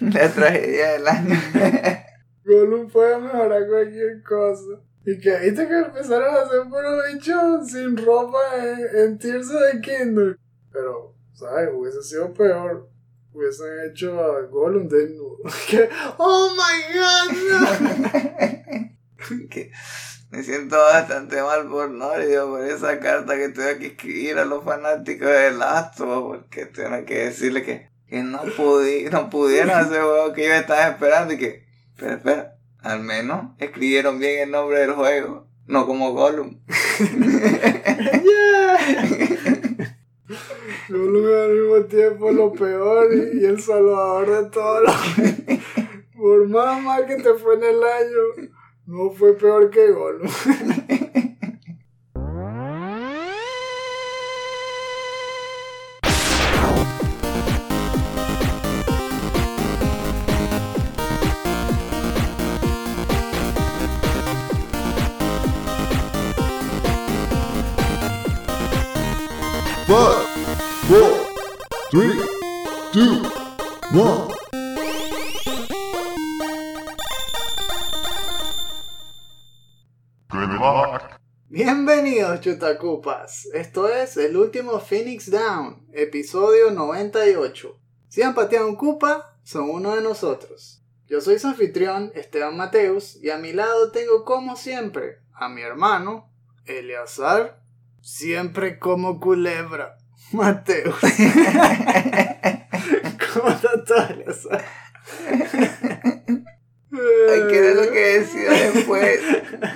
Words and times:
La 0.00 0.28
tragedia 0.28 0.92
del 0.92 1.08
año. 1.08 1.36
Gollum 2.44 2.88
puede 2.90 3.18
mejorar 3.18 3.66
cualquier 3.68 4.22
cosa. 4.22 4.80
Y 5.04 5.18
que 5.18 5.36
viste 5.38 5.66
que 5.66 5.78
empezaron 5.78 6.34
a 6.34 6.42
hacer 6.42 6.60
puros 6.68 7.02
bichos 7.12 7.70
sin 7.70 7.96
ropa 7.96 8.38
en, 8.56 8.98
en 8.98 9.18
Tears 9.18 9.50
of 9.50 9.60
the 9.72 9.80
Kingdom. 9.80 10.36
Pero, 10.72 11.14
¿sabes? 11.32 11.70
Hubiese 11.72 12.02
sido 12.02 12.32
peor. 12.32 12.88
Hubiesen 13.32 13.90
hecho 13.90 14.20
a 14.20 14.42
Gollum 14.42 14.88
desnudo. 14.88 15.38
Que, 15.68 15.88
¡Oh 16.18 16.50
my 16.56 16.82
god! 16.98 17.30
que 19.50 19.72
me 20.32 20.42
siento 20.42 20.76
bastante 20.78 21.42
mal 21.42 21.68
por 21.68 21.90
Norio, 21.90 22.48
por 22.48 22.64
esa 22.64 22.98
carta 23.00 23.36
que 23.36 23.50
tuve 23.50 23.78
que 23.78 23.86
escribir 23.88 24.38
a 24.38 24.46
los 24.46 24.64
fanáticos 24.64 25.28
de 25.28 25.52
Lastro, 25.52 26.26
porque 26.26 26.64
tengo 26.66 27.04
que 27.04 27.26
decirle 27.26 27.62
que, 27.62 27.91
que 28.12 28.22
no, 28.22 28.42
pudi 28.54 29.04
no 29.10 29.30
pudieron 29.30 29.70
hacer 29.70 30.02
juego 30.02 30.34
que 30.34 30.46
yo 30.46 30.52
estaba 30.52 30.88
esperando 30.88 31.32
y 31.32 31.38
que, 31.38 31.64
pero 31.96 32.16
espera, 32.16 32.58
al 32.82 33.00
menos 33.00 33.52
escribieron 33.58 34.18
bien 34.18 34.40
el 34.40 34.50
nombre 34.50 34.80
del 34.80 34.92
juego, 34.92 35.46
no 35.66 35.86
como 35.86 36.12
Gollum. 36.12 36.60
Gollum 40.90 41.26
es 41.26 41.36
al 41.36 41.52
mismo 41.54 41.84
tiempo 41.88 42.32
lo 42.32 42.52
peor 42.52 43.08
y, 43.14 43.40
y 43.40 43.46
el 43.46 43.58
salvador 43.58 44.44
de 44.44 44.50
todos 44.50 44.82
los... 44.82 44.94
Por 46.14 46.48
más 46.50 46.82
mal 46.82 47.06
que 47.06 47.16
te 47.16 47.32
fue 47.32 47.54
en 47.54 47.64
el 47.64 47.82
año, 47.82 48.50
no 48.84 49.10
fue 49.10 49.38
peor 49.38 49.70
que 49.70 49.90
Gollum. 49.90 50.28
Chutacupas, 82.42 83.48
esto 83.54 83.88
es 83.88 84.16
el 84.16 84.36
último 84.36 84.80
Phoenix 84.80 85.30
Down, 85.30 85.86
episodio 85.92 86.72
98. 86.72 87.78
Si 88.08 88.20
han 88.20 88.34
pateado 88.34 88.66
un 88.66 88.74
cupa, 88.74 89.38
son 89.44 89.70
uno 89.70 89.94
de 89.94 90.02
nosotros. 90.02 90.82
Yo 91.06 91.20
soy 91.20 91.38
su 91.38 91.46
anfitrión 91.46 92.10
Esteban 92.16 92.56
Mateus 92.56 93.16
y 93.22 93.30
a 93.30 93.38
mi 93.38 93.52
lado 93.52 93.92
tengo 93.92 94.24
como 94.24 94.56
siempre 94.56 95.20
a 95.32 95.48
mi 95.48 95.62
hermano 95.62 96.32
Eleazar, 96.66 97.60
siempre 98.00 98.80
como 98.80 99.20
culebra, 99.20 99.98
Mateus. 100.32 100.96
¿Cómo 103.34 103.50
está 103.50 103.84
todo 103.84 104.04
Eleazar? 104.08 104.64
Ay, 106.90 107.42
¿Qué 107.48 107.56
era 107.56 107.74
lo 107.74 107.92
que 107.92 108.18
decía 108.18 108.50
después? 108.50 109.20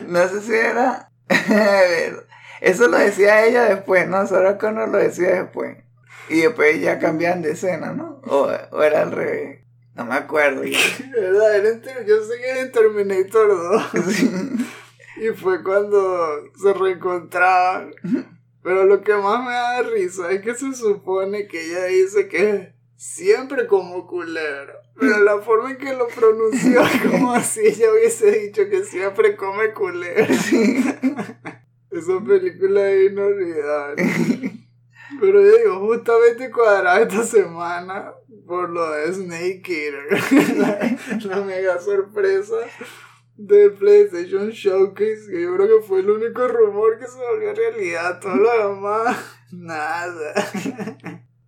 No 0.09 0.29
sé 0.29 0.41
si 0.41 0.53
era... 0.53 1.13
A 1.29 1.81
ver, 1.89 2.26
eso 2.61 2.89
lo 2.89 2.99
decía 2.99 3.47
ella 3.47 3.65
después, 3.65 4.09
¿no? 4.09 4.27
Sarah 4.27 4.59
Connor 4.59 4.89
lo 4.89 4.99
decía 4.99 5.43
después. 5.43 5.77
Y 6.29 6.41
después 6.41 6.81
ya 6.81 6.99
cambian 6.99 7.43
de 7.43 7.53
escena, 7.53 7.93
¿no? 7.93 8.21
O, 8.25 8.49
o 8.73 8.83
era 8.83 9.03
al 9.03 9.13
revés. 9.13 9.61
No 9.95 10.05
me 10.05 10.15
acuerdo. 10.15 10.63
Yo 10.65 10.75
sé 10.75 12.39
que 12.39 12.51
era 12.51 12.71
Terminator 12.71 13.49
2. 13.49 13.83
Sí. 14.13 14.31
Y 15.19 15.29
fue 15.31 15.63
cuando 15.63 16.51
se 16.61 16.75
reencontraban. 16.75 17.95
Pero 18.63 18.85
lo 18.85 19.01
que 19.01 19.15
más 19.15 19.43
me 19.43 19.53
da 19.53 19.83
risa 19.83 20.31
es 20.31 20.43
que 20.43 20.55
se 20.55 20.75
supone 20.75 21.47
que 21.47 21.71
ella 21.71 21.85
dice 21.85 22.29
que 22.29 22.75
siempre 22.97 23.67
como 23.67 24.07
culebra. 24.07 24.75
Pero 24.99 25.21
la 25.21 25.41
forma 25.41 25.71
en 25.71 25.79
que 25.79 25.95
lo 25.95 26.09
pronunció 26.09 26.83
es 26.83 27.03
como 27.03 27.41
si 27.41 27.61
ella 27.61 27.93
hubiese 27.93 28.31
dicho 28.31 28.69
que 28.69 28.85
siempre 28.85 29.37
come 29.37 29.73
culebra. 29.73 30.27
Esa 31.99 32.21
película 32.23 32.91
es 32.91 33.11
inolvidable. 33.11 34.05
Pero 35.21 35.41
yo 35.41 35.57
digo, 35.57 35.87
justamente 35.87 36.51
cuadrada 36.51 37.01
esta 37.01 37.23
semana 37.23 38.13
por 38.47 38.71
lo 38.71 38.91
de 38.91 39.13
Snake 39.13 39.63
Eater. 39.67 40.57
la, 40.57 40.99
la 41.25 41.45
mega 41.45 41.81
sorpresa 41.81 42.57
del 43.37 43.73
PlayStation 43.73 44.51
Showcase, 44.51 45.27
que 45.31 45.43
yo 45.43 45.55
creo 45.57 45.81
que 45.81 45.87
fue 45.87 46.01
el 46.01 46.11
único 46.11 46.47
rumor 46.49 46.99
que 46.99 47.07
se 47.07 47.19
volvió 47.19 47.55
realidad. 47.55 48.21
Todo 48.21 48.37
lo 48.37 48.75
demás, 48.75 49.17
nada. 49.53 50.35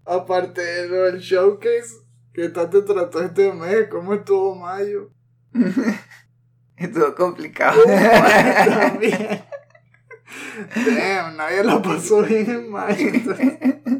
Aparte 0.05 0.63
de 0.63 0.89
lo 0.89 1.05
del 1.05 1.19
Showcase, 1.19 1.95
que 2.33 2.49
tanto 2.49 2.85
trató 2.85 3.21
este 3.21 3.53
mes, 3.53 3.89
¿cómo 3.89 4.15
estuvo 4.15 4.55
mayo? 4.55 5.11
Estuvo 6.77 7.15
complicado. 7.15 7.83
También. 7.85 9.43
Damn, 10.75 11.37
nadie 11.37 11.65
la 11.65 11.83
pasó 11.83 12.23
bien 12.23 12.51
en. 12.51 12.73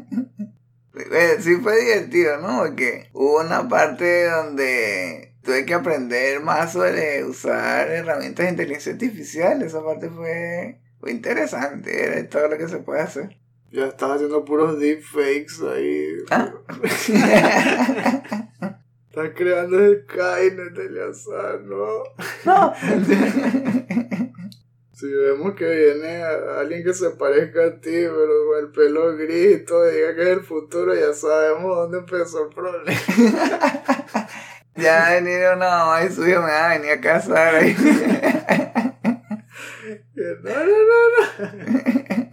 Eh, 1.11 1.37
Sí 1.39 1.55
fue 1.55 1.79
divertido, 1.79 2.37
¿no? 2.39 2.59
Porque 2.59 3.09
hubo 3.13 3.39
una 3.39 3.67
parte 3.67 4.25
donde 4.25 5.33
tuve 5.43 5.65
que 5.65 5.73
aprender 5.73 6.41
más 6.41 6.73
sobre 6.73 7.23
usar 7.23 7.89
herramientas 7.89 8.45
de 8.45 8.51
inteligencia 8.51 8.91
artificial. 8.91 9.61
Esa 9.61 9.83
parte 9.83 10.09
fue, 10.09 10.79
fue 10.99 11.11
interesante, 11.11 12.03
era 12.03 12.29
todo 12.29 12.49
lo 12.49 12.57
que 12.57 12.67
se 12.67 12.79
puede 12.79 13.01
hacer. 13.01 13.37
Ya 13.71 13.85
estaba 13.85 14.15
haciendo 14.15 14.43
puros 14.45 14.79
deepfakes 14.79 15.61
ahí. 15.61 16.17
Ah. 16.31 16.51
Estás 19.09 19.29
creando 19.35 19.79
el 19.79 20.03
Skynet 20.03 20.73
de 20.73 21.03
azar, 21.03 21.61
¿no? 21.61 22.03
No. 22.45 22.73
Si 24.99 25.09
vemos 25.09 25.55
que 25.55 25.63
viene 25.63 26.21
alguien 26.23 26.83
que 26.83 26.93
se 26.93 27.11
parezca 27.11 27.67
a 27.67 27.79
ti, 27.79 27.89
pero 27.89 28.47
con 28.49 28.59
el 28.59 28.71
pelo 28.73 29.15
gris 29.15 29.55
y 29.55 29.63
todo, 29.63 29.85
diga 29.85 30.13
que 30.13 30.23
es 30.23 30.27
el 30.27 30.43
futuro, 30.43 30.93
ya 30.93 31.13
sabemos 31.13 31.73
dónde 31.73 31.99
empezó 31.99 32.43
el 32.43 32.53
problema. 32.53 32.99
ya 34.75 35.11
venir 35.11 35.45
una 35.55 35.69
mamá 35.69 36.03
y 36.03 36.11
suyo 36.11 36.41
me 36.41 36.51
va 36.51 36.71
a 36.71 36.77
venir 36.77 36.91
a 36.91 36.99
casar 36.99 37.55
ahí. 37.55 37.77
No, 40.15 40.51
no, 40.51 40.65
no, 40.65 40.99
no. 41.39 42.25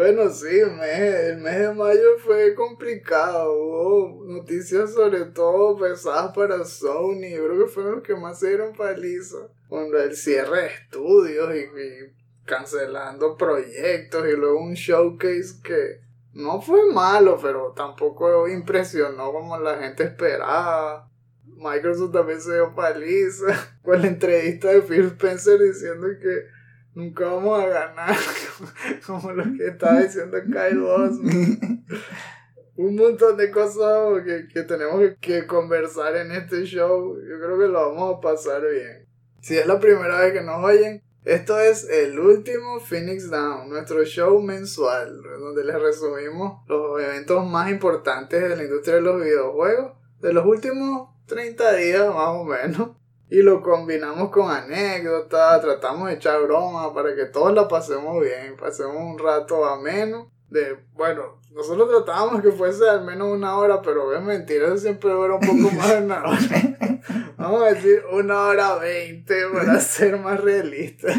Bueno, 0.00 0.30
sí, 0.30 0.46
el 0.48 0.76
mes, 0.76 1.14
el 1.26 1.36
mes 1.42 1.58
de 1.58 1.74
mayo 1.74 2.18
fue 2.24 2.54
complicado. 2.54 3.52
Hubo 3.52 4.24
noticias 4.24 4.94
sobre 4.94 5.26
todo 5.26 5.76
pesadas 5.76 6.34
para 6.34 6.64
Sony. 6.64 7.28
Yo 7.30 7.46
creo 7.46 7.66
que 7.66 7.70
fueron 7.70 7.96
los 7.96 8.02
que 8.02 8.16
más 8.16 8.40
se 8.40 8.48
dieron 8.48 8.74
paliza. 8.74 9.36
Con 9.68 9.94
el 9.94 10.16
cierre 10.16 10.62
de 10.62 10.66
estudios 10.68 11.54
y, 11.54 11.58
y 11.58 12.14
cancelando 12.46 13.36
proyectos. 13.36 14.26
Y 14.26 14.36
luego 14.38 14.62
un 14.62 14.72
showcase 14.72 15.60
que 15.62 16.00
no 16.32 16.62
fue 16.62 16.90
malo, 16.94 17.38
pero 17.38 17.74
tampoco 17.76 18.48
impresionó 18.48 19.32
como 19.32 19.58
la 19.58 19.80
gente 19.80 20.04
esperaba. 20.04 21.10
Microsoft 21.44 22.12
también 22.12 22.40
se 22.40 22.54
dio 22.54 22.74
paliza. 22.74 23.78
Con 23.82 24.00
la 24.00 24.08
entrevista 24.08 24.68
de 24.68 24.80
Phil 24.80 25.08
Spencer 25.08 25.60
diciendo 25.60 26.06
que 26.22 26.59
nunca 26.94 27.26
vamos 27.26 27.62
a 27.62 27.66
ganar. 27.68 28.16
Como 29.06 29.32
lo 29.32 29.44
que 29.56 29.68
estaba 29.68 30.00
diciendo 30.00 30.38
Kyle 30.44 30.82
Osman. 30.82 31.84
Un 32.76 32.96
montón 32.96 33.36
de 33.36 33.50
cosas 33.50 34.22
que, 34.24 34.48
que 34.48 34.62
tenemos 34.62 35.00
que, 35.00 35.16
que 35.20 35.46
conversar 35.46 36.16
en 36.16 36.32
este 36.32 36.64
show. 36.64 37.16
Yo 37.16 37.38
creo 37.38 37.58
que 37.58 37.68
lo 37.68 37.90
vamos 37.90 38.16
a 38.16 38.20
pasar 38.20 38.62
bien. 38.62 39.06
Si 39.40 39.56
es 39.56 39.66
la 39.66 39.78
primera 39.78 40.20
vez 40.20 40.32
que 40.32 40.42
nos 40.42 40.64
oyen, 40.64 41.02
esto 41.24 41.60
es 41.60 41.86
el 41.90 42.18
último 42.18 42.80
Phoenix 42.80 43.28
Down, 43.28 43.68
nuestro 43.68 44.02
show 44.04 44.40
mensual, 44.40 45.20
donde 45.22 45.64
les 45.64 45.78
resumimos 45.78 46.66
los 46.66 47.02
eventos 47.02 47.46
más 47.46 47.70
importantes 47.70 48.40
de 48.40 48.56
la 48.56 48.64
industria 48.64 48.96
de 48.96 49.02
los 49.02 49.20
videojuegos 49.22 50.00
de 50.20 50.32
los 50.32 50.46
últimos 50.46 51.08
30 51.26 51.72
días 51.74 52.14
más 52.14 52.28
o 52.28 52.44
menos. 52.44 52.90
Y 53.30 53.42
lo 53.42 53.62
combinamos 53.62 54.30
con 54.30 54.50
anécdotas, 54.50 55.62
tratamos 55.62 56.08
de 56.08 56.16
echar 56.16 56.42
broma 56.42 56.92
para 56.92 57.14
que 57.14 57.26
todos 57.26 57.54
la 57.54 57.68
pasemos 57.68 58.20
bien, 58.20 58.56
pasemos 58.58 58.96
un 58.96 59.18
rato 59.18 59.64
ameno. 59.64 60.32
De, 60.48 60.76
bueno, 60.94 61.40
nosotros 61.52 61.88
tratábamos 61.88 62.42
que 62.42 62.50
fuese 62.50 62.88
al 62.88 63.04
menos 63.04 63.28
una 63.28 63.56
hora, 63.56 63.80
pero 63.82 64.12
es 64.16 64.20
mentira, 64.20 64.66
eso 64.66 64.78
siempre 64.78 65.12
dura 65.12 65.36
un 65.36 65.40
poco 65.40 65.74
más 65.76 65.90
de 65.90 65.98
una 65.98 66.24
hora. 66.24 66.38
Vamos 67.36 67.62
a 67.62 67.72
decir 67.72 68.02
una 68.12 68.40
hora 68.42 68.74
veinte 68.76 69.44
para 69.52 69.78
ser 69.80 70.18
más 70.18 70.40
realistas. 70.40 71.16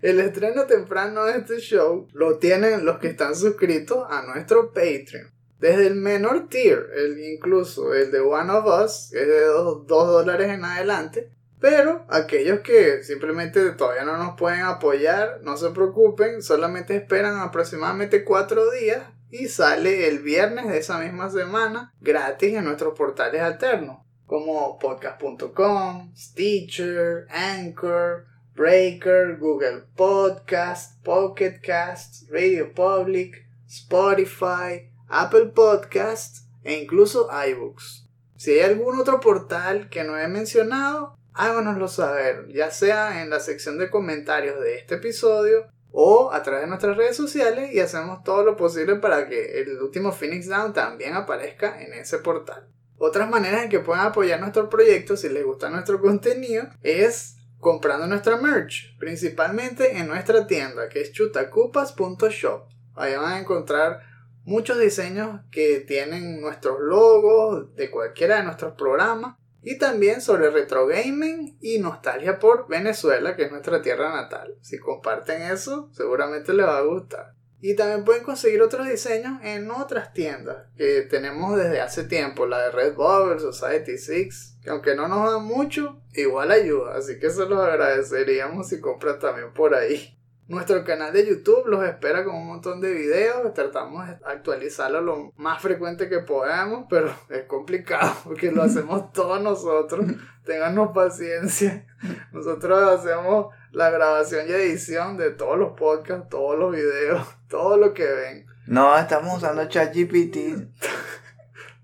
El 0.00 0.18
estreno 0.18 0.64
temprano 0.64 1.26
de 1.26 1.38
este 1.38 1.58
show 1.58 2.08
lo 2.14 2.38
tienen 2.38 2.86
los 2.86 2.98
que 2.98 3.08
están 3.08 3.36
suscritos 3.36 4.06
a 4.08 4.22
nuestro 4.22 4.72
Patreon. 4.72 5.30
Desde 5.60 5.86
el 5.86 5.94
menor 5.94 6.48
tier, 6.48 6.86
el, 6.96 7.20
incluso 7.20 7.94
el 7.94 8.10
de 8.10 8.20
One 8.20 8.50
of 8.50 8.64
Us, 8.66 9.12
es 9.12 9.26
de 9.26 9.44
2 9.44 9.86
dólares 9.86 10.48
en 10.48 10.64
adelante. 10.64 11.30
Pero 11.60 12.06
aquellos 12.08 12.60
que 12.60 13.02
simplemente 13.02 13.72
todavía 13.72 14.04
no 14.04 14.16
nos 14.16 14.36
pueden 14.38 14.62
apoyar, 14.62 15.40
no 15.42 15.58
se 15.58 15.70
preocupen, 15.70 16.42
solamente 16.42 16.96
esperan 16.96 17.38
aproximadamente 17.38 18.24
4 18.24 18.70
días 18.70 19.02
y 19.30 19.48
sale 19.48 20.08
el 20.08 20.20
viernes 20.20 20.68
de 20.68 20.78
esa 20.78 20.98
misma 20.98 21.28
semana 21.30 21.92
gratis 22.00 22.54
en 22.54 22.64
nuestros 22.64 22.96
portales 22.96 23.42
alternos, 23.42 23.98
como 24.24 24.78
podcast.com, 24.78 26.14
Stitcher, 26.16 27.26
Anchor, 27.28 28.24
Breaker, 28.56 29.36
Google 29.38 29.84
Podcast, 29.94 31.02
Pocket 31.04 31.60
Cast, 31.62 32.30
Radio 32.30 32.72
Public, 32.72 33.46
Spotify, 33.68 34.89
Apple 35.10 35.46
Podcasts 35.54 36.46
e 36.62 36.78
incluso 36.78 37.28
iBooks. 37.48 38.08
Si 38.36 38.52
hay 38.52 38.60
algún 38.60 38.98
otro 38.98 39.20
portal 39.20 39.90
que 39.90 40.04
no 40.04 40.16
he 40.16 40.28
mencionado, 40.28 41.16
háganoslo 41.34 41.88
saber, 41.88 42.46
ya 42.48 42.70
sea 42.70 43.22
en 43.22 43.30
la 43.30 43.40
sección 43.40 43.78
de 43.78 43.90
comentarios 43.90 44.60
de 44.60 44.76
este 44.76 44.94
episodio 44.96 45.66
o 45.92 46.32
a 46.32 46.42
través 46.42 46.62
de 46.62 46.68
nuestras 46.68 46.96
redes 46.96 47.16
sociales 47.16 47.72
y 47.72 47.80
hacemos 47.80 48.22
todo 48.22 48.44
lo 48.44 48.56
posible 48.56 48.96
para 48.96 49.28
que 49.28 49.60
el 49.60 49.80
último 49.82 50.12
Phoenix 50.12 50.48
Down 50.48 50.72
también 50.72 51.14
aparezca 51.14 51.82
en 51.82 51.92
ese 51.92 52.18
portal. 52.18 52.68
Otras 52.96 53.28
maneras 53.28 53.64
en 53.64 53.70
que 53.70 53.80
pueden 53.80 54.04
apoyar 54.04 54.40
nuestro 54.40 54.68
proyecto 54.68 55.16
si 55.16 55.28
les 55.28 55.44
gusta 55.44 55.70
nuestro 55.70 56.00
contenido 56.00 56.64
es 56.82 57.36
comprando 57.58 58.06
nuestra 58.06 58.36
merch, 58.36 58.96
principalmente 58.98 59.98
en 59.98 60.06
nuestra 60.06 60.46
tienda 60.46 60.88
que 60.88 61.00
es 61.00 61.12
chutacupas.shop. 61.12 62.68
Ahí 62.94 63.14
van 63.16 63.32
a 63.32 63.38
encontrar 63.38 64.09
muchos 64.44 64.78
diseños 64.78 65.40
que 65.50 65.80
tienen 65.80 66.40
nuestros 66.40 66.78
logos 66.80 67.74
de 67.76 67.90
cualquiera 67.90 68.36
de 68.36 68.44
nuestros 68.44 68.74
programas 68.74 69.36
y 69.62 69.78
también 69.78 70.20
sobre 70.20 70.50
retro 70.50 70.86
gaming 70.86 71.58
y 71.60 71.78
nostalgia 71.78 72.38
por 72.38 72.68
Venezuela, 72.68 73.36
que 73.36 73.44
es 73.44 73.50
nuestra 73.50 73.82
tierra 73.82 74.10
natal. 74.10 74.56
Si 74.62 74.78
comparten 74.78 75.42
eso, 75.42 75.90
seguramente 75.92 76.54
les 76.54 76.66
va 76.66 76.78
a 76.78 76.82
gustar. 76.82 77.34
Y 77.62 77.76
también 77.76 78.04
pueden 78.04 78.24
conseguir 78.24 78.62
otros 78.62 78.88
diseños 78.88 79.38
en 79.42 79.70
otras 79.70 80.14
tiendas 80.14 80.68
que 80.78 81.02
tenemos 81.02 81.58
desde 81.58 81.82
hace 81.82 82.04
tiempo, 82.04 82.46
la 82.46 82.62
de 82.62 82.70
Redbubble, 82.70 83.38
Society 83.38 83.98
6, 83.98 84.56
que 84.62 84.70
aunque 84.70 84.94
no 84.94 85.08
nos 85.08 85.30
dan 85.30 85.44
mucho, 85.44 86.00
igual 86.14 86.52
ayuda, 86.52 86.96
así 86.96 87.18
que 87.18 87.28
se 87.28 87.44
los 87.44 87.60
agradeceríamos 87.60 88.68
si 88.68 88.80
compran 88.80 89.18
también 89.18 89.52
por 89.52 89.74
ahí. 89.74 90.18
Nuestro 90.50 90.82
canal 90.82 91.12
de 91.12 91.28
YouTube 91.28 91.68
los 91.68 91.84
espera 91.84 92.24
con 92.24 92.34
un 92.34 92.48
montón 92.48 92.80
de 92.80 92.92
videos. 92.92 93.54
Tratamos 93.54 94.08
de 94.08 94.16
actualizarlo 94.26 95.00
lo 95.00 95.32
más 95.36 95.62
frecuente 95.62 96.08
que 96.08 96.18
podamos, 96.18 96.86
pero 96.90 97.14
es 97.30 97.44
complicado 97.44 98.12
porque 98.24 98.50
lo 98.50 98.64
hacemos 98.64 99.12
todos 99.12 99.40
nosotros. 99.40 100.06
Ténganos 100.44 100.90
paciencia. 100.92 101.86
Nosotros 102.32 102.82
hacemos 102.82 103.54
la 103.70 103.90
grabación 103.90 104.48
y 104.48 104.50
edición 104.50 105.16
de 105.16 105.30
todos 105.30 105.56
los 105.56 105.78
podcasts, 105.78 106.28
todos 106.28 106.58
los 106.58 106.72
videos, 106.74 107.24
todo 107.48 107.76
lo 107.76 107.94
que 107.94 108.06
ven. 108.06 108.46
No, 108.66 108.98
estamos 108.98 109.36
usando 109.36 109.68
ChatGPT. 109.68 110.36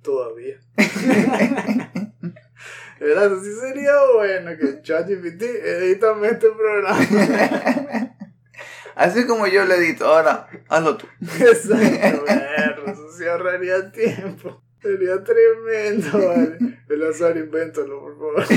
Todavía. 0.03 0.59
¿Verdad? 2.99 3.31
Sí 3.41 3.53
sería 3.61 3.93
bueno 4.13 4.51
que 4.59 4.83
ChatGPT 4.83 5.43
edítame 5.43 6.31
este 6.31 6.49
programa. 6.51 8.13
Así 8.97 9.25
como 9.27 9.47
yo 9.47 9.65
le 9.67 9.77
edito, 9.77 10.07
ahora 10.07 10.49
hazlo 10.71 10.97
tú. 10.97 11.07
Exacto, 11.21 12.25
eso 12.87 13.13
sí 13.17 13.27
ahorraría 13.27 13.93
tiempo. 13.93 14.63
Sería 14.81 15.23
tremendo, 15.23 16.29
vale. 16.29 16.59
El 16.89 17.03
azar, 17.03 17.37
invéntalo, 17.37 18.01
por 18.01 18.17
favor. 18.17 18.45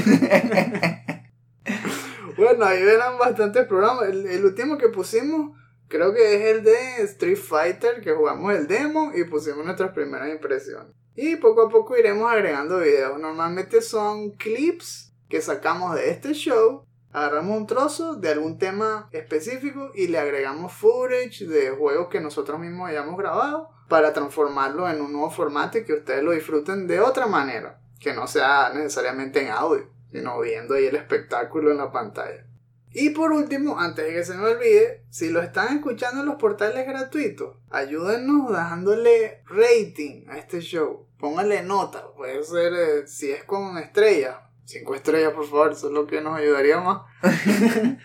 bueno, 2.38 2.66
ahí 2.66 2.84
verán 2.84 3.18
bastantes 3.18 3.68
programas. 3.68 4.08
El, 4.08 4.28
el, 4.28 4.46
último 4.46 4.78
que 4.78 4.88
pusimos, 4.88 5.58
creo 5.90 6.14
que 6.14 6.36
es 6.36 6.56
el 6.56 6.64
de 6.64 7.04
Street 7.04 7.38
Fighter, 7.38 8.00
que 8.00 8.14
jugamos 8.14 8.54
el 8.54 8.68
demo 8.68 9.12
y 9.14 9.26
pusimos 9.26 9.66
nuestras 9.66 9.92
primeras 9.92 10.30
impresiones. 10.30 10.96
Y 11.16 11.36
poco 11.36 11.64
a 11.64 11.70
poco 11.70 11.98
iremos 11.98 12.32
agregando 12.32 12.80
videos. 12.80 13.20
Normalmente 13.20 13.82
son 13.82 14.32
clips 14.38 15.14
que 15.28 15.42
sacamos 15.42 15.96
de 15.96 16.12
este 16.12 16.34
show 16.34 16.86
agarramos 17.12 17.58
un 17.58 17.68
trozo 17.68 18.16
de 18.16 18.30
algún 18.30 18.58
tema 18.58 19.10
específico 19.12 19.92
y 19.96 20.08
le 20.08 20.20
agregamos 20.20 20.74
footage 20.74 21.46
de 21.46 21.72
juegos 21.72 22.08
que 22.10 22.22
nosotros 22.22 22.60
mismos 22.60 22.90
hayamos 22.90 23.18
grabado 23.18 23.70
para 23.88 24.14
transformarlo 24.14 24.88
en 24.90 25.02
un 25.02 25.12
nuevo 25.12 25.32
formato 25.32 25.78
y 25.78 25.84
que 25.84 25.94
ustedes 25.94 26.24
lo 26.24 26.32
disfruten 26.32 26.88
de 26.88 27.00
otra 27.00 27.26
manera, 27.26 27.82
que 28.00 28.14
no 28.14 28.28
sea 28.28 28.72
necesariamente 28.74 29.42
en 29.42 29.50
audio, 29.50 29.90
sino 30.12 30.40
viendo 30.40 30.76
ahí 30.76 30.86
el 30.86 30.96
espectáculo 30.96 31.72
en 31.72 31.78
la 31.78 31.92
pantalla. 31.92 32.46
Y 32.92 33.12
por 33.12 33.32
último, 33.32 33.80
antes 33.80 34.06
de 34.06 34.14
que 34.14 34.24
se 34.24 34.36
me 34.36 34.48
olvide, 34.48 35.04
si 35.10 35.30
lo 35.30 35.42
están 35.42 35.78
escuchando 35.78 36.22
en 36.22 36.28
los 36.28 36.38
portales 36.38 36.88
gratuitos, 36.88 37.58
ayúdennos 37.70 38.52
dándole 38.52 39.44
rating 39.46 40.28
a 40.28 40.40
este 40.40 40.60
show. 40.62 41.08
Pónganle 41.20 41.62
nota, 41.62 42.12
puede 42.16 42.42
ser 42.44 42.74
eh, 42.74 43.08
si 43.08 43.32
es 43.32 43.44
con 43.44 43.78
estrellas, 43.78 44.38
Cinco 44.70 44.94
estrellas, 44.94 45.34
por 45.34 45.46
favor, 45.46 45.72
eso 45.72 45.88
es 45.88 45.94
lo 45.94 46.06
que 46.06 46.22
nos 46.22 46.38
ayudaría 46.38 46.80
más. 46.80 47.02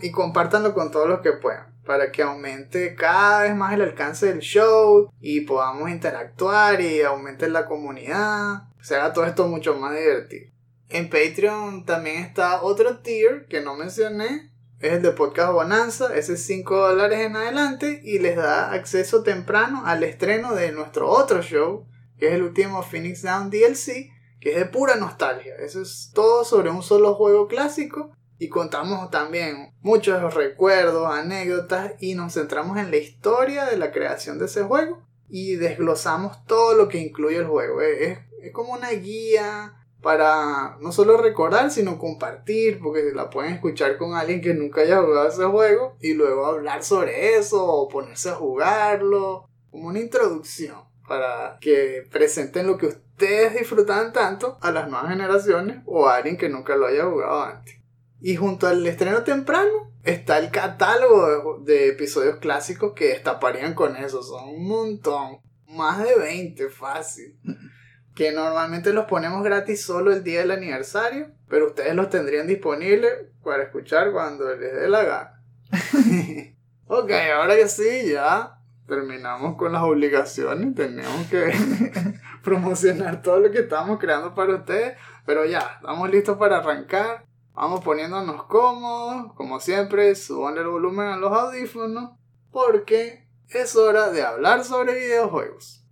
y 0.00 0.12
compártanlo 0.12 0.72
con 0.72 0.92
todos 0.92 1.08
los 1.08 1.22
que 1.22 1.32
puedan, 1.32 1.74
para 1.84 2.12
que 2.12 2.22
aumente 2.22 2.94
cada 2.94 3.42
vez 3.42 3.56
más 3.56 3.74
el 3.74 3.82
alcance 3.82 4.26
del 4.26 4.38
show 4.38 5.10
y 5.20 5.40
podamos 5.40 5.90
interactuar 5.90 6.80
y 6.80 7.02
aumente 7.02 7.48
la 7.48 7.66
comunidad. 7.66 8.68
Se 8.80 8.94
haga 8.94 9.12
todo 9.12 9.24
esto 9.24 9.48
mucho 9.48 9.74
más 9.74 9.92
divertido. 9.98 10.52
En 10.88 11.10
Patreon 11.10 11.84
también 11.84 12.22
está 12.22 12.62
otro 12.62 12.98
tier 12.98 13.46
que 13.48 13.60
no 13.60 13.74
mencioné. 13.74 14.52
Es 14.78 14.92
el 14.92 15.02
de 15.02 15.10
Podcast 15.10 15.52
Bonanza, 15.52 16.14
ese 16.14 16.34
es 16.34 16.46
5 16.46 16.90
dólares 16.90 17.18
en 17.26 17.34
adelante 17.34 18.02
y 18.04 18.20
les 18.20 18.36
da 18.36 18.70
acceso 18.72 19.24
temprano 19.24 19.82
al 19.84 20.04
estreno 20.04 20.54
de 20.54 20.70
nuestro 20.70 21.08
otro 21.08 21.42
show, 21.42 21.88
que 22.18 22.28
es 22.28 22.34
el 22.34 22.42
último 22.42 22.84
Phoenix 22.84 23.22
Down 23.22 23.50
DLC, 23.50 24.13
que 24.44 24.50
es 24.50 24.56
de 24.58 24.66
pura 24.66 24.96
nostalgia. 24.96 25.56
Eso 25.56 25.80
es 25.80 26.10
todo 26.12 26.44
sobre 26.44 26.68
un 26.68 26.82
solo 26.82 27.14
juego 27.14 27.48
clásico 27.48 28.12
y 28.38 28.50
contamos 28.50 29.10
también 29.10 29.72
muchos 29.80 30.34
recuerdos, 30.34 31.10
anécdotas 31.10 31.94
y 31.98 32.14
nos 32.14 32.34
centramos 32.34 32.76
en 32.76 32.90
la 32.90 32.98
historia 32.98 33.64
de 33.64 33.78
la 33.78 33.90
creación 33.90 34.38
de 34.38 34.44
ese 34.44 34.62
juego 34.62 35.02
y 35.30 35.56
desglosamos 35.56 36.44
todo 36.44 36.74
lo 36.74 36.88
que 36.88 36.98
incluye 36.98 37.38
el 37.38 37.46
juego. 37.46 37.80
Es, 37.80 38.18
es 38.42 38.52
como 38.52 38.74
una 38.74 38.90
guía 38.90 39.80
para 40.02 40.76
no 40.78 40.92
solo 40.92 41.16
recordar, 41.16 41.70
sino 41.70 41.98
compartir, 41.98 42.80
porque 42.80 43.12
la 43.14 43.30
pueden 43.30 43.54
escuchar 43.54 43.96
con 43.96 44.14
alguien 44.14 44.42
que 44.42 44.52
nunca 44.52 44.82
haya 44.82 45.00
jugado 45.00 45.26
ese 45.26 45.44
juego 45.44 45.96
y 46.02 46.12
luego 46.12 46.44
hablar 46.44 46.84
sobre 46.84 47.36
eso 47.36 47.64
o 47.64 47.88
ponerse 47.88 48.28
a 48.28 48.34
jugarlo, 48.34 49.48
como 49.70 49.88
una 49.88 50.00
introducción 50.00 50.84
para 51.08 51.56
que 51.62 52.02
presenten 52.10 52.66
lo 52.66 52.76
que 52.76 53.03
ustedes 53.14 53.54
disfrutan 53.54 54.12
tanto 54.12 54.58
a 54.60 54.72
las 54.72 54.88
nuevas 54.88 55.10
generaciones 55.10 55.82
o 55.86 56.08
a 56.08 56.16
alguien 56.16 56.36
que 56.36 56.48
nunca 56.48 56.76
lo 56.76 56.86
haya 56.86 57.04
jugado 57.04 57.44
antes. 57.44 57.80
Y 58.20 58.36
junto 58.36 58.66
al 58.66 58.84
estreno 58.86 59.22
temprano 59.22 59.92
está 60.02 60.38
el 60.38 60.50
catálogo 60.50 61.60
de, 61.60 61.88
episodios 61.88 62.38
clásicos 62.38 62.92
que 62.94 63.08
destaparían 63.08 63.74
con 63.74 63.96
eso. 63.96 64.22
Son 64.22 64.48
un 64.48 64.66
montón. 64.66 65.38
Más 65.68 66.02
de 66.02 66.16
20, 66.16 66.68
fácil. 66.70 67.38
Que 68.14 68.30
normalmente 68.30 68.92
los 68.92 69.06
ponemos 69.06 69.42
gratis 69.42 69.82
solo 69.82 70.12
el 70.12 70.22
día 70.22 70.38
del 70.38 70.52
aniversario. 70.52 71.32
Pero 71.48 71.66
ustedes 71.66 71.96
los 71.96 72.10
tendrían 72.10 72.46
disponibles 72.46 73.12
para 73.42 73.64
escuchar 73.64 74.12
cuando 74.12 74.54
les 74.54 74.72
dé 74.72 74.88
la 74.88 75.02
gana. 75.02 75.42
ok, 76.86 77.10
ahora 77.34 77.56
que 77.56 77.68
sí, 77.68 78.12
ya 78.12 78.56
terminamos 78.86 79.56
con 79.56 79.72
las 79.72 79.82
obligaciones. 79.82 80.74
Tenemos 80.74 81.26
que 81.26 81.52
promocionar 82.42 83.22
todo 83.22 83.40
lo 83.40 83.50
que 83.50 83.60
estamos 83.60 83.98
creando 83.98 84.34
para 84.34 84.56
ustedes. 84.56 84.96
Pero 85.26 85.44
ya, 85.44 85.78
estamos 85.80 86.10
listos 86.10 86.36
para 86.38 86.58
arrancar. 86.58 87.26
Vamos 87.54 87.84
poniéndonos 87.84 88.44
cómodos. 88.44 89.32
Como 89.34 89.60
siempre, 89.60 90.14
suban 90.14 90.56
el 90.58 90.66
volumen 90.66 91.06
a 91.06 91.16
los 91.16 91.32
audífonos. 91.32 92.10
Porque 92.50 93.26
es 93.48 93.76
hora 93.76 94.10
de 94.10 94.22
hablar 94.22 94.64
sobre 94.64 94.94
videojuegos. 94.94 95.83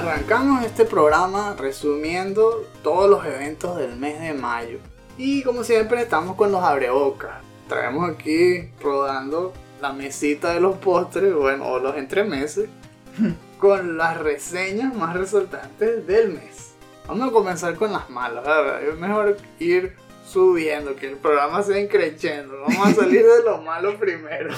Arrancamos 0.00 0.64
este 0.64 0.86
programa 0.86 1.54
resumiendo 1.58 2.66
todos 2.82 3.10
los 3.10 3.22
eventos 3.26 3.76
del 3.76 3.96
mes 3.96 4.18
de 4.18 4.32
mayo. 4.32 4.78
Y 5.18 5.42
como 5.42 5.62
siempre 5.62 6.00
estamos 6.00 6.36
con 6.36 6.50
los 6.50 6.62
abrebocas. 6.62 7.42
Traemos 7.68 8.08
aquí 8.08 8.70
rodando 8.82 9.52
la 9.78 9.92
mesita 9.92 10.54
de 10.54 10.60
los 10.60 10.78
postres, 10.78 11.34
bueno, 11.34 11.68
o 11.68 11.78
los 11.78 11.98
entremeses, 11.98 12.70
con 13.58 13.98
las 13.98 14.16
reseñas 14.16 14.94
más 14.96 15.14
resaltantes 15.14 16.06
del 16.06 16.30
mes. 16.30 16.76
Vamos 17.06 17.28
a 17.28 17.32
comenzar 17.32 17.74
con 17.74 17.92
las 17.92 18.08
malas, 18.08 18.46
es 18.82 18.98
mejor 18.98 19.36
ir 19.58 19.96
subiendo, 20.26 20.96
que 20.96 21.10
el 21.10 21.18
programa 21.18 21.62
se 21.62 21.78
increciendo. 21.78 22.58
Vamos 22.62 22.86
a 22.86 22.94
salir 23.02 23.26
de 23.26 23.42
lo 23.44 23.60
malo 23.60 23.98
primero. 23.98 24.54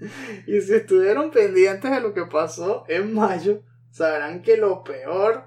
y 0.46 0.58
si 0.62 0.72
estuvieron 0.72 1.30
pendientes 1.30 1.90
de 1.90 2.00
lo 2.00 2.14
que 2.14 2.24
pasó 2.24 2.86
en 2.88 3.12
mayo, 3.12 3.60
sabrán 3.96 4.42
que 4.42 4.58
lo 4.58 4.84
peor, 4.84 5.44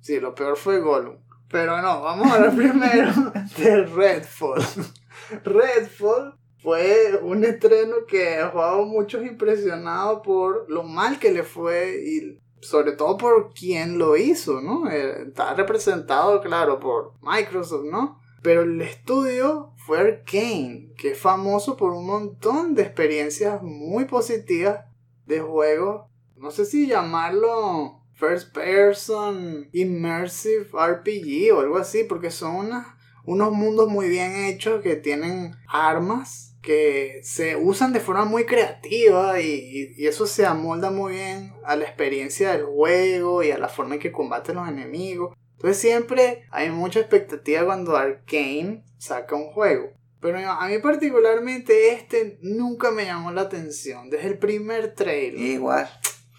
sí, 0.00 0.20
lo 0.20 0.34
peor 0.34 0.58
fue 0.58 0.80
Gollum. 0.80 1.16
Pero 1.48 1.80
no, 1.80 2.02
vamos 2.02 2.30
a 2.30 2.34
hablar 2.34 2.54
primero 2.56 3.12
de 3.56 3.86
Redfall. 3.86 4.62
Redfall 5.44 6.34
fue 6.58 7.18
un 7.22 7.44
estreno 7.44 8.04
que 8.06 8.36
dejó 8.36 8.84
muchos 8.84 9.24
impresionados 9.24 10.20
por 10.22 10.70
lo 10.70 10.82
mal 10.82 11.18
que 11.18 11.32
le 11.32 11.42
fue 11.42 12.02
y 12.04 12.38
sobre 12.60 12.92
todo 12.92 13.16
por 13.16 13.54
quién 13.54 13.98
lo 13.98 14.16
hizo, 14.16 14.60
¿no? 14.60 14.90
Eh, 14.90 15.28
está 15.28 15.54
representado, 15.54 16.42
claro, 16.42 16.78
por 16.78 17.14
Microsoft, 17.22 17.84
¿no? 17.90 18.20
Pero 18.42 18.62
el 18.62 18.80
estudio 18.82 19.72
fue 19.76 20.00
Arkane, 20.00 20.92
que 20.98 21.12
es 21.12 21.18
famoso 21.18 21.76
por 21.76 21.92
un 21.92 22.06
montón 22.06 22.74
de 22.74 22.82
experiencias 22.82 23.62
muy 23.62 24.04
positivas 24.04 24.84
de 25.24 25.40
juegos. 25.40 26.10
No 26.36 26.50
sé 26.50 26.66
si 26.66 26.86
llamarlo 26.86 28.02
First 28.14 28.54
Person 28.54 29.68
Immersive 29.72 30.66
RPG 30.72 31.54
o 31.54 31.60
algo 31.60 31.78
así, 31.78 32.04
porque 32.04 32.30
son 32.30 32.84
unos 33.24 33.52
mundos 33.52 33.88
muy 33.88 34.08
bien 34.08 34.44
hechos 34.44 34.82
que 34.82 34.96
tienen 34.96 35.54
armas 35.68 36.56
que 36.66 37.20
se 37.22 37.54
usan 37.54 37.92
de 37.92 38.00
forma 38.00 38.24
muy 38.24 38.44
creativa 38.44 39.40
y, 39.40 39.94
eso 40.04 40.26
se 40.26 40.44
amolda 40.44 40.90
muy 40.90 41.12
bien 41.12 41.54
a 41.64 41.76
la 41.76 41.84
experiencia 41.84 42.52
del 42.52 42.64
juego 42.64 43.42
y 43.44 43.52
a 43.52 43.58
la 43.58 43.68
forma 43.68 43.94
en 43.94 44.00
que 44.00 44.12
combaten 44.12 44.56
los 44.56 44.68
enemigos. 44.68 45.36
Entonces 45.52 45.78
siempre 45.78 46.44
hay 46.50 46.70
mucha 46.70 47.00
expectativa 47.00 47.64
cuando 47.64 47.96
Arkane 47.96 48.84
saca 48.98 49.36
un 49.36 49.52
juego. 49.52 49.92
Pero 50.20 50.38
a 50.38 50.66
mí 50.66 50.78
particularmente 50.78 51.92
este 51.92 52.38
nunca 52.42 52.90
me 52.90 53.04
llamó 53.04 53.30
la 53.30 53.42
atención. 53.42 54.10
Desde 54.10 54.26
el 54.26 54.38
primer 54.38 54.94
trailer. 54.94 55.38
Igual. 55.38 55.88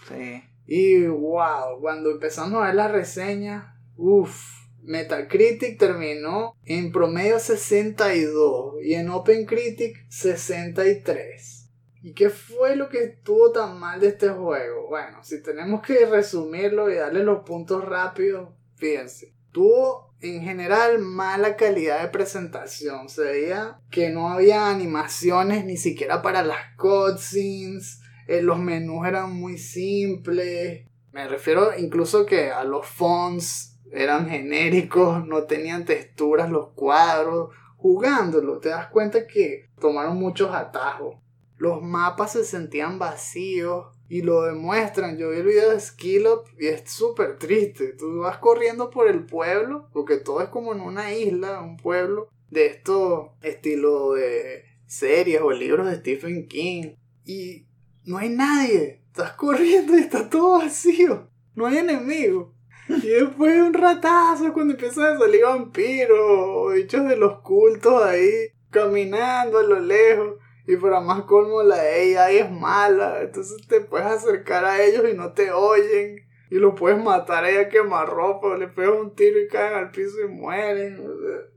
Sí. 0.08 0.44
Y 0.66 1.08
wow, 1.08 1.80
cuando 1.80 2.12
empezamos 2.12 2.62
a 2.62 2.68
ver 2.68 2.76
la 2.76 2.88
reseña, 2.88 3.80
uff 3.96 4.58
Metacritic 4.88 5.78
terminó 5.78 6.56
en 6.64 6.94
promedio 6.94 7.40
62 7.40 8.76
y 8.82 8.94
en 8.94 9.10
OpenCritic 9.10 10.10
63. 10.10 11.70
¿Y 12.04 12.14
qué 12.14 12.30
fue 12.30 12.78
lo 12.78 12.88
que 12.88 13.04
estuvo 13.04 13.52
tan 13.52 13.78
mal 13.80 14.00
de 14.00 14.08
este 14.08 14.30
juego? 14.30 14.88
Bueno, 14.88 15.22
si 15.24 15.44
tenemos 15.44 15.82
que 15.82 16.06
resumirlo 16.06 16.90
y 16.90 16.96
darle 16.96 17.24
los 17.24 17.44
puntos 17.44 17.84
rápidos, 17.84 18.50
fíjense. 18.78 19.34
Tuvo 19.52 20.14
en 20.22 20.42
general 20.42 21.00
mala 21.00 21.58
calidad 21.58 22.02
de 22.02 22.08
presentación. 22.08 23.10
Se 23.10 23.24
veía 23.24 23.82
que 23.92 24.10
no 24.10 24.30
había 24.30 24.70
animaciones 24.70 25.66
ni 25.66 25.76
siquiera 25.76 26.22
para 26.22 26.44
las 26.44 26.78
cutscenes. 26.78 28.00
Eh, 28.28 28.42
los 28.42 28.60
menús 28.60 29.08
eran 29.08 29.34
muy 29.34 29.58
simples. 29.58 30.86
Me 31.12 31.28
refiero 31.28 31.78
incluso 31.78 32.26
que 32.26 32.52
a 32.52 32.64
los 32.64 32.86
fonts 32.86 33.80
eran 33.92 34.30
genéricos, 34.30 35.26
no 35.26 35.44
tenían 35.44 35.86
texturas 35.86 36.50
los 36.50 36.70
cuadros. 36.74 37.50
Jugándolo, 37.78 38.60
te 38.60 38.70
das 38.70 38.88
cuenta 38.88 39.28
que 39.28 39.70
tomaron 39.80 40.18
muchos 40.18 40.54
atajos. 40.54 41.16
Los 41.58 41.82
mapas 41.82 42.34
se 42.34 42.44
sentían 42.44 43.00
vacíos 43.00 43.88
y 44.10 44.22
lo 44.22 44.44
demuestran. 44.44 45.18
Yo 45.18 45.32
vi 45.32 45.38
el 45.38 45.46
video 45.46 45.72
de 45.72 45.80
Skill 45.80 46.28
Up 46.28 46.44
y 46.60 46.68
es 46.68 46.90
súper 46.90 47.38
triste. 47.38 47.94
Tú 47.94 48.20
vas 48.20 48.38
corriendo 48.38 48.90
por 48.90 49.08
el 49.08 49.26
pueblo, 49.26 49.90
porque 49.94 50.18
todo 50.18 50.42
es 50.42 50.50
como 50.50 50.74
en 50.74 50.82
una 50.82 51.14
isla, 51.14 51.62
un 51.62 51.78
pueblo 51.78 52.30
de 52.50 52.68
esto 52.68 53.34
estilo 53.42 54.14
de 54.14 54.64
series 54.86 55.42
o 55.42 55.52
libros 55.52 55.88
de 55.88 55.96
Stephen 55.98 56.48
King. 56.48 56.96
Y 57.26 57.67
no 58.08 58.18
hay 58.18 58.30
nadie. 58.30 59.02
Estás 59.08 59.34
corriendo 59.34 59.96
y 59.96 60.02
está 60.02 60.30
todo 60.30 60.60
vacío. 60.60 61.28
No 61.56 61.68
hay 61.68 61.80
enemigos. 61.80 62.48
Y 62.88 63.10
después 63.10 63.62
un 63.62 63.74
ratazo 63.74 64.54
cuando 64.54 64.76
empiezan 64.76 65.16
a 65.16 65.20
salir 65.20 65.44
vampiros 65.44 66.18
o 66.18 66.70
bichos 66.70 67.08
de 67.10 67.18
los 67.18 67.42
cultos 67.42 68.02
ahí 68.02 68.50
caminando 68.70 69.60
a 69.60 69.64
lo 69.64 69.82
lejos. 69.82 70.36
Y 70.66 70.78
para 70.78 71.02
más 71.02 71.24
colmo 71.24 71.64
la 71.64 71.76
AI 71.76 72.38
es 72.38 72.50
mala. 72.50 73.22
Entonces 73.22 73.68
te 73.68 73.82
puedes 73.82 74.08
acercar 74.08 74.64
a 74.64 74.82
ellos 74.82 75.04
y 75.12 75.14
no 75.16 75.34
te 75.34 75.52
oyen. 75.52 76.26
Y 76.50 76.56
lo 76.56 76.76
puedes 76.76 77.04
matar 77.04 77.44
ahí 77.44 77.58
a 77.58 77.68
quemarropa. 77.68 78.56
Le 78.58 78.70
pegas 78.70 78.96
un 79.02 79.16
tiro 79.16 79.38
y 79.38 79.50
caen 79.50 79.74
al 79.74 79.92
piso 79.92 80.22
y 80.24 80.30
mueren. 80.30 81.04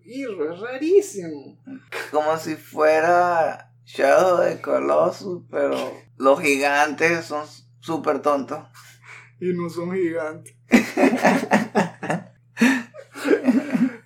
Y 0.05 0.25
es 0.25 0.61
rarísimo. 0.61 1.63
Como 2.11 2.37
si 2.39 2.57
fuera 2.57 3.70
Shadow 3.93 4.43
de 4.43 4.61
Colossus, 4.61 5.43
pero 5.51 5.77
los 6.17 6.41
gigantes 6.41 7.25
son 7.25 7.45
súper 7.81 8.23
tontos. 8.23 8.61
Y 9.41 9.53
no 9.53 9.69
son 9.69 9.93
gigantes. 9.93 10.55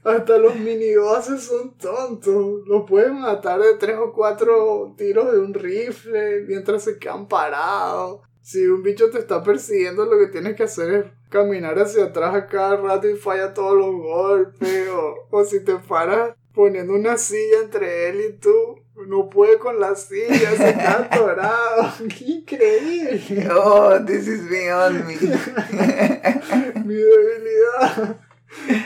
Hasta 0.05 0.39
los 0.39 0.57
minibosses 0.57 1.45
son 1.45 1.77
tontos. 1.77 2.67
Los 2.67 2.89
pueden 2.89 3.21
matar 3.21 3.61
de 3.61 3.75
tres 3.75 3.99
o 3.99 4.15
cuatro 4.15 4.95
tiros 4.97 5.31
de 5.31 5.39
un 5.39 5.53
rifle 5.53 6.45
mientras 6.49 6.85
se 6.85 6.99
quedan 6.99 7.29
parados. 7.29 8.23
Si 8.41 8.67
un 8.67 8.83
bicho 8.83 9.11
te 9.11 9.19
está 9.19 9.43
persiguiendo, 9.43 10.07
lo 10.07 10.19
que 10.19 10.29
tienes 10.29 10.57
que 10.57 10.63
hacer 10.63 10.95
es 10.95 11.05
caminar 11.29 11.79
hacia 11.79 12.05
atrás 12.05 12.35
a 12.35 12.47
cada 12.47 12.77
rato 12.77 13.07
y 13.09 13.17
falla 13.17 13.53
todos 13.53 13.77
los 13.77 13.93
golpes. 13.93 14.89
O, 14.89 15.29
o 15.31 15.45
si 15.45 15.63
te 15.63 15.77
paras 15.77 16.37
poniendo 16.55 16.95
una 16.95 17.19
silla 17.19 17.61
entre 17.63 18.09
él 18.09 18.21
y 18.31 18.39
tú, 18.39 18.84
no 19.07 19.29
puede 19.29 19.59
con 19.59 19.81
la 19.81 19.95
silla, 19.95 20.57
se 20.57 20.71
está 20.71 21.03
atorado. 21.03 21.93
Increíble. 22.21 23.49
Oh, 23.51 23.99
this 24.05 24.29
is 24.29 24.49
beyond 24.49 25.07
me. 25.07 25.15
Mi 26.85 26.95
debilidad. 26.95 28.21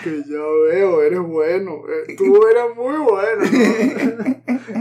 Que 0.02 0.22
ya 0.26 0.44
veo, 0.66 1.02
eres 1.02 1.20
bueno. 1.20 1.82
Eh, 1.88 2.16
tú 2.16 2.46
eres 2.46 2.74
muy 2.74 2.96
bueno. 2.96 3.44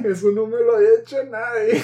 Eso 0.05 0.31
no 0.31 0.47
me 0.47 0.59
lo 0.61 0.77
ha 0.77 0.81
hecho 0.81 1.23
nadie. 1.25 1.83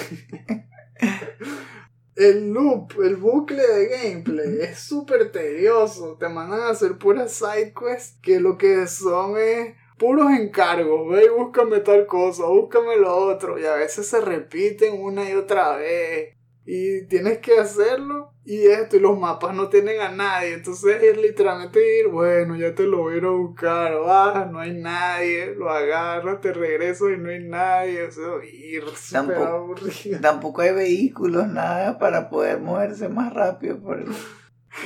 El 2.16 2.52
loop, 2.52 2.92
el 3.02 3.16
bucle 3.16 3.66
de 3.66 3.88
gameplay 3.88 4.60
es 4.62 4.78
súper 4.78 5.32
tedioso. 5.32 6.16
Te 6.18 6.28
mandan 6.28 6.60
a 6.60 6.70
hacer 6.70 6.96
puras 6.96 7.32
side 7.32 7.74
quests 7.78 8.18
que 8.22 8.40
lo 8.40 8.56
que 8.56 8.86
son 8.86 9.36
es 9.36 9.74
puros 9.98 10.30
encargos, 10.32 11.10
ve 11.10 11.26
y 11.26 11.28
búscame 11.28 11.80
tal 11.80 12.06
cosa, 12.06 12.46
búscame 12.46 12.96
lo 12.96 13.14
otro, 13.14 13.58
y 13.58 13.64
a 13.64 13.74
veces 13.74 14.06
se 14.06 14.20
repiten 14.20 15.00
una 15.00 15.28
y 15.28 15.34
otra 15.34 15.76
vez, 15.76 16.34
y 16.66 17.06
tienes 17.06 17.38
que 17.38 17.58
hacerlo, 17.58 18.32
y 18.44 18.66
esto, 18.66 18.96
y 18.96 19.00
los 19.00 19.18
mapas 19.18 19.54
no 19.54 19.68
tienen 19.68 20.00
a 20.00 20.10
nadie, 20.10 20.54
entonces 20.54 21.02
es 21.02 21.16
literalmente 21.16 22.00
ir, 22.00 22.08
bueno, 22.08 22.56
ya 22.56 22.74
te 22.74 22.84
lo 22.84 22.98
voy 22.98 23.14
a 23.14 23.16
ir 23.18 23.24
a 23.24 23.30
buscar, 23.30 23.98
vas, 24.00 24.50
no 24.50 24.60
hay 24.60 24.74
nadie, 24.74 25.54
lo 25.54 25.70
agarras, 25.70 26.40
te 26.40 26.52
regreso 26.52 27.10
y 27.10 27.16
no 27.16 27.30
hay 27.30 27.42
nadie, 27.42 28.02
o 28.02 28.10
sea, 28.10 28.24
ir 28.44 28.84
tampoco, 29.10 29.44
aburrido. 29.44 30.20
Tampoco 30.20 30.60
hay 30.62 30.72
vehículos, 30.72 31.46
nada, 31.48 31.98
para 31.98 32.28
poder 32.28 32.60
moverse 32.60 33.08
más 33.08 33.32
rápido 33.32 33.80
por 33.80 33.98
el, 33.98 34.08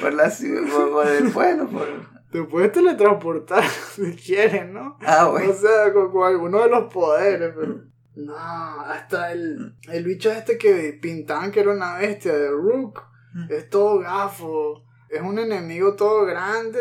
por 0.00 0.12
la 0.14 0.30
ciudad, 0.30 0.62
por, 0.92 1.06
el 1.08 1.32
pueblo, 1.32 1.68
por 1.68 2.17
te 2.30 2.42
puedes 2.42 2.72
teletransportar 2.72 3.64
si 3.94 4.14
quieres, 4.16 4.68
¿no? 4.68 4.98
Ah, 5.00 5.28
bueno. 5.30 5.50
O 5.50 5.54
sea, 5.54 5.92
con, 5.92 6.24
alguno 6.24 6.62
de 6.62 6.68
los 6.68 6.92
poderes, 6.92 7.52
pero. 7.54 7.88
No, 8.16 8.34
hasta 8.34 9.30
el, 9.30 9.76
el 9.92 10.04
bicho 10.04 10.32
este 10.32 10.58
que 10.58 10.98
pintaban 11.00 11.52
que 11.52 11.60
era 11.60 11.72
una 11.72 11.98
bestia 11.98 12.32
de 12.32 12.50
Rook. 12.50 13.00
Mm. 13.32 13.52
Es 13.52 13.70
todo 13.70 14.00
gafo. 14.00 14.82
Es 15.08 15.22
un 15.22 15.38
enemigo 15.38 15.94
todo 15.94 16.26
grande. 16.26 16.80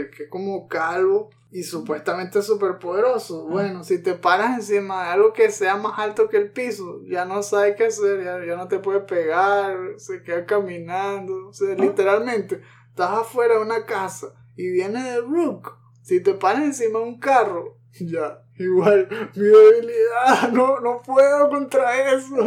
El 0.00 0.10
que 0.10 0.24
es 0.24 0.28
como 0.28 0.66
calvo. 0.66 1.30
Y 1.52 1.62
supuestamente 1.62 2.42
súper 2.42 2.78
poderoso. 2.78 3.46
Mm. 3.46 3.50
Bueno, 3.52 3.84
si 3.84 4.02
te 4.02 4.14
paras 4.14 4.58
encima 4.58 5.04
de 5.04 5.10
algo 5.10 5.32
que 5.32 5.52
sea 5.52 5.76
más 5.76 5.98
alto 5.98 6.28
que 6.28 6.38
el 6.38 6.50
piso, 6.50 7.00
ya 7.04 7.26
no 7.26 7.42
sabes 7.42 7.76
qué 7.76 7.84
hacer, 7.84 8.24
ya, 8.24 8.44
ya 8.44 8.56
no 8.56 8.66
te 8.68 8.78
puede 8.78 9.00
pegar, 9.00 9.76
se 9.98 10.22
queda 10.22 10.46
caminando. 10.46 11.48
O 11.48 11.52
sea, 11.52 11.76
literalmente, 11.76 12.60
estás 12.88 13.10
afuera 13.10 13.54
de 13.54 13.60
una 13.60 13.84
casa 13.84 14.34
y 14.56 14.70
viene 14.70 15.02
de 15.02 15.20
Rook. 15.20 15.78
Si 16.02 16.20
te 16.20 16.34
paras 16.34 16.62
encima 16.62 16.98
de 16.98 17.04
un 17.04 17.18
carro, 17.18 17.78
ya, 18.00 18.42
igual, 18.58 19.08
mi 19.34 19.44
debilidad, 19.44 20.48
no, 20.52 20.80
no 20.80 21.00
puedo 21.02 21.48
contra 21.48 22.14
eso. 22.14 22.36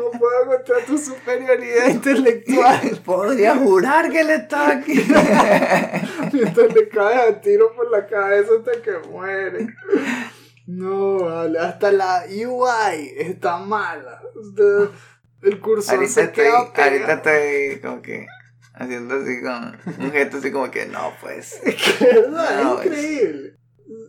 No 0.00 0.18
puedo 0.18 0.46
contra 0.46 0.84
tu 0.86 0.98
superioridad 0.98 1.88
intelectual. 1.88 3.00
Podría 3.04 3.56
jurar 3.56 4.10
que 4.10 4.20
él 4.20 4.30
está 4.30 4.70
aquí. 4.70 4.94
Mientras 6.32 6.74
le 6.74 6.88
caes 6.88 7.30
a 7.30 7.40
tiro 7.40 7.74
por 7.74 7.90
la 7.90 8.06
cabeza 8.06 8.50
hasta 8.58 8.82
que 8.82 9.08
muere. 9.08 9.68
No, 10.66 11.24
vale, 11.24 11.58
hasta 11.58 11.90
la 11.90 12.24
UI 12.28 13.14
está 13.16 13.58
mala. 13.58 14.20
El 15.42 15.60
cursor 15.60 16.06
se 16.06 16.30
queda 16.32 16.70
Ahorita 16.74 17.14
estoy 17.14 17.80
como 17.80 18.02
que 18.02 18.26
haciendo 18.80 19.14
así 19.16 19.40
con 19.42 20.04
un 20.04 20.10
gesto 20.10 20.38
así 20.38 20.50
como 20.50 20.70
que 20.70 20.86
no, 20.86 21.12
pues. 21.20 21.60
es 21.64 22.00
verdad, 22.00 22.80
es 22.80 22.86
increíble. 22.86 23.56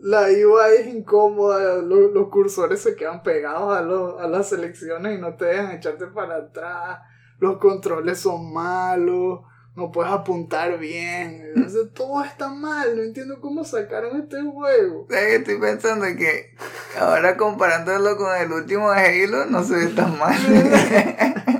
La 0.01 0.27
UI 0.27 0.79
es 0.79 0.87
incómoda, 0.87 1.77
los, 1.77 2.11
los 2.11 2.29
cursores 2.29 2.81
se 2.81 2.95
quedan 2.95 3.23
pegados 3.23 3.75
a, 3.75 3.81
los, 3.81 4.19
a 4.21 4.27
las 4.27 4.49
selecciones 4.49 5.17
y 5.17 5.21
no 5.21 5.35
te 5.35 5.45
dejan 5.45 5.71
echarte 5.71 6.07
para 6.07 6.37
atrás. 6.37 6.99
Los 7.39 7.57
controles 7.57 8.19
son 8.19 8.53
malos, 8.53 9.41
no 9.75 9.91
puedes 9.91 10.11
apuntar 10.11 10.77
bien. 10.77 11.51
Entonces, 11.55 11.91
todo 11.93 12.23
está 12.23 12.49
mal, 12.49 12.95
no 12.95 13.01
entiendo 13.01 13.41
cómo 13.41 13.63
sacaron 13.63 14.21
este 14.21 14.41
juego. 14.41 15.07
¿Sabes 15.09 15.25
que 15.25 15.35
Estoy 15.35 15.59
pensando 15.59 16.05
que 16.15 16.55
ahora 16.99 17.35
comparándolo 17.35 18.17
con 18.17 18.35
el 18.35 18.51
último 18.51 18.91
de 18.91 18.99
Halo, 18.99 19.45
no 19.47 19.63
se 19.63 19.75
ve 19.75 19.87
tan 19.87 20.17
mal. 20.17 21.59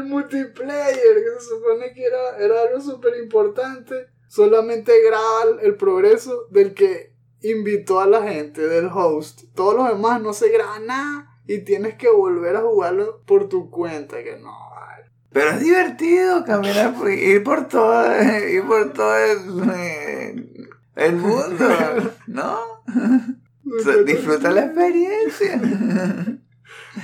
El 0.00 0.06
multiplayer, 0.06 1.14
que 1.14 1.40
se 1.40 1.48
supone 1.48 1.92
que 1.92 2.04
era, 2.04 2.38
era 2.38 2.62
algo 2.62 2.80
súper 2.80 3.18
importante, 3.22 4.06
solamente 4.28 4.92
graba 5.02 5.60
el 5.62 5.76
progreso 5.76 6.46
del 6.50 6.74
que 6.74 7.12
invitó 7.42 8.00
a 8.00 8.06
la 8.06 8.22
gente, 8.22 8.66
del 8.66 8.86
host. 8.86 9.42
Todos 9.54 9.74
los 9.74 9.88
demás 9.88 10.20
no 10.20 10.32
se 10.32 10.50
graba 10.50 10.78
nada 10.78 11.38
y 11.46 11.64
tienes 11.64 11.96
que 11.96 12.08
volver 12.08 12.56
a 12.56 12.62
jugarlo 12.62 13.22
por 13.26 13.48
tu 13.48 13.70
cuenta, 13.70 14.22
que 14.22 14.36
no. 14.36 14.52
vale. 14.70 15.10
Pero 15.32 15.50
es 15.50 15.60
divertido 15.60 16.44
caminar 16.44 16.94
por 16.94 17.10
ir 17.10 17.42
por 17.42 17.68
todo, 17.68 18.04
ir 18.48 18.64
por 18.64 18.92
todo 18.92 19.16
el, 19.18 19.70
eh, 19.74 20.66
el 20.96 21.16
mundo, 21.16 21.68
¿no? 22.26 22.58
Disfruta 24.04 24.50
la 24.50 24.64
experiencia. 24.66 25.60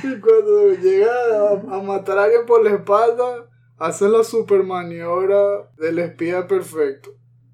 Y 0.02 0.20
cuando 0.20 0.72
llega 0.72 1.12
a, 1.40 1.52
a 1.52 1.82
matar 1.82 2.18
a 2.18 2.24
alguien 2.24 2.46
por 2.46 2.62
la 2.64 2.70
espalda, 2.74 3.48
hace 3.78 4.08
la 4.08 4.24
super 4.24 4.62
maniobra 4.62 5.70
del 5.78 5.98
espía 5.98 6.46
perfecto. 6.46 7.10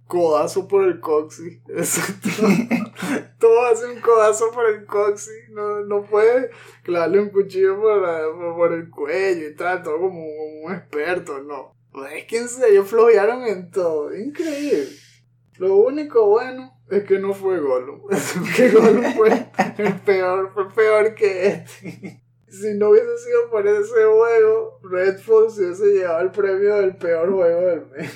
Codazo 0.07 0.69
por 0.69 0.85
el 0.85 1.01
coxi. 1.01 1.63
Exacto. 1.69 2.29
Todo 3.39 3.67
hace 3.67 3.87
un 3.87 4.01
codazo 4.01 4.51
por 4.53 4.67
el 4.69 4.85
coxi. 4.85 5.31
No, 5.51 5.81
no 5.87 6.05
puede 6.05 6.51
clavarle 6.83 7.21
un 7.21 7.31
cuchillo 7.31 7.81
por, 7.81 8.03
la- 8.03 8.55
por, 8.57 8.73
el 8.75 8.91
cuello 8.91 9.49
y 9.49 9.55
tal. 9.57 9.83
Todo 9.83 9.99
como 9.99 10.23
un 10.65 10.73
experto, 10.73 11.41
no. 11.43 11.75
Es 12.15 12.25
que 12.27 12.39
en 12.39 12.49
serio 12.49 12.85
flojearon 12.85 13.43
en 13.45 13.71
todo. 13.71 14.15
Increíble. 14.15 14.87
Lo 15.59 15.77
único 15.77 16.27
bueno 16.29 16.73
es 16.91 17.05
que 17.05 17.19
no 17.19 17.33
fue 17.33 17.59
Gollum. 17.61 18.03
que 18.57 18.71
Gollum 18.71 19.15
fue 19.15 19.51
el 19.79 20.01
peor, 20.01 20.51
fue 20.53 20.69
peor 20.73 21.15
que 21.15 21.47
este. 21.47 22.22
Si 22.53 22.75
no 22.75 22.91
hubiese 22.91 23.17
sido 23.17 23.49
por 23.51 23.67
ese 23.67 24.05
juego, 24.05 24.79
Redfall 24.83 25.51
se 25.51 25.63
hubiese 25.63 25.87
llevado 25.87 26.21
el 26.21 26.31
premio 26.33 26.75
del 26.77 26.97
peor 26.97 27.33
juego 27.33 27.61
del 27.63 27.87
mes. 27.91 28.13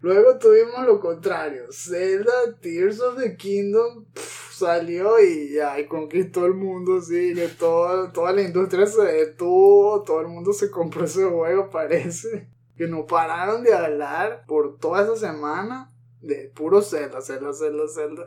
Luego 0.00 0.36
tuvimos 0.38 0.84
lo 0.84 0.98
contrario. 0.98 1.66
Zelda 1.70 2.32
Tears 2.60 3.00
of 3.00 3.16
the 3.16 3.36
Kingdom 3.36 4.06
salió 4.50 5.20
y 5.20 5.52
ya 5.52 5.76
conquistó 5.86 6.46
el 6.46 6.54
mundo, 6.54 7.00
sí, 7.00 7.32
que 7.34 7.46
toda, 7.46 8.12
toda 8.12 8.32
la 8.32 8.42
industria 8.42 8.86
se 8.88 9.02
detuvo, 9.02 10.02
todo 10.02 10.22
el 10.22 10.26
mundo 10.26 10.52
se 10.52 10.68
compró 10.68 11.04
ese 11.04 11.24
juego, 11.24 11.70
parece. 11.70 12.48
Que 12.76 12.88
no 12.88 13.06
pararon 13.06 13.62
de 13.62 13.72
hablar 13.72 14.44
por 14.48 14.78
toda 14.78 15.04
esa 15.04 15.16
semana 15.16 15.92
de 16.22 16.50
puro 16.56 16.82
Zelda, 16.82 17.20
Zelda, 17.20 17.52
Zelda, 17.52 17.84
Zelda. 17.86 18.24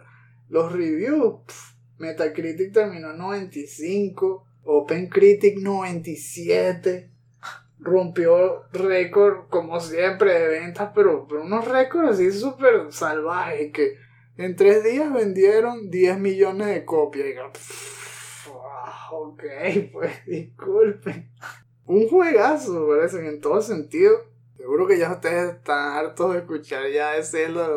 Los 0.48 0.71
reviews, 0.71 1.41
Metacritic 1.98 2.71
terminó 2.71 3.12
en 3.12 3.17
95, 3.17 4.45
OpenCritic 4.71 5.57
97 5.57 7.09
rompió 7.79 8.63
récord 8.71 9.47
como 9.49 9.79
siempre 9.79 10.33
de 10.33 10.47
ventas, 10.47 10.91
pero, 10.93 11.25
pero 11.27 11.41
unos 11.43 11.67
récords 11.67 12.11
así 12.11 12.31
súper 12.31 12.91
salvajes 12.91 13.71
que 13.71 13.95
en 14.38 14.55
tres 14.55 14.83
días 14.83 15.11
vendieron 15.11 15.89
10 15.89 16.19
millones 16.19 16.67
de 16.67 16.85
copias. 16.85 17.27
Y 17.27 17.33
pff, 17.33 18.47
ok, 19.11 19.43
pues 19.91 20.25
disculpen. 20.27 21.31
Un 21.85 22.07
juegazo, 22.07 22.88
parece 22.88 23.21
que 23.21 23.27
en 23.27 23.41
todo 23.41 23.61
sentido. 23.61 24.29
Seguro 24.55 24.86
que 24.86 24.99
ya 24.99 25.12
ustedes 25.12 25.55
están 25.55 25.93
hartos 25.97 26.34
de 26.34 26.39
escuchar 26.39 26.88
ya 26.91 27.13
de 27.13 27.23
Zelda. 27.23 27.67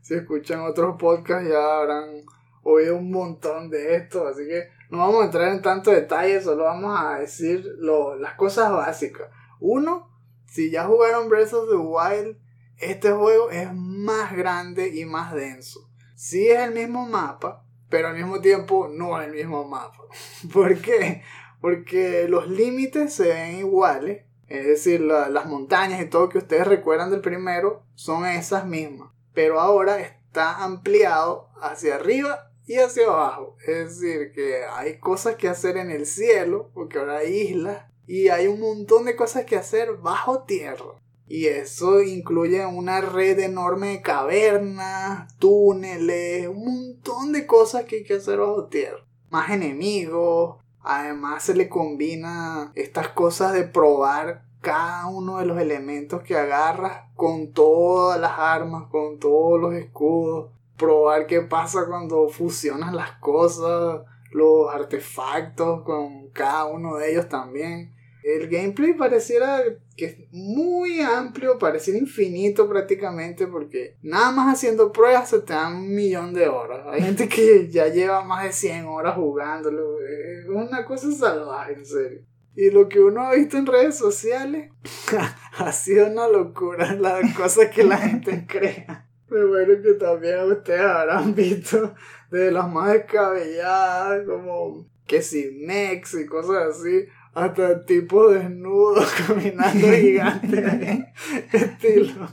Si 0.00 0.14
escuchan 0.14 0.60
otros 0.60 0.96
podcasts 0.96 1.48
ya 1.50 1.78
habrán 1.78 2.24
oído 2.62 2.96
un 2.96 3.10
montón 3.10 3.68
de 3.68 3.96
esto. 3.96 4.28
Así 4.28 4.46
que 4.46 4.75
no 4.90 4.98
vamos 4.98 5.22
a 5.22 5.24
entrar 5.26 5.48
en 5.52 5.62
tanto 5.62 5.90
detalle, 5.90 6.40
solo 6.40 6.64
vamos 6.64 6.98
a 6.98 7.18
decir 7.18 7.64
lo- 7.78 8.16
las 8.16 8.34
cosas 8.34 8.70
básicas. 8.72 9.28
Uno, 9.60 10.10
si 10.46 10.70
ya 10.70 10.84
jugaron 10.84 11.28
Breath 11.28 11.52
of 11.54 11.68
the 11.68 11.76
Wild, 11.76 12.36
este 12.78 13.10
juego 13.10 13.50
es 13.50 13.72
más 13.72 14.36
grande 14.36 14.88
y 14.94 15.04
más 15.04 15.34
denso. 15.34 15.88
Sí 16.14 16.48
es 16.48 16.60
el 16.60 16.72
mismo 16.72 17.06
mapa, 17.06 17.64
pero 17.88 18.08
al 18.08 18.16
mismo 18.16 18.40
tiempo 18.40 18.88
no 18.88 19.20
es 19.20 19.26
el 19.28 19.34
mismo 19.34 19.64
mapa. 19.66 19.98
¿Por 20.52 20.76
qué? 20.80 21.22
Porque 21.60 22.26
los 22.28 22.48
límites 22.48 23.14
se 23.14 23.28
ven 23.28 23.56
iguales. 23.58 24.24
Es 24.48 24.64
decir, 24.66 25.00
la- 25.00 25.28
las 25.28 25.46
montañas 25.46 26.00
y 26.00 26.06
todo 26.06 26.28
que 26.28 26.38
ustedes 26.38 26.66
recuerdan 26.66 27.10
del 27.10 27.20
primero 27.20 27.82
son 27.94 28.24
esas 28.26 28.66
mismas. 28.66 29.10
Pero 29.34 29.60
ahora 29.60 29.98
está 30.00 30.62
ampliado 30.62 31.48
hacia 31.60 31.96
arriba 31.96 32.50
y 32.66 32.78
hacia 32.78 33.06
abajo. 33.06 33.56
Es 33.66 34.00
decir, 34.00 34.32
que 34.32 34.64
hay 34.64 34.98
cosas 34.98 35.36
que 35.36 35.48
hacer 35.48 35.76
en 35.76 35.90
el 35.90 36.06
cielo, 36.06 36.70
porque 36.74 36.98
ahora 36.98 37.18
hay 37.18 37.34
islas, 37.34 37.84
y 38.06 38.28
hay 38.28 38.46
un 38.46 38.60
montón 38.60 39.04
de 39.04 39.16
cosas 39.16 39.44
que 39.44 39.56
hacer 39.56 39.96
bajo 39.96 40.42
tierra. 40.42 41.00
Y 41.28 41.46
eso 41.46 42.02
incluye 42.02 42.64
una 42.66 43.00
red 43.00 43.38
enorme 43.40 43.88
de 43.88 44.02
cavernas, 44.02 45.36
túneles, 45.38 46.46
un 46.46 46.64
montón 46.64 47.32
de 47.32 47.46
cosas 47.46 47.84
que 47.84 47.96
hay 47.96 48.04
que 48.04 48.14
hacer 48.14 48.38
bajo 48.38 48.66
tierra. 48.66 49.04
Más 49.30 49.50
enemigos, 49.50 50.58
además 50.82 51.42
se 51.42 51.56
le 51.56 51.68
combina 51.68 52.70
estas 52.76 53.08
cosas 53.08 53.52
de 53.54 53.64
probar 53.64 54.44
cada 54.60 55.06
uno 55.06 55.38
de 55.38 55.46
los 55.46 55.58
elementos 55.58 56.22
que 56.22 56.36
agarras 56.36 57.04
con 57.16 57.52
todas 57.52 58.20
las 58.20 58.38
armas, 58.38 58.88
con 58.90 59.18
todos 59.18 59.60
los 59.60 59.74
escudos. 59.74 60.50
Probar 60.76 61.26
qué 61.26 61.40
pasa 61.40 61.86
cuando 61.86 62.28
fusionas 62.28 62.92
las 62.92 63.12
cosas, 63.12 64.02
los 64.32 64.72
artefactos 64.72 65.82
con 65.82 66.30
cada 66.30 66.66
uno 66.66 66.96
de 66.96 67.12
ellos 67.12 67.28
también. 67.28 67.94
El 68.22 68.48
gameplay 68.48 68.92
pareciera 68.92 69.62
que 69.96 70.04
es 70.04 70.16
muy 70.32 71.00
amplio, 71.00 71.58
pareciera 71.58 71.98
infinito 71.98 72.68
prácticamente, 72.68 73.46
porque 73.46 73.96
nada 74.02 74.32
más 74.32 74.52
haciendo 74.52 74.90
pruebas 74.90 75.30
se 75.30 75.38
te 75.40 75.52
dan 75.52 75.76
un 75.76 75.94
millón 75.94 76.34
de 76.34 76.48
horas. 76.48 76.86
Hay 76.90 77.02
gente 77.02 77.28
que 77.28 77.68
ya 77.70 77.86
lleva 77.86 78.24
más 78.24 78.44
de 78.44 78.52
100 78.52 78.86
horas 78.86 79.14
jugándolo. 79.14 80.00
Es 80.00 80.48
una 80.48 80.84
cosa 80.84 81.12
salvaje, 81.12 81.74
en 81.74 81.86
serio. 81.86 82.20
Y 82.56 82.70
lo 82.70 82.88
que 82.88 83.00
uno 83.00 83.20
ha 83.20 83.34
visto 83.34 83.58
en 83.58 83.66
redes 83.66 83.96
sociales 83.96 84.72
ha 85.58 85.72
sido 85.72 86.06
una 86.06 86.26
locura, 86.26 86.94
las 86.94 87.34
cosas 87.36 87.68
que 87.70 87.84
la 87.84 87.98
gente 87.98 88.44
crea. 88.48 89.05
Me 89.28 89.44
bueno 89.44 89.82
que 89.82 89.94
también 89.94 90.50
ustedes 90.52 90.80
habrán 90.80 91.34
visto 91.34 91.94
de 92.30 92.50
las 92.52 92.68
más 92.70 92.92
descabelladas, 92.92 94.24
como 94.26 94.86
que 95.06 95.20
si 95.22 95.50
Nex 95.66 96.14
y 96.14 96.26
cosas 96.26 96.76
así, 96.78 97.06
hasta 97.34 97.84
tipos 97.84 98.34
desnudos 98.34 99.12
caminando 99.26 99.88
gigantes, 99.92 101.04
estilo. 101.52 102.28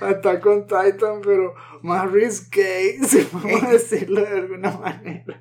Hasta 0.00 0.38
con 0.40 0.66
Titan, 0.68 1.20
pero 1.22 1.52
más 1.82 2.10
risque, 2.12 2.96
si 3.06 3.22
podemos 3.22 3.72
decirlo 3.72 4.20
de 4.20 4.28
alguna 4.28 4.70
manera. 4.78 5.40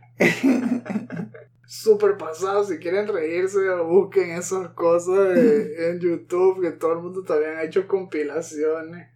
Super 1.68 2.18
pasado, 2.18 2.64
si 2.64 2.78
quieren 2.78 3.08
reírse, 3.08 3.60
busquen 3.84 4.32
esas 4.32 4.70
cosas 4.70 5.36
de- 5.36 5.90
en 5.92 6.00
YouTube, 6.00 6.62
que 6.62 6.72
todo 6.72 6.94
el 6.94 7.00
mundo 7.00 7.24
también 7.24 7.58
ha 7.58 7.64
hecho 7.64 7.88
compilaciones. 7.88 9.08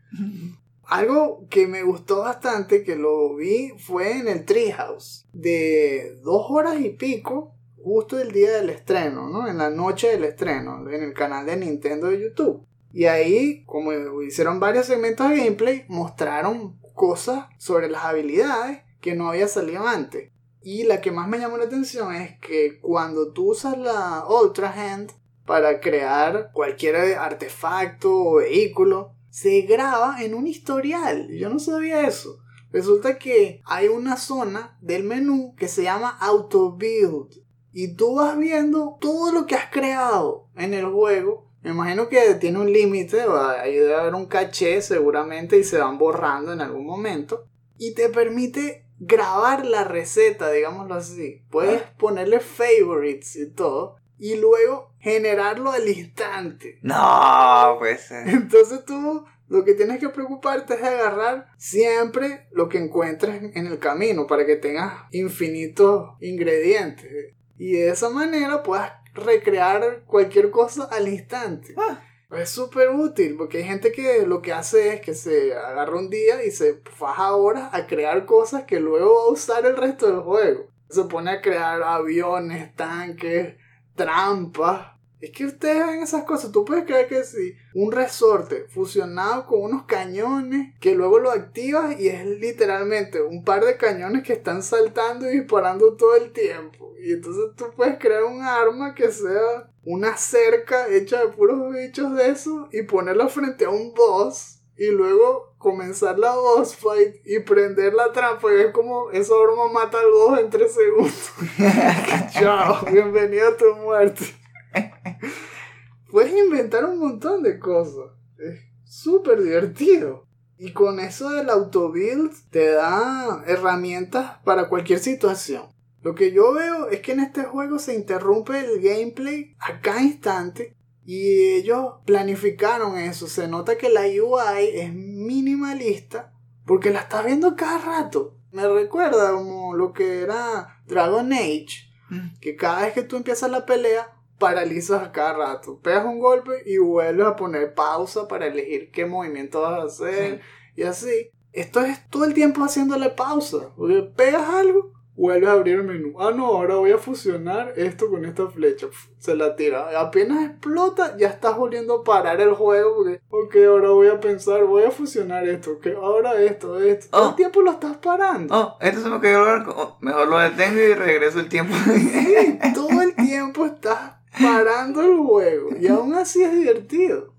Algo 0.87 1.47
que 1.49 1.67
me 1.67 1.83
gustó 1.83 2.19
bastante, 2.19 2.83
que 2.83 2.95
lo 2.95 3.35
vi, 3.35 3.73
fue 3.77 4.19
en 4.19 4.29
el 4.29 4.45
Treehouse, 4.45 5.27
de 5.33 6.17
dos 6.23 6.45
horas 6.49 6.79
y 6.79 6.91
pico, 6.91 7.53
justo 7.75 8.19
el 8.19 8.31
día 8.31 8.51
del 8.51 8.69
estreno, 8.69 9.27
¿no? 9.27 9.47
En 9.47 9.57
la 9.57 9.69
noche 9.69 10.07
del 10.07 10.23
estreno, 10.23 10.89
en 10.89 11.03
el 11.03 11.13
canal 11.13 11.45
de 11.45 11.57
Nintendo 11.57 12.07
de 12.07 12.21
YouTube. 12.21 12.65
Y 12.93 13.05
ahí, 13.05 13.65
como 13.65 13.91
hicieron 14.21 14.61
varios 14.61 14.85
segmentos 14.85 15.29
de 15.29 15.37
gameplay, 15.37 15.85
mostraron 15.89 16.79
cosas 16.93 17.47
sobre 17.57 17.89
las 17.89 18.05
habilidades 18.05 18.79
que 19.01 19.13
no 19.13 19.29
había 19.29 19.49
salido 19.49 19.85
antes. 19.85 20.31
Y 20.61 20.83
la 20.83 21.01
que 21.01 21.11
más 21.11 21.27
me 21.27 21.37
llamó 21.37 21.57
la 21.57 21.65
atención 21.65 22.15
es 22.15 22.39
que 22.39 22.79
cuando 22.79 23.33
tú 23.33 23.51
usas 23.51 23.77
la 23.77 24.25
Ultra 24.27 24.71
Hand 24.71 25.11
para 25.45 25.79
crear 25.79 26.51
cualquier 26.53 26.95
artefacto 27.17 28.13
o 28.13 28.35
vehículo, 28.35 29.16
se 29.37 29.61
graba 29.61 30.23
en 30.23 30.33
un 30.33 30.47
historial. 30.47 31.27
Yo 31.29 31.47
no 31.49 31.59
sabía 31.59 32.07
eso. 32.07 32.39
Resulta 32.71 33.19
que 33.19 33.61
hay 33.65 33.87
una 33.87 34.17
zona 34.17 34.75
del 34.81 35.03
menú 35.03 35.53
que 35.55 35.67
se 35.67 35.83
llama 35.83 36.17
Auto 36.19 36.71
Build. 36.71 37.43
Y 37.71 37.93
tú 37.93 38.15
vas 38.15 38.35
viendo 38.35 38.97
todo 38.99 39.31
lo 39.31 39.45
que 39.45 39.53
has 39.53 39.69
creado 39.69 40.47
en 40.55 40.73
el 40.73 40.87
juego. 40.87 41.51
Me 41.61 41.69
imagino 41.69 42.09
que 42.09 42.33
tiene 42.33 42.59
un 42.59 42.73
límite, 42.73 43.21
ahí 43.61 43.75
debe 43.75 43.93
haber 43.93 44.15
un 44.15 44.25
caché 44.25 44.81
seguramente 44.81 45.59
y 45.59 45.63
se 45.63 45.77
van 45.77 45.99
borrando 45.99 46.51
en 46.51 46.61
algún 46.61 46.87
momento. 46.87 47.45
y 47.77 47.93
te 47.93 48.09
permite 48.09 48.87
grabar 48.97 49.67
la 49.67 49.83
receta, 49.83 50.49
digámoslo 50.49 50.95
así. 50.95 51.43
Puedes 51.51 51.83
ponerle 51.99 52.39
favorites 52.39 53.35
y 53.35 53.51
todo 53.51 53.97
y 54.17 54.35
luego 54.35 54.93
generarlo 55.07 55.71
al 55.71 55.87
instante. 55.87 56.79
No, 56.81 57.75
pues. 57.79 58.11
eh. 58.11 58.23
Entonces 58.27 58.85
tú 58.85 59.25
lo 59.49 59.63
que 59.63 59.73
tienes 59.73 59.99
que 59.99 60.09
preocuparte 60.09 60.73
es 60.73 60.81
de 60.81 60.87
agarrar 60.87 61.49
siempre 61.57 62.47
lo 62.51 62.67
que 62.67 62.77
encuentres 62.77 63.55
en 63.55 63.67
el 63.67 63.79
camino 63.79 64.27
para 64.27 64.45
que 64.45 64.57
tengas 64.57 65.05
infinitos 65.11 66.15
ingredientes. 66.19 67.33
Y 67.57 67.73
de 67.73 67.89
esa 67.89 68.09
manera 68.09 68.61
puedas 68.61 68.91
recrear 69.13 70.03
cualquier 70.05 70.51
cosa 70.51 70.85
al 70.91 71.07
instante. 71.07 71.73
Ah. 71.77 72.03
Es 72.31 72.49
súper 72.49 72.89
útil 72.89 73.35
porque 73.37 73.59
hay 73.59 73.63
gente 73.63 73.93
que 73.93 74.27
lo 74.27 74.41
que 74.41 74.51
hace 74.51 74.93
es 74.93 75.01
que 75.01 75.13
se 75.13 75.55
agarra 75.55 75.97
un 75.97 76.09
día 76.09 76.43
y 76.43 76.51
se 76.51 76.81
faja 76.83 77.33
horas 77.33 77.69
a 77.71 77.87
crear 77.87 78.25
cosas 78.25 78.65
que 78.65 78.81
luego 78.81 79.15
va 79.15 79.21
a 79.29 79.31
usar 79.31 79.65
el 79.65 79.77
resto 79.77 80.07
del 80.07 80.19
juego. 80.19 80.67
Se 80.89 81.05
pone 81.05 81.31
a 81.31 81.41
crear 81.41 81.81
aviones, 81.81 82.75
tanques, 82.75 83.55
trampas. 83.95 84.96
Es 85.19 85.31
que 85.31 85.45
ustedes 85.45 85.85
ven 85.85 86.03
esas 86.03 86.25
cosas. 86.25 86.51
Tú 86.51 86.63
puedes 86.63 86.85
creer 86.85 87.07
que 87.07 87.23
sí. 87.23 87.55
Un 87.73 87.91
resorte 87.91 88.65
fusionado 88.69 89.47
con 89.47 89.61
unos 89.61 89.85
cañones 89.85 90.75
que 90.79 90.93
luego 90.93 91.17
lo 91.19 91.31
activas 91.31 91.99
y 91.99 92.09
es 92.09 92.25
literalmente 92.25 93.21
un 93.21 93.43
par 93.43 93.65
de 93.65 93.77
cañones 93.77 94.23
que 94.23 94.33
están 94.33 94.61
saltando 94.61 95.29
y 95.29 95.39
disparando 95.39 95.95
todo 95.95 96.15
el 96.15 96.31
tiempo. 96.31 96.93
Y 97.01 97.13
entonces 97.13 97.45
tú 97.55 97.65
puedes 97.75 97.97
crear 97.97 98.23
un 98.23 98.43
arma 98.43 98.93
que 98.93 99.11
sea 99.11 99.71
una 99.83 100.17
cerca 100.17 100.87
hecha 100.89 101.21
de 101.21 101.29
puros 101.29 101.73
bichos 101.73 102.13
de 102.15 102.29
eso 102.29 102.67
y 102.71 102.83
ponerla 102.83 103.27
frente 103.27 103.65
a 103.65 103.69
un 103.69 103.93
boss 103.93 104.59
y 104.77 104.91
luego 104.91 105.55
comenzar 105.57 106.19
la 106.19 106.35
boss 106.35 106.75
fight 106.75 107.15
y 107.25 107.39
prender 107.39 107.93
la 107.93 108.11
trampa 108.11 108.51
y 108.51 108.55
ves 108.55 108.71
como 108.71 109.09
esa 109.09 109.33
arma 109.33 109.71
mata 109.71 109.99
al 109.99 110.11
boss 110.11 110.39
en 110.39 110.49
3 110.51 110.71
segundos. 110.71 111.31
Chao, 112.39 112.85
bienvenido 112.91 113.47
a 113.47 113.57
tu 113.57 113.75
muerte. 113.77 114.36
Puedes 116.11 116.33
inventar 116.33 116.85
un 116.85 116.99
montón 116.99 117.43
de 117.43 117.59
cosas. 117.59 118.11
Es 118.37 118.59
súper 118.85 119.41
divertido. 119.41 120.25
Y 120.57 120.71
con 120.71 120.99
eso 120.99 121.29
del 121.29 121.49
autobuild 121.49 122.31
te 122.49 122.71
da 122.71 123.43
herramientas 123.45 124.39
para 124.43 124.69
cualquier 124.69 124.99
situación. 124.99 125.63
Lo 126.01 126.15
que 126.15 126.31
yo 126.31 126.53
veo 126.53 126.89
es 126.89 127.01
que 127.01 127.11
en 127.11 127.19
este 127.19 127.43
juego 127.43 127.77
se 127.77 127.93
interrumpe 127.93 128.59
el 128.59 128.81
gameplay 128.81 129.55
a 129.59 129.81
cada 129.81 130.01
instante 130.01 130.75
y 131.05 131.53
ellos 131.53 131.95
planificaron 132.05 132.97
eso. 132.97 133.27
Se 133.27 133.47
nota 133.47 133.77
que 133.77 133.89
la 133.89 134.01
UI 134.01 134.67
es 134.73 134.93
minimalista 134.93 136.33
porque 136.65 136.91
la 136.91 137.01
estás 137.01 137.25
viendo 137.25 137.55
cada 137.55 137.77
rato. 137.77 138.35
Me 138.51 138.67
recuerda 138.67 139.33
como 139.33 139.75
lo 139.75 139.93
que 139.93 140.21
era 140.21 140.79
Dragon 140.87 141.31
Age, 141.33 141.87
Mm. 142.09 142.39
que 142.39 142.55
cada 142.55 142.83
vez 142.83 142.93
que 142.93 143.03
tú 143.03 143.17
empiezas 143.17 143.51
la 143.51 143.65
pelea 143.65 144.09
paralizas 144.37 145.01
a 145.03 145.11
cada 145.11 145.33
rato. 145.33 145.79
Pegas 145.81 146.05
un 146.05 146.19
golpe 146.19 146.63
y 146.65 146.77
vuelves 146.77 147.25
a 147.25 147.35
poner 147.35 147.73
pausa 147.73 148.27
para 148.27 148.47
elegir 148.47 148.91
qué 148.91 149.05
movimiento 149.05 149.61
vas 149.61 149.79
a 149.81 149.85
hacer 149.85 150.41
y 150.75 150.83
así. 150.83 151.31
Esto 151.53 151.81
es 151.81 152.07
todo 152.09 152.25
el 152.25 152.33
tiempo 152.33 152.63
haciéndole 152.63 153.09
pausa. 153.09 153.69
Porque 153.75 154.03
pegas 154.15 154.47
algo, 154.47 154.91
vuelves 155.15 155.49
a 155.49 155.53
abrir 155.53 155.77
el 155.77 155.83
menú. 155.85 156.13
Ah, 156.19 156.31
no, 156.35 156.45
ahora 156.45 156.75
voy 156.75 156.91
a 156.91 156.99
fusionar 156.99 157.73
esto 157.75 158.11
con 158.11 158.25
esta 158.25 158.45
flecha. 158.47 158.85
Se 159.17 159.35
la 159.35 159.55
tira. 159.55 159.99
Apenas 159.99 160.45
explota, 160.51 161.17
ya 161.17 161.29
estás 161.29 161.57
volviendo 161.57 161.95
a 161.95 162.03
parar 162.03 162.39
el 162.41 162.53
juego. 162.53 163.05
Porque, 163.27 163.67
ok, 163.67 163.71
ahora 163.71 163.89
voy 163.89 164.07
a 164.07 164.19
pensar, 164.19 164.65
voy 164.65 164.83
a 164.83 164.91
fusionar 164.91 165.47
esto. 165.47 165.71
Ok, 165.71 165.87
ahora 165.99 166.39
esto, 166.43 166.79
esto. 166.79 167.07
Todo 167.09 167.25
Oh. 167.25 167.29
el 167.29 167.35
tiempo 167.35 167.61
lo 167.61 167.71
estás 167.71 167.97
parando. 167.97 168.55
Oh, 168.55 168.77
esto 168.79 169.01
se 169.01 169.09
me 169.09 169.17
barco. 169.37 169.73
Oh, 169.75 169.97
mejor 170.01 170.27
lo 170.27 170.37
detengo 170.37 170.79
y 170.79 170.93
regreso 170.93 171.39
el 171.39 171.49
tiempo. 171.49 171.73
Sí, 171.85 172.59
todo 172.75 173.01
el 173.01 173.15
tiempo 173.15 173.65
estás 173.65 174.16
parando 174.41 175.01
el 175.01 175.17
juego 175.17 175.69
y 175.79 175.87
aún 175.87 176.13
así 176.15 176.43
es 176.43 176.51
divertido. 176.53 177.33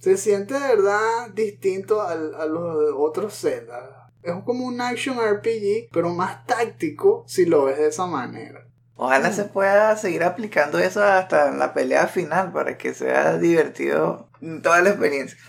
Se 0.00 0.16
siente 0.16 0.54
de 0.54 0.60
verdad 0.60 1.30
distinto 1.34 2.02
al- 2.02 2.34
a, 2.34 2.46
los 2.46 2.92
otros 2.96 3.38
Zelda. 3.38 4.10
Es 4.22 4.34
como 4.44 4.66
un 4.66 4.80
action 4.80 5.16
RPG, 5.18 5.90
pero 5.92 6.08
más 6.10 6.44
táctico 6.46 7.24
si 7.26 7.46
lo 7.46 7.64
ves 7.64 7.78
de 7.78 7.88
esa 7.88 8.06
manera. 8.06 8.66
Ojalá 8.94 9.32
se 9.32 9.44
pueda 9.44 9.96
seguir 9.96 10.22
aplicando 10.22 10.78
eso 10.78 11.02
hasta 11.02 11.50
la 11.52 11.72
pelea 11.74 12.06
final 12.06 12.52
para 12.52 12.76
que 12.78 12.94
sea 12.94 13.38
divertido 13.38 14.28
toda 14.62 14.80
la 14.82 14.90
experiencia. 14.90 15.38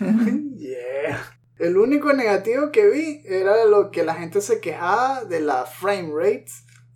Yeah. 0.56 1.20
El 1.58 1.76
único 1.76 2.12
negativo 2.14 2.70
que 2.72 2.88
vi 2.88 3.22
era 3.26 3.64
lo 3.66 3.90
que 3.90 4.02
la 4.02 4.14
gente 4.14 4.40
se 4.40 4.60
quejaba 4.60 5.24
de 5.24 5.40
la 5.40 5.66
frame 5.66 6.10
rate, 6.16 6.46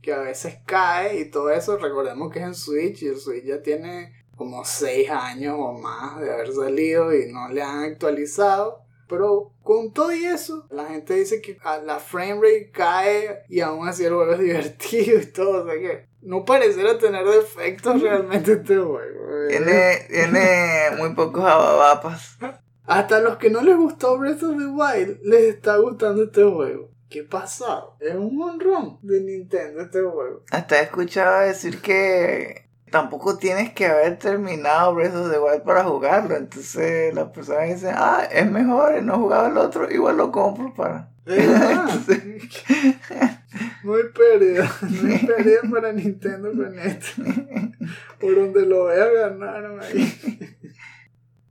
que 0.08 0.14
a 0.14 0.20
veces 0.20 0.56
cae 0.64 1.20
y 1.20 1.30
todo 1.30 1.50
eso. 1.50 1.76
Recordemos 1.76 2.32
que 2.32 2.38
es 2.38 2.46
en 2.46 2.54
Switch 2.54 3.02
y 3.02 3.08
el 3.08 3.18
Switch 3.18 3.44
ya 3.44 3.60
tiene 3.60 4.24
como 4.36 4.64
6 4.64 5.10
años 5.10 5.56
o 5.58 5.74
más 5.74 6.18
de 6.18 6.32
haber 6.32 6.50
salido 6.50 7.14
y 7.14 7.30
no 7.30 7.50
le 7.50 7.60
han 7.60 7.80
actualizado. 7.80 8.84
Pero 9.06 9.52
con 9.62 9.92
todo 9.92 10.14
y 10.14 10.24
eso, 10.24 10.66
la 10.70 10.86
gente 10.86 11.12
dice 11.12 11.42
que 11.42 11.58
a 11.62 11.76
la 11.78 11.98
frame 11.98 12.36
rate 12.36 12.70
cae 12.72 13.42
y 13.50 13.60
aún 13.60 13.86
así 13.86 14.04
el 14.04 14.14
juego 14.14 14.32
es 14.32 14.38
divertido 14.40 15.20
y 15.20 15.26
todo. 15.26 15.64
O 15.64 15.66
sea 15.66 15.78
que 15.78 16.06
no 16.22 16.46
pareciera 16.46 16.96
tener 16.96 17.26
defectos 17.26 18.00
realmente 18.00 18.52
este 18.52 18.78
juego. 18.78 19.48
Tiene, 19.48 20.06
tiene 20.08 20.96
muy 20.96 21.12
pocos 21.14 21.44
ababapas. 21.44 22.38
Hasta 22.86 23.20
los 23.20 23.36
que 23.36 23.50
no 23.50 23.60
les 23.60 23.76
gustó 23.76 24.16
Breath 24.16 24.42
of 24.42 24.56
the 24.56 24.68
Wild 24.68 25.20
les 25.22 25.54
está 25.54 25.76
gustando 25.76 26.22
este 26.22 26.44
juego. 26.44 26.88
¿Qué 27.08 27.22
pasado? 27.22 27.96
Es 28.00 28.14
un 28.14 28.36
monrón 28.36 28.98
de 29.02 29.20
Nintendo 29.20 29.80
este 29.80 30.00
juego. 30.00 30.42
Hasta 30.50 30.80
he 30.80 30.84
escuchado 30.84 31.40
decir 31.40 31.80
que 31.80 32.68
tampoco 32.90 33.38
tienes 33.38 33.72
que 33.72 33.86
haber 33.86 34.18
terminado 34.18 34.94
Breath 34.94 35.14
of 35.14 35.30
the 35.30 35.38
Wild 35.38 35.62
para 35.62 35.84
jugarlo. 35.84 36.36
Entonces 36.36 37.14
las 37.14 37.30
personas 37.30 37.68
dicen, 37.68 37.94
ah, 37.96 38.28
es 38.30 38.50
mejor, 38.50 39.02
no 39.02 39.14
he 39.14 39.18
jugado 39.18 39.46
el 39.46 39.56
otro, 39.56 39.90
igual 39.90 40.18
lo 40.18 40.30
compro 40.30 40.74
para. 40.74 41.10
Hay 43.84 44.02
pérdida. 44.14 44.70
Hay 44.82 45.26
pérdida 45.26 45.60
para 45.70 45.92
Nintendo 45.92 46.52
con 46.52 46.78
esto. 46.78 47.22
Por 48.20 48.34
donde 48.34 48.66
lo 48.66 48.86
vea 48.86 49.06
ganaron 49.06 49.80
ahí. 49.80 50.56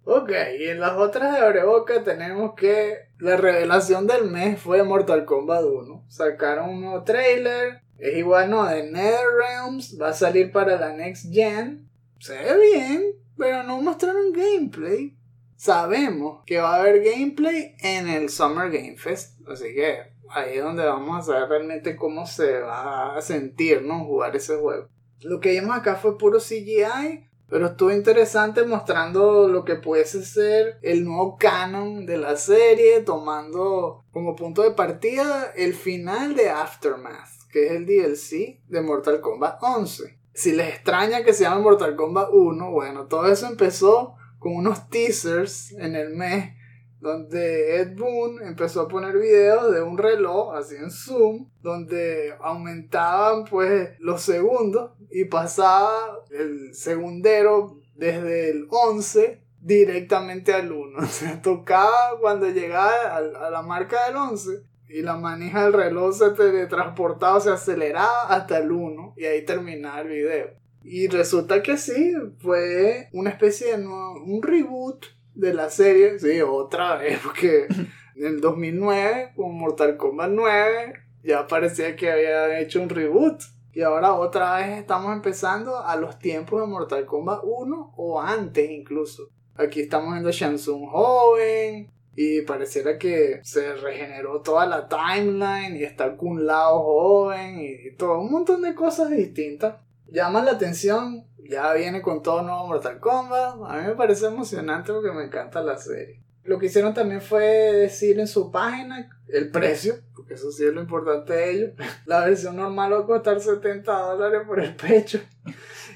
Ok, 0.10 0.32
y 0.58 0.70
en 0.70 0.80
las 0.80 0.94
otras 0.94 1.34
de 1.34 1.40
Abreboca 1.40 2.02
tenemos 2.02 2.54
que 2.56 3.10
la 3.20 3.36
revelación 3.36 4.08
del 4.08 4.32
mes 4.32 4.58
fue 4.58 4.82
Mortal 4.82 5.26
Kombat 5.26 5.66
1. 5.66 6.06
Sacaron 6.08 6.70
un 6.70 6.82
nuevo 6.82 7.04
trailer. 7.04 7.82
Es 7.98 8.16
igual, 8.16 8.50
no, 8.50 8.66
de 8.66 8.90
NetherRealms. 8.90 10.02
Va 10.02 10.08
a 10.08 10.14
salir 10.14 10.54
para 10.54 10.80
la 10.80 10.94
Next 10.94 11.26
Gen. 11.34 11.90
Se 12.22 12.38
ve 12.38 12.58
bien, 12.72 13.04
pero 13.38 13.64
no 13.64 13.82
mostraron 13.82 14.32
gameplay. 14.32 15.14
Sabemos 15.58 16.42
que 16.46 16.60
va 16.60 16.76
a 16.76 16.80
haber 16.80 17.04
gameplay 17.04 17.76
en 17.82 18.08
el 18.08 18.30
Summer 18.30 18.72
Game 18.72 18.96
Fest. 18.96 19.42
Así 19.46 19.76
que 19.76 20.04
ahí 20.30 20.60
es 20.60 20.64
donde 20.64 20.86
vamos 20.86 21.20
a 21.20 21.34
saber 21.34 21.50
realmente 21.50 21.98
cómo 21.98 22.26
se 22.26 22.62
va 22.62 23.18
a 23.18 23.22
sentir, 23.22 23.82
¿no? 23.82 24.06
Jugar 24.06 24.38
ese 24.38 24.56
juego. 24.56 24.88
Lo 25.20 25.42
que 25.42 25.52
vimos 25.52 25.76
acá 25.76 25.96
fue 25.96 26.18
puro 26.18 26.40
CGI, 26.40 27.27
pero 27.50 27.68
estuvo 27.68 27.92
interesante 27.92 28.64
mostrando 28.66 29.48
lo 29.48 29.64
que 29.64 29.76
pudiese 29.76 30.26
ser 30.26 30.80
el 30.82 31.06
nuevo 31.06 31.38
canon 31.38 32.06
de 32.06 32.18
la 32.18 32.36
serie, 32.36 33.02
tomando 33.02 34.04
como 34.12 34.36
punto 34.36 34.64
de 34.64 34.72
partida 34.72 35.52
el 35.56 35.74
final 35.74 36.36
de 36.36 36.50
Aftermath, 36.50 37.50
que 37.52 37.68
es 37.68 37.72
el 37.72 37.86
DLC 37.86 38.60
de 38.68 38.82
Mortal 38.82 39.22
Kombat 39.22 39.62
11. 39.62 40.18
Si 40.34 40.52
les 40.52 40.70
extraña 40.70 41.24
que 41.24 41.34
se 41.34 41.44
llame 41.44 41.62
Mortal 41.62 41.96
Kombat 41.96 42.30
1, 42.32 42.72
bueno, 42.72 43.06
todo 43.06 43.28
eso 43.28 43.48
empezó 43.48 44.16
con 44.40 44.56
unos 44.56 44.90
teasers 44.90 45.72
en 45.72 45.96
el 45.96 46.10
mes 46.10 46.57
donde 47.00 47.80
Ed 47.80 47.96
Boon 47.96 48.42
empezó 48.42 48.82
a 48.82 48.88
poner 48.88 49.18
videos 49.18 49.72
de 49.74 49.82
un 49.82 49.98
reloj 49.98 50.56
así 50.56 50.76
en 50.76 50.90
zoom 50.90 51.50
donde 51.62 52.34
aumentaban 52.42 53.46
pues 53.46 53.92
los 54.00 54.22
segundos 54.22 54.92
y 55.12 55.26
pasaba 55.26 55.92
el 56.32 56.74
segundero 56.74 57.80
desde 57.96 58.50
el 58.50 58.68
11 58.70 59.42
directamente 59.62 60.54
al 60.54 60.72
1 60.72 60.98
o 61.04 61.06
sea 61.06 61.42
tocaba 61.42 62.18
cuando 62.20 62.50
llegaba 62.50 63.16
a, 63.16 63.50
la 63.50 63.62
marca 63.62 63.98
del 64.08 64.16
11 64.18 64.64
y 64.90 65.02
la 65.02 65.18
manija 65.18 65.66
del 65.66 65.74
reloj 65.74 66.16
se 66.16 66.30
teletransportaba, 66.32 67.40
se 67.42 67.52
aceleraba 67.52 68.30
hasta 68.30 68.58
el 68.58 68.72
1 68.72 69.16
y 69.18 69.26
ahí 69.26 69.44
terminaba 69.44 70.00
el 70.00 70.08
video. 70.08 70.48
Y 70.82 71.08
resulta 71.08 71.62
que 71.62 71.76
sí, 71.76 72.14
fue 72.40 73.10
una 73.12 73.32
especie 73.32 73.76
de 73.76 73.84
nuevo- 73.84 74.24
un 74.24 74.42
reboot 74.42 75.06
de 75.38 75.54
la 75.54 75.70
serie, 75.70 76.20
sí, 76.20 76.42
otra 76.42 76.98
vez, 76.98 77.20
porque 77.24 77.68
en 78.16 78.26
el 78.26 78.42
2009 78.42 79.34
con 79.36 79.58
Mortal 79.58 79.98
Kombat 79.98 80.32
9 80.32 80.94
ya 81.24 81.48
parecía 81.48 81.96
que 81.96 82.12
había 82.12 82.60
hecho 82.60 82.82
un 82.82 82.90
reboot. 82.90 83.42
Y 83.74 83.82
ahora 83.84 84.14
otra 84.14 84.58
vez 84.58 84.80
estamos 84.80 85.14
empezando 85.14 85.78
a 85.78 85.96
los 85.98 86.18
tiempos 86.18 86.62
de 86.62 86.68
Mortal 86.68 87.06
Kombat 87.06 87.42
1 87.44 87.94
o 87.96 88.20
antes 88.20 88.72
incluso. 88.72 89.30
Aquí 89.56 89.82
estamos 89.82 90.12
viendo 90.12 90.30
a 90.30 90.32
Shansung 90.32 90.88
joven 90.90 91.92
y 92.16 92.42
pareciera 92.42 92.98
que 92.98 93.40
se 93.44 93.76
regeneró 93.76 94.42
toda 94.42 94.66
la 94.66 94.88
timeline 94.88 95.76
y 95.76 95.84
está 95.84 96.18
con 96.18 96.30
un 96.30 96.48
lado 96.48 96.80
joven 96.82 97.60
y, 97.60 97.96
todo, 97.96 98.20
un 98.20 98.32
montón 98.32 98.64
de 98.64 98.74
cosas 98.74 99.12
distintas. 99.12 99.76
Llama 100.08 100.44
la 100.44 100.52
atención, 100.54 101.28
ya 101.50 101.74
viene 101.74 102.02
con 102.02 102.22
todo 102.22 102.42
nuevo 102.44 102.68
Mortal 102.68 103.00
Kombat, 103.00 103.56
a 103.66 103.78
mí 103.82 103.88
me 103.88 103.96
parece 103.96 104.28
emocionante 104.28 104.92
porque 104.94 105.12
me 105.12 105.26
encanta 105.26 105.62
la 105.62 105.78
serie. 105.78 106.22
Lo 106.44 106.58
que 106.58 106.68
hicieron 106.68 106.94
también 106.94 107.22
fue 107.22 107.44
decir 107.44 108.20
en 108.20 108.28
su 108.28 108.52
página 108.52 109.10
el 109.28 109.52
precio, 109.52 109.96
porque 110.16 110.36
eso 110.36 110.50
sí 110.50 110.66
es 110.66 110.74
lo 110.74 110.80
importante 110.80 111.34
de 111.34 111.52
ellos. 111.52 111.72
La 112.06 112.24
versión 112.24 112.56
normal 112.56 112.94
va 112.94 113.00
a 113.00 113.06
costar 113.06 113.42
70 113.42 113.92
dólares 113.92 114.42
por 114.48 114.62
el 114.62 114.74
pecho. 114.76 115.20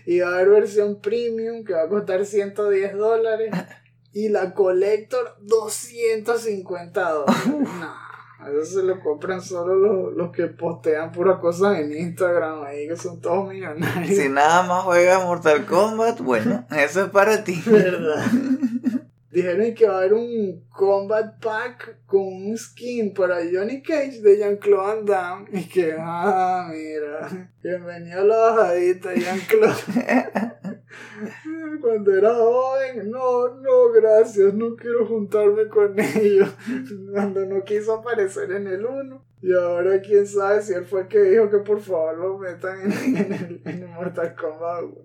Y 0.06 0.20
va 0.20 0.30
a 0.30 0.34
haber 0.36 0.50
versión 0.50 1.00
premium 1.00 1.64
que 1.64 1.72
va 1.72 1.84
a 1.84 1.88
costar 1.88 2.26
110 2.26 2.98
dólares. 2.98 3.54
Y 4.12 4.28
la 4.28 4.54
Collector, 4.54 5.38
250 5.40 7.12
dólares. 7.12 7.46
no, 7.48 7.94
eso 8.50 8.80
se 8.80 8.84
lo 8.84 9.00
compran 9.00 9.42
solo 9.42 10.10
los, 10.12 10.32
que 10.32 10.48
postean 10.48 11.12
puras 11.12 11.40
cosas 11.40 11.80
en 11.80 11.92
Instagram 11.92 12.64
ahí, 12.64 12.88
que 12.88 12.96
son 12.96 13.22
todos 13.22 13.50
millonarios. 13.50 14.18
Si 14.18 14.30
nada 14.30 14.64
más 14.64 14.84
juegas 14.84 15.24
Mortal 15.24 15.66
Kombat, 15.66 16.22
bueno, 16.22 16.66
eso 16.72 17.06
es 17.06 17.10
para 17.10 17.44
ti. 17.44 17.62
¿Verdad? 17.66 18.26
Dijeron 19.32 19.74
que 19.74 19.88
va 19.88 19.94
a 19.94 19.98
haber 20.00 20.14
un 20.14 20.66
combat 20.70 21.40
pack 21.40 22.06
con 22.06 22.22
un 22.22 22.58
skin 22.58 23.14
para 23.14 23.38
Johnny 23.38 23.82
Cage 23.82 24.20
de 24.22 24.38
Jean-Claude 24.38 24.96
Van 24.96 25.06
Damme. 25.06 25.50
Y 25.54 25.70
que, 25.70 25.96
ah, 25.98 26.70
mira, 26.70 27.50
bienvenido 27.64 28.20
a 28.20 28.24
la 28.26 28.38
bajadita, 28.38 29.14
Jean-Claude. 29.14 30.52
Cuando 31.82 32.16
era 32.16 32.34
joven, 32.34 33.10
no, 33.10 33.50
no, 33.56 33.92
gracias, 33.92 34.54
no 34.54 34.76
quiero 34.76 35.06
juntarme 35.06 35.68
con 35.68 36.00
ellos. 36.00 36.50
Cuando 37.12 37.46
no 37.46 37.64
quiso 37.64 37.96
aparecer 37.96 38.52
en 38.52 38.68
el 38.68 38.86
1. 38.86 39.26
Y 39.44 39.54
ahora 39.54 40.00
quién 40.02 40.28
sabe 40.28 40.62
si 40.62 40.74
él 40.74 40.86
fue 40.86 41.02
el 41.02 41.08
que 41.08 41.20
dijo 41.20 41.50
que 41.50 41.58
por 41.58 41.80
favor 41.80 42.18
lo 42.18 42.38
metan 42.38 42.80
en, 42.82 43.16
el, 43.34 43.62
en 43.66 43.84
el 43.84 43.88
Mortal 43.88 44.36
Kombat 44.36 44.84
1. 44.84 44.96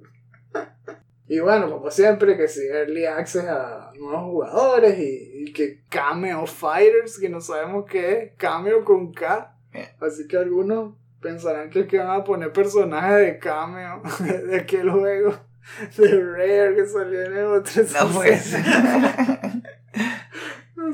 Y 1.29 1.41
bueno, 1.41 1.71
como 1.71 1.91
siempre, 1.91 2.37
que 2.37 2.47
si 2.47 2.67
Early 2.67 3.05
Access 3.07 3.47
a 3.47 3.93
nuevos 3.99 4.25
jugadores 4.25 4.97
y, 4.99 5.53
que 5.53 5.83
Cameo 5.89 6.47
Fighters, 6.47 7.19
que 7.19 7.29
no 7.29 7.41
sabemos 7.41 7.87
qué 7.87 8.13
es, 8.13 8.33
Cameo 8.37 8.85
con 8.85 9.13
K. 9.13 9.57
Así 10.01 10.29
que 10.29 10.37
algunos 10.37 10.95
pensarán 11.21 11.71
que 11.71 11.81
es 11.81 11.87
que 11.89 11.99
van 11.99 12.21
a 12.21 12.25
poner 12.25 12.53
personajes 12.53 13.19
de 13.19 13.39
Cameo 13.39 14.03
de 14.49 14.57
aquel 14.57 14.91
juego 14.91 15.35
de 15.97 16.23
Rare 16.23 16.75
que 16.75 16.87
salió 16.87 17.23
en 17.23 17.37
el 17.37 17.47
otro. 17.47 17.83
No 17.83 18.09
puede 18.15 18.39
ser. 18.39 18.65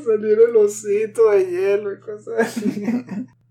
Salieron 0.05 0.51
el 0.51 0.57
osito 0.57 1.31
de 1.31 1.47
hielo 1.47 1.93
y 1.93 2.01
cosas 2.01 2.41
así. 2.41 2.85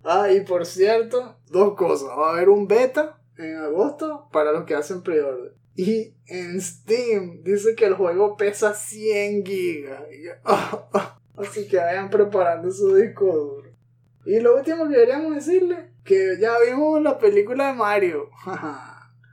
Ah, 0.04 0.32
y 0.32 0.42
por 0.42 0.66
cierto, 0.66 1.38
dos 1.50 1.76
cosas. 1.76 2.10
Va 2.10 2.30
a 2.30 2.34
haber 2.34 2.50
un 2.50 2.68
beta 2.68 3.22
en 3.38 3.58
agosto 3.58 4.28
para 4.32 4.52
los 4.52 4.66
que 4.66 4.76
hacen 4.76 5.04
pre-order. 5.04 5.54
Y 5.76 6.16
en 6.28 6.60
Steam 6.60 7.44
dice 7.44 7.76
que 7.76 7.86
el 7.86 7.94
juego 7.94 8.36
pesa 8.36 8.74
100 8.74 9.46
gigas. 9.46 10.04
Así 11.38 11.68
que 11.68 11.78
vayan 11.78 12.10
preparando 12.10 12.72
su 12.72 12.96
disco 12.96 13.26
duro. 13.26 13.70
Y 14.26 14.40
lo 14.40 14.58
último 14.58 14.88
que 14.88 14.96
queríamos 14.96 15.36
decirle, 15.36 15.92
que 16.04 16.38
ya 16.40 16.54
vimos 16.60 17.02
la 17.02 17.18
película 17.18 17.68
de 17.68 17.74
Mario. 17.74 18.30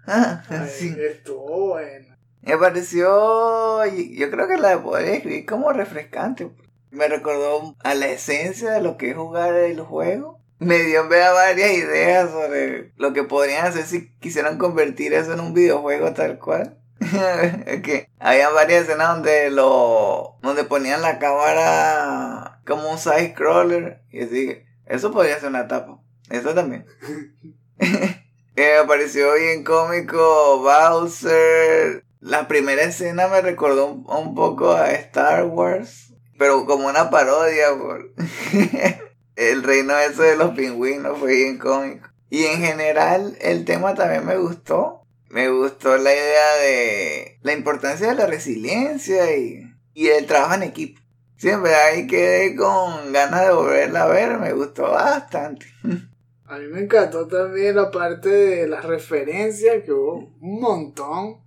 Ah, 0.08 0.66
sí. 0.68 0.94
Estuvo 0.98 1.68
bueno. 1.68 2.16
Me 2.42 2.56
pareció, 2.56 3.84
yo 3.86 4.30
creo 4.30 4.48
que 4.48 4.56
la 4.56 4.70
de 4.70 4.78
poder 4.78 5.08
escribir 5.08 5.46
como 5.46 5.72
refrescante. 5.72 6.50
Me 6.90 7.08
recordó 7.08 7.76
a 7.84 7.94
la 7.94 8.08
esencia 8.08 8.70
de 8.70 8.80
lo 8.80 8.96
que 8.96 9.10
es 9.10 9.16
jugar 9.16 9.54
el 9.54 9.80
juego 9.80 10.38
me 10.58 10.78
dio 10.82 11.08
varias 11.08 11.72
ideas 11.72 12.30
sobre 12.30 12.92
lo 12.96 13.12
que 13.12 13.22
podrían 13.22 13.66
hacer 13.66 13.84
si 13.84 14.10
quisieran 14.14 14.58
convertir 14.58 15.12
eso 15.12 15.32
en 15.32 15.40
un 15.40 15.54
videojuego 15.54 16.12
tal 16.12 16.38
cual. 16.38 16.76
que 17.84 18.10
había 18.18 18.50
varias 18.50 18.82
escenas 18.82 19.14
donde 19.14 19.50
lo 19.50 20.36
donde 20.42 20.64
ponían 20.64 21.00
la 21.00 21.20
cámara 21.20 22.60
como 22.66 22.90
un 22.90 22.98
side 22.98 23.34
scroller 23.34 24.02
y 24.10 24.24
así 24.24 24.64
eso 24.84 25.12
podría 25.12 25.38
ser 25.38 25.50
una 25.50 25.60
etapa 25.60 26.00
eso 26.28 26.54
también 26.54 26.86
me 28.60 28.84
pareció 28.86 29.34
bien 29.34 29.64
cómico 29.64 30.60
Bowser 30.60 32.04
la 32.20 32.48
primera 32.48 32.82
escena 32.82 33.28
me 33.28 33.40
recordó 33.40 33.86
un 33.86 34.34
poco 34.34 34.72
a 34.72 34.92
Star 34.92 35.44
Wars 35.44 36.08
pero 36.38 36.64
como 36.66 36.88
una 36.88 37.10
parodia 37.10 37.66
el 39.36 39.62
reino 39.62 39.98
ese 39.98 40.22
de 40.22 40.36
los 40.36 40.54
pingüinos 40.54 41.18
fue 41.18 41.34
bien 41.34 41.58
cómico. 41.58 42.08
Y 42.30 42.44
en 42.44 42.60
general 42.60 43.36
el 43.40 43.64
tema 43.64 43.94
también 43.94 44.24
me 44.24 44.36
gustó. 44.36 45.02
Me 45.30 45.50
gustó 45.50 45.96
la 45.98 46.12
idea 46.12 46.54
de 46.62 47.38
la 47.42 47.52
importancia 47.52 48.08
de 48.08 48.14
la 48.14 48.26
resiliencia 48.26 49.36
y, 49.36 49.62
y 49.94 50.08
el 50.08 50.26
trabajo 50.26 50.54
en 50.54 50.62
equipo. 50.62 51.00
Siempre 51.36 51.74
ahí 51.74 52.06
quedé 52.06 52.56
con 52.56 53.12
ganas 53.12 53.46
de 53.46 53.52
volverla 53.52 54.04
a 54.04 54.08
ver, 54.08 54.38
me 54.38 54.52
gustó 54.52 54.90
bastante. 54.90 55.66
A 56.48 56.58
mí 56.58 56.66
me 56.66 56.80
encantó 56.80 57.26
también 57.26 57.76
la 57.76 57.90
parte 57.90 58.30
de 58.30 58.68
las 58.68 58.84
referencias, 58.84 59.84
que 59.84 59.92
hubo 59.92 60.34
un 60.40 60.60
montón, 60.60 61.42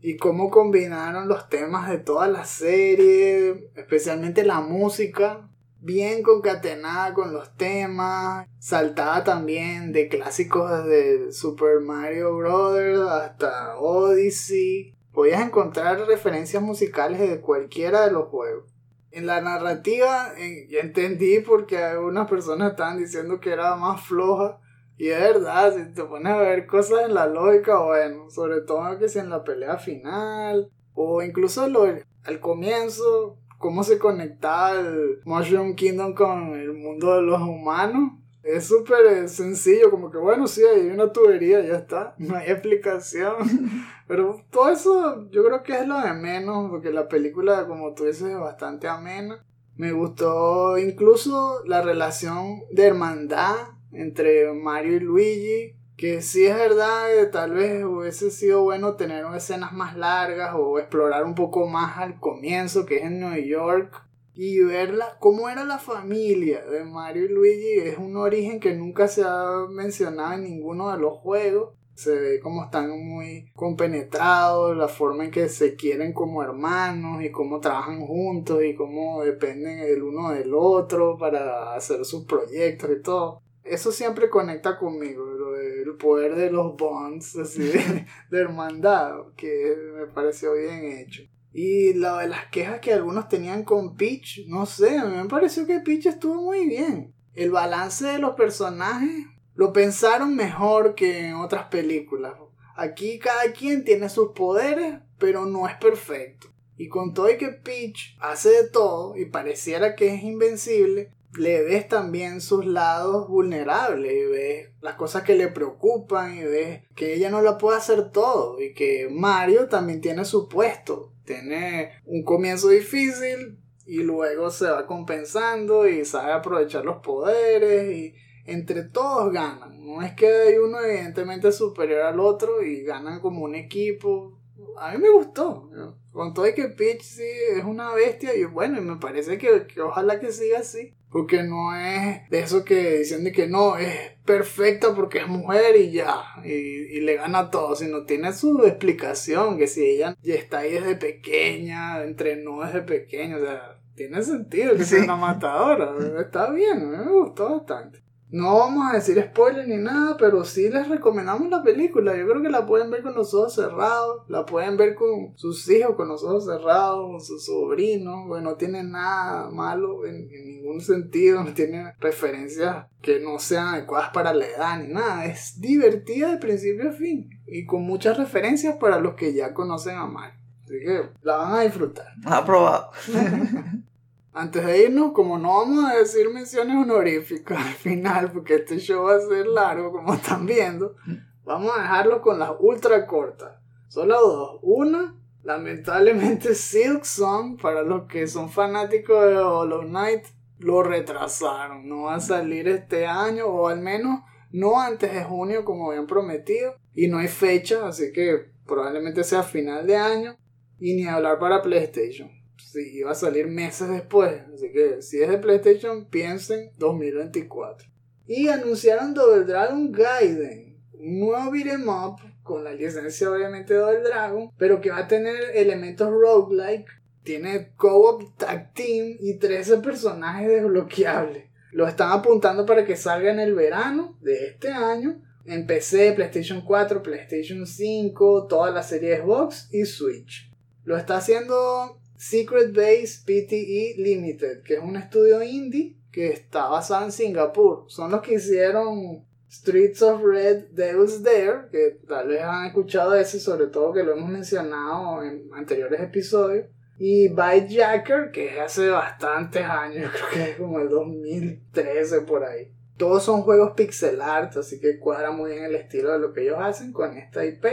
y 0.00 0.16
cómo 0.16 0.48
combinaron 0.50 1.26
los 1.26 1.48
temas 1.48 1.90
de 1.90 1.98
toda 1.98 2.28
la 2.28 2.44
serie, 2.44 3.70
especialmente 3.74 4.44
la 4.44 4.60
música 4.60 5.48
bien 5.80 6.22
concatenada 6.22 7.12
con 7.12 7.34
los 7.34 7.56
temas, 7.56 8.46
saltaba 8.58 9.22
también 9.22 9.92
de 9.92 10.08
clásicos 10.08 10.86
de 10.86 11.30
Super 11.30 11.80
Mario 11.80 12.36
Bros. 12.36 13.10
hasta 13.10 13.76
Odyssey. 13.76 14.94
Podías 15.12 15.42
encontrar 15.42 16.00
referencias 16.06 16.62
musicales 16.62 17.20
de 17.20 17.40
cualquiera 17.40 18.06
de 18.06 18.12
los 18.12 18.28
juegos. 18.28 18.73
En 19.14 19.26
la 19.26 19.40
narrativa 19.40 20.32
ya 20.68 20.80
entendí 20.80 21.38
porque 21.38 21.78
algunas 21.78 22.28
personas 22.28 22.72
estaban 22.72 22.98
diciendo 22.98 23.38
que 23.38 23.50
era 23.50 23.76
más 23.76 24.04
floja. 24.04 24.58
Y 24.96 25.08
es 25.08 25.20
verdad, 25.20 25.74
si 25.76 25.94
te 25.94 26.02
pones 26.04 26.32
a 26.32 26.38
ver 26.38 26.66
cosas 26.66 27.02
en 27.06 27.14
la 27.14 27.26
lógica, 27.26 27.78
bueno, 27.78 28.28
sobre 28.30 28.60
todo 28.62 28.98
que 28.98 29.08
si 29.08 29.20
en 29.20 29.30
la 29.30 29.44
pelea 29.44 29.78
final, 29.78 30.70
o 30.94 31.22
incluso 31.22 31.68
lo, 31.68 31.84
al 32.24 32.40
comienzo, 32.40 33.38
cómo 33.58 33.84
se 33.84 33.98
conectaba 33.98 34.80
el 34.80 35.20
Mushroom 35.24 35.74
Kingdom 35.74 36.14
con 36.14 36.54
el 36.54 36.72
mundo 36.72 37.14
de 37.14 37.22
los 37.22 37.40
humanos. 37.40 38.18
Es 38.44 38.66
súper 38.66 39.06
eh, 39.06 39.28
sencillo, 39.28 39.90
como 39.90 40.10
que 40.10 40.18
bueno, 40.18 40.46
sí, 40.46 40.62
hay 40.62 40.86
una 40.88 41.10
tubería, 41.10 41.62
ya 41.62 41.76
está, 41.78 42.14
no 42.18 42.36
hay 42.36 42.50
explicación. 42.50 43.36
Pero 44.06 44.42
todo 44.50 44.70
eso 44.70 45.30
yo 45.30 45.44
creo 45.44 45.62
que 45.62 45.72
es 45.72 45.88
lo 45.88 45.98
de 45.98 46.12
menos, 46.12 46.70
porque 46.70 46.90
la 46.90 47.08
película, 47.08 47.66
como 47.66 47.94
tú 47.94 48.04
dices, 48.04 48.28
es 48.28 48.38
bastante 48.38 48.86
amena. 48.86 49.42
Me 49.76 49.92
gustó 49.92 50.78
incluso 50.78 51.64
la 51.64 51.80
relación 51.80 52.62
de 52.70 52.86
hermandad 52.86 53.56
entre 53.92 54.52
Mario 54.52 54.96
y 54.96 55.00
Luigi, 55.00 55.76
que 55.96 56.20
sí 56.20 56.44
es 56.44 56.54
verdad 56.54 57.06
que 57.16 57.26
tal 57.26 57.52
vez 57.52 57.84
hubiese 57.84 58.30
sido 58.30 58.62
bueno 58.62 58.94
tener 58.94 59.24
escenas 59.34 59.72
más 59.72 59.96
largas 59.96 60.54
o 60.54 60.78
explorar 60.78 61.24
un 61.24 61.34
poco 61.34 61.66
más 61.66 61.96
al 61.96 62.20
comienzo, 62.20 62.84
que 62.84 62.96
es 62.96 63.04
en 63.04 63.20
New 63.20 63.36
York, 63.42 64.04
y 64.34 64.60
verla 64.60 65.16
cómo 65.20 65.48
era 65.48 65.64
la 65.64 65.78
familia 65.78 66.64
de 66.64 66.84
Mario 66.84 67.24
y 67.24 67.28
Luigi. 67.28 67.88
Es 67.88 67.98
un 67.98 68.16
origen 68.16 68.60
que 68.60 68.74
nunca 68.74 69.08
se 69.08 69.22
ha 69.24 69.66
mencionado 69.70 70.34
en 70.34 70.44
ninguno 70.44 70.90
de 70.90 70.98
los 70.98 71.18
juegos. 71.18 71.74
Se 71.94 72.12
ve 72.18 72.40
como 72.40 72.64
están 72.64 72.90
muy 72.90 73.52
compenetrados, 73.54 74.76
la 74.76 74.88
forma 74.88 75.24
en 75.24 75.30
que 75.30 75.48
se 75.48 75.76
quieren 75.76 76.12
como 76.12 76.42
hermanos 76.42 77.22
y 77.22 77.30
cómo 77.30 77.60
trabajan 77.60 78.00
juntos 78.00 78.64
y 78.64 78.74
cómo 78.74 79.22
dependen 79.22 79.78
el 79.78 80.02
uno 80.02 80.32
del 80.32 80.52
otro 80.54 81.16
para 81.16 81.74
hacer 81.74 82.04
sus 82.04 82.24
proyectos 82.24 82.90
y 82.90 83.00
todo. 83.00 83.40
Eso 83.62 83.92
siempre 83.92 84.28
conecta 84.28 84.76
conmigo, 84.76 85.24
el 85.56 85.96
poder 85.96 86.34
de 86.34 86.50
los 86.50 86.76
bonds, 86.76 87.36
así 87.36 87.62
de, 88.30 88.38
hermandad, 88.38 89.28
que 89.36 89.74
me 89.96 90.06
pareció 90.06 90.52
bien 90.54 90.84
hecho. 90.84 91.22
Y 91.56 91.94
lo 91.94 92.16
de 92.16 92.26
las 92.26 92.46
quejas 92.46 92.80
que 92.80 92.92
algunos 92.92 93.28
tenían 93.28 93.62
con 93.62 93.94
Peach, 93.94 94.40
no 94.48 94.66
sé, 94.66 94.98
a 94.98 95.04
mí 95.04 95.16
me 95.16 95.28
pareció 95.28 95.64
que 95.68 95.78
Peach 95.78 96.06
estuvo 96.06 96.42
muy 96.42 96.66
bien. 96.66 97.14
El 97.32 97.52
balance 97.52 98.04
de 98.04 98.18
los 98.18 98.34
personajes 98.34 99.26
lo 99.54 99.72
pensaron 99.72 100.34
mejor 100.34 100.96
que 100.96 101.28
en 101.28 101.36
otras 101.36 101.66
películas. 101.66 102.34
Aquí 102.74 103.20
cada 103.20 103.52
quien 103.52 103.84
tiene 103.84 104.08
sus 104.08 104.32
poderes, 104.32 104.96
pero 105.18 105.46
no 105.46 105.68
es 105.68 105.76
perfecto. 105.76 106.48
Y 106.76 106.88
con 106.88 107.14
todo 107.14 107.30
y 107.30 107.38
que 107.38 107.50
Peach 107.50 108.16
hace 108.18 108.48
de 108.48 108.68
todo 108.68 109.16
y 109.16 109.26
pareciera 109.26 109.94
que 109.94 110.12
es 110.12 110.24
invencible, 110.24 111.12
le 111.38 111.62
ves 111.62 111.86
también 111.86 112.40
sus 112.40 112.66
lados 112.66 113.28
vulnerables 113.28 114.12
y 114.12 114.24
ves 114.24 114.70
las 114.80 114.96
cosas 114.96 115.22
que 115.22 115.36
le 115.36 115.46
preocupan 115.46 116.36
y 116.36 116.42
ves 116.42 116.82
que 116.96 117.14
ella 117.14 117.30
no 117.30 117.42
la 117.42 117.58
puede 117.58 117.78
hacer 117.78 118.10
todo 118.10 118.60
y 118.60 118.74
que 118.74 119.08
Mario 119.08 119.68
también 119.68 120.00
tiene 120.00 120.24
su 120.24 120.48
puesto. 120.48 121.13
Tiene 121.24 122.02
un 122.04 122.22
comienzo 122.22 122.68
difícil, 122.68 123.58
y 123.86 124.02
luego 124.02 124.50
se 124.50 124.70
va 124.70 124.86
compensando 124.86 125.86
y 125.86 126.04
sabe 126.04 126.32
aprovechar 126.32 126.84
los 126.84 126.98
poderes 126.98 127.94
y 127.94 128.14
entre 128.46 128.84
todos 128.84 129.32
ganan. 129.32 129.84
No 129.84 130.02
es 130.02 130.12
que 130.14 130.26
hay 130.26 130.56
uno 130.56 130.80
evidentemente 130.80 131.52
superior 131.52 132.02
al 132.02 132.20
otro 132.20 132.62
y 132.62 132.82
ganan 132.82 133.20
como 133.20 133.44
un 133.44 133.54
equipo. 133.54 134.38
A 134.78 134.92
mí 134.92 134.98
me 134.98 135.10
gustó. 135.10 135.70
Con 136.12 136.32
todo 136.32 136.46
y 136.46 136.54
que 136.54 136.68
Peach 136.68 137.02
sí 137.02 137.26
es 137.56 137.64
una 137.64 137.92
bestia 137.92 138.34
y 138.34 138.44
bueno, 138.44 138.78
y 138.78 138.82
me 138.82 138.96
parece 138.96 139.36
que, 139.38 139.66
que 139.66 139.80
ojalá 139.80 140.20
que 140.20 140.32
siga 140.32 140.60
así. 140.60 140.94
Porque 141.14 141.44
no 141.44 141.76
es 141.76 142.28
de 142.28 142.40
eso 142.40 142.64
que 142.64 142.98
dicen 142.98 143.22
de 143.22 143.30
que 143.30 143.46
no, 143.46 143.76
es 143.76 143.94
perfecta 144.24 144.96
porque 144.96 145.18
es 145.18 145.28
mujer 145.28 145.76
y 145.76 145.92
ya, 145.92 146.24
y, 146.44 146.50
y 146.50 147.00
le 147.02 147.14
gana 147.14 147.52
todo, 147.52 147.76
sino 147.76 148.04
tiene 148.04 148.32
su 148.32 148.64
explicación, 148.64 149.56
que 149.56 149.68
si 149.68 149.84
ella 149.84 150.16
ya 150.24 150.34
está 150.34 150.58
ahí 150.58 150.72
desde 150.72 150.96
pequeña, 150.96 152.02
entrenó 152.02 152.64
desde 152.64 152.82
pequeña, 152.82 153.36
o 153.36 153.40
sea, 153.40 153.78
tiene 153.94 154.24
sentido 154.24 154.74
que 154.74 154.82
sea 154.82 155.04
una 155.04 155.14
matadora, 155.14 155.94
está 156.20 156.50
bien, 156.50 156.90
me 156.90 157.04
gustó 157.04 157.58
bastante. 157.58 158.03
No 158.34 158.58
vamos 158.58 158.90
a 158.90 158.96
decir 158.96 159.22
spoiler 159.30 159.68
ni 159.68 159.76
nada, 159.76 160.16
pero 160.16 160.44
sí 160.44 160.68
les 160.68 160.88
recomendamos 160.88 161.48
la 161.50 161.62
película. 161.62 162.16
Yo 162.16 162.26
creo 162.26 162.42
que 162.42 162.50
la 162.50 162.66
pueden 162.66 162.90
ver 162.90 163.04
con 163.04 163.14
los 163.14 163.32
ojos 163.32 163.54
cerrados, 163.54 164.22
la 164.26 164.44
pueden 164.44 164.76
ver 164.76 164.96
con 164.96 165.38
sus 165.38 165.70
hijos 165.70 165.94
con 165.94 166.08
los 166.08 166.24
ojos 166.24 166.46
cerrados, 166.46 167.12
con 167.12 167.20
sus 167.20 167.46
sobrinos. 167.46 168.26
Bueno, 168.26 168.50
no 168.50 168.56
tiene 168.56 168.82
nada 168.82 169.48
malo 169.50 170.04
en, 170.04 170.28
en 170.32 170.48
ningún 170.48 170.80
sentido, 170.80 171.44
no 171.44 171.54
tiene 171.54 171.94
referencias 172.00 172.86
que 173.00 173.20
no 173.20 173.38
sean 173.38 173.68
adecuadas 173.68 174.10
para 174.12 174.34
la 174.34 174.46
edad 174.46 174.82
ni 174.82 174.92
nada. 174.92 175.26
Es 175.26 175.60
divertida 175.60 176.32
de 176.32 176.38
principio 176.38 176.90
a 176.90 176.92
fin 176.92 177.30
y 177.46 177.64
con 177.66 177.82
muchas 177.82 178.18
referencias 178.18 178.78
para 178.78 178.98
los 178.98 179.14
que 179.14 179.32
ya 179.32 179.54
conocen 179.54 179.96
a 179.96 180.06
Mario. 180.06 180.40
Así 180.64 180.74
que 180.84 181.08
la 181.22 181.36
van 181.36 181.52
a 181.52 181.60
disfrutar. 181.60 182.08
Aprobado. 182.24 182.90
Antes 184.36 184.66
de 184.66 184.82
irnos, 184.82 185.12
como 185.12 185.38
no 185.38 185.60
vamos 185.60 185.84
a 185.84 185.94
decir 185.94 186.28
menciones 186.28 186.76
honoríficas 186.76 187.56
al 187.56 187.74
final, 187.74 188.32
porque 188.32 188.56
este 188.56 188.78
show 188.78 189.04
va 189.04 189.14
a 189.14 189.20
ser 189.20 189.46
largo, 189.46 189.92
como 189.92 190.12
están 190.12 190.44
viendo, 190.44 190.96
vamos 191.44 191.70
a 191.76 191.82
dejarlo 191.82 192.20
con 192.20 192.40
las 192.40 192.50
ultra 192.58 193.06
cortas. 193.06 193.52
Solo 193.86 194.20
dos. 194.20 194.58
Una, 194.62 195.14
lamentablemente 195.44 196.56
Silk 196.56 197.04
Song, 197.04 197.60
para 197.62 197.82
los 197.82 198.08
que 198.08 198.26
son 198.26 198.50
fanáticos 198.50 199.24
de 199.24 199.38
Hollow 199.38 199.82
Knight, 199.82 200.24
lo 200.58 200.82
retrasaron. 200.82 201.88
No 201.88 202.02
va 202.02 202.16
a 202.16 202.20
salir 202.20 202.66
este 202.66 203.06
año, 203.06 203.46
o 203.46 203.68
al 203.68 203.80
menos 203.80 204.22
no 204.50 204.80
antes 204.80 205.14
de 205.14 205.22
junio, 205.22 205.64
como 205.64 205.90
habían 205.90 206.08
prometido. 206.08 206.74
Y 206.92 207.06
no 207.06 207.18
hay 207.18 207.28
fecha, 207.28 207.86
así 207.86 208.12
que 208.12 208.50
probablemente 208.66 209.22
sea 209.22 209.44
final 209.44 209.86
de 209.86 209.96
año. 209.96 210.36
Y 210.80 210.94
ni 210.94 211.06
hablar 211.06 211.38
para 211.38 211.62
PlayStation 211.62 212.43
sí, 212.74 212.98
iba 212.98 213.12
a 213.12 213.14
salir 213.14 213.46
meses 213.46 213.88
después. 213.88 214.42
Así 214.52 214.72
que 214.72 215.00
si 215.00 215.22
es 215.22 215.30
de 215.30 215.38
PlayStation, 215.38 216.06
piensen 216.06 216.70
2024. 216.78 217.88
Y 218.26 218.48
anunciaron 218.48 219.14
Double 219.14 219.44
Dragon 219.44 219.92
Gaiden, 219.92 220.78
un 220.92 221.20
nuevo 221.20 221.50
beat'em 221.50 221.88
up 221.88 222.20
con 222.42 222.64
la 222.64 222.72
licencia 222.72 223.30
obviamente 223.30 223.74
de 223.74 223.80
Double 223.80 224.00
Dragon, 224.00 224.50
pero 224.58 224.80
que 224.80 224.90
va 224.90 224.98
a 224.98 225.08
tener 225.08 225.36
elementos 225.54 226.10
roguelike. 226.10 226.88
Tiene 227.22 227.72
co-op 227.76 228.36
tag 228.36 228.74
team 228.74 229.16
y 229.18 229.38
13 229.38 229.78
personajes 229.78 230.46
desbloqueables. 230.46 231.44
Lo 231.72 231.88
están 231.88 232.12
apuntando 232.12 232.66
para 232.66 232.84
que 232.84 232.96
salga 232.96 233.30
en 233.30 233.40
el 233.40 233.54
verano 233.54 234.18
de 234.20 234.46
este 234.48 234.68
año. 234.68 235.22
En 235.46 235.66
PC, 235.66 236.12
PlayStation 236.12 236.62
4, 236.62 237.02
PlayStation 237.02 237.66
5, 237.66 238.46
toda 238.46 238.70
la 238.70 238.82
serie 238.82 239.18
Xbox 239.18 239.68
y 239.72 239.86
Switch. 239.86 240.50
Lo 240.84 240.98
está 240.98 241.16
haciendo 241.16 241.98
Secret 242.16 242.72
Base 242.72 243.20
PTE 243.24 243.94
Limited, 243.98 244.62
que 244.62 244.74
es 244.74 244.80
un 244.80 244.96
estudio 244.96 245.42
indie 245.42 245.96
que 246.10 246.28
está 246.28 246.68
basado 246.68 247.04
en 247.04 247.12
Singapur. 247.12 247.84
Son 247.88 248.10
los 248.10 248.22
que 248.22 248.34
hicieron 248.34 249.24
Streets 249.50 250.02
of 250.02 250.22
Red 250.22 250.70
Devil's 250.72 251.22
Dare, 251.22 251.68
que 251.70 251.98
tal 252.08 252.28
vez 252.28 252.42
han 252.42 252.66
escuchado 252.66 253.14
ese, 253.14 253.38
sobre 253.38 253.66
todo 253.66 253.92
que 253.92 254.02
lo 254.02 254.12
hemos 254.12 254.28
mencionado 254.28 255.22
en 255.22 255.48
anteriores 255.52 256.00
episodios. 256.00 256.66
Y 256.98 257.28
Bytejacker, 257.28 258.30
que 258.30 258.54
es 258.54 258.60
hace 258.60 258.88
bastantes 258.88 259.64
años, 259.64 260.12
creo 260.30 260.30
que 260.30 260.50
es 260.50 260.56
como 260.56 260.78
el 260.80 260.88
2013 260.88 262.20
por 262.22 262.44
ahí. 262.44 262.72
Todos 262.96 263.24
son 263.24 263.42
juegos 263.42 263.72
pixel 263.74 264.22
art, 264.22 264.56
así 264.56 264.78
que 264.80 265.00
cuadra 265.00 265.32
muy 265.32 265.50
bien 265.50 265.64
el 265.64 265.74
estilo 265.74 266.12
de 266.12 266.20
lo 266.20 266.32
que 266.32 266.42
ellos 266.42 266.58
hacen 266.60 266.92
con 266.92 267.16
esta 267.16 267.44
IP. 267.44 267.64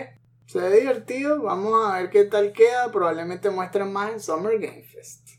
Se 0.51 0.59
ve 0.59 0.81
divertido, 0.81 1.41
vamos 1.43 1.81
a 1.81 1.97
ver 1.97 2.09
qué 2.09 2.25
tal 2.25 2.51
queda. 2.51 2.91
Probablemente 2.91 3.49
muestren 3.49 3.93
más 3.93 4.11
en 4.11 4.19
Summer 4.19 4.59
Game 4.59 4.83
Fest. 4.83 5.29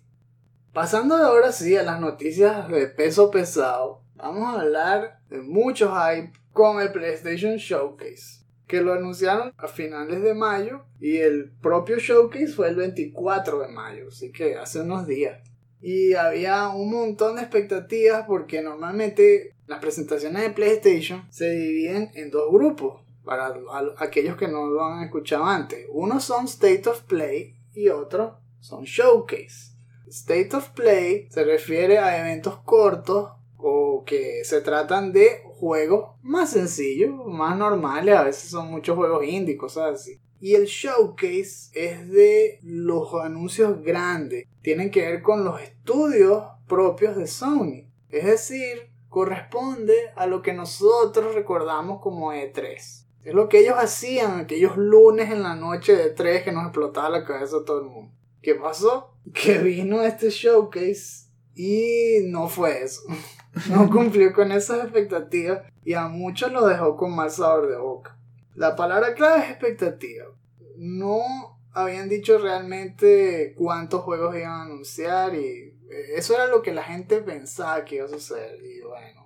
Pasando 0.73 1.19
de 1.19 1.25
ahora 1.25 1.53
sí 1.53 1.77
a 1.77 1.83
las 1.83 2.01
noticias 2.01 2.67
de 2.71 2.87
peso 2.87 3.31
pesado, 3.31 4.01
vamos 4.15 4.49
a 4.49 4.63
hablar 4.63 5.21
de 5.29 5.43
mucho 5.43 5.93
hype 5.95 6.33
con 6.55 6.81
el 6.81 6.93
PlayStation 6.93 7.57
Showcase, 7.57 8.47
que 8.67 8.81
lo 8.81 8.95
anunciaron 8.95 9.53
a 9.59 9.69
finales 9.69 10.23
de 10.23 10.33
mayo 10.33 10.87
y 10.99 11.19
el 11.19 11.51
propio 11.61 11.99
showcase 11.99 12.49
fue 12.49 12.71
el 12.71 12.77
24 12.77 13.61
de 13.61 13.69
mayo, 13.69 14.09
así 14.09 14.33
que 14.33 14.57
hace 14.57 14.81
unos 14.81 15.07
días. 15.07 15.47
Y 15.83 16.15
había 16.15 16.71
un 16.71 16.91
montón 16.91 17.37
de 17.37 17.43
expectativas 17.43 18.25
porque 18.27 18.63
normalmente 18.63 19.55
las 19.67 19.79
presentaciones 19.79 20.41
de 20.41 20.51
PlayStation 20.53 21.27
se 21.29 21.51
dividen 21.51 22.11
en 22.15 22.31
dos 22.31 22.51
grupos 22.51 23.03
para 23.25 23.47
a- 23.47 23.95
aquellos 23.99 24.37
que 24.37 24.49
no 24.49 24.67
lo 24.67 24.85
han 24.85 25.05
escuchado 25.05 25.45
antes. 25.45 25.87
Unos 25.91 26.25
son 26.25 26.47
State 26.47 26.89
of 26.89 27.03
Play 27.03 27.55
y 27.75 27.89
otros 27.89 28.35
son 28.61 28.85
Showcase. 28.85 29.73
State 30.09 30.55
of 30.55 30.71
Play 30.71 31.29
se 31.31 31.45
refiere 31.45 31.99
a 31.99 32.19
eventos 32.21 32.59
cortos 32.59 33.31
o 33.57 34.03
que 34.05 34.45
se 34.45 34.61
tratan 34.61 35.13
de 35.13 35.43
juegos 35.45 36.17
más 36.23 36.51
sencillos, 36.51 37.15
más 37.27 37.57
normales, 37.57 38.17
a 38.17 38.25
veces 38.25 38.51
son 38.51 38.71
muchos 38.71 38.97
juegos 38.97 39.25
indie, 39.25 39.57
cosas 39.57 39.95
así. 40.01 40.21
Y 40.41 40.55
el 40.57 40.65
showcase 40.67 41.71
es 41.73 42.11
de 42.11 42.59
los 42.63 43.15
anuncios 43.15 43.81
grandes, 43.83 44.45
tienen 44.61 44.91
que 44.91 45.03
ver 45.03 45.23
con 45.23 45.45
los 45.45 45.61
estudios 45.63 46.43
propios 46.67 47.17
de 47.17 47.29
Sony. 47.29 47.87
Es 48.11 48.25
decir, 48.27 48.91
corresponde 49.09 49.95
a 50.17 50.27
lo 50.27 50.43
que 50.43 50.53
nosotros 50.53 51.35
recordamos 51.35 52.01
como 52.03 52.33
E3. 52.33 53.02
Es 53.25 53.35
lo 53.35 53.49
que 53.49 53.61
ellos 53.61 53.77
hacían 53.79 54.41
aquellos 54.41 54.77
lunes 54.77 55.31
en 55.31 55.43
la 55.43 55.55
noche 55.55 55.95
de 55.95 56.15
E3 56.15 56.43
que 56.43 56.53
nos 56.53 56.65
explotaba 56.65 57.09
la 57.09 57.25
cabeza 57.25 57.59
a 57.59 57.65
todo 57.65 57.81
el 57.81 57.87
mundo. 57.87 58.13
¿Qué 58.43 58.57
pasó? 58.57 59.15
Que 59.33 59.59
vino 59.59 60.03
este 60.03 60.31
showcase 60.31 61.29
y 61.55 62.19
no 62.25 62.49
fue 62.49 62.83
eso. 62.83 63.03
No 63.69 63.91
cumplió 63.91 64.33
con 64.33 64.51
esas 64.51 64.83
expectativas 64.83 65.71
y 65.85 65.93
a 65.93 66.09
muchos 66.09 66.51
lo 66.53 66.67
dejó 66.67 66.97
con 66.97 67.15
mal 67.15 67.31
sabor 67.31 67.69
de 67.69 67.77
boca. 67.77 68.17
La 68.55 68.77
palabra 68.77 69.13
clave 69.13 69.45
es 69.45 69.51
expectativa. 69.51 70.25
No 70.79 71.21
habían 71.75 72.09
dicho 72.09 72.39
realmente 72.39 73.55
cuántos 73.55 74.01
juegos 74.05 74.37
iban 74.37 74.53
a 74.53 74.63
anunciar 74.63 75.35
y 75.35 75.75
eso 76.17 76.35
era 76.35 76.47
lo 76.47 76.63
que 76.63 76.73
la 76.73 76.83
gente 76.83 77.19
pensaba 77.21 77.85
que 77.85 77.97
iba 77.97 78.07
a 78.07 78.09
suceder. 78.09 78.59
Y 78.65 78.81
bueno, 78.81 79.22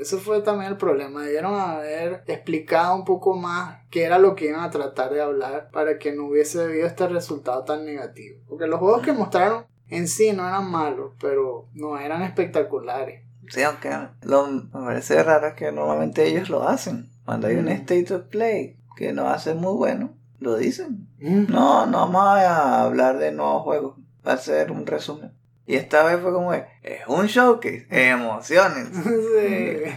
eso 0.00 0.18
fue 0.18 0.40
también 0.42 0.72
el 0.72 0.76
problema. 0.76 1.22
Debieron 1.22 1.54
haber 1.54 2.24
explicado 2.26 2.94
un 2.94 3.04
poco 3.04 3.34
más 3.34 3.78
qué 3.90 4.04
era 4.04 4.18
lo 4.18 4.34
que 4.34 4.46
iban 4.46 4.60
a 4.60 4.70
tratar 4.70 5.12
de 5.12 5.22
hablar 5.22 5.70
para 5.72 5.98
que 5.98 6.12
no 6.12 6.26
hubiese 6.26 6.62
habido 6.62 6.86
este 6.86 7.08
resultado 7.08 7.64
tan 7.64 7.84
negativo. 7.84 8.38
Porque 8.48 8.66
los 8.66 8.80
juegos 8.80 9.02
que 9.02 9.12
mostraron 9.12 9.66
en 9.88 10.08
sí 10.08 10.32
no 10.32 10.46
eran 10.46 10.70
malos, 10.70 11.12
pero 11.20 11.68
no 11.74 11.98
eran 11.98 12.22
espectaculares. 12.22 13.22
Sí, 13.48 13.62
aunque 13.62 13.90
lo, 14.22 14.46
me 14.46 14.62
parece 14.72 15.22
raro 15.22 15.48
es 15.48 15.54
que 15.54 15.70
normalmente 15.70 16.26
ellos 16.26 16.48
lo 16.48 16.66
hacen. 16.66 17.10
Cuando 17.24 17.46
hay 17.46 17.56
un 17.56 17.68
state 17.68 18.12
of 18.14 18.22
play 18.24 18.76
que 18.96 19.12
no 19.12 19.28
hace 19.28 19.54
muy 19.54 19.74
bueno, 19.74 20.14
lo 20.38 20.56
dicen. 20.56 21.08
Mm. 21.18 21.46
No, 21.50 21.86
no 21.86 21.98
vamos 21.98 22.22
a 22.24 22.82
hablar 22.82 23.18
de 23.18 23.32
nuevos 23.32 23.62
juegos. 23.62 23.98
Va 24.26 24.32
a 24.32 24.38
ser 24.38 24.70
un 24.70 24.86
resumen. 24.86 25.32
Y 25.66 25.76
esta 25.76 26.04
vez 26.04 26.20
fue 26.20 26.32
como 26.32 26.52
es 26.52 26.64
un 27.06 27.26
showcase, 27.26 27.86
emociones. 27.90 28.88
Sí. 28.92 29.90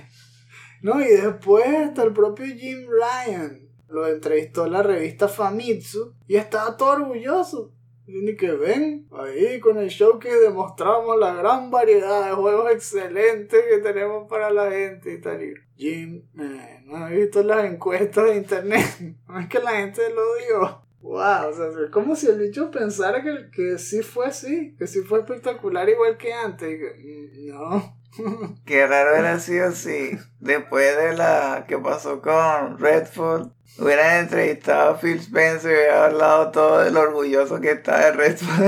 No, 0.82 1.02
y 1.02 1.08
después 1.08 1.66
hasta 1.68 2.04
el 2.04 2.14
propio 2.14 2.46
Jim 2.46 2.88
Ryan 2.88 3.68
lo 3.90 4.08
entrevistó 4.08 4.68
la 4.68 4.84
revista 4.84 5.28
Famitsu 5.28 6.14
y 6.28 6.36
estaba 6.36 6.78
todo 6.78 6.92
orgulloso. 6.92 7.72
Tiene 8.06 8.38
que 8.38 8.52
ven, 8.52 9.06
ahí 9.12 9.60
con 9.60 9.78
el 9.80 9.90
show 9.90 10.18
que 10.18 10.34
demostramos 10.34 11.20
la 11.20 11.34
gran 11.34 11.70
variedad 11.70 12.30
de 12.30 12.36
juegos 12.36 12.72
excelentes 12.72 13.66
que 13.70 13.80
tenemos 13.80 14.30
para 14.30 14.50
la 14.50 14.72
gente 14.72 15.14
y 15.14 15.20
tal. 15.20 15.42
Jim, 15.76 16.24
eh, 16.40 16.84
no 16.86 17.06
he 17.06 17.18
visto 17.18 17.44
las 17.44 17.66
encuestas 17.66 18.26
de 18.26 18.38
internet. 18.38 18.86
No 19.28 19.40
es 19.40 19.50
que 19.50 19.60
la 19.60 19.72
gente 19.72 20.02
lo 20.10 20.36
dijo. 20.36 20.87
Wow, 21.02 21.50
o 21.50 21.54
sea, 21.54 21.68
es 21.86 21.92
como 21.92 22.16
si 22.16 22.28
el 22.28 22.40
bicho 22.40 22.72
pensara 22.72 23.24
que, 23.24 23.50
que 23.52 23.78
sí 23.78 24.02
fue 24.02 24.26
así, 24.28 24.76
que 24.78 24.88
sí 24.88 25.02
fue 25.02 25.20
espectacular 25.20 25.88
igual 25.88 26.18
que 26.18 26.34
antes. 26.34 26.80
No. 27.46 27.98
Qué 28.66 28.88
raro 28.88 29.12
hubiera 29.12 29.40
sido 29.40 29.72
si 29.72 30.18
después 30.40 30.98
de 30.98 31.16
la 31.16 31.66
que 31.68 31.78
pasó 31.78 32.22
con 32.22 32.80
Redford 32.80 33.50
hubieran 33.80 34.24
entrevistado 34.24 34.92
a 34.92 35.00
Phil 35.00 35.20
Spencer 35.20 35.72
y 35.72 35.76
hubiera 35.76 36.06
hablado 36.06 36.52
todo 36.52 36.80
de 36.80 36.92
lo 36.92 37.02
orgulloso 37.02 37.62
que 37.62 37.72
está 37.72 38.06
de 38.06 38.12
Redford. 38.14 38.66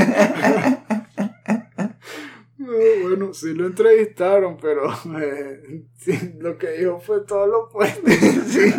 bueno, 3.03 3.33
sí 3.33 3.53
lo 3.53 3.65
entrevistaron, 3.65 4.57
pero 4.57 4.91
eh, 5.19 5.83
sí, 5.97 6.33
lo 6.39 6.57
que 6.57 6.71
dijo 6.71 6.99
fue 6.99 7.21
todo 7.21 7.47
lo 7.47 7.59
opuesto. 7.65 8.07
Sí. 8.47 8.73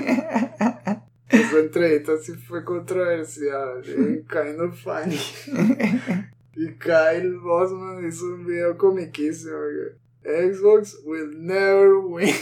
Esa 1.50 1.58
entrevista 1.58 2.16
sí 2.18 2.34
fue 2.34 2.64
controversial, 2.64 3.82
eh, 3.84 4.24
kind 4.30 4.60
of 4.60 4.78
funny. 4.80 5.18
Y 6.54 6.74
Kyle 6.74 7.38
Bosman 7.38 8.06
hizo 8.06 8.26
un 8.26 8.46
video 8.46 8.78
comiquísimo. 8.78 9.56
Xbox 10.22 11.00
will 11.04 11.30
never 11.36 11.96
win. 11.96 12.32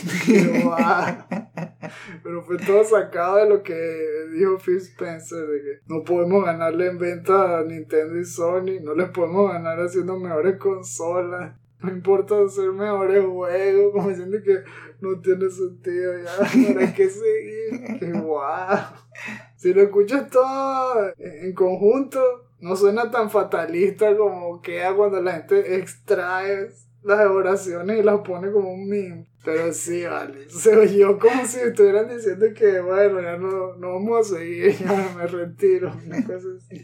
Pero 2.23 2.43
fue 2.43 2.59
todo 2.59 2.85
sacado 2.85 3.37
de 3.37 3.49
lo 3.49 3.63
que 3.63 3.75
dijo 4.35 4.59
Phil 4.59 4.77
Spencer, 4.77 5.47
de 5.47 5.63
que 5.63 5.81
no 5.87 6.05
podemos 6.05 6.45
ganarle 6.45 6.89
en 6.89 6.99
venta 6.99 7.61
a 7.61 7.65
Nintendo 7.65 8.19
y 8.19 8.25
Sony, 8.27 8.81
no 8.83 8.95
les 8.95 9.09
podemos 9.11 9.51
ganar 9.53 9.79
haciendo 9.79 10.19
mejores 10.19 10.59
consolas, 10.59 11.57
no 11.83 11.91
importa 11.91 12.35
hacer 12.43 12.72
mejores 12.72 13.24
juegos, 13.24 13.93
como 13.93 14.09
diciendo 14.09 14.39
que 14.45 14.62
no 15.01 15.20
tiene 15.20 15.49
sentido, 15.49 16.12
ya, 16.18 16.81
hay 16.81 16.93
que 16.93 17.09
seguir, 17.09 17.99
que 17.99 18.12
guau. 18.12 18.79
Si 19.57 19.72
lo 19.72 19.83
escuchas 19.83 20.29
todo 20.31 21.12
en 21.18 21.53
conjunto, 21.55 22.20
no 22.61 22.74
suena 22.74 23.11
tan 23.11 23.31
fatalista 23.31 24.16
como 24.16 24.61
queda 24.61 24.95
cuando 24.95 25.20
la 25.22 25.35
gente 25.35 25.76
extrae 25.76 26.70
las 27.03 27.26
oraciones 27.26 28.01
y 28.01 28.03
las 28.03 28.20
pone 28.20 28.51
como 28.51 28.72
un 28.72 28.89
meme. 28.89 29.29
Pero 29.45 29.72
sí, 29.72 30.05
vale. 30.05 30.51
Se 30.51 30.76
oyó 30.76 31.18
como 31.18 31.45
si 31.47 31.61
estuvieran 31.61 32.09
diciendo 32.09 32.47
que, 32.55 32.81
bueno, 32.81 33.22
ya 33.22 33.37
no, 33.37 33.76
no 33.76 33.95
vamos 33.95 34.33
a 34.33 34.37
seguir, 34.37 34.72
ya 34.79 35.14
me 35.16 35.26
retiro. 35.26 35.93
Una 36.05 36.24
cosa 36.24 36.49
así. 36.57 36.83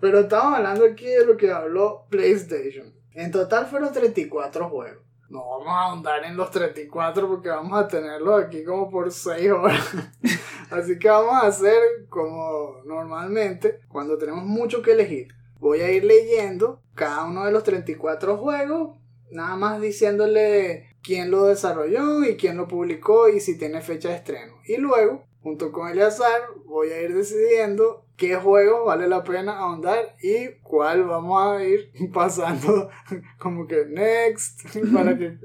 Pero 0.00 0.20
estamos 0.20 0.56
hablando 0.56 0.84
aquí 0.84 1.06
de 1.06 1.26
lo 1.26 1.36
que 1.36 1.50
habló 1.50 2.06
PlayStation. 2.10 2.92
En 3.14 3.30
total 3.30 3.66
fueron 3.66 3.92
34 3.92 4.68
juegos. 4.68 5.02
No 5.28 5.48
vamos 5.48 5.68
a 5.68 5.84
ahondar 5.84 6.24
en 6.24 6.36
los 6.36 6.50
34 6.50 7.26
porque 7.26 7.48
vamos 7.48 7.78
a 7.78 7.88
tenerlos 7.88 8.42
aquí 8.44 8.64
como 8.64 8.90
por 8.90 9.10
6 9.10 9.50
horas. 9.50 9.82
Así 10.70 10.98
que 10.98 11.08
vamos 11.08 11.34
a 11.34 11.46
hacer 11.46 12.06
como 12.08 12.82
normalmente 12.84 13.80
cuando 13.88 14.18
tenemos 14.18 14.44
mucho 14.44 14.82
que 14.82 14.92
elegir. 14.92 15.28
Voy 15.58 15.80
a 15.80 15.90
ir 15.90 16.04
leyendo 16.04 16.82
cada 16.94 17.24
uno 17.24 17.44
de 17.44 17.52
los 17.52 17.62
34 17.62 18.36
juegos, 18.36 18.98
nada 19.30 19.56
más 19.56 19.80
diciéndole 19.80 20.96
quién 21.02 21.30
lo 21.30 21.44
desarrolló 21.44 22.24
y 22.24 22.36
quién 22.36 22.56
lo 22.56 22.68
publicó 22.68 23.28
y 23.28 23.40
si 23.40 23.56
tiene 23.56 23.80
fecha 23.80 24.10
de 24.10 24.16
estreno. 24.16 24.54
Y 24.66 24.76
luego, 24.76 25.24
junto 25.42 25.72
con 25.72 25.88
Eleazar, 25.88 26.42
voy 26.66 26.90
a 26.90 27.00
ir 27.00 27.14
decidiendo 27.14 28.01
qué 28.16 28.36
juego 28.36 28.84
vale 28.84 29.08
la 29.08 29.24
pena 29.24 29.58
ahondar 29.58 30.16
y 30.22 30.60
cuál 30.62 31.04
vamos 31.04 31.42
a 31.42 31.64
ir 31.64 31.90
pasando 32.12 32.90
como 33.38 33.66
que 33.66 33.84
next 33.86 34.62
para 34.94 35.16
que 35.16 35.38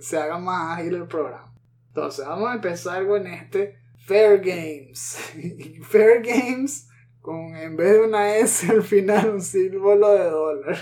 se 0.00 0.16
haga 0.16 0.38
más 0.38 0.78
ágil 0.78 0.94
el 0.94 1.06
programa. 1.06 1.52
Entonces 1.88 2.26
vamos 2.26 2.50
a 2.50 2.54
empezar 2.54 3.06
con 3.06 3.26
este 3.26 3.78
Fair 4.06 4.40
Games. 4.40 5.16
Fair 5.82 6.22
Games 6.22 6.88
con 7.20 7.56
en 7.56 7.76
vez 7.76 7.92
de 7.92 8.00
una 8.00 8.36
S 8.36 8.70
al 8.70 8.82
final 8.82 9.30
un 9.30 9.40
símbolo 9.40 10.12
de 10.12 10.24
dólar. 10.24 10.76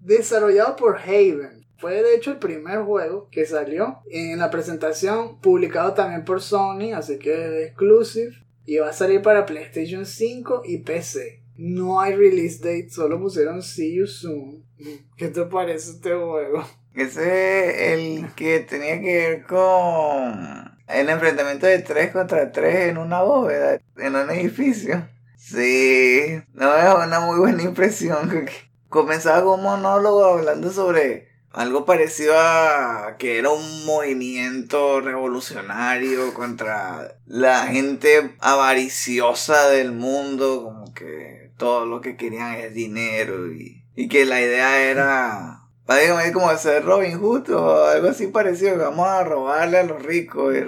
Desarrollado 0.00 0.74
por 0.76 0.98
Haven. 0.98 1.62
Fue 1.76 2.02
de 2.02 2.14
hecho 2.14 2.30
el 2.30 2.38
primer 2.38 2.82
juego 2.82 3.28
que 3.30 3.44
salió 3.44 4.02
en 4.08 4.38
la 4.38 4.50
presentación, 4.50 5.40
publicado 5.40 5.94
también 5.94 6.24
por 6.24 6.40
Sony, 6.40 6.92
así 6.94 7.18
que 7.18 7.64
exclusive. 7.64 8.34
Y 8.64 8.76
va 8.78 8.90
a 8.90 8.92
salir 8.92 9.22
para 9.22 9.46
PlayStation 9.46 10.06
5 10.06 10.62
y 10.64 10.78
PC. 10.78 11.42
No 11.56 12.00
hay 12.00 12.14
release 12.14 12.58
date, 12.58 12.90
solo 12.90 13.20
pusieron 13.20 13.62
See 13.62 13.96
You 13.96 14.06
Soon. 14.06 14.64
¿Qué 15.16 15.28
te 15.28 15.44
parece 15.44 15.92
este 15.92 16.14
juego? 16.14 16.64
Ese 16.94 17.70
es 17.70 17.98
el 18.00 18.34
que 18.34 18.60
tenía 18.60 19.00
que 19.00 19.16
ver 19.16 19.46
con 19.46 20.72
el 20.88 21.08
enfrentamiento 21.08 21.66
de 21.66 21.78
3 21.78 22.12
contra 22.12 22.52
3 22.52 22.90
en 22.90 22.98
una 22.98 23.22
bóveda, 23.22 23.80
en 23.96 24.14
un 24.14 24.30
edificio. 24.30 25.08
Sí, 25.36 26.40
no 26.52 26.76
es 26.76 27.06
una 27.06 27.20
muy 27.20 27.38
buena 27.38 27.62
impresión. 27.62 28.46
Comenzaba 28.88 29.42
con 29.42 29.60
un 29.60 29.64
monólogo 29.64 30.24
hablando 30.24 30.70
sobre 30.70 31.31
algo 31.52 31.84
parecido 31.84 32.34
a 32.36 33.16
que 33.18 33.38
era 33.38 33.50
un 33.50 33.84
movimiento 33.84 35.00
revolucionario 35.00 36.32
contra 36.34 37.16
la 37.26 37.66
gente 37.66 38.36
avariciosa 38.40 39.68
del 39.68 39.92
mundo, 39.92 40.62
como 40.64 40.94
que 40.94 41.52
todo 41.58 41.86
lo 41.86 42.00
que 42.00 42.16
querían 42.16 42.54
es 42.54 42.74
dinero 42.74 43.52
y, 43.52 43.84
y 43.94 44.08
que 44.08 44.24
la 44.24 44.40
idea 44.40 44.82
era 44.82 45.62
básicamente 45.86 46.32
como 46.32 46.48
hacer 46.48 46.84
Robin 46.84 47.18
Hood 47.18 47.50
o 47.50 47.84
algo 47.86 48.08
así 48.08 48.28
parecido, 48.28 48.78
vamos 48.78 49.06
a 49.06 49.24
robarle 49.24 49.78
a 49.78 49.84
los 49.84 50.02
ricos 50.02 50.54
y 50.54 50.60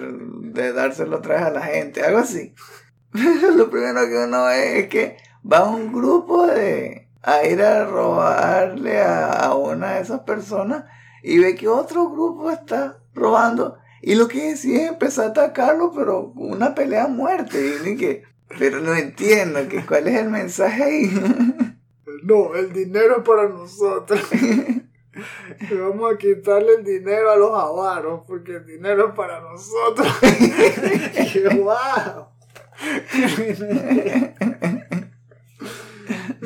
de 0.52 0.72
dárselo 0.72 1.18
otra 1.18 1.46
a 1.46 1.50
la 1.50 1.62
gente, 1.62 2.02
algo 2.02 2.18
así. 2.18 2.54
lo 3.12 3.70
primero 3.70 4.06
que 4.06 4.24
uno 4.26 4.44
ve 4.44 4.80
es 4.80 4.88
que 4.88 5.16
va 5.50 5.68
un 5.68 5.92
grupo 5.92 6.46
de 6.46 7.03
a 7.24 7.44
ir 7.46 7.62
a 7.62 7.84
robarle 7.84 9.00
a, 9.00 9.30
a 9.30 9.54
una 9.54 9.94
de 9.94 10.02
esas 10.02 10.20
personas 10.20 10.84
y 11.22 11.38
ve 11.38 11.54
que 11.54 11.68
otro 11.68 12.10
grupo 12.10 12.50
está 12.50 12.98
robando 13.14 13.78
y 14.02 14.14
lo 14.14 14.28
que 14.28 14.50
decide 14.50 14.84
es 14.84 14.88
empezar 14.90 15.26
a 15.26 15.28
atacarlo 15.28 15.92
pero 15.92 16.32
con 16.34 16.50
una 16.52 16.74
pelea 16.74 17.04
a 17.04 17.08
muerte 17.08 17.76
y 17.84 17.96
que 17.96 18.24
pero 18.58 18.80
no 18.80 18.94
entiendo 18.94 19.66
que 19.68 19.84
cuál 19.84 20.06
es 20.06 20.16
el 20.16 20.28
mensaje 20.30 20.84
ahí 20.84 21.10
No, 22.24 22.54
el 22.54 22.72
dinero 22.72 23.18
es 23.18 23.22
para 23.22 23.50
nosotros. 23.50 24.18
Vamos 25.70 26.14
a 26.14 26.16
quitarle 26.16 26.76
el 26.78 26.84
dinero 26.84 27.30
a 27.30 27.36
los 27.36 27.50
avaros 27.50 28.22
porque 28.26 28.56
el 28.56 28.64
dinero 28.64 29.08
es 29.08 29.14
para 29.14 29.40
nosotros. 29.42 30.08
Yo, 31.34 31.50
wow. 31.62 32.28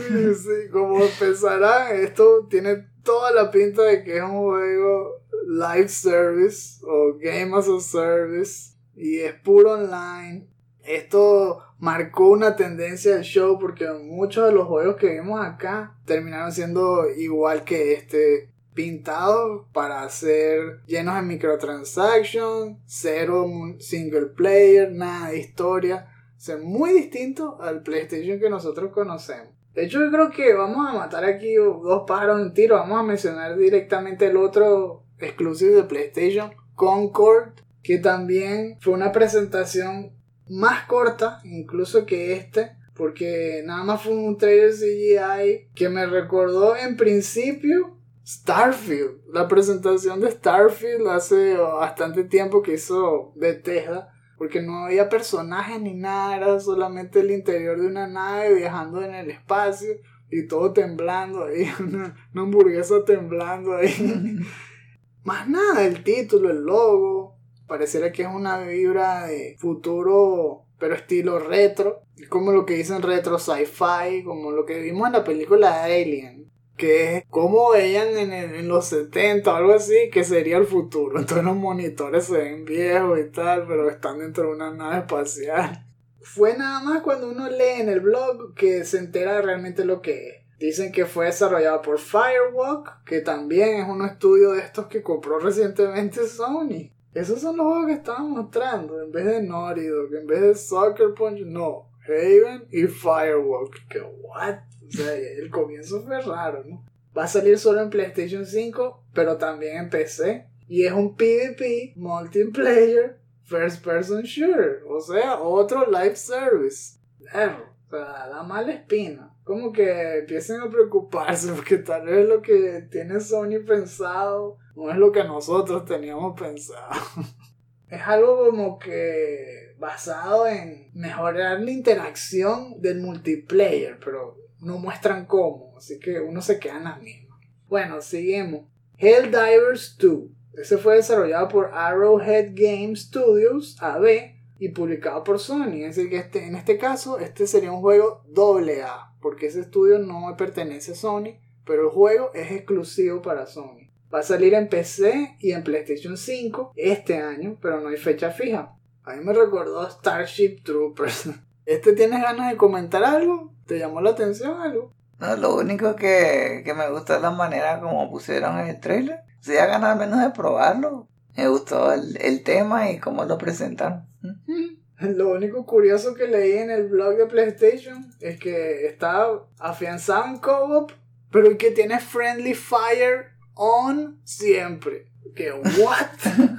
Sí, 0.34 0.70
como 0.72 1.00
pensarán, 1.18 1.96
esto 1.96 2.46
tiene 2.48 2.86
toda 3.02 3.30
la 3.32 3.50
pinta 3.50 3.82
de 3.82 4.02
que 4.04 4.16
es 4.16 4.22
un 4.22 4.38
juego 4.38 5.22
live 5.46 5.88
service 5.88 6.80
o 6.84 7.14
game 7.18 7.56
as 7.56 7.68
a 7.68 7.80
service 7.80 8.74
y 8.96 9.20
es 9.20 9.34
puro 9.34 9.72
online. 9.72 10.46
Esto 10.84 11.62
marcó 11.78 12.28
una 12.28 12.56
tendencia 12.56 13.14
del 13.14 13.22
show 13.22 13.58
porque 13.58 13.88
muchos 13.90 14.46
de 14.46 14.52
los 14.52 14.66
juegos 14.66 14.96
que 14.96 15.14
vimos 15.14 15.40
acá 15.44 15.96
terminaron 16.04 16.52
siendo 16.52 17.08
igual 17.10 17.64
que 17.64 17.94
este 17.94 18.50
pintados 18.74 19.66
para 19.72 20.08
ser 20.08 20.82
llenos 20.86 21.16
de 21.16 21.22
microtransactions, 21.22 22.78
cero 22.86 23.44
single 23.80 24.26
player, 24.26 24.92
nada 24.92 25.30
de 25.30 25.38
historia. 25.40 26.06
O 26.36 26.40
sea, 26.40 26.58
muy 26.58 26.92
distinto 26.92 27.60
al 27.60 27.82
PlayStation 27.82 28.38
que 28.38 28.48
nosotros 28.48 28.92
conocemos. 28.92 29.57
De 29.78 29.84
hecho, 29.84 30.00
yo 30.00 30.10
creo 30.10 30.30
que 30.32 30.54
vamos 30.54 30.88
a 30.88 30.92
matar 30.92 31.24
aquí 31.24 31.54
dos 31.54 32.02
pájaros 32.04 32.40
en 32.40 32.46
un 32.46 32.52
tiro. 32.52 32.74
Vamos 32.74 32.98
a 32.98 33.04
mencionar 33.04 33.56
directamente 33.56 34.26
el 34.26 34.36
otro 34.36 35.04
exclusivo 35.20 35.76
de 35.76 35.84
PlayStation, 35.84 36.50
Concord, 36.74 37.52
que 37.80 37.98
también 37.98 38.76
fue 38.80 38.94
una 38.94 39.12
presentación 39.12 40.16
más 40.48 40.84
corta, 40.86 41.40
incluso 41.44 42.06
que 42.06 42.32
este, 42.32 42.72
porque 42.92 43.62
nada 43.66 43.84
más 43.84 44.02
fue 44.02 44.14
un 44.14 44.36
trailer 44.36 44.72
CGI 44.72 45.68
que 45.76 45.88
me 45.88 46.06
recordó 46.06 46.74
en 46.74 46.96
principio 46.96 47.96
Starfield, 48.26 49.20
la 49.32 49.46
presentación 49.46 50.20
de 50.20 50.32
Starfield 50.32 51.06
hace 51.06 51.56
bastante 51.56 52.24
tiempo 52.24 52.62
que 52.62 52.74
hizo 52.74 53.32
Bethesda, 53.36 54.12
porque 54.38 54.62
no 54.62 54.86
había 54.86 55.08
personajes 55.08 55.80
ni 55.80 55.94
nada, 55.94 56.36
era 56.36 56.60
solamente 56.60 57.20
el 57.20 57.32
interior 57.32 57.80
de 57.80 57.88
una 57.88 58.06
nave 58.06 58.54
viajando 58.54 59.02
en 59.02 59.14
el 59.14 59.30
espacio 59.30 59.96
y 60.30 60.46
todo 60.46 60.72
temblando 60.72 61.44
ahí, 61.44 61.68
una, 61.80 62.16
una 62.32 62.42
hamburguesa 62.42 63.04
temblando 63.04 63.74
ahí. 63.74 64.38
Más 65.24 65.48
nada, 65.48 65.84
el 65.84 66.04
título, 66.04 66.50
el 66.50 66.62
logo, 66.62 67.36
pareciera 67.66 68.12
que 68.12 68.22
es 68.22 68.28
una 68.28 68.60
vibra 68.60 69.26
de 69.26 69.56
futuro, 69.58 70.64
pero 70.78 70.94
estilo 70.94 71.38
retro, 71.38 72.02
como 72.28 72.52
lo 72.52 72.64
que 72.64 72.74
dicen 72.74 73.02
retro 73.02 73.38
sci-fi, 73.38 74.22
como 74.24 74.52
lo 74.52 74.64
que 74.64 74.80
vimos 74.80 75.08
en 75.08 75.14
la 75.14 75.24
película 75.24 75.84
Alien 75.84 76.47
que 76.78 77.16
es 77.16 77.24
como 77.28 77.72
veían 77.72 78.16
en, 78.16 78.68
los 78.68 78.86
70 78.86 79.52
o 79.52 79.56
algo 79.56 79.74
así, 79.74 80.08
que 80.10 80.24
sería 80.24 80.56
el 80.56 80.66
futuro. 80.66 81.18
Entonces 81.18 81.44
los 81.44 81.56
monitores 81.56 82.24
se 82.24 82.38
ven 82.38 82.64
viejos 82.64 83.18
y 83.18 83.30
tal, 83.30 83.66
pero 83.66 83.90
están 83.90 84.20
dentro 84.20 84.44
de 84.44 84.54
una 84.54 84.72
nave 84.72 85.00
espacial. 85.00 85.84
Fue 86.22 86.56
nada 86.56 86.80
más 86.82 87.02
cuando 87.02 87.28
uno 87.28 87.50
lee 87.50 87.80
en 87.80 87.88
el 87.88 88.00
blog 88.00 88.54
que 88.54 88.84
se 88.84 88.98
entera 88.98 89.42
realmente 89.42 89.84
lo 89.84 90.00
que 90.00 90.28
es. 90.28 90.34
Dicen 90.58 90.90
que 90.90 91.06
fue 91.06 91.26
desarrollado 91.26 91.82
por 91.82 91.98
Firewalk, 91.98 93.04
que 93.04 93.20
también 93.20 93.80
es 93.80 93.88
un 93.88 94.04
estudio 94.04 94.52
de 94.52 94.60
estos 94.60 94.86
que 94.86 95.02
compró 95.02 95.38
recientemente 95.38 96.26
Sony. 96.26 96.90
Esos 97.14 97.40
son 97.40 97.56
los 97.56 97.66
juegos 97.66 97.86
que 97.86 97.92
estaban 97.94 98.30
mostrando, 98.30 99.02
en 99.02 99.10
vez 99.10 99.24
de 99.24 99.42
Naughty 99.42 99.86
Dog, 99.86 100.14
en 100.14 100.26
vez 100.26 100.40
de 100.40 100.54
Sucker 100.54 101.14
Punch, 101.14 101.40
no, 101.40 101.88
Haven 102.06 102.66
y 102.70 102.86
Firewalk. 102.86 103.88
Que 103.88 104.00
what? 104.00 104.58
O 104.88 104.92
sea, 104.92 105.14
el 105.14 105.50
comienzo 105.50 106.02
fue 106.02 106.20
raro, 106.20 106.64
¿no? 106.64 106.84
Va 107.16 107.24
a 107.24 107.28
salir 107.28 107.58
solo 107.58 107.80
en 107.82 107.90
PlayStation 107.90 108.46
5, 108.46 109.04
pero 109.12 109.36
también 109.36 109.78
en 109.78 109.90
PC. 109.90 110.46
Y 110.68 110.84
es 110.84 110.92
un 110.92 111.16
PvP 111.16 111.94
multiplayer 111.96 113.18
first 113.48 113.82
person 113.82 114.22
shooter. 114.22 114.82
O 114.88 115.00
sea, 115.00 115.40
otro 115.40 115.90
live 115.90 116.16
service. 116.16 116.98
Erro. 117.32 117.74
O 117.86 117.90
sea, 117.90 118.28
da 118.28 118.42
mala 118.42 118.72
espina. 118.72 119.34
Como 119.44 119.72
que 119.72 120.18
empiecen 120.18 120.60
a 120.60 120.68
preocuparse 120.68 121.52
porque 121.56 121.78
tal 121.78 122.06
vez 122.06 122.28
lo 122.28 122.42
que 122.42 122.86
tiene 122.90 123.20
Sony 123.20 123.64
pensado 123.66 124.58
no 124.76 124.90
es 124.90 124.96
lo 124.96 125.10
que 125.10 125.24
nosotros 125.24 125.84
teníamos 125.86 126.38
pensado. 126.38 127.00
es 127.88 128.02
algo 128.02 128.46
como 128.50 128.78
que 128.78 129.74
basado 129.78 130.46
en 130.46 130.90
mejorar 130.92 131.60
la 131.60 131.70
interacción 131.70 132.80
del 132.80 133.00
multiplayer, 133.00 133.98
pero 134.04 134.36
no 134.60 134.78
muestran 134.78 135.26
cómo, 135.26 135.74
así 135.76 135.98
que 135.98 136.20
uno 136.20 136.42
se 136.42 136.58
queda 136.58 136.78
en 136.78 136.84
la 136.84 136.96
misma. 136.96 137.38
Bueno, 137.68 138.00
seguimos. 138.00 138.66
Helldivers 138.96 139.96
2. 139.98 140.20
Ese 140.54 140.78
fue 140.78 140.96
desarrollado 140.96 141.48
por 141.48 141.70
Arrowhead 141.72 142.50
Game 142.54 142.96
Studios 142.96 143.76
AB 143.80 144.34
y 144.58 144.70
publicado 144.70 145.22
por 145.22 145.38
Sony. 145.38 145.84
Es 145.84 145.96
decir, 145.96 146.10
que 146.10 146.16
este, 146.16 146.46
en 146.46 146.56
este 146.56 146.78
caso, 146.78 147.18
este 147.18 147.46
sería 147.46 147.70
un 147.70 147.80
juego 147.80 148.24
AA, 148.36 149.16
porque 149.20 149.46
ese 149.46 149.60
estudio 149.60 149.98
no 149.98 150.34
pertenece 150.36 150.92
a 150.92 150.96
Sony, 150.96 151.38
pero 151.64 151.84
el 151.84 151.90
juego 151.90 152.32
es 152.34 152.50
exclusivo 152.50 153.22
para 153.22 153.46
Sony. 153.46 153.88
Va 154.12 154.20
a 154.20 154.22
salir 154.22 154.54
en 154.54 154.68
PC 154.68 155.36
y 155.38 155.52
en 155.52 155.62
PlayStation 155.62 156.16
5 156.16 156.72
este 156.74 157.18
año, 157.18 157.58
pero 157.60 157.80
no 157.80 157.88
hay 157.88 157.98
fecha 157.98 158.30
fija. 158.30 158.74
A 159.04 159.14
mí 159.14 159.24
me 159.24 159.32
recordó 159.32 159.88
Starship 159.88 160.62
Troopers. 160.64 161.30
¿Este 161.66 161.92
tienes 161.92 162.22
ganas 162.22 162.50
de 162.50 162.56
comentar 162.56 163.04
algo? 163.04 163.52
¿Te 163.68 163.78
llamó 163.78 164.00
la 164.00 164.10
atención 164.10 164.62
algo? 164.62 164.94
No, 165.20 165.36
lo 165.36 165.56
único 165.56 165.94
que, 165.94 166.62
que 166.64 166.72
me 166.72 166.90
gusta 166.90 167.16
es 167.16 167.22
la 167.22 167.30
manera 167.30 167.80
como 167.80 168.10
pusieron 168.10 168.58
el 168.58 168.80
trailer. 168.80 169.20
Si 169.40 169.52
ya 169.52 169.66
ganas 169.66 169.98
menos 169.98 170.20
de 170.22 170.30
probarlo. 170.30 171.06
Me 171.36 171.46
gustó 171.48 171.92
el, 171.92 172.16
el 172.20 172.42
tema 172.42 172.90
y 172.90 172.98
cómo 172.98 173.24
lo 173.26 173.36
presentaron. 173.36 174.06
Lo 175.00 175.28
único 175.28 175.64
curioso 175.64 176.14
que 176.14 176.26
leí 176.26 176.58
en 176.58 176.70
el 176.72 176.88
blog 176.88 177.16
de 177.16 177.26
PlayStation 177.26 178.10
es 178.18 178.36
que 178.40 178.86
está 178.86 179.28
afianzado 179.60 180.24
en 180.24 180.38
co-op, 180.38 180.90
pero 181.30 181.56
que 181.56 181.70
tiene 181.70 182.00
Friendly 182.00 182.54
Fire 182.54 183.26
on 183.54 184.18
siempre. 184.24 185.06
Que, 185.36 185.52
¿what? 185.52 186.08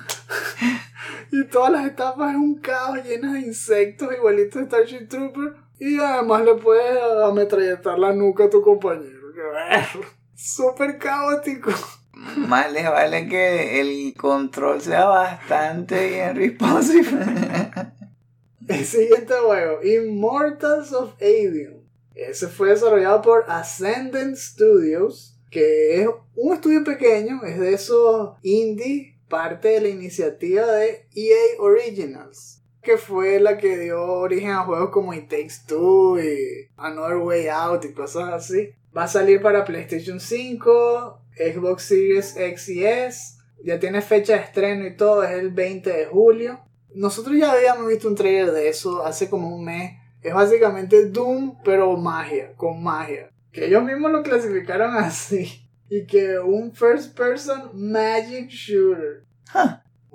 y 1.31 1.43
todas 1.47 1.71
las 1.71 1.85
etapas 1.85 2.31
es 2.31 2.37
un 2.37 2.59
caos 2.59 3.03
llenas 3.03 3.33
de 3.33 3.41
insectos 3.41 4.13
igualitos 4.13 4.61
de 4.61 4.67
Starship 4.67 5.07
Trooper. 5.07 5.55
Y 5.79 5.97
además 5.99 6.43
le 6.43 6.55
puedes 6.55 7.01
ametralletar 7.23 7.97
la 7.97 8.13
nuca 8.13 8.45
a 8.45 8.49
tu 8.49 8.61
compañero. 8.61 9.33
Que, 9.33 9.99
súper 10.35 10.97
caótico. 10.97 11.71
Más 12.13 12.71
les 12.73 12.83
vale 12.83 13.27
que 13.27 13.79
el 13.79 14.13
control 14.15 14.81
sea 14.81 15.05
bastante 15.05 16.09
bien 16.09 16.35
responsive. 16.35 17.09
El 18.67 18.85
siguiente 18.85 19.33
juego, 19.33 19.81
Immortals 19.83 20.91
of 20.93 21.13
Avium. 21.21 21.79
Ese 22.13 22.47
fue 22.47 22.69
desarrollado 22.69 23.21
por 23.21 23.45
Ascendant 23.47 24.35
Studios, 24.35 25.39
que 25.49 26.01
es 26.01 26.09
un 26.35 26.53
estudio 26.53 26.83
pequeño, 26.83 27.43
es 27.45 27.59
de 27.59 27.73
esos 27.73 28.37
indie, 28.43 29.17
parte 29.29 29.69
de 29.69 29.81
la 29.81 29.89
iniciativa 29.89 30.65
de 30.67 31.07
EA 31.15 31.59
Originals, 31.59 32.58
que 32.81 32.97
fue 32.97 33.39
la 33.39 33.57
que 33.57 33.77
dio 33.77 34.01
origen 34.03 34.51
a 34.51 34.63
juegos 34.63 34.89
como 34.89 35.13
It 35.13 35.29
Takes 35.29 35.65
Two 35.67 36.19
y 36.19 36.69
Another 36.77 37.17
Way 37.17 37.47
Out 37.47 37.85
y 37.85 37.93
cosas 37.93 38.33
así. 38.33 38.69
Va 38.95 39.03
a 39.03 39.07
salir 39.07 39.41
para 39.41 39.65
PlayStation 39.65 40.19
5, 40.19 41.21
Xbox 41.35 41.83
Series 41.83 42.37
X 42.37 42.69
y 42.69 42.85
S. 42.85 43.39
Ya 43.63 43.79
tiene 43.79 44.01
fecha 44.01 44.33
de 44.33 44.39
estreno 44.39 44.87
y 44.87 44.95
todo, 44.95 45.23
es 45.23 45.31
el 45.31 45.51
20 45.51 45.89
de 45.89 46.05
julio. 46.05 46.59
Nosotros 46.95 47.37
ya 47.37 47.51
habíamos 47.51 47.87
visto 47.87 48.07
un 48.07 48.15
trailer 48.15 48.51
de 48.51 48.69
eso 48.69 49.05
hace 49.05 49.29
como 49.29 49.53
un 49.55 49.65
mes. 49.65 49.93
Es 50.21 50.33
básicamente 50.33 51.09
Doom, 51.09 51.57
pero 51.63 51.95
magia, 51.97 52.53
con 52.55 52.81
magia. 52.81 53.29
Que 53.51 53.65
ellos 53.65 53.83
mismos 53.83 54.11
lo 54.11 54.23
clasificaron 54.23 54.95
así. 54.97 55.69
Y 55.89 56.05
que 56.05 56.39
un 56.39 56.73
first 56.73 57.17
person 57.17 57.69
magic 57.73 58.49
shooter. 58.49 59.25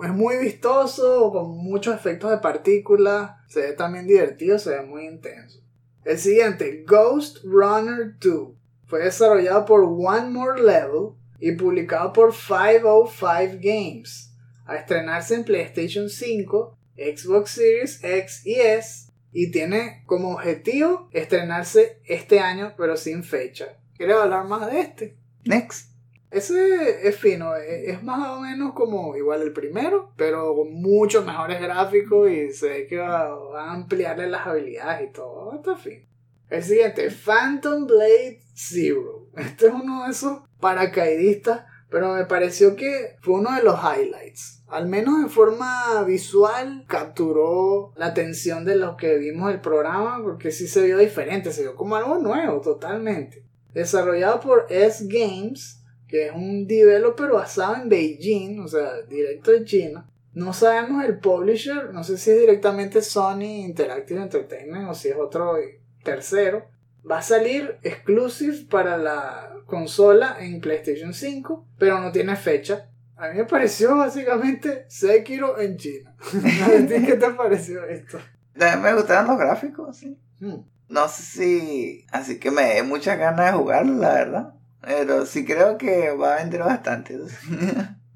Es 0.02 0.10
muy 0.10 0.36
vistoso, 0.38 1.30
con 1.32 1.56
muchos 1.58 1.94
efectos 1.94 2.30
de 2.30 2.38
partículas. 2.38 3.32
Se 3.48 3.60
ve 3.60 3.72
también 3.72 4.06
divertido, 4.06 4.58
se 4.58 4.70
ve 4.70 4.82
muy 4.82 5.06
intenso. 5.06 5.60
El 6.04 6.18
siguiente, 6.18 6.84
Ghost 6.86 7.38
Runner 7.44 8.16
2. 8.20 8.48
Fue 8.86 9.04
desarrollado 9.04 9.64
por 9.64 9.82
One 9.82 10.30
More 10.30 10.62
Level 10.62 11.14
y 11.38 11.52
publicado 11.52 12.12
por 12.12 12.34
505 12.34 13.58
Games. 13.62 14.32
A 14.66 14.76
estrenarse 14.76 15.34
en 15.34 15.44
PlayStation 15.44 16.08
5, 16.08 16.78
Xbox 16.96 17.50
Series 17.52 18.02
X 18.02 18.46
y 18.46 18.54
S. 18.54 19.12
Y 19.32 19.50
tiene 19.50 20.02
como 20.06 20.34
objetivo 20.34 21.08
estrenarse 21.12 22.00
este 22.04 22.40
año, 22.40 22.74
pero 22.76 22.96
sin 22.96 23.24
fecha. 23.24 23.78
¿Quieres 23.96 24.16
hablar 24.16 24.46
más 24.46 24.70
de 24.70 24.80
este? 24.80 25.16
Next. 25.44 25.93
Ese 26.34 27.06
es 27.06 27.16
fino, 27.16 27.54
e-, 27.56 27.90
es 27.90 28.02
más 28.02 28.28
o 28.30 28.40
menos 28.40 28.74
como 28.74 29.14
igual 29.16 29.42
el 29.42 29.52
primero, 29.52 30.12
pero 30.16 30.54
con 30.54 30.72
muchos 30.72 31.24
mejores 31.24 31.60
gráficos 31.60 32.28
y 32.28 32.52
se 32.52 32.68
ve 32.68 32.86
que 32.88 32.98
va, 32.98 33.28
a 33.56 33.72
ampliarle 33.72 34.28
las 34.28 34.46
habilidades 34.46 35.08
y 35.08 35.12
todo. 35.12 35.54
Está 35.54 35.76
fino. 35.76 36.04
El 36.50 36.62
siguiente, 36.62 37.08
Phantom 37.10 37.86
Blade 37.86 38.40
Zero. 38.52 39.28
Este 39.36 39.68
es 39.68 39.72
uno 39.72 40.04
de 40.04 40.10
esos 40.10 40.42
paracaidistas, 40.60 41.66
pero 41.88 42.14
me 42.14 42.24
pareció 42.24 42.74
que 42.74 43.16
fue 43.22 43.34
uno 43.34 43.54
de 43.54 43.62
los 43.62 43.78
highlights. 43.78 44.62
Al 44.66 44.88
menos 44.88 45.22
en 45.22 45.30
forma 45.30 46.02
visual 46.02 46.84
capturó 46.88 47.92
la 47.96 48.06
atención 48.06 48.64
de 48.64 48.74
los 48.74 48.96
que 48.96 49.18
vimos 49.18 49.52
el 49.52 49.60
programa 49.60 50.20
porque 50.22 50.50
sí 50.50 50.66
se 50.66 50.84
vio 50.84 50.98
diferente, 50.98 51.52
se 51.52 51.62
vio 51.62 51.76
como 51.76 51.94
algo 51.94 52.18
nuevo 52.18 52.60
totalmente. 52.60 53.44
Desarrollado 53.72 54.40
por 54.40 54.66
S 54.70 55.06
Games, 55.06 55.83
que 56.14 56.26
es 56.26 56.32
un 56.32 56.68
developer 56.68 57.28
basado 57.32 57.74
en 57.74 57.88
Beijing, 57.88 58.60
o 58.60 58.68
sea, 58.68 59.02
directo 59.02 59.50
de 59.50 59.64
China. 59.64 60.08
No 60.32 60.52
sabemos 60.52 61.04
el 61.04 61.18
publisher, 61.18 61.92
no 61.92 62.04
sé 62.04 62.18
si 62.18 62.30
es 62.30 62.38
directamente 62.38 63.02
Sony 63.02 63.64
Interactive 63.64 64.22
Entertainment 64.22 64.88
o 64.88 64.94
si 64.94 65.08
es 65.08 65.16
otro 65.16 65.56
tercero. 66.04 66.68
Va 67.10 67.18
a 67.18 67.22
salir 67.22 67.78
exclusive 67.82 68.64
para 68.70 68.96
la 68.96 69.56
consola 69.66 70.36
en 70.38 70.60
PlayStation 70.60 71.12
5, 71.12 71.66
pero 71.78 71.98
no 71.98 72.12
tiene 72.12 72.36
fecha. 72.36 72.88
A 73.16 73.30
mí 73.30 73.38
me 73.38 73.44
pareció 73.44 73.96
básicamente 73.96 74.84
Sekiro 74.86 75.58
en 75.58 75.76
China. 75.76 76.14
¿Qué 76.30 77.16
te 77.18 77.30
pareció 77.30 77.84
esto? 77.86 78.20
Me 78.54 78.94
gustaron 78.94 79.26
los 79.26 79.38
gráficos, 79.38 79.96
sí. 79.96 80.16
Hmm. 80.38 80.62
No 80.88 81.08
sé 81.08 81.22
si. 81.24 82.06
Así 82.12 82.38
que 82.38 82.52
me 82.52 82.74
dé 82.74 82.84
muchas 82.84 83.18
ganas 83.18 83.50
de 83.50 83.58
jugarlo, 83.58 83.94
la 83.94 84.14
verdad. 84.14 84.54
Pero 84.84 85.26
sí 85.26 85.44
creo 85.44 85.78
que 85.78 86.12
va 86.12 86.34
a 86.34 86.36
vender 86.38 86.60
bastante. 86.60 87.18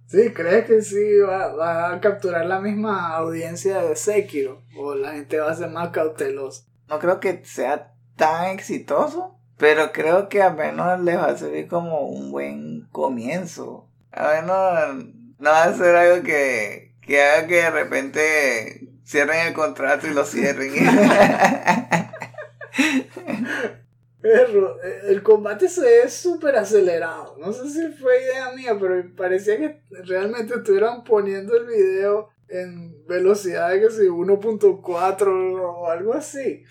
Sí, 0.07 0.33
¿crees 0.33 0.65
que 0.65 0.83
sí 0.83 1.19
va, 1.19 1.55
va, 1.55 1.93
a 1.93 2.01
capturar 2.01 2.47
la 2.47 2.61
misma 2.61 3.15
audiencia 3.15 3.83
de 3.83 3.95
Sekiro? 3.95 4.63
¿O 4.77 4.95
la 4.95 5.13
gente 5.13 5.39
va 5.39 5.51
a 5.51 5.55
ser 5.55 5.71
más 5.71 5.91
cautelosa? 5.91 6.65
No 6.89 6.99
creo 6.99 7.21
que 7.21 7.43
sea 7.45 7.93
tan 8.17 8.47
exitoso, 8.47 9.39
pero 9.59 9.93
creo 9.93 10.29
que 10.29 10.43
al 10.43 10.57
menos 10.57 11.01
les 11.01 11.19
va 11.19 11.27
a 11.27 11.37
servir 11.37 11.69
como 11.69 12.09
un 12.09 12.31
buen 12.31 12.89
comienzo. 12.91 13.89
A 14.13 14.41
menos 14.41 15.05
no 15.39 15.51
va 15.51 15.65
a 15.65 15.75
ser 15.75 15.95
algo 15.95 16.23
que, 16.25 16.95
que 17.03 17.23
haga 17.23 17.47
que 17.47 17.57
de 17.57 17.71
repente 17.71 18.89
cierren 19.05 19.49
el 19.49 19.53
contrato 19.53 20.07
y 20.07 20.15
lo 20.15 20.25
cierren. 20.25 20.73
Perro, 24.21 24.77
el 24.83 25.23
combate 25.23 25.69
se 25.69 25.83
ve 25.83 26.09
súper 26.09 26.57
acelerado. 26.57 27.37
No 27.39 27.53
sé 27.53 27.69
si 27.69 27.89
fue 27.93 28.23
idea 28.23 28.53
mía, 28.53 28.77
pero 28.79 29.15
parecía 29.17 29.59
que 29.59 29.81
realmente 30.05 30.55
estuvieran 30.55 31.05
poniendo 31.05 31.57
el 31.57 31.67
video 31.67 32.29
en 32.49 33.05
velocidad 33.07 33.71
de 33.71 33.81
que 33.81 33.91
si 33.91 34.03
1.4 34.03 35.61
o 35.63 35.91
algo 35.91 36.15
así. 36.15 36.65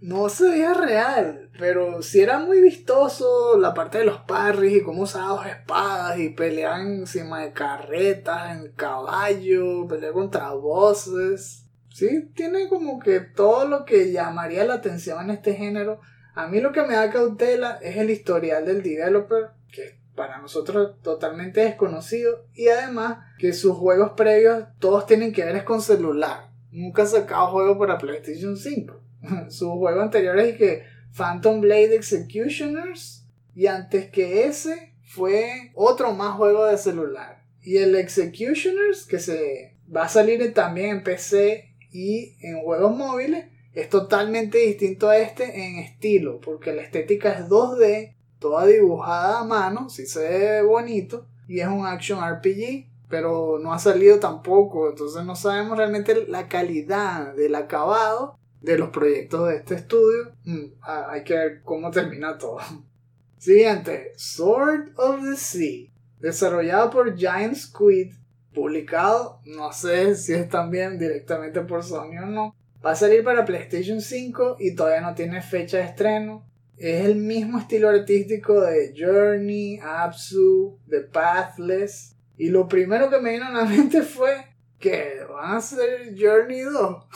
No 0.00 0.28
se 0.28 0.48
veía 0.48 0.74
real, 0.74 1.50
pero 1.58 2.02
sí 2.02 2.20
era 2.20 2.38
muy 2.38 2.60
vistoso 2.60 3.56
la 3.58 3.72
parte 3.72 3.98
de 3.98 4.04
los 4.04 4.18
parries 4.22 4.76
y 4.76 4.82
cómo 4.82 5.02
usaban 5.02 5.48
espadas 5.48 6.18
y 6.18 6.30
peleaban 6.30 6.92
encima 6.92 7.42
de 7.42 7.52
carretas, 7.52 8.54
en 8.54 8.72
caballo, 8.72 9.86
pelear 9.88 10.12
contra 10.12 10.50
voces. 10.50 11.64
Sí, 11.88 12.28
tiene 12.34 12.68
como 12.68 12.98
que 12.98 13.20
todo 13.20 13.66
lo 13.66 13.84
que 13.84 14.10
llamaría 14.10 14.64
la 14.64 14.74
atención 14.74 15.22
en 15.24 15.30
este 15.30 15.54
género 15.54 16.00
a 16.34 16.48
mí 16.48 16.60
lo 16.60 16.72
que 16.72 16.82
me 16.82 16.94
da 16.94 17.10
cautela 17.10 17.78
es 17.82 17.96
el 17.96 18.10
historial 18.10 18.66
del 18.66 18.82
developer, 18.82 19.50
que 19.72 19.98
para 20.14 20.38
nosotros 20.38 21.00
totalmente 21.02 21.60
desconocido, 21.60 22.46
y 22.54 22.68
además 22.68 23.18
que 23.38 23.52
sus 23.52 23.76
juegos 23.76 24.12
previos 24.16 24.64
todos 24.78 25.06
tienen 25.06 25.32
que 25.32 25.44
ver 25.44 25.64
con 25.64 25.80
celular. 25.80 26.50
Nunca 26.70 27.02
ha 27.02 27.06
sacado 27.06 27.48
juego 27.48 27.78
para 27.78 27.98
PlayStation 27.98 28.56
5. 28.56 29.00
sus 29.48 29.68
juegos 29.70 30.02
anteriores 30.02 30.54
y 30.54 30.58
que 30.58 30.84
Phantom 31.16 31.60
Blade 31.60 31.94
Executioners 31.94 33.24
Y 33.54 33.66
antes 33.66 34.10
que 34.10 34.46
ese 34.46 34.94
fue 35.04 35.70
otro 35.74 36.12
más 36.12 36.36
juego 36.36 36.66
de 36.66 36.76
celular. 36.76 37.44
Y 37.62 37.78
el 37.78 37.94
Executioners, 37.94 39.06
que 39.06 39.20
se 39.20 39.76
va 39.94 40.04
a 40.04 40.08
salir 40.08 40.52
también 40.52 40.90
en 40.90 41.04
PC 41.04 41.72
y 41.92 42.34
en 42.40 42.60
juegos 42.62 42.96
móviles, 42.96 43.46
es 43.74 43.88
totalmente 43.88 44.58
distinto 44.58 45.08
a 45.08 45.18
este 45.18 45.66
en 45.66 45.78
estilo, 45.80 46.40
porque 46.40 46.72
la 46.72 46.82
estética 46.82 47.32
es 47.32 47.48
2D, 47.48 48.14
toda 48.38 48.66
dibujada 48.66 49.40
a 49.40 49.44
mano, 49.44 49.90
si 49.90 50.06
se 50.06 50.20
ve 50.20 50.62
bonito, 50.62 51.26
y 51.48 51.60
es 51.60 51.66
un 51.66 51.84
action 51.84 52.20
RPG, 52.20 52.86
pero 53.08 53.58
no 53.58 53.72
ha 53.72 53.78
salido 53.78 54.18
tampoco, 54.20 54.88
entonces 54.88 55.24
no 55.24 55.34
sabemos 55.36 55.76
realmente 55.76 56.26
la 56.26 56.48
calidad 56.48 57.34
del 57.34 57.54
acabado 57.54 58.38
de 58.60 58.78
los 58.78 58.90
proyectos 58.90 59.48
de 59.48 59.56
este 59.56 59.74
estudio. 59.74 60.32
Mm, 60.44 60.64
hay 60.80 61.22
que 61.24 61.34
ver 61.34 61.62
cómo 61.62 61.90
termina 61.90 62.38
todo. 62.38 62.58
Siguiente, 63.38 64.12
Sword 64.16 64.92
of 64.96 65.20
the 65.20 65.36
Sea, 65.36 65.90
desarrollado 66.20 66.90
por 66.90 67.14
Giant 67.16 67.56
Squid, 67.56 68.14
publicado, 68.54 69.40
no 69.44 69.72
sé 69.72 70.14
si 70.14 70.32
es 70.32 70.48
también 70.48 70.98
directamente 70.98 71.60
por 71.60 71.82
Sony 71.82 72.18
o 72.22 72.26
no. 72.26 72.56
Va 72.84 72.90
a 72.90 72.96
salir 72.96 73.24
para 73.24 73.44
PlayStation 73.44 74.00
5 74.00 74.56
y 74.58 74.74
todavía 74.74 75.00
no 75.00 75.14
tiene 75.14 75.40
fecha 75.40 75.78
de 75.78 75.84
estreno. 75.84 76.46
Es 76.76 77.04
el 77.04 77.16
mismo 77.16 77.58
estilo 77.58 77.88
artístico 77.88 78.60
de 78.60 78.92
Journey, 78.96 79.78
Absu, 79.78 80.78
The 80.88 81.00
Pathless. 81.00 82.16
Y 82.36 82.50
lo 82.50 82.68
primero 82.68 83.08
que 83.08 83.20
me 83.20 83.32
vino 83.32 83.46
a 83.46 83.52
la 83.52 83.64
mente 83.64 84.02
fue 84.02 84.32
que 84.78 85.24
van 85.32 85.52
a 85.52 85.56
hacer 85.56 86.14
Journey 86.18 86.60
2. 86.60 87.06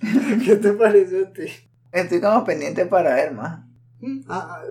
¿Qué 0.44 0.56
te 0.56 0.72
pareció 0.72 1.26
a 1.26 1.32
ti? 1.32 1.46
Estoy 1.90 2.20
como 2.20 2.44
pendiente 2.44 2.84
para 2.84 3.14
ver 3.14 3.32
más. 3.32 3.64
Mm, 4.00 4.30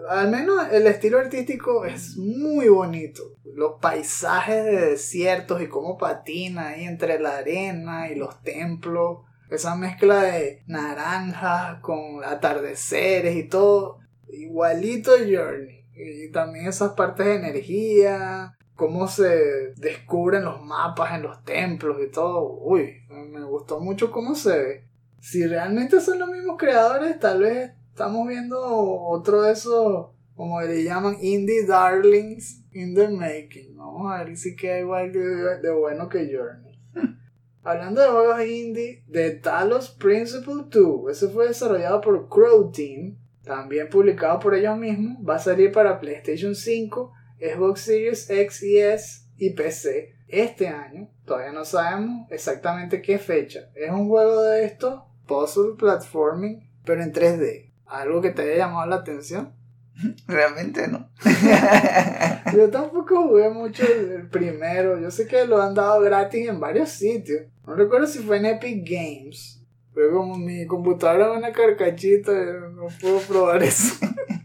al 0.09 0.29
menos 0.29 0.71
el 0.71 0.87
estilo 0.87 1.17
artístico 1.17 1.83
es 1.85 2.15
muy 2.15 2.69
bonito. 2.69 3.23
Los 3.55 3.79
paisajes 3.81 4.63
de 4.65 4.89
desiertos 4.91 5.61
y 5.61 5.67
cómo 5.67 5.97
patina 5.97 6.69
ahí 6.69 6.85
entre 6.85 7.19
la 7.19 7.37
arena 7.37 8.09
y 8.09 8.15
los 8.15 8.41
templos. 8.43 9.26
Esa 9.49 9.75
mezcla 9.75 10.23
de 10.23 10.63
naranjas 10.67 11.79
con 11.81 12.23
atardeceres 12.23 13.35
y 13.35 13.43
todo. 13.43 13.99
Igualito 14.29 15.11
Journey. 15.11 15.85
Y 15.93 16.31
también 16.31 16.67
esas 16.67 16.93
partes 16.93 17.25
de 17.25 17.35
energía. 17.35 18.57
Cómo 18.75 19.07
se 19.07 19.73
descubren 19.77 20.45
los 20.45 20.61
mapas 20.61 21.15
en 21.15 21.23
los 21.23 21.43
templos 21.43 21.97
y 22.05 22.11
todo. 22.11 22.59
Uy, 22.61 23.01
me 23.09 23.43
gustó 23.43 23.79
mucho 23.79 24.11
cómo 24.11 24.35
se 24.35 24.57
ve. 24.57 24.87
Si 25.19 25.45
realmente 25.45 25.99
son 25.99 26.19
los 26.19 26.29
mismos 26.29 26.57
creadores, 26.57 27.19
tal 27.19 27.41
vez 27.41 27.71
estamos 27.89 28.27
viendo 28.27 28.59
otro 28.61 29.41
de 29.41 29.53
esos, 29.53 30.11
como 30.35 30.61
le 30.61 30.83
llaman, 30.83 31.17
indie 31.19 31.65
darlings 31.65 32.63
in 32.71 32.93
the 32.93 33.07
making. 33.07 33.75
Vamos 33.75 34.13
a 34.13 34.23
ver 34.23 34.37
si 34.37 34.55
queda 34.55 34.79
igual 34.79 35.11
de, 35.11 35.71
bueno 35.71 36.07
que 36.07 36.31
Journey. 36.31 36.79
Hablando 37.67 38.01
de 38.01 38.07
juegos 38.07 38.45
indie, 38.45 39.03
The 39.11 39.31
Talos 39.31 39.89
Principle 39.89 40.67
2, 40.69 41.11
ese 41.11 41.27
fue 41.27 41.49
desarrollado 41.49 41.99
por 41.99 42.29
Crow 42.29 42.71
Team, 42.71 43.17
también 43.43 43.89
publicado 43.89 44.39
por 44.39 44.55
ellos 44.55 44.77
mismos, 44.77 45.17
va 45.27 45.35
a 45.35 45.39
salir 45.39 45.73
para 45.73 45.99
PlayStation 45.99 46.55
5, 46.55 47.11
Xbox 47.37 47.81
Series 47.81 48.29
X 48.29 48.63
y 48.63 48.77
S 48.77 49.21
y 49.35 49.49
PC 49.49 50.15
este 50.29 50.69
año. 50.69 51.09
Todavía 51.25 51.51
no 51.51 51.65
sabemos 51.65 52.31
exactamente 52.31 53.01
qué 53.01 53.19
fecha. 53.19 53.69
Es 53.75 53.91
un 53.91 54.07
juego 54.07 54.43
de 54.43 54.63
estos, 54.63 55.01
puzzle 55.25 55.75
platforming, 55.77 56.69
pero 56.85 57.03
en 57.03 57.11
3D. 57.11 57.73
¿Algo 57.85 58.21
que 58.21 58.29
te 58.29 58.43
haya 58.43 58.55
llamado 58.59 58.89
la 58.89 58.95
atención? 58.95 59.51
Realmente 60.27 60.87
no. 60.87 61.09
Yo 62.55 62.69
tampoco 62.69 63.27
jugué 63.27 63.49
mucho 63.49 63.83
el, 63.83 64.29
primero. 64.29 64.99
Yo 64.99 65.11
sé 65.11 65.27
que 65.27 65.45
lo 65.45 65.61
han 65.61 65.73
dado 65.73 65.99
gratis 66.01 66.47
en 66.47 66.61
varios 66.61 66.89
sitios. 66.89 67.41
No 67.67 67.75
recuerdo 67.75 68.07
si 68.07 68.19
fue 68.19 68.37
en 68.37 68.45
Epic 68.45 68.89
Games. 68.89 69.61
Pero 69.93 70.13
como 70.13 70.37
mi 70.37 70.65
computadora 70.65 71.31
es 71.33 71.37
una 71.37 71.51
carcachita, 71.51 72.31
no 72.71 72.87
puedo 73.01 73.19
probar 73.19 73.61
eso. 73.61 73.95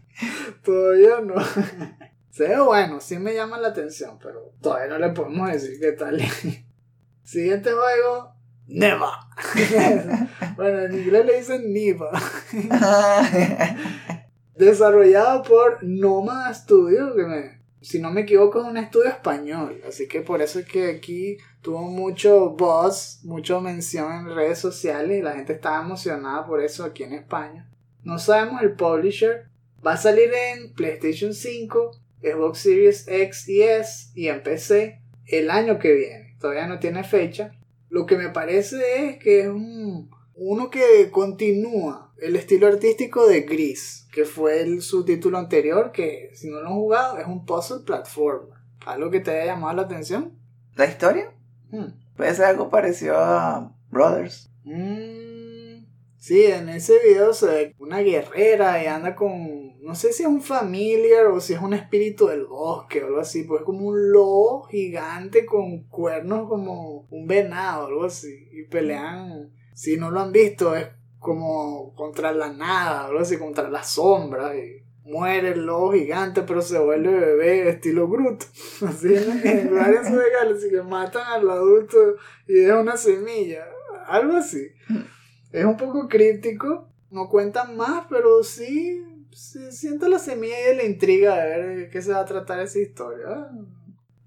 todavía 0.63 1.21
no. 1.21 1.35
Se 2.31 2.49
ve 2.49 2.59
bueno, 2.59 2.99
sí 2.99 3.17
me 3.19 3.33
llama 3.33 3.59
la 3.59 3.69
atención, 3.69 4.17
pero 4.21 4.51
todavía 4.61 4.87
no 4.87 4.97
le 4.97 5.13
podemos 5.13 5.51
decir 5.51 5.79
qué 5.79 5.93
tal. 5.93 6.19
Siguiente 7.23 7.71
juego, 7.71 8.35
Neva. 8.67 9.29
bueno, 10.57 10.79
en 10.79 10.99
inglés 10.99 11.25
le 11.25 11.37
dicen 11.37 11.71
Niva. 11.71 12.11
Desarrollado 14.55 15.43
por 15.43 15.83
Noma 15.83 16.53
Studio, 16.53 17.15
que 17.15 17.23
me, 17.23 17.62
si 17.83 17.99
no 17.99 18.11
me 18.11 18.21
equivoco 18.21 18.61
es 18.61 18.65
un 18.65 18.77
estudio 18.77 19.09
español. 19.09 19.81
Así 19.87 20.07
que 20.07 20.21
por 20.21 20.41
eso 20.41 20.59
es 20.59 20.65
que 20.65 20.89
aquí 20.89 21.37
tuvo 21.61 21.81
mucho 21.81 22.51
buzz, 22.51 23.19
mucha 23.23 23.59
mención 23.59 24.11
en 24.11 24.35
redes 24.35 24.59
sociales 24.59 25.19
y 25.19 25.21
la 25.21 25.33
gente 25.33 25.53
estaba 25.53 25.83
emocionada 25.83 26.45
por 26.45 26.63
eso 26.63 26.85
aquí 26.85 27.03
en 27.03 27.13
España. 27.13 27.69
No 28.03 28.19
sabemos 28.19 28.61
el 28.61 28.73
publisher. 28.75 29.49
Va 29.85 29.93
a 29.93 29.97
salir 29.97 30.31
en 30.33 30.73
PlayStation 30.73 31.33
5, 31.33 31.91
Xbox 32.21 32.59
Series 32.59 33.05
X 33.07 33.49
y 33.49 33.61
S 33.63 34.11
y 34.15 34.27
en 34.29 34.41
PC 34.41 35.01
el 35.27 35.51
año 35.51 35.77
que 35.77 35.93
viene. 35.93 36.37
Todavía 36.39 36.67
no 36.67 36.79
tiene 36.79 37.03
fecha. 37.03 37.53
Lo 37.89 38.05
que 38.05 38.17
me 38.17 38.29
parece 38.29 39.09
es 39.09 39.17
que 39.17 39.41
es 39.41 39.47
un, 39.47 40.09
uno 40.35 40.69
que 40.69 41.09
continúa 41.11 42.12
el 42.17 42.35
estilo 42.35 42.67
artístico 42.67 43.27
de 43.27 43.41
Gris, 43.41 44.07
que 44.11 44.25
fue 44.25 44.61
el, 44.61 44.81
su 44.81 45.03
título 45.05 45.37
anterior, 45.37 45.91
que 45.91 46.31
si 46.33 46.49
no 46.49 46.61
lo 46.61 46.67
han 46.67 46.75
jugado 46.75 47.17
es 47.17 47.27
un 47.27 47.45
puzzle 47.45 47.83
platformer. 47.85 48.57
¿Algo 48.85 49.09
que 49.09 49.19
te 49.19 49.31
haya 49.31 49.53
llamado 49.53 49.75
la 49.77 49.81
atención? 49.83 50.37
¿La 50.75 50.85
historia? 50.85 51.33
Hmm. 51.71 51.93
Puede 52.15 52.35
ser 52.35 52.45
algo 52.45 52.69
parecido 52.69 53.17
a 53.17 53.75
Brothers. 53.89 54.49
Mm, 54.63 55.85
sí, 56.17 56.45
en 56.45 56.69
ese 56.69 56.99
video 57.05 57.33
se 57.33 57.45
ve 57.47 57.75
una 57.79 57.99
guerrera 57.99 58.83
y 58.83 58.87
anda 58.87 59.15
con 59.15 59.73
no 59.83 59.95
sé 59.95 60.13
si 60.13 60.23
es 60.23 60.29
un 60.29 60.41
familiar 60.41 61.25
o 61.25 61.41
si 61.41 61.53
es 61.53 61.59
un 61.59 61.73
espíritu 61.73 62.27
del 62.27 62.45
bosque 62.45 63.03
o 63.03 63.07
algo 63.07 63.19
así, 63.19 63.43
pues 63.43 63.59
es 63.59 63.65
como 63.65 63.85
un 63.85 64.11
lobo 64.11 64.63
gigante 64.63 65.45
con 65.45 65.83
cuernos 65.89 66.47
como 66.47 67.05
un 67.09 67.27
venado 67.27 67.83
o 67.83 67.87
algo 67.87 68.05
así. 68.05 68.47
Y 68.53 68.63
pelean, 68.63 69.51
si 69.73 69.97
no 69.97 70.09
lo 70.09 70.21
han 70.21 70.31
visto, 70.31 70.73
es 70.73 70.87
como 71.23 71.95
contra 71.95 72.33
la 72.33 72.51
nada, 72.51 73.05
algo 73.05 73.19
así, 73.19 73.37
contra 73.37 73.69
la 73.69 73.81
sombra. 73.81 74.55
Y 74.55 74.83
muere 75.05 75.53
el 75.53 75.65
lobo 75.65 75.93
gigante, 75.93 76.43
pero 76.43 76.61
se 76.61 76.77
vuelve 76.77 77.11
bebé 77.11 77.69
estilo 77.69 78.07
Groot. 78.07 78.43
Así 78.87 79.15
en 79.15 79.73
varios 79.73 80.11
regalos, 80.11 80.59
así 80.59 80.69
que 80.69 80.83
matan 80.83 81.23
al 81.25 81.49
adulto 81.49 81.97
y 82.47 82.53
deja 82.53 82.79
una 82.79 82.97
semilla. 82.97 83.65
Algo 84.05 84.35
así. 84.35 84.67
Es 85.51 85.63
un 85.63 85.77
poco 85.77 86.09
críptico, 86.09 86.89
no 87.09 87.29
cuentan 87.29 87.77
más, 87.77 88.05
pero 88.09 88.43
sí 88.43 89.01
se 89.31 89.71
siento 89.71 90.09
la 90.09 90.19
semilla 90.19 90.73
y 90.73 90.75
la 90.75 90.83
intriga 90.83 91.37
de 91.37 91.57
ver 91.57 91.89
qué 91.89 92.01
se 92.01 92.11
va 92.11 92.19
a 92.19 92.25
tratar 92.25 92.59
esa 92.59 92.79
historia. 92.79 93.49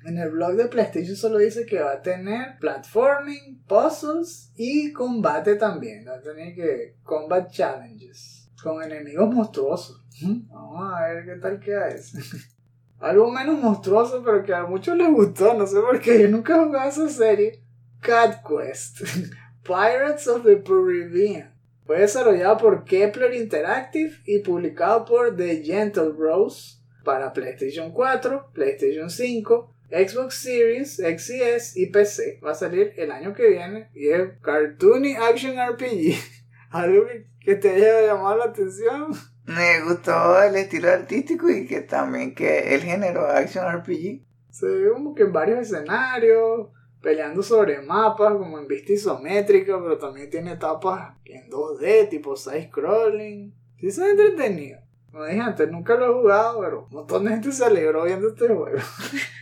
En 0.06 0.18
el 0.18 0.30
blog 0.30 0.54
de 0.54 0.66
PlayStation 0.66 1.16
solo 1.16 1.38
dice 1.38 1.66
que 1.66 1.80
va 1.80 1.94
a 1.94 2.02
tener 2.02 2.58
platforming, 2.60 3.64
puzzles 3.66 4.52
y 4.54 4.92
combate 4.92 5.56
también. 5.56 6.06
Va 6.06 6.14
a 6.14 6.20
tener 6.20 6.54
que 6.54 6.94
combat 7.02 7.50
challenges 7.50 8.48
con 8.62 8.80
enemigos 8.84 9.34
monstruosos. 9.34 10.04
Vamos 10.22 10.92
a 10.92 11.08
ver 11.08 11.24
qué 11.24 11.40
tal 11.40 11.58
queda 11.58 11.88
eso. 11.88 12.18
Algo 13.00 13.32
menos 13.32 13.58
monstruoso, 13.58 14.22
pero 14.24 14.44
que 14.44 14.54
a 14.54 14.64
muchos 14.64 14.96
les 14.96 15.10
gustó. 15.10 15.54
No 15.54 15.66
sé 15.66 15.80
por 15.80 16.00
qué. 16.00 16.22
Yo 16.22 16.28
nunca 16.28 16.54
he 16.54 16.64
jugado 16.64 16.88
esa 16.88 17.08
serie. 17.08 17.64
Cat 18.00 18.44
Quest. 18.46 19.00
Pirates 19.64 20.28
of 20.28 20.44
the 20.44 20.62
Caribbean. 20.62 21.52
Fue 21.84 21.98
desarrollado 21.98 22.58
por 22.58 22.84
Kepler 22.84 23.34
Interactive 23.34 24.12
y 24.24 24.38
publicado 24.38 25.04
por 25.04 25.36
The 25.36 25.64
Gentle 25.64 26.10
Bros 26.10 26.80
para 27.04 27.32
PlayStation 27.32 27.92
4, 27.92 28.50
PlayStation 28.52 29.10
5, 29.10 29.75
Xbox 29.90 30.42
Series, 30.42 30.96
XS 30.96 31.76
y 31.76 31.86
PC. 31.86 32.40
Va 32.44 32.52
a 32.52 32.54
salir 32.54 32.92
el 32.96 33.10
año 33.10 33.34
que 33.34 33.48
viene 33.48 33.90
y 33.94 34.08
es 34.08 34.38
Cartoony 34.42 35.14
Action 35.14 35.54
RPG. 35.54 36.14
¿Algo 36.70 37.06
que 37.40 37.54
te 37.54 37.70
haya 37.70 38.06
llamado 38.06 38.38
la 38.38 38.44
atención? 38.46 39.12
Me 39.44 39.80
gustó 39.82 40.42
el 40.42 40.56
estilo 40.56 40.90
artístico 40.90 41.48
y 41.48 41.66
que 41.66 41.82
también 41.82 42.34
que 42.34 42.74
el 42.74 42.82
género 42.82 43.26
Action 43.26 43.64
RPG. 43.64 44.22
Se 44.50 44.66
ve 44.66 44.90
como 44.92 45.14
que 45.14 45.22
en 45.22 45.32
varios 45.32 45.60
escenarios, 45.60 46.68
peleando 47.00 47.42
sobre 47.42 47.80
mapas 47.82 48.32
como 48.32 48.58
en 48.58 48.66
vista 48.66 48.92
isométrica, 48.92 49.80
pero 49.80 49.98
también 49.98 50.28
tiene 50.28 50.52
etapas 50.52 51.14
en 51.24 51.48
2D, 51.48 52.08
tipo 52.08 52.34
side-scrolling. 52.36 53.54
Sí, 53.78 53.90
se 53.90 54.10
entretenido. 54.10 54.80
Como 55.12 55.24
dije 55.24 55.40
antes, 55.40 55.70
nunca 55.70 55.94
lo 55.94 56.06
he 56.06 56.20
jugado, 56.20 56.60
pero 56.60 56.84
un 56.84 56.90
montón 56.90 57.24
de 57.24 57.30
gente 57.30 57.52
se 57.52 57.64
alegró 57.64 58.04
viendo 58.04 58.28
este 58.28 58.48
juego. 58.48 58.78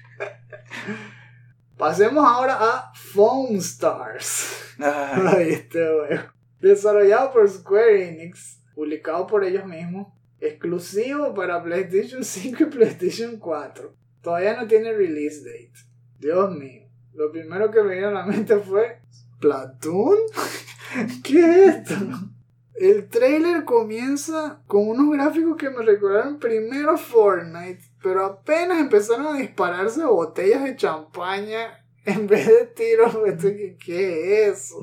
Pasemos 1.76 2.24
ahora 2.24 2.56
a 2.60 2.92
Phone 2.94 3.56
Stars. 3.56 4.74
Este 5.38 5.78
juego. 5.78 6.22
Desarrollado 6.60 7.32
por 7.32 7.48
Square 7.48 8.08
Enix, 8.08 8.60
publicado 8.74 9.26
por 9.26 9.44
ellos 9.44 9.66
mismos. 9.66 10.08
exclusivo 10.40 11.34
para 11.34 11.62
PlayStation 11.62 12.24
5 12.24 12.62
y 12.62 12.66
PlayStation 12.66 13.38
4. 13.38 13.94
Todavía 14.22 14.56
no 14.60 14.66
tiene 14.66 14.92
release 14.92 15.38
date. 15.44 15.72
Dios 16.18 16.50
mío. 16.56 16.82
Lo 17.12 17.30
primero 17.30 17.70
que 17.70 17.82
me 17.82 17.94
vino 17.96 18.08
a 18.08 18.12
la 18.12 18.26
mente 18.26 18.56
fue 18.58 19.00
¿Platoon? 19.40 20.18
¿Qué 21.22 21.38
es 21.38 21.76
esto? 21.76 21.94
El 22.74 23.08
trailer 23.08 23.64
comienza 23.64 24.62
con 24.66 24.88
unos 24.88 25.12
gráficos 25.12 25.56
que 25.56 25.70
me 25.70 25.84
recordaron 25.84 26.38
primero 26.40 26.98
Fortnite, 26.98 27.84
pero 28.04 28.26
apenas 28.26 28.78
empezaron 28.80 29.28
a 29.28 29.38
dispararse 29.38 30.04
botellas 30.04 30.62
de 30.62 30.76
champaña 30.76 31.82
en 32.04 32.26
vez 32.26 32.46
de 32.46 32.66
tiros. 32.66 33.16
¿Qué, 33.40 33.78
qué 33.82 34.44
es 34.44 34.58
eso? 34.58 34.76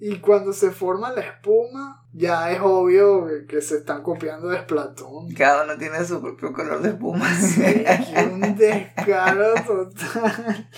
Y 0.00 0.16
cuando 0.18 0.54
se 0.54 0.70
forma 0.70 1.12
la 1.12 1.20
espuma, 1.20 2.04
ya 2.14 2.50
es 2.50 2.60
obvio 2.60 3.28
que 3.46 3.60
se 3.60 3.76
están 3.76 4.02
copiando 4.02 4.48
de 4.48 4.58
Splatoon. 4.62 5.32
Cada 5.34 5.64
uno 5.64 5.76
tiene 5.78 6.02
su 6.04 6.20
propio 6.20 6.52
color 6.52 6.80
de 6.80 6.88
espuma. 6.88 7.32
Sí, 7.34 7.62
qué 8.14 8.30
un 8.32 8.56
descaro 8.56 9.54
total. 9.66 10.68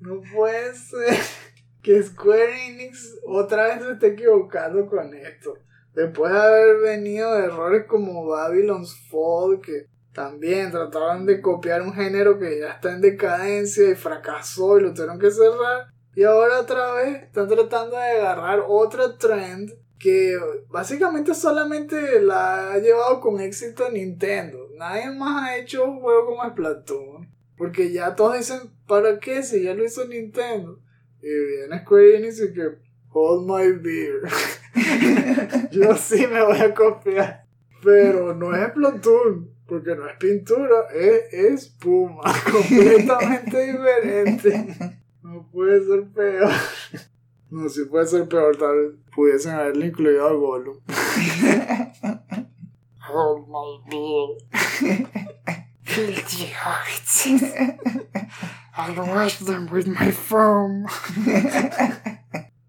No 0.00 0.20
puede 0.34 0.74
ser 0.74 1.16
que 1.80 2.02
Square 2.02 2.66
Enix 2.66 3.14
otra 3.24 3.68
vez 3.68 3.84
se 3.84 3.92
esté 3.92 4.08
equivocando 4.08 4.86
con 4.88 5.14
esto. 5.14 5.54
Después 5.94 6.32
de 6.32 6.38
haber 6.38 6.80
venido 6.80 7.32
de 7.34 7.44
errores 7.44 7.86
como 7.86 8.26
Babylon's 8.26 8.94
Fall, 9.08 9.60
que 9.60 9.93
también 10.14 10.70
trataron 10.70 11.26
de 11.26 11.40
copiar 11.40 11.82
un 11.82 11.92
género 11.92 12.38
que 12.38 12.60
ya 12.60 12.70
está 12.70 12.92
en 12.92 13.00
decadencia 13.00 13.90
y 13.90 13.96
fracasó 13.96 14.78
y 14.78 14.82
lo 14.82 14.94
tuvieron 14.94 15.18
que 15.18 15.30
cerrar. 15.30 15.88
Y 16.14 16.22
ahora 16.22 16.60
otra 16.60 16.94
vez 16.94 17.24
están 17.24 17.48
tratando 17.48 17.96
de 17.96 18.20
agarrar 18.20 18.62
otra 18.66 19.18
trend 19.18 19.72
que 19.98 20.38
básicamente 20.68 21.34
solamente 21.34 22.20
la 22.20 22.72
ha 22.72 22.78
llevado 22.78 23.20
con 23.20 23.40
éxito 23.40 23.90
Nintendo. 23.90 24.68
Nadie 24.76 25.10
más 25.10 25.48
ha 25.48 25.56
hecho 25.56 25.84
un 25.84 26.00
juego 26.00 26.26
como 26.26 26.48
Splatoon. 26.48 27.34
Porque 27.56 27.92
ya 27.92 28.14
todos 28.14 28.36
dicen, 28.36 28.70
¿para 28.86 29.18
qué? 29.18 29.42
Si 29.42 29.62
ya 29.62 29.74
lo 29.74 29.84
hizo 29.84 30.06
Nintendo. 30.06 30.78
Y 31.20 31.28
viene 31.28 31.80
Square 31.80 32.16
Enix 32.18 32.40
y 32.40 32.52
que, 32.52 32.68
hold 33.10 33.48
my 33.48 33.72
beer. 33.80 34.20
Yo 35.72 35.96
sí 35.96 36.26
me 36.26 36.42
voy 36.44 36.58
a 36.58 36.74
copiar. 36.74 37.43
Pero 37.84 38.34
no 38.34 38.54
es 38.56 38.70
Splatoon. 38.70 39.50
Porque 39.66 39.94
no 39.94 40.06
es 40.08 40.16
pintura, 40.18 40.88
es 40.94 41.32
espuma. 41.32 42.22
Completamente 42.52 43.72
diferente. 43.72 45.00
No 45.22 45.48
puede 45.50 45.84
ser 45.86 46.06
peor. 46.12 46.52
No, 47.50 47.68
si 47.68 47.84
puede 47.84 48.06
ser 48.06 48.28
peor, 48.28 48.56
tal 48.56 48.76
vez 48.76 48.92
pudiesen 49.14 49.52
haberle 49.54 49.86
incluido 49.86 50.26
a 50.26 50.32
Gollum. 50.32 50.80
Hold 53.08 53.48
my 53.54 53.78
beer. 53.88 54.36
Guilty 55.84 56.46
hearts. 56.46 57.26
I'll 58.76 59.06
wash 59.06 59.38
them 59.38 59.68
with 59.70 59.86
my 59.86 60.10
foam. 60.10 60.86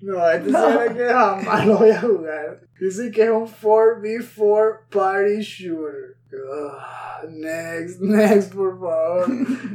No, 0.05 0.29
este 0.29 0.51
será 0.51 0.93
que 0.93 1.05
jamás 1.05 1.65
lo 1.65 1.79
voy 1.79 1.89
a 1.89 1.99
jugar. 1.99 2.61
Dice 2.79 3.09
que 3.09 3.23
es 3.23 3.29
un 3.31 3.47
4v4 3.47 4.77
party 4.91 5.41
shooter. 5.41 6.15
Ugh, 6.31 7.29
next, 7.31 7.99
next, 8.01 8.53
por 8.53 8.79
favor. 8.79 9.27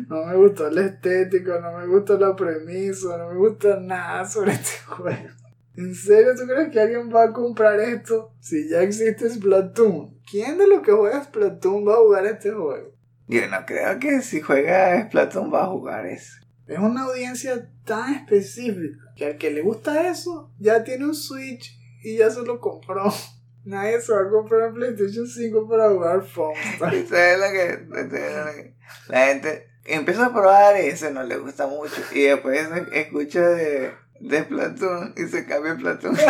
No 0.09 0.25
me 0.27 0.37
gustó 0.37 0.71
la 0.71 0.83
estética, 0.83 1.59
no 1.59 1.77
me 1.77 1.87
gusta 1.89 2.15
la 2.15 2.37
premisa, 2.37 3.19
no 3.19 3.31
me 3.31 3.39
gusta 3.39 3.81
nada 3.81 4.25
sobre 4.25 4.53
este 4.53 4.79
juego. 4.87 5.31
¿En 5.77 5.97
serio 5.97 6.33
tú 6.37 6.47
crees 6.47 6.71
que 6.71 6.79
alguien 6.79 7.13
va 7.13 7.25
a 7.25 7.33
comprar 7.33 7.81
esto 7.81 8.33
si 8.39 8.69
ya 8.69 8.83
existe 8.83 9.29
Splatoon? 9.29 10.21
¿Quién 10.31 10.59
de 10.59 10.69
los 10.69 10.83
que 10.83 10.93
juega 10.93 11.25
Splatoon 11.25 11.89
va 11.89 11.95
a 11.95 12.03
jugar 12.05 12.27
este 12.27 12.53
juego? 12.53 12.95
Yo 13.27 13.49
no 13.49 13.67
creo 13.67 13.99
que 13.99 14.21
si 14.21 14.41
juega 14.41 15.09
Splatoon 15.09 15.53
va 15.53 15.65
a 15.65 15.67
jugar 15.67 16.07
eso. 16.07 16.35
Es 16.69 16.79
una 16.79 17.03
audiencia 17.03 17.69
tan 17.85 18.15
específica 18.15 19.10
que 19.21 19.27
al 19.27 19.37
que 19.37 19.51
le 19.51 19.61
gusta 19.61 20.09
eso 20.09 20.51
ya 20.59 20.83
tiene 20.83 21.05
un 21.05 21.15
Switch 21.15 21.79
y 22.03 22.17
ya 22.17 22.31
se 22.31 22.41
lo 22.41 22.59
compró. 22.59 23.13
Nadie 23.67 24.01
se 24.01 24.15
va 24.15 24.23
a 24.23 24.31
comprar 24.31 24.71
un 24.71 24.75
PlayStation 24.77 25.27
5 25.27 25.69
para 25.69 25.91
jugar 25.91 26.25
Foamstar. 26.25 26.95
Eso 26.95 27.15
es 27.15 27.39
lo 27.39 27.47
que, 27.53 27.69
es 28.01 28.73
la 29.09 29.27
gente 29.27 29.69
empieza 29.85 30.25
a 30.25 30.33
probar 30.33 30.83
y 30.83 30.87
eso 30.87 31.11
no 31.11 31.23
le 31.23 31.37
gusta 31.37 31.67
mucho. 31.67 32.01
Y 32.15 32.23
después 32.23 32.67
escucha 32.93 33.47
de, 33.47 33.93
de 34.21 34.45
Splatoon 34.45 35.13
y 35.19 35.29
se 35.29 35.45
cambia 35.45 35.73
a 35.73 35.77
Splatoon. 35.77 36.17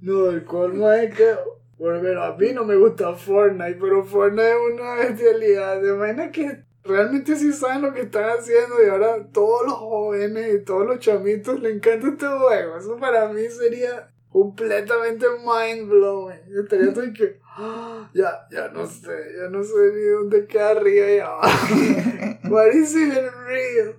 No, 0.00 0.30
el 0.30 0.44
colmo 0.44 0.90
es 0.90 1.14
que, 1.14 1.36
bueno, 1.78 2.24
a 2.24 2.36
mí 2.36 2.52
no 2.52 2.64
me 2.64 2.74
gusta 2.74 3.14
Fortnite, 3.14 3.78
pero 3.80 4.04
Fortnite 4.04 4.50
es 4.50 4.56
una 4.74 4.94
bestialidad. 4.94 5.80
De 5.80 5.92
manera 5.92 6.32
que 6.32 6.64
realmente 6.84 7.36
sí 7.36 7.52
saben 7.52 7.82
lo 7.82 7.92
que 7.92 8.02
están 8.02 8.24
haciendo 8.30 8.82
y 8.84 8.88
ahora 8.88 9.26
todos 9.32 9.66
los 9.66 9.74
jóvenes 9.74 10.54
y 10.54 10.64
todos 10.64 10.86
los 10.86 10.98
chamitos 10.98 11.60
le 11.60 11.70
encanta 11.70 12.08
este 12.08 12.26
juego. 12.26 12.76
Eso 12.76 12.96
para 12.96 13.28
mí 13.28 13.42
sería 13.48 14.10
completamente 14.30 15.26
mind 15.44 15.88
blowing. 15.88 16.40
Yo 16.48 16.62
estaría 16.62 16.92
todo 16.92 17.04
que, 17.12 17.38
"Ah, 17.44 18.10
ya, 18.14 18.46
ya 18.50 18.68
no 18.68 18.86
sé, 18.86 19.34
ya 19.36 19.48
no 19.48 19.62
sé 19.62 19.92
ni 19.94 20.04
dónde 20.06 20.46
queda 20.46 20.70
arriba 20.70 21.10
y 21.10 21.18
abajo. 21.18 21.74
What 22.50 22.72
is 22.72 22.94
even 22.96 23.30
real? 23.46 23.96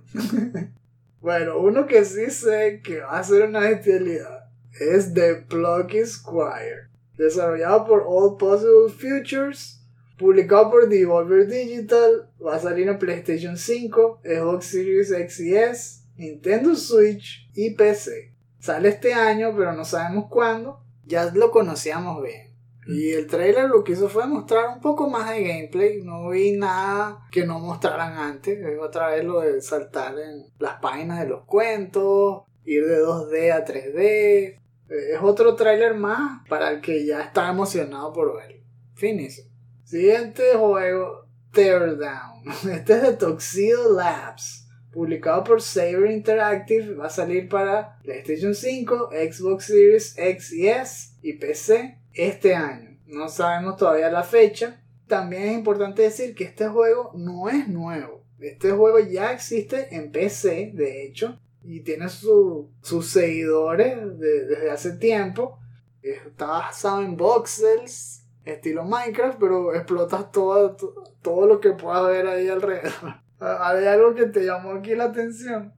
bueno, 1.20 1.58
uno 1.58 1.86
que 1.86 2.04
sí 2.04 2.30
sé 2.30 2.80
que 2.84 3.00
va 3.00 3.18
a 3.18 3.24
ser 3.24 3.48
una 3.48 3.60
bestialidad 3.60 4.44
es 4.80 5.14
The 5.14 5.36
Plucky 5.48 6.04
Squire, 6.04 6.88
desarrollado 7.16 7.86
por 7.86 8.04
All 8.06 8.36
Possible 8.36 8.88
Futures, 8.90 9.80
publicado 10.18 10.70
por 10.70 10.88
Devolver 10.88 11.46
Digital, 11.46 12.28
va 12.44 12.56
a 12.56 12.60
salir 12.60 12.88
en 12.88 12.98
PlayStation 12.98 13.56
5, 13.56 14.20
Xbox 14.24 14.66
Series 14.66 15.10
X 15.10 15.40
y 15.40 15.56
S, 15.56 16.04
Nintendo 16.16 16.74
Switch 16.76 17.48
y 17.54 17.70
PC. 17.70 18.32
Sale 18.58 18.88
este 18.88 19.14
año, 19.14 19.54
pero 19.56 19.72
no 19.72 19.84
sabemos 19.84 20.26
cuándo. 20.30 20.80
Ya 21.04 21.30
lo 21.34 21.50
conocíamos 21.50 22.22
bien. 22.22 22.54
Y 22.86 23.12
el 23.12 23.26
trailer 23.26 23.68
lo 23.68 23.82
que 23.82 23.92
hizo 23.92 24.08
fue 24.08 24.26
mostrar 24.26 24.68
un 24.68 24.80
poco 24.80 25.08
más 25.08 25.30
de 25.30 25.42
gameplay. 25.42 26.02
No 26.02 26.28
vi 26.28 26.52
nada 26.52 27.26
que 27.30 27.46
no 27.46 27.58
mostraran 27.58 28.18
antes. 28.18 28.58
Es 28.58 28.78
otra 28.78 29.08
vez 29.08 29.24
lo 29.24 29.40
de 29.40 29.60
saltar 29.60 30.18
en 30.18 30.46
las 30.58 30.80
páginas 30.80 31.20
de 31.20 31.28
los 31.28 31.44
cuentos, 31.44 32.42
ir 32.64 32.86
de 32.86 33.02
2D 33.02 33.52
a 33.52 33.64
3D. 33.64 34.60
Es 34.88 35.20
otro 35.22 35.54
tráiler 35.54 35.94
más 35.94 36.46
para 36.48 36.70
el 36.70 36.80
que 36.80 37.06
ya 37.06 37.22
está 37.22 37.50
emocionado 37.50 38.12
por 38.12 38.36
verlo. 38.36 38.62
Finis. 38.94 39.48
Siguiente 39.84 40.42
juego, 40.54 41.23
Teardown. 41.54 42.42
Este 42.70 42.94
es 42.94 43.02
de 43.02 43.12
Tuxedo 43.14 43.92
Labs. 43.94 44.66
Publicado 44.92 45.42
por 45.44 45.60
Saber 45.62 46.10
Interactive. 46.10 46.94
Va 46.94 47.06
a 47.06 47.10
salir 47.10 47.48
para 47.48 47.98
PlayStation 48.02 48.54
5, 48.54 49.10
Xbox 49.10 49.64
Series 49.64 50.14
X 50.18 50.52
y 50.52 50.68
S 50.68 51.08
y 51.22 51.32
PC 51.34 51.98
este 52.12 52.54
año. 52.54 52.96
No 53.06 53.28
sabemos 53.28 53.76
todavía 53.76 54.10
la 54.10 54.22
fecha. 54.22 54.80
También 55.08 55.42
es 55.44 55.52
importante 55.54 56.02
decir 56.02 56.34
que 56.34 56.44
este 56.44 56.68
juego 56.68 57.12
no 57.14 57.48
es 57.48 57.66
nuevo. 57.68 58.24
Este 58.38 58.70
juego 58.72 58.98
ya 59.00 59.32
existe 59.32 59.94
en 59.94 60.12
PC, 60.12 60.72
de 60.74 61.04
hecho 61.06 61.40
y 61.66 61.80
tiene 61.80 62.08
su- 62.10 62.70
sus 62.82 63.08
seguidores 63.10 63.96
de- 64.18 64.44
desde 64.46 64.70
hace 64.70 64.92
tiempo. 64.98 65.58
Está 66.02 66.46
basado 66.46 67.00
en 67.02 67.16
voxels, 67.16 68.13
estilo 68.44 68.84
Minecraft, 68.84 69.38
pero 69.38 69.74
explotas 69.74 70.30
todo, 70.32 70.76
to- 70.76 70.94
todo 71.22 71.46
lo 71.46 71.60
que 71.60 71.70
puedas 71.72 72.06
ver 72.08 72.26
ahí 72.26 72.48
alrededor. 72.48 72.92
¿Hay 73.40 73.84
algo 73.86 74.14
que 74.14 74.26
te 74.26 74.44
llamó 74.44 74.72
aquí 74.72 74.94
la 74.94 75.04
atención? 75.04 75.72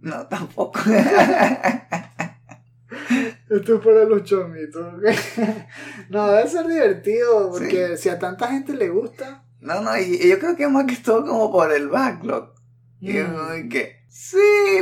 No, 0.00 0.26
tampoco. 0.26 0.80
Esto 3.50 3.74
es 3.76 3.80
para 3.84 4.04
los 4.04 4.22
chomitos, 4.24 4.94
¿ok? 4.94 5.04
No, 6.10 6.30
debe 6.30 6.48
ser 6.48 6.66
divertido, 6.66 7.50
porque 7.50 7.96
si 7.96 8.08
a 8.08 8.18
tanta 8.18 8.48
gente 8.48 8.74
le 8.74 8.88
gusta... 8.88 9.44
No, 9.60 9.80
no, 9.80 9.96
y, 9.98 10.28
yo 10.28 10.38
creo 10.38 10.56
que 10.56 10.64
es 10.64 10.70
más 10.70 10.84
que 10.86 10.96
todo 10.96 11.26
como 11.26 11.50
por 11.52 11.72
el 11.72 11.88
backlog. 11.88 12.52
Y 13.00 13.16
es 13.16 13.26
que, 13.70 14.04
sí, 14.08 14.38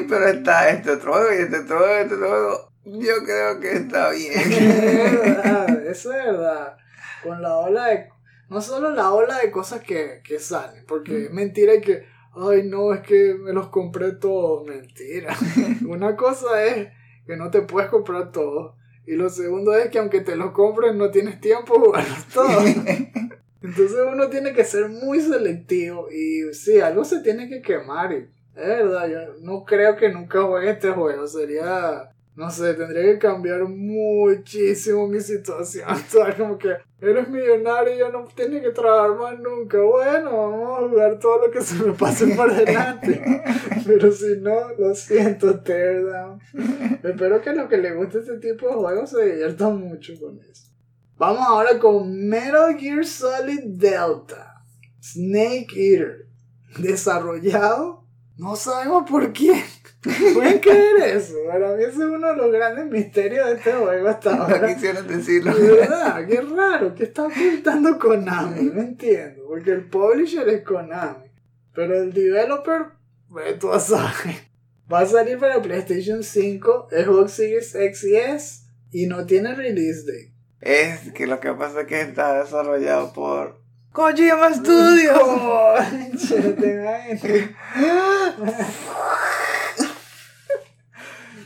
pero 0.09 0.29
está 0.29 0.69
este 0.71 0.91
otro 0.93 1.13
juego 1.13 1.29
y 1.33 1.43
este 1.43 1.59
otro 1.59 1.79
juego 1.79 1.95
y 1.97 2.03
este 2.03 2.15
otro 2.15 2.29
juego. 2.29 2.73
Yo 2.85 3.25
creo 3.25 3.61
que 3.61 3.73
está 3.73 4.13
Es 4.13 4.19
bien. 4.49 4.71
verdad, 5.21 5.87
eso 5.87 6.13
es 6.13 6.25
verdad. 6.25 6.77
Con 7.23 7.43
la 7.43 7.57
ola 7.57 7.87
de. 7.87 8.09
No 8.49 8.61
solo 8.61 8.91
la 8.91 9.13
ola 9.13 9.39
de 9.39 9.51
cosas 9.51 9.83
que, 9.83 10.21
que 10.23 10.39
salen, 10.39 10.85
porque 10.87 11.25
es 11.25 11.31
mentira 11.33 11.81
que. 11.81 12.05
Ay, 12.35 12.65
no, 12.65 12.93
es 12.93 13.01
que 13.01 13.35
me 13.35 13.53
los 13.53 13.69
compré 13.69 14.13
todos. 14.13 14.67
Mentira. 14.67 15.35
Una 15.89 16.17
cosa 16.17 16.65
es 16.65 16.89
que 17.27 17.37
no 17.37 17.51
te 17.51 17.63
puedes 17.63 17.91
comprar 17.91 18.31
todos. 18.31 18.75
Y 19.07 19.13
lo 19.13 19.31
segundo 19.31 19.75
es 19.75 19.89
que 19.89 19.99
aunque 19.99 20.21
te 20.21 20.37
los 20.37 20.51
compres, 20.51 20.95
no 20.95 21.11
tienes 21.11 21.41
tiempo 21.41 21.75
de 21.75 21.81
jugarlos 21.81 22.25
todos. 22.35 22.65
Entonces 23.63 23.99
uno 24.13 24.29
tiene 24.29 24.53
que 24.53 24.65
ser 24.65 24.89
muy 24.89 25.21
selectivo. 25.21 26.09
Y 26.11 26.53
sí, 26.53 26.81
algo 26.81 27.05
se 27.05 27.21
tiene 27.21 27.49
que 27.49 27.63
quemar. 27.63 28.13
Y 28.13 28.29
es 28.57 28.67
verdad, 28.67 29.09
yo 29.09 29.19
no 29.41 29.65
creo 29.65 29.97
que 29.97 30.11
nunca 30.11 30.43
juegue 30.43 30.71
este 30.71 30.91
juego. 30.91 31.27
Sería 31.27 32.11
no 32.37 32.51
sé, 32.51 32.75
tendría 32.75 33.15
que 33.15 33.19
cambiar 33.19 33.65
muchísimo 33.65 35.09
mi 35.09 35.21
situación 35.21 35.85
actual. 35.89 36.37
Como 36.37 36.59
que 36.59 36.77
eres 37.01 37.29
millonario 37.29 37.95
y 37.95 37.99
ya 37.99 38.11
no 38.11 38.25
tienes 38.35 38.63
que 38.63 38.71
trabajar 38.71 39.17
más 39.17 39.41
nunca. 39.41 39.81
Bueno, 39.81 40.31
vamos 40.31 40.79
a 40.79 40.89
jugar 40.89 41.19
todo 41.19 41.47
lo 41.47 41.51
que 41.51 41.63
se 41.63 41.83
me 41.83 41.93
pase 41.95 42.27
por 42.37 42.55
delante. 42.55 43.25
Pero 43.87 44.13
si 44.13 44.37
no, 44.41 44.71
lo 44.79 44.95
siento, 44.95 45.61
Teardown. 45.61 46.39
Espero 47.03 47.41
que 47.41 47.51
a 47.51 47.55
los 47.55 47.71
que 47.71 47.79
les 47.79 47.97
guste 47.97 48.19
este 48.19 48.39
tipo 48.39 48.69
de 48.69 48.75
juegos 48.75 49.11
se 49.11 49.25
diviertan 49.25 49.81
mucho 49.81 50.13
con 50.21 50.39
eso. 50.41 50.67
Vamos 51.17 51.47
ahora 51.49 51.79
con 51.79 52.29
Metal 52.29 52.77
Gear 52.79 53.07
Solid 53.07 53.63
Delta. 53.65 54.63
Snake 55.01 55.69
Eater. 55.75 56.27
Desarrollado. 56.79 58.05
No 58.37 58.55
sabemos 58.57 59.09
por 59.11 59.33
quién. 59.33 59.63
¿Pueden 60.03 60.59
creer 60.61 61.17
eso? 61.17 61.35
Para 61.49 61.75
mí 61.75 61.83
ese 61.83 61.91
es 61.91 61.97
uno 61.99 62.29
de 62.29 62.37
los 62.37 62.53
grandes 62.53 62.87
misterios 62.87 63.47
de 63.47 63.53
este 63.55 63.73
juego 63.73 64.09
hasta 64.09 64.37
No 64.37 64.43
ahora. 64.45 64.73
quisieron 64.75 65.07
decirlo. 65.09 65.55
De 65.55 65.73
verdad, 65.73 66.27
qué 66.27 66.41
raro, 66.43 66.95
¿qué 66.95 67.05
está 67.05 67.25
ocultando 67.25 67.99
Konami? 67.99 68.71
No 68.73 68.81
entiendo, 68.83 69.43
porque 69.49 69.73
el 69.73 69.85
publisher 69.89 70.49
es 70.49 70.63
Konami, 70.63 71.29
pero 71.75 71.97
el 72.03 72.13
developer, 72.13 72.87
ve 73.31 73.55
tú 73.55 73.73
a 73.73 73.81
saber. 73.81 74.37
Va 74.93 75.01
a 75.01 75.07
salir 75.07 75.39
para 75.39 75.61
PlayStation 75.61 76.23
5, 76.23 76.89
Xbox 76.93 77.33
Series 77.33 77.75
X 77.75 78.05
y 78.05 78.17
S, 78.17 78.61
y 78.93 79.07
no 79.07 79.27
tiene 79.27 79.55
release 79.57 80.05
date. 80.07 80.33
Es 80.61 81.13
que 81.13 81.27
lo 81.27 81.41
que 81.41 81.53
pasa 81.53 81.81
es 81.81 81.87
que 81.89 82.01
está 82.01 82.43
desarrollado 82.45 83.13
por 83.13 83.61
Kojima 83.93 84.55
Studios. 84.55 85.19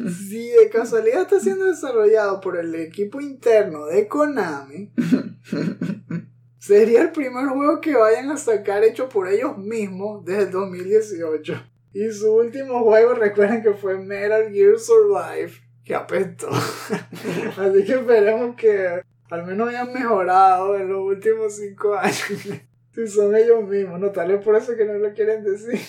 Si 0.08 0.48
de 0.48 0.70
casualidad 0.70 1.22
está 1.22 1.40
siendo 1.40 1.66
desarrollado 1.66 2.40
por 2.40 2.56
el 2.56 2.74
equipo 2.74 3.20
interno 3.20 3.86
de 3.86 4.08
Konami, 4.08 4.92
sería 6.58 7.02
el 7.02 7.12
primer 7.12 7.46
juego 7.48 7.80
que 7.80 7.96
vayan 7.96 8.30
a 8.30 8.36
sacar 8.36 8.82
hecho 8.84 9.08
por 9.08 9.28
ellos 9.28 9.58
mismos 9.58 10.24
desde 10.24 10.44
el 10.44 10.50
2018. 10.50 11.62
Y 11.92 12.10
su 12.12 12.32
último 12.32 12.84
juego, 12.84 13.14
recuerden 13.14 13.62
que 13.62 13.72
fue 13.72 13.98
Metal 13.98 14.50
Gear 14.52 14.78
Survive, 14.78 15.52
que 15.84 15.94
apestó. 15.94 16.48
Así 17.58 17.84
que 17.84 17.92
esperemos 17.94 18.54
que 18.56 19.02
al 19.28 19.46
menos 19.46 19.68
hayan 19.68 19.92
mejorado 19.92 20.76
en 20.76 20.88
los 20.88 21.00
últimos 21.00 21.56
5 21.56 21.94
años. 21.94 22.24
si 22.94 23.06
son 23.08 23.34
ellos 23.34 23.64
mismos, 23.64 24.00
no 24.00 24.10
tal 24.10 24.28
vez 24.28 24.42
por 24.42 24.56
eso 24.56 24.76
que 24.76 24.84
no 24.84 24.94
lo 24.94 25.12
quieren 25.12 25.44
decir. 25.44 25.80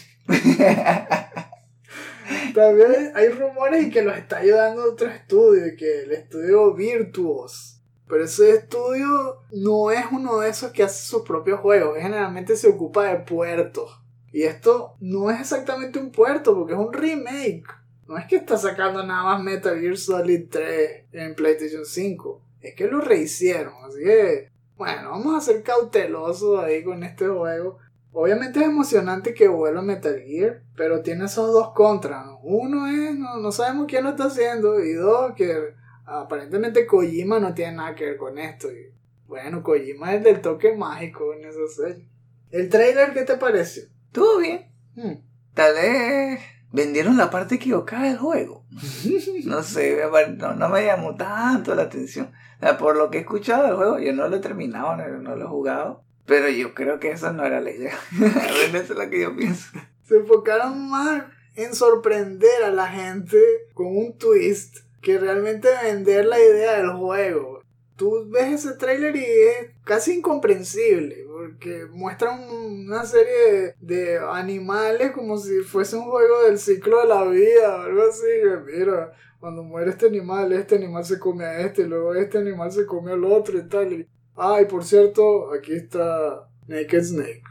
También 2.53 3.11
hay 3.15 3.29
rumores 3.29 3.87
y 3.87 3.89
que 3.89 4.01
los 4.01 4.17
está 4.17 4.37
ayudando 4.37 4.91
otro 4.91 5.07
estudio, 5.07 5.63
que 5.77 6.03
el 6.03 6.11
estudio 6.11 6.73
Virtuos. 6.73 7.81
Pero 8.07 8.25
ese 8.25 8.51
estudio 8.51 9.41
no 9.51 9.89
es 9.89 10.05
uno 10.11 10.39
de 10.39 10.49
esos 10.49 10.71
que 10.71 10.83
hace 10.83 11.05
sus 11.05 11.21
propios 11.21 11.61
juegos, 11.61 11.97
generalmente 11.97 12.57
se 12.57 12.67
ocupa 12.67 13.05
de 13.05 13.19
puertos. 13.19 14.01
Y 14.33 14.43
esto 14.43 14.95
no 14.99 15.29
es 15.29 15.39
exactamente 15.39 15.99
un 15.99 16.11
puerto, 16.11 16.55
porque 16.55 16.73
es 16.73 16.79
un 16.79 16.93
remake. 16.93 17.63
No 18.07 18.17
es 18.17 18.25
que 18.25 18.35
está 18.35 18.57
sacando 18.57 19.05
nada 19.05 19.23
más 19.23 19.43
Metal 19.43 19.79
Gear 19.79 19.97
Solid 19.97 20.49
3 20.49 21.05
en 21.13 21.35
PlayStation 21.35 21.85
5. 21.85 22.41
Es 22.61 22.75
que 22.75 22.87
lo 22.87 22.99
rehicieron. 22.99 23.73
Así 23.85 24.03
que, 24.03 24.49
bueno, 24.75 25.11
vamos 25.11 25.35
a 25.35 25.41
ser 25.41 25.63
cautelosos 25.63 26.61
ahí 26.63 26.83
con 26.83 27.03
este 27.03 27.27
juego. 27.27 27.77
Obviamente 28.13 28.59
es 28.59 28.65
emocionante 28.65 29.33
que 29.33 29.47
vuelva 29.47 29.81
Metal 29.81 30.19
Gear, 30.19 30.63
pero 30.75 31.01
tiene 31.01 31.25
esos 31.25 31.51
dos 31.53 31.73
contras. 31.73 32.25
¿no? 32.25 32.39
Uno 32.43 32.87
es, 32.87 33.17
no, 33.17 33.37
no 33.37 33.51
sabemos 33.51 33.87
quién 33.87 34.03
lo 34.03 34.11
está 34.11 34.25
haciendo, 34.25 34.83
y 34.83 34.93
dos, 34.93 35.33
que 35.35 35.73
aparentemente 36.05 36.85
Kojima 36.85 37.39
no 37.39 37.53
tiene 37.53 37.77
nada 37.77 37.95
que 37.95 38.05
ver 38.05 38.17
con 38.17 38.37
esto. 38.37 38.69
Y, 38.71 38.93
bueno, 39.27 39.63
Kojima 39.63 40.13
es 40.13 40.23
del 40.23 40.41
toque 40.41 40.75
mágico 40.75 41.33
en 41.33 41.45
esa 41.45 41.67
serie. 41.67 42.09
¿El 42.49 42.67
trailer 42.67 43.13
qué 43.13 43.23
te 43.23 43.37
pareció? 43.37 43.83
Estuvo 44.07 44.39
bien. 44.39 44.69
Hmm. 44.95 45.23
Tal 45.53 45.73
vez 45.73 46.41
vendieron 46.73 47.17
la 47.17 47.29
parte 47.29 47.55
equivocada 47.55 48.03
del 48.03 48.17
juego. 48.17 48.65
No 49.45 49.63
sé, 49.63 49.99
no, 50.37 50.53
no 50.53 50.69
me 50.69 50.85
llamó 50.85 51.15
tanto 51.15 51.73
la 51.75 51.83
atención. 51.83 52.31
Por 52.77 52.95
lo 52.95 53.09
que 53.09 53.17
he 53.17 53.21
escuchado 53.21 53.63
del 53.63 53.75
juego, 53.75 53.99
yo 53.99 54.13
no 54.13 54.27
lo 54.27 54.35
he 54.35 54.39
terminado, 54.39 54.95
no, 54.95 55.07
no 55.07 55.35
lo 55.35 55.45
he 55.45 55.47
jugado. 55.47 56.03
Pero 56.25 56.49
yo 56.49 56.73
creo 56.73 56.99
que 56.99 57.11
esa 57.11 57.33
no 57.33 57.45
era 57.45 57.61
la 57.61 57.71
idea. 57.71 57.97
A 58.15 58.53
ver, 58.53 58.75
eso 58.75 58.93
es 58.93 58.99
lo 58.99 59.09
que 59.09 59.21
yo 59.21 59.35
pienso. 59.35 59.69
Se 60.07 60.17
enfocaron 60.17 60.89
más 60.89 61.25
en 61.55 61.75
sorprender 61.75 62.63
a 62.63 62.71
la 62.71 62.87
gente 62.87 63.39
con 63.73 63.87
un 63.87 64.17
twist 64.17 64.77
que 65.01 65.17
realmente 65.17 65.69
vender 65.83 66.25
la 66.25 66.39
idea 66.39 66.77
del 66.77 66.91
juego. 66.91 67.61
Tú 67.95 68.27
ves 68.29 68.65
ese 68.65 68.75
tráiler 68.77 69.15
y 69.15 69.23
es 69.23 69.71
casi 69.83 70.17
incomprensible 70.17 71.25
porque 71.41 71.87
muestran 71.91 72.39
una 72.49 73.03
serie 73.03 73.75
de, 73.79 74.19
animales 74.19 75.11
como 75.11 75.37
si 75.37 75.61
fuese 75.61 75.95
un 75.95 76.03
juego 76.03 76.43
del 76.43 76.59
ciclo 76.59 77.01
de 77.01 77.07
la 77.07 77.25
vida 77.25 77.77
o 77.77 77.81
algo 77.81 78.03
así. 78.03 78.27
que 78.43 78.77
Mira, 78.77 79.11
cuando 79.39 79.63
muere 79.63 79.89
este 79.89 80.07
animal, 80.07 80.53
este 80.53 80.75
animal 80.75 81.03
se 81.03 81.17
come 81.17 81.45
a 81.45 81.61
este, 81.61 81.81
y 81.81 81.85
luego 81.85 82.13
este 82.13 82.37
animal 82.37 82.71
se 82.71 82.85
come 82.85 83.11
al 83.11 83.23
otro 83.25 83.57
y 83.57 83.67
tal. 83.67 83.91
Y, 83.93 84.07
ah, 84.35 84.59
y 84.61 84.65
por 84.65 84.83
cierto, 84.83 85.53
aquí 85.53 85.73
está 85.73 86.47
Naked 86.67 87.03
Snake. 87.03 87.43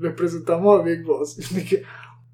Les 0.00 0.12
presentamos 0.14 0.80
a 0.80 0.82
Big 0.82 1.02
Boss. 1.02 1.38
Y 1.50 1.54
dije, 1.54 1.82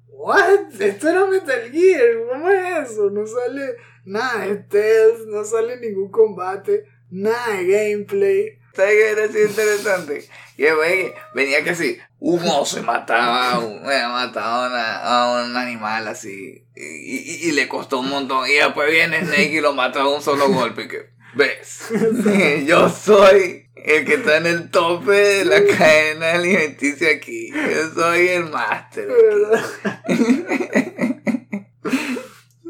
¿What? 0.07 0.81
Esto 0.81 1.07
era 1.09 1.25
Metal 1.25 1.71
Gear, 1.71 2.07
¿cómo 2.29 2.49
es 2.49 2.91
eso? 2.91 3.09
No 3.09 3.25
sale 3.25 3.75
nada 4.05 4.45
de 4.45 4.63
stealth, 4.63 5.27
no 5.27 5.45
sale 5.45 5.77
ningún 5.79 6.11
combate, 6.11 6.83
nada 7.09 7.55
de 7.57 7.65
gameplay. 7.65 8.59
¿Sabes 8.75 8.93
qué 8.93 9.09
era 9.11 9.25
así 9.25 9.39
interesante? 9.39 10.27
Que 10.57 10.73
venía 11.33 11.63
que 11.63 11.69
así, 11.69 11.97
un 12.19 12.45
oso 12.45 12.79
y 12.79 12.81
mataba, 12.81 13.55
a 13.55 13.61
eh, 13.61 14.07
mataba 14.09 14.99
a, 14.99 15.45
un 15.45 15.55
animal 15.55 16.07
así. 16.07 16.65
Y, 16.75 17.47
y- 17.47 17.51
le 17.53 17.69
costó 17.69 17.99
un 18.01 18.09
montón. 18.09 18.47
Y 18.49 18.55
después 18.55 18.91
viene 18.91 19.21
Snake 19.21 19.53
y 19.53 19.61
lo 19.61 19.73
mata 19.73 19.99
de 19.99 20.13
un 20.13 20.21
solo 20.21 20.49
golpe. 20.49 20.87
¿Ves? 21.35 21.89
Yo 22.65 22.89
soy 22.89 23.69
el 23.75 24.05
que 24.05 24.15
está 24.15 24.37
en 24.37 24.45
el 24.45 24.71
tope 24.71 25.11
de 25.11 25.45
la 25.45 25.63
cadena 25.65 26.33
alimenticia 26.33 27.09
aquí. 27.15 27.51
Yo 27.51 27.89
soy 27.93 28.27
el 28.29 28.49
máster. 28.49 29.09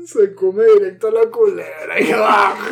Se 0.05 0.33
come 0.33 0.63
directo 0.65 1.07
a 1.07 1.11
la 1.11 1.29
culebra 1.29 1.99
y 1.99 2.11
va. 2.11 2.55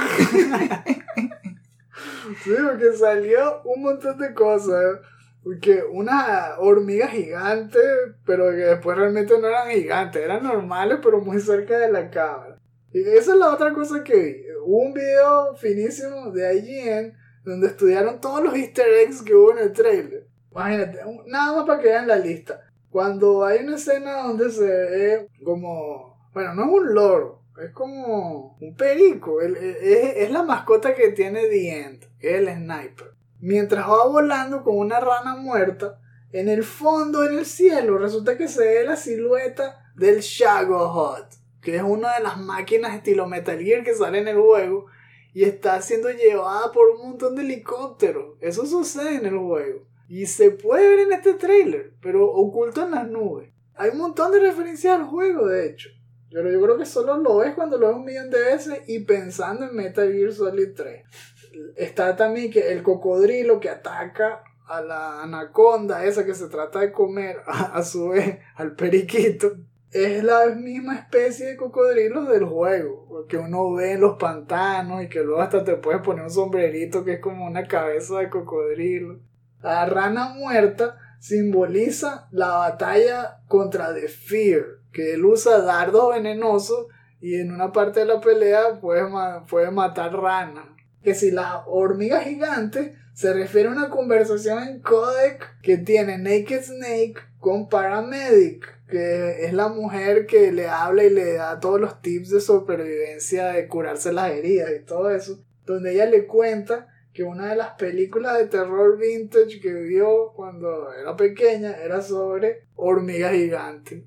Sí, 2.44 2.52
porque 2.62 2.92
salió 2.92 3.62
un 3.64 3.84
montón 3.84 4.18
de 4.18 4.34
cosas. 4.34 5.00
Porque 5.44 5.82
una 5.90 6.56
hormiga 6.58 7.08
gigante, 7.08 7.80
pero 8.26 8.50
que 8.50 8.58
después 8.58 8.98
realmente 8.98 9.40
no 9.40 9.48
eran 9.48 9.72
gigantes, 9.72 10.22
eran 10.22 10.44
normales, 10.44 11.00
pero 11.02 11.22
muy 11.22 11.40
cerca 11.40 11.78
de 11.78 11.90
la 11.90 12.10
cámara. 12.10 12.60
Esa 13.02 13.32
es 13.34 13.38
la 13.38 13.54
otra 13.54 13.74
cosa 13.74 14.04
que 14.04 14.16
vi. 14.16 14.44
Hubo 14.66 14.80
un 14.80 14.94
video 14.94 15.56
finísimo 15.56 16.32
de 16.32 16.58
IGN 16.58 17.14
donde 17.44 17.68
estudiaron 17.68 18.20
todos 18.20 18.44
los 18.44 18.56
easter 18.56 18.88
eggs 18.88 19.22
que 19.22 19.36
hubo 19.36 19.52
en 19.52 19.60
el 19.60 19.74
trailer. 19.74 20.28
Imagínate, 20.52 21.00
nada 21.28 21.56
más 21.56 21.66
para 21.66 21.82
que 21.82 21.88
vean 21.90 22.08
la 22.08 22.18
lista. 22.18 22.62
Cuando 22.90 23.46
hay 23.46 23.64
una 23.64 23.76
escena 23.76 24.24
donde 24.24 24.50
se 24.52 24.66
ve 24.66 25.30
como... 25.44 26.30
Bueno, 26.34 26.54
no 26.56 26.64
es 26.66 26.70
un 26.70 26.94
loro, 26.94 27.44
es 27.64 27.72
como 27.72 28.58
un 28.60 28.76
perico. 28.76 29.42
El- 29.42 29.56
es, 29.56 30.18
es 30.18 30.32
la 30.32 30.44
mascota 30.44 30.94
que 30.96 31.10
tiene 31.10 31.48
The 31.48 31.80
End, 31.82 32.06
el 32.20 32.48
sniper. 32.48 33.12
Mientras 33.40 33.88
va 33.88 34.08
volando 34.08 34.64
con 34.64 34.78
una 34.78 35.00
rana 35.00 35.36
muerta, 35.36 36.00
en 36.32 36.50
el 36.50 36.64
fondo, 36.64 37.24
en 37.24 37.38
el 37.38 37.46
cielo, 37.46 37.98
resulta 37.98 38.38
que 38.38 38.48
se 38.48 38.66
ve 38.66 38.84
la 38.84 38.96
silueta 38.96 39.80
del 39.96 40.20
Shago 40.20 40.92
Hut, 40.92 41.28
que 41.68 41.76
es 41.76 41.84
una 41.84 42.14
de 42.14 42.24
las 42.24 42.40
máquinas 42.40 42.96
estilo 42.96 43.28
Metal 43.28 43.60
Gear 43.60 43.84
que 43.84 43.94
sale 43.94 44.20
en 44.20 44.30
el 44.30 44.38
juego 44.38 44.86
y 45.34 45.44
está 45.44 45.82
siendo 45.82 46.10
llevada 46.10 46.72
por 46.72 46.88
un 46.92 47.10
montón 47.10 47.36
de 47.36 47.42
helicópteros. 47.42 48.38
Eso 48.40 48.66
sucede 48.66 49.16
en 49.16 49.26
el 49.26 49.38
juego. 49.38 49.86
Y 50.08 50.28
se 50.28 50.52
puede 50.52 50.90
ver 50.90 51.00
en 51.00 51.12
este 51.12 51.34
trailer, 51.34 51.92
pero 52.02 52.26
oculto 52.26 52.86
en 52.86 52.92
las 52.92 53.10
nubes. 53.10 53.52
Hay 53.76 53.90
un 53.90 53.98
montón 53.98 54.32
de 54.32 54.40
referencias 54.40 54.98
al 54.98 55.08
juego, 55.08 55.46
de 55.46 55.68
hecho. 55.68 55.90
Pero 56.32 56.50
yo 56.50 56.62
creo 56.62 56.78
que 56.78 56.86
solo 56.86 57.18
lo 57.18 57.40
ves 57.40 57.54
cuando 57.54 57.78
lo 57.78 57.90
ves 57.90 57.98
un 57.98 58.06
millón 58.06 58.30
de 58.30 58.40
veces 58.40 58.80
y 58.88 59.00
pensando 59.00 59.66
en 59.66 59.76
Metal 59.76 60.10
Gear 60.10 60.32
Solid 60.32 60.70
3. 60.74 61.04
Está 61.76 62.16
también 62.16 62.50
que 62.50 62.72
el 62.72 62.82
cocodrilo 62.82 63.60
que 63.60 63.70
ataca 63.70 64.42
a 64.68 64.80
la 64.80 65.22
anaconda, 65.22 66.06
esa 66.06 66.26
que 66.26 66.34
se 66.34 66.48
trata 66.48 66.80
de 66.80 66.94
comer, 66.94 67.42
a, 67.46 67.64
a 67.78 67.84
su 67.84 68.08
vez 68.08 68.40
al 68.56 68.74
periquito, 68.74 69.52
es 69.92 70.24
la 70.24 70.48
misma 70.48 70.96
especie 70.96 71.48
de 71.48 71.56
cocodrilos 71.58 72.28
del 72.28 72.46
juego, 72.46 73.26
que 73.30 73.38
uno 73.38 73.74
ve 73.74 73.94
en 73.94 74.02
los 74.02 74.18
pantanos 74.18 75.04
y 75.04 75.10
que 75.10 75.24
luego 75.24 75.42
hasta 75.42 75.64
te 75.64 75.76
puedes 75.76 76.02
poner 76.02 76.24
un 76.26 76.30
sombrerito 76.30 77.04
que 77.04 77.14
es 77.14 77.20
como 77.20 77.46
una 77.46 77.68
cabeza 77.68 78.20
de 78.20 78.30
cocodrilo. 78.30 79.20
La 79.62 79.86
rana 79.86 80.34
muerta 80.36 80.98
simboliza 81.20 82.28
la 82.32 82.50
batalla 82.58 83.40
contra 83.48 83.94
The 83.94 84.08
Fear, 84.08 84.66
que 84.92 85.14
él 85.14 85.26
usa 85.26 85.60
dardos 85.62 86.14
venenosos 86.16 86.88
y 87.20 87.36
en 87.36 87.52
una 87.52 87.72
parte 87.72 88.02
de 88.02 88.06
la 88.06 88.20
pelea 88.22 88.80
puedes, 88.80 89.10
ma- 89.10 89.46
puedes 89.46 89.72
matar 89.72 90.14
ranas. 90.14 90.66
Que 91.02 91.16
si 91.16 91.32
las 91.32 91.62
hormigas 91.66 92.26
gigantes 92.26 92.92
se 93.14 93.34
refiere 93.34 93.70
a 93.70 93.72
una 93.72 93.90
conversación 93.90 94.62
en 94.68 94.82
codec 94.82 95.60
que 95.62 95.78
tiene 95.78 96.18
Naked 96.18 96.62
Snake 96.64 97.16
con 97.40 97.70
Paramedic, 97.70 98.77
que 98.88 99.46
es 99.46 99.54
la 99.54 99.68
mujer 99.68 100.26
que 100.26 100.52
le 100.52 100.68
habla 100.68 101.04
y 101.04 101.10
le 101.10 101.34
da 101.34 101.60
todos 101.60 101.80
los 101.80 102.02
tips 102.02 102.30
de 102.30 102.42
supervivencia, 102.42 103.48
de 103.48 103.68
curarse 103.68 104.14
las 104.14 104.32
heridas 104.32 104.72
y 104.80 104.84
todo 104.86 105.12
eso, 105.12 105.44
donde 105.66 105.94
ella 105.94 106.06
le 106.06 106.26
cuenta 106.26 106.88
que 107.14 107.24
una 107.24 107.48
de 107.50 107.56
las 107.56 107.72
películas 107.72 108.38
de 108.38 108.46
terror 108.48 108.98
vintage 108.98 109.60
que 109.60 109.74
vio 109.74 110.32
cuando 110.36 110.94
era 110.94 111.16
pequeña 111.16 111.72
era 111.76 112.02
sobre 112.02 112.68
hormigas 112.76 113.34
gigantes. 113.34 114.04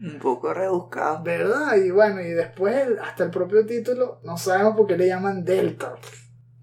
Un 0.00 0.18
poco 0.18 0.52
rebuscado. 0.54 1.22
¿Verdad? 1.24 1.76
Y 1.76 1.90
bueno, 1.90 2.20
y 2.20 2.30
después 2.30 2.76
el- 2.76 2.98
hasta 2.98 3.24
el 3.24 3.30
propio 3.30 3.64
título, 3.66 4.20
no 4.22 4.36
sabemos 4.36 4.76
por 4.76 4.86
qué 4.86 4.96
le 4.96 5.06
llaman 5.08 5.44
Delta. 5.44 5.96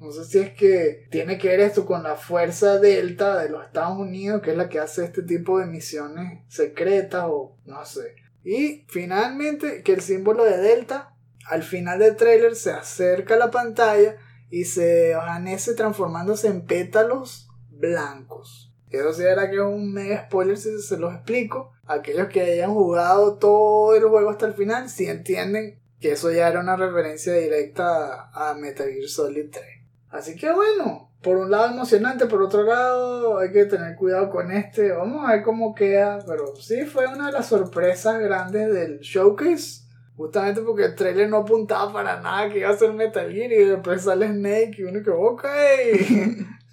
No 0.01 0.11
sé 0.11 0.25
si 0.25 0.39
es 0.39 0.49
que 0.53 1.05
tiene 1.11 1.37
que 1.37 1.49
ver 1.49 1.59
esto 1.59 1.85
con 1.85 2.01
la 2.01 2.15
fuerza 2.15 2.79
Delta 2.79 3.37
de 3.37 3.49
los 3.49 3.63
Estados 3.63 3.99
Unidos, 3.99 4.41
que 4.41 4.49
es 4.49 4.57
la 4.57 4.67
que 4.67 4.79
hace 4.79 5.05
este 5.05 5.21
tipo 5.21 5.59
de 5.59 5.67
misiones 5.67 6.39
secretas 6.47 7.25
o 7.27 7.55
no 7.65 7.85
sé. 7.85 8.15
Y 8.43 8.83
finalmente 8.87 9.83
que 9.83 9.93
el 9.93 10.01
símbolo 10.01 10.43
de 10.43 10.57
Delta 10.57 11.13
al 11.45 11.61
final 11.61 11.99
del 11.99 12.15
trailer 12.15 12.55
se 12.55 12.71
acerca 12.71 13.35
a 13.35 13.37
la 13.37 13.51
pantalla 13.51 14.17
y 14.49 14.65
se 14.65 14.83
desvanece 14.83 15.75
transformándose 15.75 16.47
en 16.47 16.65
pétalos 16.65 17.47
blancos. 17.69 18.73
Eso 18.89 19.13
sí 19.13 19.21
era 19.21 19.51
que 19.51 19.57
es 19.57 19.61
un 19.61 19.93
mega 19.93 20.25
spoiler 20.25 20.57
si 20.57 20.81
se 20.81 20.97
los 20.97 21.13
explico. 21.13 21.73
Aquellos 21.85 22.27
que 22.29 22.41
hayan 22.41 22.73
jugado 22.73 23.37
todo 23.37 23.93
el 23.93 24.03
juego 24.05 24.31
hasta 24.31 24.47
el 24.47 24.55
final, 24.55 24.89
si 24.89 25.05
entienden 25.05 25.79
que 25.99 26.13
eso 26.13 26.31
ya 26.31 26.47
era 26.47 26.59
una 26.59 26.75
referencia 26.75 27.33
directa 27.33 28.31
a 28.33 28.55
Metal 28.55 28.89
Gear 28.89 29.07
Solid 29.07 29.51
3. 29.51 29.80
Así 30.11 30.35
que 30.35 30.51
bueno, 30.51 31.09
por 31.21 31.37
un 31.37 31.49
lado 31.51 31.71
emocionante, 31.71 32.25
por 32.25 32.41
otro 32.41 32.63
lado 32.63 33.39
hay 33.39 33.51
que 33.51 33.65
tener 33.65 33.95
cuidado 33.95 34.29
con 34.29 34.51
este. 34.51 34.91
Vamos 34.91 35.27
a 35.27 35.33
ver 35.33 35.43
cómo 35.43 35.73
queda, 35.73 36.19
pero 36.27 36.55
sí 36.55 36.85
fue 36.85 37.07
una 37.07 37.27
de 37.27 37.33
las 37.33 37.47
sorpresas 37.47 38.19
grandes 38.19 38.73
del 38.73 38.99
showcase. 38.99 39.81
Justamente 40.17 40.61
porque 40.61 40.85
el 40.85 40.95
trailer 40.95 41.29
no 41.29 41.37
apuntaba 41.37 41.91
para 41.91 42.21
nada 42.21 42.49
que 42.49 42.59
iba 42.59 42.69
a 42.69 42.77
ser 42.77 42.93
Metal 42.93 43.31
Gear 43.31 43.51
y 43.51 43.65
después 43.65 44.03
sale 44.03 44.27
Snake 44.27 44.75
y 44.77 44.83
uno 44.83 45.01
que 45.01 45.09
ok. 45.09 45.45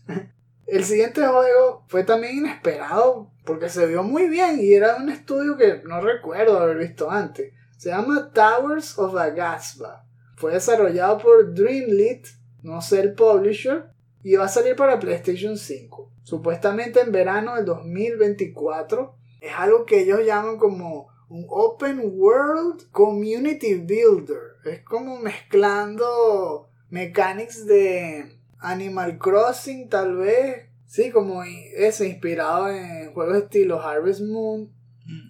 el 0.67 0.85
siguiente 0.85 1.27
juego 1.27 1.85
fue 1.87 2.05
también 2.05 2.39
inesperado 2.39 3.31
porque 3.45 3.69
se 3.69 3.87
vio 3.87 4.03
muy 4.03 4.29
bien 4.29 4.59
y 4.61 4.75
era 4.75 4.97
un 4.97 5.09
estudio 5.09 5.57
que 5.57 5.81
no 5.85 6.01
recuerdo 6.01 6.59
haber 6.59 6.77
visto 6.79 7.11
antes. 7.11 7.55
Se 7.79 7.91
llama 7.91 8.31
Towers 8.35 8.99
of 8.99 9.17
Agasba. 9.17 10.05
Fue 10.37 10.53
desarrollado 10.53 11.19
por 11.19 11.55
Dreamlit, 11.55 12.27
no 12.63 12.81
sé 12.81 13.01
el 13.01 13.15
publisher, 13.15 13.91
y 14.23 14.35
va 14.35 14.47
a 14.47 14.49
salir 14.49 14.77
para 14.77 14.99
PlayStation 14.99 15.57
5. 15.57 16.11
Supuestamente 16.23 17.01
en 17.01 17.13
verano 17.13 17.55
del 17.55 17.65
2024. 17.65 19.15
Es 19.41 19.53
algo 19.57 19.85
que 19.87 20.01
ellos 20.01 20.21
llaman 20.27 20.59
como 20.59 21.09
un 21.29 21.47
Open 21.49 22.01
World 22.05 22.91
Community 22.91 23.75
Builder. 23.75 24.57
Es 24.65 24.83
como 24.83 25.19
mezclando 25.19 26.69
mechanics 26.91 27.67
de 27.67 28.37
Animal 28.59 29.19
Crossing 29.19 29.89
tal 29.89 30.17
vez. 30.17 30.67
Sí, 30.87 31.11
como 31.11 31.43
ese 31.45 32.09
inspirado 32.09 32.71
en 32.71 33.13
juegos 33.13 33.37
estilo 33.37 33.81
Harvest 33.81 34.23
Moon. 34.23 34.73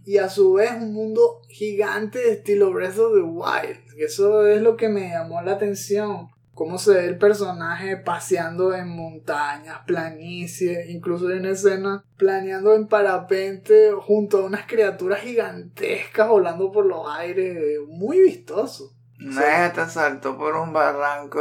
Y 0.04 0.16
a 0.16 0.28
su 0.28 0.54
vez 0.54 0.72
un 0.72 0.92
mundo 0.92 1.42
gigante 1.48 2.18
de 2.18 2.32
estilo 2.32 2.72
Breath 2.72 2.98
of 2.98 3.14
the 3.14 3.22
Wild. 3.22 3.78
Eso 3.96 4.46
es 4.46 4.60
lo 4.60 4.76
que 4.76 4.88
me 4.88 5.10
llamó 5.10 5.40
la 5.42 5.52
atención. 5.52 6.30
Cómo 6.59 6.76
se 6.76 6.92
ve 6.92 7.04
el 7.06 7.18
personaje 7.18 7.96
paseando 7.98 8.74
en 8.74 8.88
montañas, 8.88 9.78
planicies, 9.86 10.90
incluso 10.90 11.28
hay 11.28 11.38
una 11.38 11.50
escena 11.50 12.04
planeando 12.16 12.74
en 12.74 12.88
parapente 12.88 13.92
junto 13.96 14.38
a 14.38 14.44
unas 14.44 14.66
criaturas 14.66 15.20
gigantescas 15.20 16.26
volando 16.26 16.72
por 16.72 16.84
los 16.84 17.06
aires. 17.16 17.78
Muy 17.86 18.18
vistoso. 18.22 18.92
Vez 19.20 19.38
hasta 19.38 19.88
saltó 19.88 20.36
por 20.36 20.56
un 20.56 20.72
barranco 20.72 21.40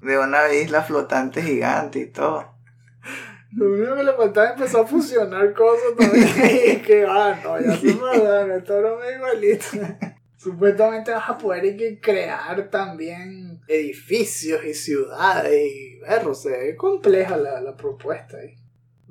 de, 0.00 0.16
una 0.16 0.52
isla 0.54 0.82
flotante 0.82 1.42
gigante 1.42 1.98
y 1.98 2.06
todo. 2.06 2.46
Lo 3.56 3.66
único 3.66 3.96
que 3.96 4.04
le 4.04 4.12
faltaba 4.12 4.46
es 4.46 4.52
empezar 4.52 4.82
a 4.82 4.86
fusionar 4.86 5.54
cosas 5.54 5.96
también. 5.98 6.28
y 6.76 6.76
que, 6.82 7.04
ah, 7.04 7.36
no, 7.42 7.60
ya 7.60 7.76
se 7.76 7.94
mandaron, 7.94 8.52
esto 8.52 8.80
no 8.80 8.96
me 8.98 9.12
igualito. 9.12 9.66
Supuestamente 10.36 11.10
vas 11.10 11.30
a 11.30 11.36
poder 11.36 11.98
crear 12.00 12.68
también 12.70 13.41
edificios 13.72 14.64
y 14.64 14.74
ciudades 14.74 15.72
y 15.72 15.98
verlo, 16.00 16.34
se 16.34 16.50
ve 16.50 16.76
compleja 16.76 17.36
la, 17.36 17.60
la 17.60 17.76
propuesta 17.76 18.38
ahí. 18.38 18.62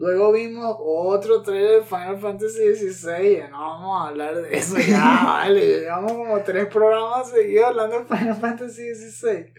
Luego 0.02 0.32
vimos 0.32 0.78
otro 0.80 1.44
trailer 1.44 1.82
de 1.82 1.86
Final 1.86 2.18
Fantasy 2.18 2.74
XVI. 2.74 3.44
No 3.52 3.60
vamos 3.60 4.02
a 4.02 4.10
hablar 4.10 4.42
de 4.42 4.58
eso 4.58 4.80
ya, 4.80 5.22
vale. 5.26 5.82
Llevamos 5.82 6.14
como 6.14 6.42
tres 6.42 6.66
programas 6.66 7.30
seguidos 7.30 7.68
hablando 7.68 8.00
de 8.00 8.06
Final 8.06 8.36
Fantasy 8.36 8.96
XVI. 8.96 9.54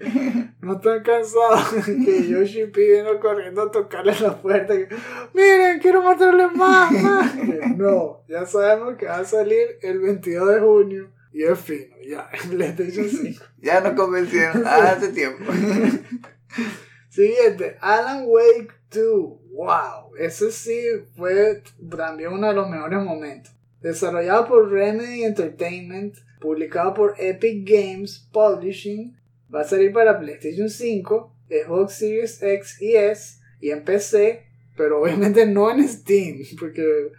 No 0.60 0.72
están 0.72 1.00
cansados 1.04 1.84
que 1.84 2.26
Yoshi 2.26 2.66
pidiendo 2.66 3.20
corriendo 3.20 3.62
a 3.62 3.70
tocarle 3.70 4.18
la 4.18 4.36
puerta. 4.42 4.74
Que, 4.74 4.88
Miren, 5.32 5.78
quiero 5.78 6.02
mostrarles 6.02 6.52
más, 6.56 6.90
más. 6.90 7.32
No, 7.76 8.24
ya 8.26 8.44
sabemos 8.44 8.96
que 8.96 9.06
va 9.06 9.18
a 9.18 9.24
salir 9.24 9.78
el 9.80 10.00
22 10.00 10.48
de 10.48 10.60
junio. 10.60 11.10
Y 11.32 11.44
es 11.44 11.58
fino, 11.58 11.96
ya, 12.06 12.28
en 12.32 12.50
PlayStation 12.50 13.08
5. 13.08 13.44
Ya 13.58 13.80
nos 13.80 13.94
convencieron 13.94 14.66
hace 14.66 15.08
tiempo. 15.08 15.50
Siguiente, 17.08 17.76
Alan 17.80 18.24
Wake 18.26 18.72
2. 18.92 19.40
Wow, 19.52 20.16
ese 20.18 20.50
sí 20.50 20.80
fue 21.16 21.62
también 21.90 22.32
uno 22.32 22.48
de 22.48 22.54
los 22.54 22.68
mejores 22.68 23.00
momentos. 23.00 23.52
Desarrollado 23.80 24.46
por 24.48 24.70
Remedy 24.70 25.24
Entertainment, 25.24 26.16
publicado 26.40 26.94
por 26.94 27.14
Epic 27.18 27.68
Games 27.68 28.28
Publishing, 28.32 29.16
va 29.54 29.60
a 29.60 29.64
salir 29.64 29.92
para 29.92 30.18
PlayStation 30.18 30.68
5, 30.68 31.36
Xbox 31.48 31.94
Series 31.94 32.42
X 32.42 32.80
y 32.80 32.94
S 32.94 33.40
y 33.60 33.70
en 33.70 33.84
PC, 33.84 34.46
pero 34.76 35.02
obviamente 35.02 35.46
no 35.46 35.70
en 35.70 35.86
Steam, 35.88 36.38
porque 36.58 37.12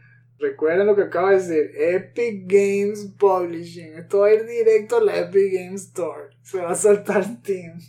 recuerden 0.44 0.88
lo 0.88 0.96
que 0.96 1.04
acabo 1.04 1.30
de 1.30 1.36
decir, 1.36 1.72
Epic 1.76 2.44
Games 2.46 3.14
Publishing, 3.18 3.94
esto 3.96 4.20
va 4.20 4.28
a 4.28 4.34
ir 4.34 4.46
directo 4.46 4.98
a 4.98 5.04
la 5.04 5.18
Epic 5.18 5.54
Games 5.54 5.84
Store, 5.84 6.36
se 6.42 6.62
va 6.62 6.72
a 6.72 6.76
saltar 6.76 7.24
Steam. 7.24 7.80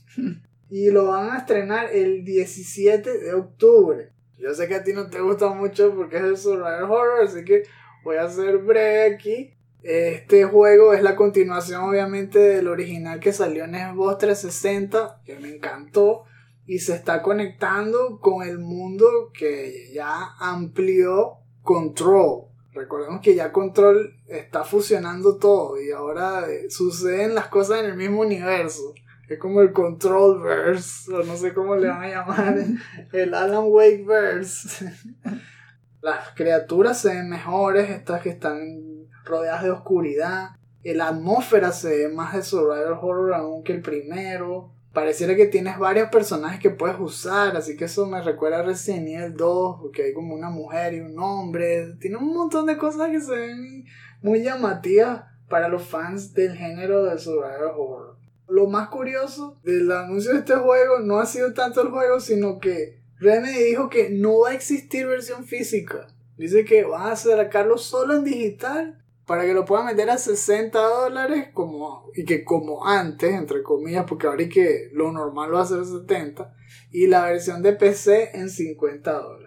Y 0.71 0.91
lo 0.91 1.09
van 1.09 1.31
a 1.31 1.39
estrenar 1.39 1.93
el 1.93 2.25
17 2.25 3.19
de 3.19 3.35
octubre. 3.35 4.11
Yo 4.39 4.55
sé 4.55 4.67
que 4.67 4.75
a 4.75 4.83
ti 4.83 4.93
no 4.93 5.09
te 5.11 5.21
gusta 5.21 5.49
mucho 5.51 5.95
porque 5.95 6.17
es 6.17 6.23
el 6.23 6.37
survival 6.37 6.85
horror, 6.85 7.25
así 7.25 7.45
que 7.45 7.65
voy 8.03 8.17
a 8.17 8.29
ser 8.29 8.59
breve 8.59 9.15
aquí. 9.15 9.55
Este 9.83 10.45
juego 10.45 10.95
es 10.95 11.03
la 11.03 11.15
continuación 11.15 11.83
obviamente 11.83 12.39
del 12.39 12.69
original 12.69 13.21
que 13.21 13.33
salió 13.33 13.65
en 13.65 13.75
Xbox 13.75 14.19
360, 14.19 15.23
que 15.27 15.39
me 15.39 15.55
encantó, 15.55 16.25
y 16.67 16.79
se 16.79 16.95
está 16.95 17.21
conectando 17.21 18.19
con 18.21 18.47
el 18.47 18.59
mundo 18.59 19.31
que 19.39 19.91
ya 19.93 20.35
amplió 20.39 21.44
Control. 21.65 22.45
Recordemos 22.75 23.21
que 23.23 23.35
ya 23.35 23.51
Control 23.51 24.15
está 24.29 24.65
fusionando 24.65 25.39
todo 25.39 25.81
y 25.81 25.91
ahora 25.91 26.49
eh, 26.49 26.71
suceden 26.71 27.35
las 27.35 27.49
cosas 27.49 27.81
en 27.81 27.87
el 27.87 27.97
mismo 27.97 28.21
universo. 28.21 28.95
Es 29.29 29.39
como 29.39 29.63
el 29.63 29.73
Control 29.73 30.43
Verse, 30.43 31.11
o 31.13 31.23
no 31.25 31.37
sé 31.37 31.55
cómo 31.55 31.75
le 31.77 31.89
van 31.89 32.03
a 32.03 32.09
llamar, 32.09 32.59
el 33.13 33.35
Alan 33.35 33.65
Wake 33.67 34.05
Verse. 34.07 34.93
Las 36.03 36.33
criaturas 36.35 37.01
se 37.01 37.15
ven 37.15 37.31
mejores, 37.31 37.89
estas 37.89 38.21
que 38.21 38.29
están 38.29 39.09
rodeadas 39.25 39.63
de 39.63 39.71
oscuridad. 39.71 40.51
La 40.83 41.09
atmósfera 41.09 41.73
se 41.73 41.97
ve 41.97 42.09
más 42.11 42.35
de 42.35 42.43
survival 42.43 42.99
horror 43.01 43.33
aún 43.33 43.65
que 43.65 43.73
el 43.73 43.81
primero. 43.81 44.74
Pareciera 44.95 45.35
que 45.35 45.47
tienes 45.47 45.77
varios 45.77 46.09
personajes 46.09 46.61
que 46.61 46.71
puedes 46.71 47.01
usar, 47.01 47.57
así 47.57 47.77
que 47.77 47.87
eso 47.87 48.07
me 48.07 48.23
recuerda 48.23 48.61
a 48.61 48.63
Resident 48.63 49.09
Evil 49.09 49.35
2, 49.37 49.81
porque 49.83 50.05
hay 50.05 50.15
como 50.15 50.37
una 50.37 50.51
mujer 50.51 50.95
y 50.95 51.01
un 51.01 51.19
hombre. 51.19 51.97
Tiene 52.01 52.17
un 52.17 52.33
montón 52.33 52.67
de 52.67 52.77
cosas 52.77 53.11
que 53.11 53.21
se 53.21 53.33
ven 53.33 53.85
muy 54.23 54.43
llamativas 54.43 55.25
para 55.49 55.69
los 55.69 55.83
fans 55.83 56.33
del 56.33 56.57
género 56.57 57.05
de 57.05 57.19
survival 57.19 57.73
horror. 57.77 58.17
Lo 58.47 58.69
más 58.69 58.89
curioso 58.89 59.59
del 59.65 59.91
anuncio 59.91 60.33
de 60.33 60.39
este 60.39 60.55
juego 60.55 61.01
no 61.01 61.19
ha 61.19 61.27
sido 61.27 61.53
tanto 61.55 61.83
el 61.83 61.89
juego, 61.89 62.21
sino 62.21 62.61
que 62.61 63.01
Remedy 63.19 63.65
dijo 63.65 63.89
que 63.89 64.11
no 64.11 64.41
va 64.41 64.51
a 64.51 64.55
existir 64.55 65.09
versión 65.09 65.45
física. 65.45 66.07
Dice 66.37 66.65
que 66.65 66.85
van 66.85 67.11
a 67.11 67.17
sacarlo 67.17 67.79
solo 67.79 68.15
en 68.15 68.23
digital 68.23 69.04
para 69.27 69.45
que 69.45 69.55
lo 69.55 69.65
puedan 69.65 69.87
vender 69.87 70.11
a 70.11 70.19
60 70.19 70.79
dólares 70.79 71.49
como, 71.53 72.11
y 72.15 72.25
que 72.25 72.45
como 72.45 72.87
antes, 72.87 73.33
entre 73.33 73.63
comillas, 73.63 74.05
porque 74.07 74.27
ahora 74.27 74.49
que 74.49 74.91
lo 74.93 75.13
normal 75.13 75.55
va 75.55 75.63
a 75.63 75.67
ser 75.67 75.85
70, 75.85 76.55
y 76.91 77.07
la 77.07 77.27
versión 77.27 77.63
de 77.63 77.73
PC 77.73 78.31
en 78.35 78.51
50 78.51 79.13
dólares. 79.13 79.45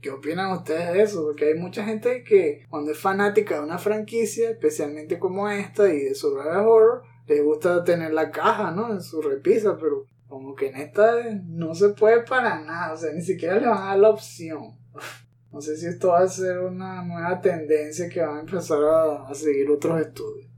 ¿Qué 0.00 0.10
opinan 0.10 0.52
ustedes 0.52 0.92
de 0.92 1.02
eso? 1.02 1.24
Porque 1.24 1.46
hay 1.46 1.54
mucha 1.58 1.84
gente 1.84 2.22
que 2.22 2.64
cuando 2.70 2.92
es 2.92 2.98
fanática 2.98 3.56
de 3.56 3.64
una 3.64 3.78
franquicia, 3.78 4.50
especialmente 4.50 5.18
como 5.18 5.48
esta 5.48 5.92
y 5.92 6.04
de 6.04 6.14
Survival 6.14 6.66
Horror, 6.66 7.02
le 7.26 7.40
gusta 7.40 7.82
tener 7.82 8.12
la 8.12 8.30
caja, 8.30 8.70
¿no? 8.70 8.92
En 8.92 9.00
su 9.00 9.20
repisa, 9.20 9.76
pero 9.78 10.04
como 10.28 10.54
que 10.54 10.68
en 10.68 10.76
esta 10.76 11.12
no 11.44 11.74
se 11.74 11.88
puede 11.90 12.22
para 12.22 12.60
nada, 12.60 12.92
o 12.92 12.96
sea, 12.96 13.12
ni 13.12 13.22
siquiera 13.22 13.58
le 13.58 13.66
van 13.66 13.82
a 13.82 13.86
dar 13.86 13.98
la 13.98 14.10
opción. 14.10 14.78
No 15.56 15.62
sé 15.62 15.74
si 15.78 15.86
esto 15.86 16.08
va 16.08 16.18
a 16.18 16.28
ser 16.28 16.58
una 16.58 17.02
nueva 17.02 17.40
tendencia 17.40 18.10
que 18.10 18.20
van 18.20 18.36
a 18.36 18.40
empezar 18.40 18.78
a, 18.84 19.32
seguir 19.32 19.70
otros 19.70 19.98
estudios. 20.02 20.50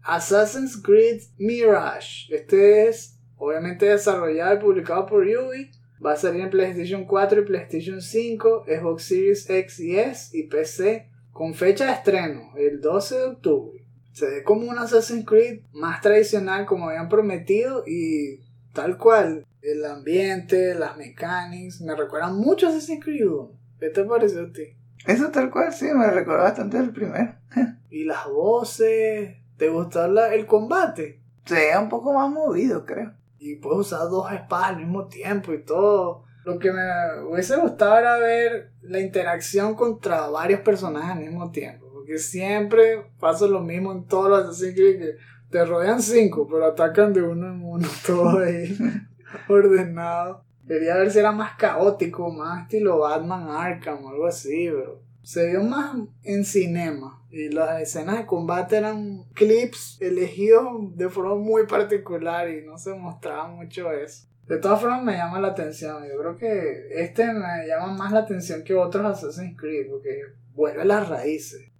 Assassin's 0.00 0.80
Creed 0.80 1.22
Mirage. 1.38 2.32
Este 2.32 2.86
es 2.86 3.18
obviamente 3.36 3.86
desarrollado 3.86 4.54
y 4.54 4.60
publicado 4.60 5.06
por 5.06 5.24
Ubi. 5.24 5.72
Va 6.00 6.12
a 6.12 6.16
salir 6.16 6.42
en 6.42 6.50
PlayStation 6.50 7.04
4 7.04 7.40
y 7.40 7.44
PlayStation 7.46 8.00
5, 8.00 8.66
Xbox 8.68 9.02
Series 9.02 9.50
X 9.50 9.80
y 9.80 9.98
S 9.98 10.38
y 10.38 10.44
PC 10.44 11.10
con 11.32 11.54
fecha 11.54 11.86
de 11.86 11.92
estreno 11.94 12.52
el 12.56 12.80
12 12.80 13.16
de 13.16 13.24
octubre. 13.24 13.84
Se 14.12 14.26
ve 14.26 14.44
como 14.44 14.70
un 14.70 14.78
Assassin's 14.78 15.26
Creed 15.26 15.62
más 15.72 16.00
tradicional 16.00 16.64
como 16.64 16.88
habían 16.88 17.08
prometido 17.08 17.82
y 17.84 18.38
tal 18.72 18.98
cual. 18.98 19.44
El 19.62 19.84
ambiente, 19.84 20.76
las 20.76 20.96
mecánicas, 20.96 21.80
me 21.80 21.96
recuerdan 21.96 22.36
mucho 22.36 22.68
a 22.68 22.70
Assassin's 22.70 23.04
Creed 23.04 23.26
1. 23.26 23.65
¿Qué 23.80 23.90
te 23.90 24.04
pareció 24.04 24.42
a 24.46 24.52
ti? 24.52 24.76
Eso 25.06 25.30
tal 25.30 25.50
cual, 25.50 25.72
sí, 25.72 25.86
me 25.94 26.10
recuerda 26.10 26.44
bastante 26.44 26.78
del 26.78 26.90
primero. 26.90 27.34
Y 27.90 28.04
las 28.04 28.26
voces, 28.28 29.36
¿te 29.56 29.68
gustó 29.70 30.06
la- 30.08 30.34
el 30.34 30.44
combate? 30.46 31.20
Se 31.46 31.54
veía 31.54 31.80
un 31.80 31.88
poco 31.88 32.12
más 32.12 32.28
movido, 32.30 32.84
creo. 32.84 33.12
y 33.38 33.56
puedes 33.56 33.86
usar 33.86 34.08
dos 34.10 34.30
espadas 34.32 34.70
al 34.70 34.76
mismo 34.78 35.06
tiempo 35.06 35.52
y 35.54 35.62
todo. 35.62 36.24
Lo 36.44 36.58
que 36.58 36.72
me 36.72 36.80
hubiese 37.30 37.56
gustado 37.56 37.96
era 37.98 38.18
ver 38.18 38.70
la 38.82 38.98
interacción 39.00 39.74
contra 39.74 40.28
varios 40.28 40.60
personajes 40.60 41.12
al 41.12 41.20
mismo 41.20 41.50
tiempo. 41.50 41.86
Porque 41.92 42.18
siempre 42.18 43.04
pasa 43.20 43.46
lo 43.46 43.60
mismo 43.60 43.92
en 43.92 44.04
todos 44.06 44.28
los 44.30 44.40
Assassin's 44.44 44.74
Creed 44.74 44.98
que 44.98 45.16
te 45.50 45.64
rodean 45.64 46.02
cinco, 46.02 46.46
pero 46.50 46.66
atacan 46.66 47.12
de 47.12 47.22
uno 47.22 47.46
en 47.48 47.62
uno, 47.64 47.88
todo 48.06 48.38
ahí 48.40 48.76
ordenado. 49.48 50.44
Quería 50.66 50.96
ver 50.96 51.10
si 51.10 51.18
era 51.18 51.32
más 51.32 51.56
caótico, 51.56 52.30
más 52.30 52.62
estilo 52.62 52.98
Batman 52.98 53.48
Arkham 53.48 54.04
o 54.04 54.08
algo 54.10 54.26
así, 54.26 54.68
pero 54.70 55.00
se 55.22 55.50
vio 55.50 55.62
más 55.62 55.96
en 56.22 56.44
cinema. 56.44 57.22
Y 57.30 57.48
las 57.48 57.82
escenas 57.82 58.18
de 58.18 58.26
combate 58.26 58.76
eran 58.76 59.24
clips 59.34 59.98
elegidos 60.00 60.96
de 60.96 61.08
forma 61.08 61.34
muy 61.34 61.66
particular 61.66 62.48
y 62.48 62.64
no 62.64 62.78
se 62.78 62.94
mostraba 62.94 63.48
mucho 63.48 63.92
eso. 63.92 64.26
De 64.46 64.58
todas 64.58 64.80
formas 64.80 65.02
me 65.02 65.16
llama 65.16 65.40
la 65.40 65.48
atención. 65.48 66.04
Yo 66.04 66.18
creo 66.18 66.36
que 66.36 67.02
este 67.02 67.26
me 67.32 67.66
llama 67.66 67.92
más 67.94 68.12
la 68.12 68.20
atención 68.20 68.62
que 68.62 68.74
otros 68.74 69.04
Assassin's 69.04 69.58
Creed 69.58 69.88
porque 69.90 70.22
vuelve 70.54 70.82
a 70.82 70.84
las 70.84 71.08
raíces. 71.08 71.70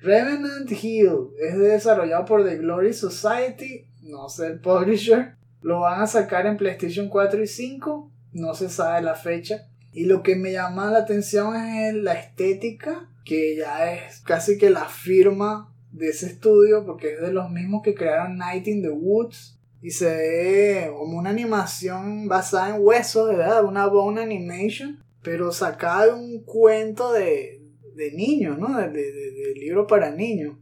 Revenant 0.00 0.70
Hill 0.70 1.30
es 1.38 1.56
desarrollado 1.58 2.24
por 2.24 2.44
The 2.44 2.58
Glory 2.58 2.92
Society, 2.92 3.86
no 4.02 4.28
sé 4.28 4.48
el 4.48 4.60
publisher. 4.60 5.36
Lo 5.62 5.80
van 5.80 6.02
a 6.02 6.06
sacar 6.06 6.46
en 6.46 6.56
PlayStation 6.56 7.08
4 7.08 7.42
y 7.42 7.46
5, 7.46 8.10
no 8.36 8.54
se 8.54 8.68
sabe 8.68 9.02
la 9.02 9.14
fecha. 9.14 9.68
Y 9.92 10.04
lo 10.04 10.22
que 10.22 10.36
me 10.36 10.52
llama 10.52 10.90
la 10.90 10.98
atención 10.98 11.56
es 11.56 11.94
la 11.94 12.14
estética, 12.14 13.08
que 13.24 13.56
ya 13.56 13.92
es 13.94 14.20
casi 14.20 14.58
que 14.58 14.70
la 14.70 14.84
firma 14.88 15.72
de 15.92 16.08
ese 16.10 16.26
estudio, 16.26 16.84
porque 16.84 17.14
es 17.14 17.20
de 17.20 17.32
los 17.32 17.50
mismos 17.50 17.80
que 17.82 17.94
crearon 17.94 18.36
Night 18.36 18.66
in 18.68 18.82
the 18.82 18.90
Woods. 18.90 19.58
Y 19.82 19.90
se 19.90 20.06
ve 20.14 20.90
como 20.96 21.18
una 21.18 21.30
animación 21.30 22.28
basada 22.28 22.74
en 22.76 22.82
huesos, 22.84 23.28
¿verdad? 23.28 23.64
Una 23.64 23.86
bone 23.86 24.20
animation, 24.22 25.02
pero 25.22 25.52
sacada 25.52 26.06
de 26.06 26.12
un 26.14 26.44
cuento 26.44 27.12
de, 27.12 27.62
de 27.94 28.12
niños, 28.12 28.58
¿no? 28.58 28.76
De, 28.76 28.88
de, 28.90 29.12
de- 29.12 29.30
de 29.32 29.54
libro 29.54 29.86
para 29.86 30.10
niños. 30.10 30.56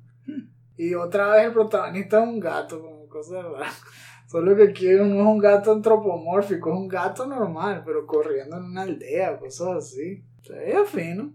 Y 0.76 0.94
otra 0.94 1.28
vez 1.30 1.46
el 1.46 1.52
protagonista 1.52 2.22
es 2.22 2.28
un 2.28 2.40
gato, 2.40 2.80
como 2.82 3.08
cosa 3.08 3.40
rara. 3.42 3.72
Solo 4.34 4.56
que 4.56 4.64
aquí 4.64 4.86
no 4.86 5.04
es 5.04 5.26
un 5.26 5.38
gato 5.38 5.70
antropomórfico, 5.70 6.72
es 6.72 6.76
un 6.76 6.88
gato 6.88 7.24
normal, 7.24 7.84
pero 7.86 8.04
corriendo 8.04 8.56
en 8.56 8.64
una 8.64 8.82
aldea, 8.82 9.38
cosas 9.38 9.76
así. 9.76 10.24
Se 10.42 10.52
veía 10.54 10.84
fino. 10.84 11.32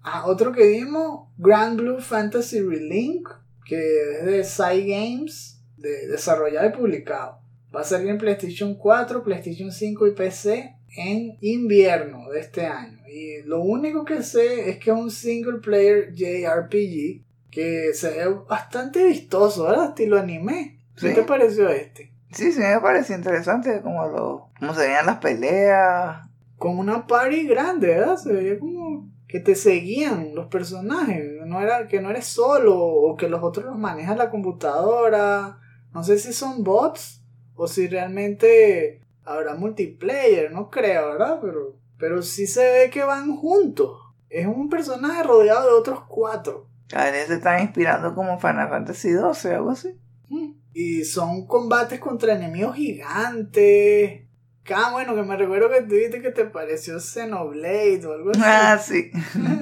Ah, 0.00 0.26
otro 0.28 0.52
que 0.52 0.64
vimos, 0.64 1.26
Grand 1.38 1.76
Blue 1.76 1.98
Fantasy 1.98 2.60
Relink, 2.60 3.28
que 3.64 3.74
es 4.20 4.24
de 4.26 4.44
Psy 4.44 4.86
Games, 4.88 5.60
de, 5.76 6.06
desarrollado 6.06 6.68
y 6.68 6.72
publicado. 6.72 7.40
Va 7.74 7.80
a 7.80 7.84
salir 7.84 8.10
en 8.10 8.18
PlayStation 8.18 8.76
4, 8.76 9.24
PlayStation 9.24 9.72
5 9.72 10.06
y 10.06 10.12
PC 10.12 10.76
en 10.98 11.38
invierno 11.40 12.30
de 12.30 12.38
este 12.38 12.64
año. 12.64 13.00
Y 13.08 13.42
lo 13.42 13.60
único 13.60 14.04
que 14.04 14.22
sé 14.22 14.70
es 14.70 14.78
que 14.78 14.92
es 14.92 14.96
un 14.96 15.10
single 15.10 15.58
player 15.58 16.12
JRPG 16.14 17.24
que 17.50 17.90
se 17.92 18.10
ve 18.10 18.28
bastante 18.48 19.04
vistoso, 19.04 19.64
¿verdad? 19.64 19.88
Estilo 19.88 20.16
anime. 20.16 20.78
¿Qué 20.94 21.08
Sí. 21.08 21.14
te 21.16 21.24
pareció 21.24 21.68
este? 21.70 22.14
Sí, 22.32 22.52
sí, 22.52 22.60
me 22.60 22.80
pareció 22.80 23.16
interesante 23.16 23.80
como 23.82 24.06
lo, 24.06 24.50
cómo 24.58 24.74
se 24.74 24.86
veían 24.86 25.06
las 25.06 25.18
peleas. 25.18 26.28
Como 26.58 26.80
una 26.80 27.06
party 27.06 27.46
grande, 27.46 27.88
¿verdad? 27.88 28.16
Se 28.16 28.32
veía 28.32 28.58
como 28.58 29.08
que 29.28 29.40
te 29.40 29.54
seguían 29.54 30.34
los 30.34 30.46
personajes. 30.46 31.24
No 31.46 31.60
era, 31.60 31.86
que 31.86 32.00
no 32.00 32.10
eres 32.10 32.26
solo 32.26 32.78
o 32.78 33.16
que 33.16 33.28
los 33.28 33.42
otros 33.42 33.66
los 33.66 33.78
maneja 33.78 34.16
la 34.16 34.30
computadora. 34.30 35.58
No 35.92 36.04
sé 36.04 36.18
si 36.18 36.32
son 36.32 36.64
bots 36.64 37.22
o 37.54 37.66
si 37.66 37.88
realmente 37.88 39.02
habrá 39.24 39.54
multiplayer. 39.54 40.52
No 40.52 40.70
creo, 40.70 41.10
¿verdad? 41.10 41.38
Pero, 41.40 41.76
pero 41.98 42.22
sí 42.22 42.46
se 42.46 42.70
ve 42.70 42.90
que 42.90 43.04
van 43.04 43.36
juntos. 43.36 43.98
Es 44.28 44.46
un 44.46 44.68
personaje 44.68 45.22
rodeado 45.22 45.66
de 45.66 45.74
otros 45.74 46.00
cuatro. 46.08 46.66
A 46.94 47.04
veces 47.04 47.28
se 47.28 47.34
están 47.34 47.62
inspirando 47.62 48.14
como 48.14 48.38
Final 48.38 48.68
Fantasy 48.68 49.10
XII, 49.10 49.52
algo 49.52 49.70
así. 49.70 49.98
Mm. 50.28 50.52
Y 50.78 51.06
son 51.06 51.46
combates 51.46 51.98
contra 51.98 52.34
enemigos 52.34 52.76
gigantes. 52.76 54.20
Ah, 54.68 54.90
bueno, 54.92 55.14
que 55.14 55.22
me 55.22 55.34
recuerdo 55.34 55.70
que 55.70 55.80
tú 55.80 55.94
dijiste 55.94 56.20
que 56.20 56.32
te 56.32 56.44
pareció 56.44 57.00
Xenoblade 57.00 58.04
o 58.04 58.12
algo 58.12 58.30
así. 58.32 58.42
Ah, 58.44 58.78
sí. 58.78 59.10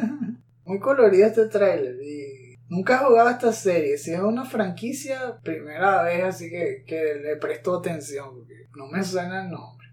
Muy 0.64 0.80
colorido 0.80 1.24
este 1.24 1.46
tráiler 1.46 2.02
y 2.02 2.56
nunca 2.68 2.96
he 2.96 3.04
jugado 3.04 3.30
esta 3.30 3.52
serie. 3.52 3.96
Si 3.96 4.10
es 4.10 4.18
una 4.18 4.44
franquicia, 4.44 5.38
primera 5.44 6.02
vez, 6.02 6.24
así 6.24 6.50
que, 6.50 6.82
que 6.84 7.14
le 7.22 7.36
presto 7.36 7.76
atención 7.76 8.30
porque 8.34 8.66
no 8.74 8.88
me 8.88 9.04
suena 9.04 9.44
el 9.44 9.52
nombre. 9.52 9.86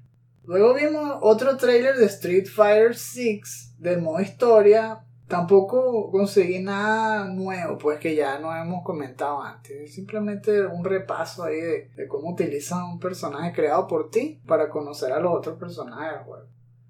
Luego 0.43 0.73
vimos 0.73 1.19
otro 1.21 1.55
tráiler 1.55 1.97
de 1.97 2.05
Street 2.07 2.47
Fighter 2.47 2.95
6 2.95 3.75
del 3.77 4.01
modo 4.01 4.21
historia. 4.21 5.05
Tampoco 5.31 6.11
conseguí 6.11 6.59
nada 6.59 7.23
nuevo, 7.23 7.77
pues 7.77 7.99
que 7.99 8.15
ya 8.15 8.37
no 8.37 8.53
hemos 8.53 8.83
comentado 8.83 9.41
antes. 9.41 9.93
Simplemente 9.93 10.65
un 10.65 10.83
repaso 10.83 11.45
ahí 11.45 11.55
de, 11.55 12.07
cómo 12.09 12.31
utilizan 12.31 12.83
un 12.83 12.99
personaje 12.99 13.53
creado 13.53 13.87
por 13.87 14.09
ti 14.09 14.41
para 14.45 14.67
conocer 14.67 15.13
a 15.13 15.21
los 15.21 15.33
otros 15.33 15.57
personajes 15.57 16.17
del 16.17 16.25
juego. 16.25 16.47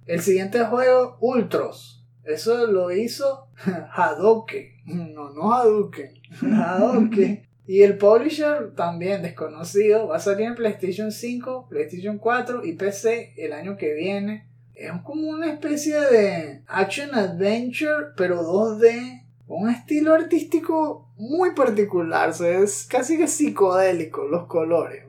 El 0.08 0.22
siguiente 0.22 0.66
juego, 0.66 1.18
Ultros. 1.20 2.04
Eso 2.24 2.66
lo 2.66 2.90
hizo 2.92 3.48
Hadouken. 3.94 5.14
No, 5.14 5.30
no 5.30 5.54
Hadouken. 5.54 6.12
Hadouken. 6.42 7.48
Y 7.68 7.84
el 7.84 8.00
publisher 8.00 8.74
también 8.76 9.22
desconocido. 9.22 10.08
Va 10.08 10.16
a 10.16 10.20
salir 10.20 10.48
en 10.48 10.56
PlayStation 10.56 11.12
5, 11.12 11.68
PlayStation 11.70 12.18
4 12.18 12.66
y 12.66 12.74
PC 12.74 13.36
el 13.38 13.54
año 13.54 13.78
que 13.78 13.94
viene. 13.94 14.50
Es 14.82 14.92
como 15.04 15.30
una 15.30 15.52
especie 15.52 16.00
de 16.00 16.64
action 16.68 17.14
adventure, 17.14 18.14
pero 18.18 18.42
2D. 18.42 19.28
Un 19.48 19.70
estilo 19.70 20.14
artístico 20.14 21.10
muy 21.18 21.54
particular. 21.54 22.30
O 22.30 22.34
sea, 22.34 22.60
es 22.60 22.88
casi 22.90 23.16
que 23.18 23.28
psicodélico 23.28 24.26
los 24.28 24.48
colores. 24.48 25.06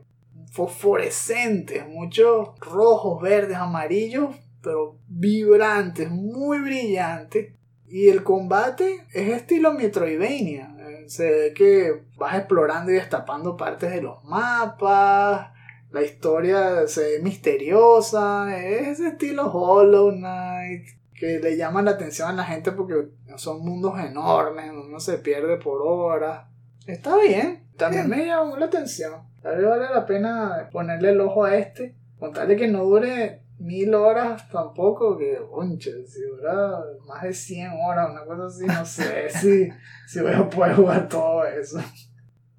Fosforescentes, 0.50 1.88
muchos 1.88 2.50
rojos, 2.60 3.22
verdes, 3.22 3.56
amarillos, 3.56 4.36
pero 4.62 4.98
vibrantes, 5.08 6.10
muy 6.10 6.58
brillantes. 6.58 7.54
Y 7.88 8.08
el 8.08 8.22
combate 8.22 9.06
es 9.14 9.28
estilo 9.30 9.72
Metroidvania. 9.72 10.76
Se 11.06 11.30
ve 11.30 11.54
que 11.54 12.02
vas 12.18 12.36
explorando 12.36 12.90
y 12.90 12.94
destapando 12.94 13.56
partes 13.56 13.90
de 13.90 14.02
los 14.02 14.22
mapas. 14.24 15.51
La 15.92 16.02
historia 16.02 16.86
se 16.88 17.02
ve 17.02 17.22
misteriosa. 17.22 18.56
Es 18.58 18.88
ese 18.88 19.08
estilo 19.08 19.50
Hollow 19.52 20.10
Knight. 20.12 20.86
Que 21.14 21.38
le 21.38 21.56
llama 21.56 21.82
la 21.82 21.92
atención 21.92 22.30
a 22.30 22.32
la 22.32 22.44
gente 22.44 22.72
porque 22.72 23.08
son 23.36 23.64
mundos 23.64 23.98
enormes. 24.00 24.70
Uno 24.70 24.98
se 24.98 25.18
pierde 25.18 25.56
por 25.58 25.82
horas. 25.82 26.46
Está 26.86 27.16
bien. 27.18 27.68
También 27.76 28.08
me 28.08 28.26
llamó 28.26 28.56
la 28.56 28.66
atención. 28.66 29.22
Tal 29.42 29.56
vez 29.56 29.66
vale 29.66 29.86
la 29.92 30.06
pena 30.06 30.68
ponerle 30.72 31.10
el 31.10 31.20
ojo 31.20 31.44
a 31.44 31.56
este. 31.56 31.94
Contarle 32.18 32.56
que 32.56 32.68
no 32.68 32.84
dure 32.84 33.42
mil 33.62 33.94
horas 33.94 34.48
tampoco, 34.50 35.16
que, 35.16 35.38
conche, 35.50 36.06
si 36.06 36.22
dura 36.22 36.80
más 37.06 37.22
de 37.22 37.32
100 37.32 37.72
horas, 37.72 38.10
una 38.10 38.24
cosa 38.24 38.46
así, 38.46 38.66
no 38.66 38.84
sé 38.84 39.30
si, 39.40 39.68
si 40.06 40.20
voy 40.20 40.32
a 40.32 40.48
poder 40.48 40.74
jugar 40.74 41.08
todo 41.08 41.44
eso. 41.44 41.78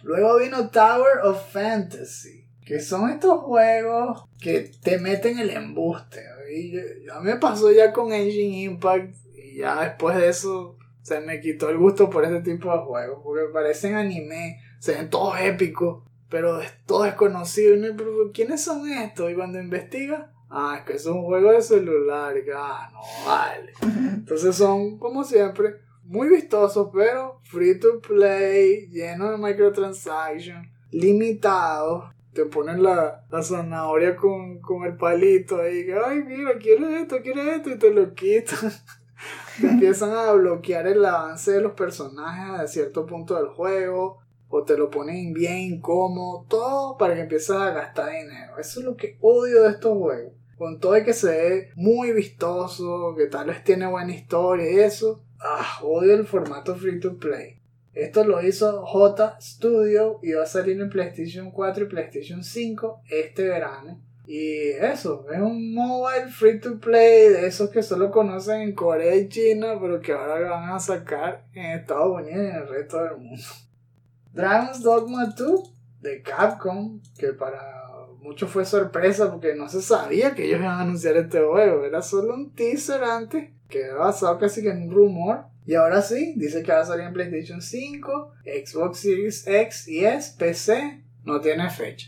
Luego 0.04 0.40
vino 0.40 0.70
Tower 0.70 1.20
of 1.24 1.52
Fantasy, 1.52 2.43
que 2.66 2.80
son 2.80 3.10
estos 3.10 3.42
juegos 3.42 4.26
que 4.40 4.72
te 4.82 4.98
meten 5.00 5.40
el 5.40 5.50
embuste. 5.50 6.24
Y 6.54 6.72
yo- 6.72 7.14
a 7.14 7.20
mí 7.20 7.32
me 7.32 7.38
pasó 7.38 7.72
ya 7.72 7.92
con 7.94 8.14
Engine 8.14 8.62
Impact 8.64 9.16
y 9.36 9.58
ya 9.60 9.82
después 9.84 10.16
de 10.18 10.30
eso 10.30 10.78
se 11.02 11.20
me 11.20 11.42
quitó 11.42 11.70
el 11.70 11.78
gusto 11.78 12.10
por 12.10 12.24
este 12.24 12.42
tipo 12.42 12.72
de 12.72 12.80
juegos, 12.80 13.20
porque 13.24 13.52
parecen 13.52 13.96
anime, 13.96 14.60
se 14.80 14.94
ven 14.94 15.10
todos 15.10 15.40
épicos, 15.40 16.04
pero 16.30 16.62
es 16.62 16.72
todo 16.86 17.04
desconocido. 17.04 17.76
¿no? 17.76 17.96
Pero, 17.98 18.32
¿Quiénes 18.34 18.64
son 18.64 18.90
estos? 18.90 19.30
Y 19.32 19.36
cuando 19.36 19.60
investiga, 19.60 20.32
ah, 20.50 20.78
es 20.80 20.86
que 20.86 20.94
es 20.94 21.06
un 21.06 21.24
juego 21.24 21.52
de 21.52 21.62
celular. 21.62 22.36
Y 22.38 22.50
ah, 22.56 22.90
no 22.94 23.02
vale. 23.26 23.74
Entonces 24.16 24.56
son, 24.56 24.98
como 24.98 25.24
siempre, 25.24 25.76
muy 26.04 26.30
vistosos, 26.30 26.90
pero 26.94 27.40
free 27.44 27.80
to 27.80 28.00
play, 28.00 28.88
lleno 28.90 29.32
de 29.32 29.38
microtransactions, 29.38 30.68
limitados. 30.92 32.13
Te 32.34 32.46
ponen 32.46 32.82
la, 32.82 33.26
la 33.30 33.44
zanahoria 33.44 34.16
con, 34.16 34.60
con 34.60 34.86
el 34.86 34.98
palito 34.98 35.62
ahí, 35.62 35.86
que, 35.86 35.94
ay, 35.94 36.24
mira, 36.24 36.58
quiero 36.58 36.90
esto, 36.90 37.18
quiero 37.22 37.42
esto, 37.42 37.70
y 37.70 37.78
te 37.78 37.92
lo 37.92 38.14
quitan. 38.14 38.72
Empiezan 39.62 40.12
a 40.12 40.32
bloquear 40.32 40.88
el 40.88 41.06
avance 41.06 41.52
de 41.52 41.62
los 41.62 41.74
personajes 41.74 42.60
a 42.60 42.68
cierto 42.68 43.06
punto 43.06 43.36
del 43.36 43.48
juego, 43.48 44.20
o 44.50 44.64
te 44.64 44.78
lo 44.78 44.90
ponen 44.90 45.34
bien 45.34 45.58
incómodo, 45.58 46.46
todo 46.48 46.98
para 46.98 47.16
que 47.16 47.22
empieces 47.22 47.52
a 47.52 47.72
gastar 47.72 48.12
dinero. 48.12 48.58
Eso 48.60 48.80
es 48.80 48.86
lo 48.86 48.96
que 48.96 49.18
odio 49.22 49.64
de 49.64 49.70
estos 49.70 49.98
juegos. 49.98 50.34
Con 50.58 50.80
todo 50.80 50.96
y 50.96 51.04
que 51.04 51.14
se 51.14 51.28
ve 51.28 51.70
muy 51.76 52.12
vistoso, 52.12 53.16
que 53.18 53.26
tal 53.26 53.48
vez 53.48 53.64
tiene 53.64 53.88
buena 53.88 54.14
historia 54.14 54.72
y 54.72 54.80
eso, 54.80 55.24
ah, 55.40 55.80
odio 55.82 56.14
el 56.14 56.28
formato 56.28 56.76
free 56.76 57.00
to 57.00 57.18
play. 57.18 57.63
Esto 57.94 58.24
lo 58.24 58.42
hizo 58.42 58.86
J 58.86 59.38
Studio 59.40 60.20
y 60.24 60.34
va 60.34 60.44
a 60.44 60.48
salir 60.48 60.80
en 60.82 60.90
PlayStation 60.90 61.52
4 61.52 61.84
y 61.84 61.88
PlayStation 61.88 62.44
5 62.44 63.02
este 63.10 63.48
verano. 63.48 64.02
Y 64.26 64.70
eso, 64.70 65.26
es 65.32 65.40
un 65.40 65.74
mobile 65.74 66.28
free 66.32 66.60
to 66.60 66.80
play 66.80 67.28
de 67.28 67.46
esos 67.46 67.70
que 67.70 67.84
solo 67.84 68.10
conocen 68.10 68.62
en 68.62 68.74
Corea 68.74 69.16
y 69.16 69.28
China, 69.28 69.78
pero 69.82 70.00
que 70.00 70.14
ahora 70.14 70.50
van 70.50 70.70
a 70.70 70.80
sacar 70.80 71.46
en 71.54 71.66
Estados 71.66 72.22
Unidos 72.22 72.32
y 72.32 72.40
en 72.40 72.56
el 72.56 72.68
resto 72.68 73.04
del 73.04 73.18
mundo. 73.18 73.44
Dragon's 74.34 74.82
Dogma 74.82 75.26
2 75.38 75.74
de 76.02 76.22
Capcom, 76.22 77.02
que 77.18 77.34
para 77.34 77.84
muchos 78.22 78.50
fue 78.50 78.66
sorpresa 78.66 79.30
porque 79.30 79.54
no 79.54 79.68
se 79.68 79.82
sabía 79.82 80.34
que 80.34 80.46
ellos 80.46 80.62
iban 80.62 80.72
a 80.72 80.82
anunciar 80.82 81.18
este 81.18 81.42
juego, 81.42 81.84
era 81.84 82.02
solo 82.02 82.34
un 82.34 82.56
teaser 82.56 83.04
antes, 83.04 83.52
que 83.68 83.82
era 83.82 83.96
basado 83.96 84.40
casi 84.40 84.66
en 84.66 84.84
un 84.84 84.92
rumor. 84.92 85.46
Y 85.66 85.76
ahora 85.76 86.02
sí, 86.02 86.34
dice 86.36 86.62
que 86.64 86.72
va 86.72 86.82
a 86.82 86.86
salir 86.86 87.06
en 87.06 87.14
PlayStation 87.14 87.62
5, 87.62 88.34
Xbox 88.44 89.00
Series 89.00 89.48
X 89.48 89.88
y 89.88 90.06
S, 90.06 90.36
PC, 90.38 91.04
no 91.24 91.40
tiene 91.40 91.70
fecha. 91.70 92.08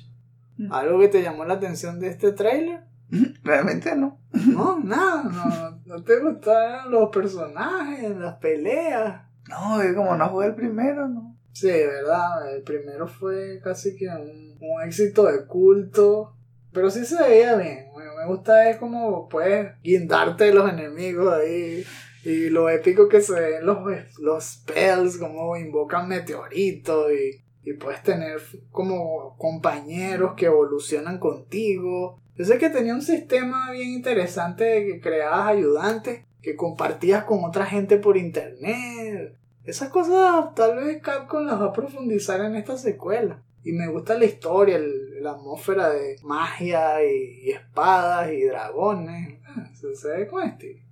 ¿Algo 0.72 1.00
que 1.00 1.08
te 1.08 1.22
llamó 1.22 1.46
la 1.46 1.56
atención 1.56 2.00
de 2.00 2.08
este 2.08 2.32
trailer? 2.32 2.82
Realmente 3.44 3.96
no. 3.96 4.20
No, 4.48 4.80
nada, 4.80 5.24
no, 5.24 5.82
no 5.86 6.04
te 6.04 6.20
gustaron 6.20 6.92
los 6.92 7.10
personajes, 7.10 8.16
las 8.18 8.36
peleas. 8.36 9.22
No, 9.50 9.84
yo 9.84 9.96
como 9.96 10.16
no 10.16 10.28
jugué 10.30 10.48
el 10.48 10.56
primero, 10.56 11.08
no. 11.08 11.38
Sí, 11.54 11.68
verdad, 11.68 12.54
el 12.54 12.64
primero 12.64 13.08
fue 13.08 13.62
casi 13.64 13.96
que 13.96 14.08
un, 14.08 14.58
un 14.60 14.84
éxito 14.84 15.24
de 15.26 15.46
culto, 15.46 16.36
pero 16.74 16.90
sí 16.90 17.06
se 17.06 17.22
veía 17.22 17.56
bien. 17.56 17.86
Me, 17.96 18.04
me 18.04 18.26
gusta 18.28 18.70
es 18.70 18.78
como 18.78 19.30
puedes 19.30 19.72
guindarte 19.82 20.46
de 20.46 20.54
los 20.54 20.70
enemigos 20.70 21.34
ahí 21.34 21.86
y 22.26 22.50
lo 22.50 22.70
épico 22.70 23.08
que 23.08 23.22
se 23.22 23.40
ven 23.40 23.66
los, 23.66 23.78
los 24.20 24.44
spells, 24.44 25.18
como 25.18 25.56
invocan 25.56 26.08
meteoritos 26.10 27.12
y, 27.12 27.70
y 27.70 27.74
puedes 27.74 28.04
tener 28.04 28.42
como 28.72 29.36
compañeros 29.38 30.34
que 30.36 30.48
evolucionan 30.48 31.20
contigo. 31.20 32.20
Yo 32.36 32.44
sé 32.46 32.58
que 32.58 32.70
tenía 32.70 32.94
un 32.94 33.02
sistema 33.02 33.72
bien 33.72 33.90
interesante 33.92 34.64
de 34.66 34.86
que 34.86 35.00
creabas 35.02 35.48
ayudantes 35.50 36.26
que 36.42 36.56
compartías 36.56 37.24
con 37.24 37.44
otra 37.44 37.66
gente 37.66 37.98
por 37.98 38.18
internet. 38.18 39.36
Esas 39.64 39.90
cosas 39.90 40.54
tal 40.54 40.76
vez 40.78 41.02
Capcom 41.02 41.46
las 41.46 41.60
va 41.62 41.68
a 41.68 41.74
profundizar 41.74 42.42
en 42.42 42.56
esta 42.56 42.78
secuela. 42.78 43.42
Y 43.64 43.72
me 43.72 43.88
gusta 43.88 44.16
la 44.18 44.26
historia, 44.26 44.76
el- 44.76 45.24
la 45.24 45.32
atmósfera 45.32 45.90
de 45.90 46.18
magia 46.24 47.04
y, 47.04 47.40
y 47.46 47.50
espadas 47.52 48.32
y 48.32 48.44
dragones. 48.44 49.40
Ah, 49.48 49.68
Se, 49.74 50.08
ve 50.10 50.28
con 50.28 50.44
estilo. 50.44 50.85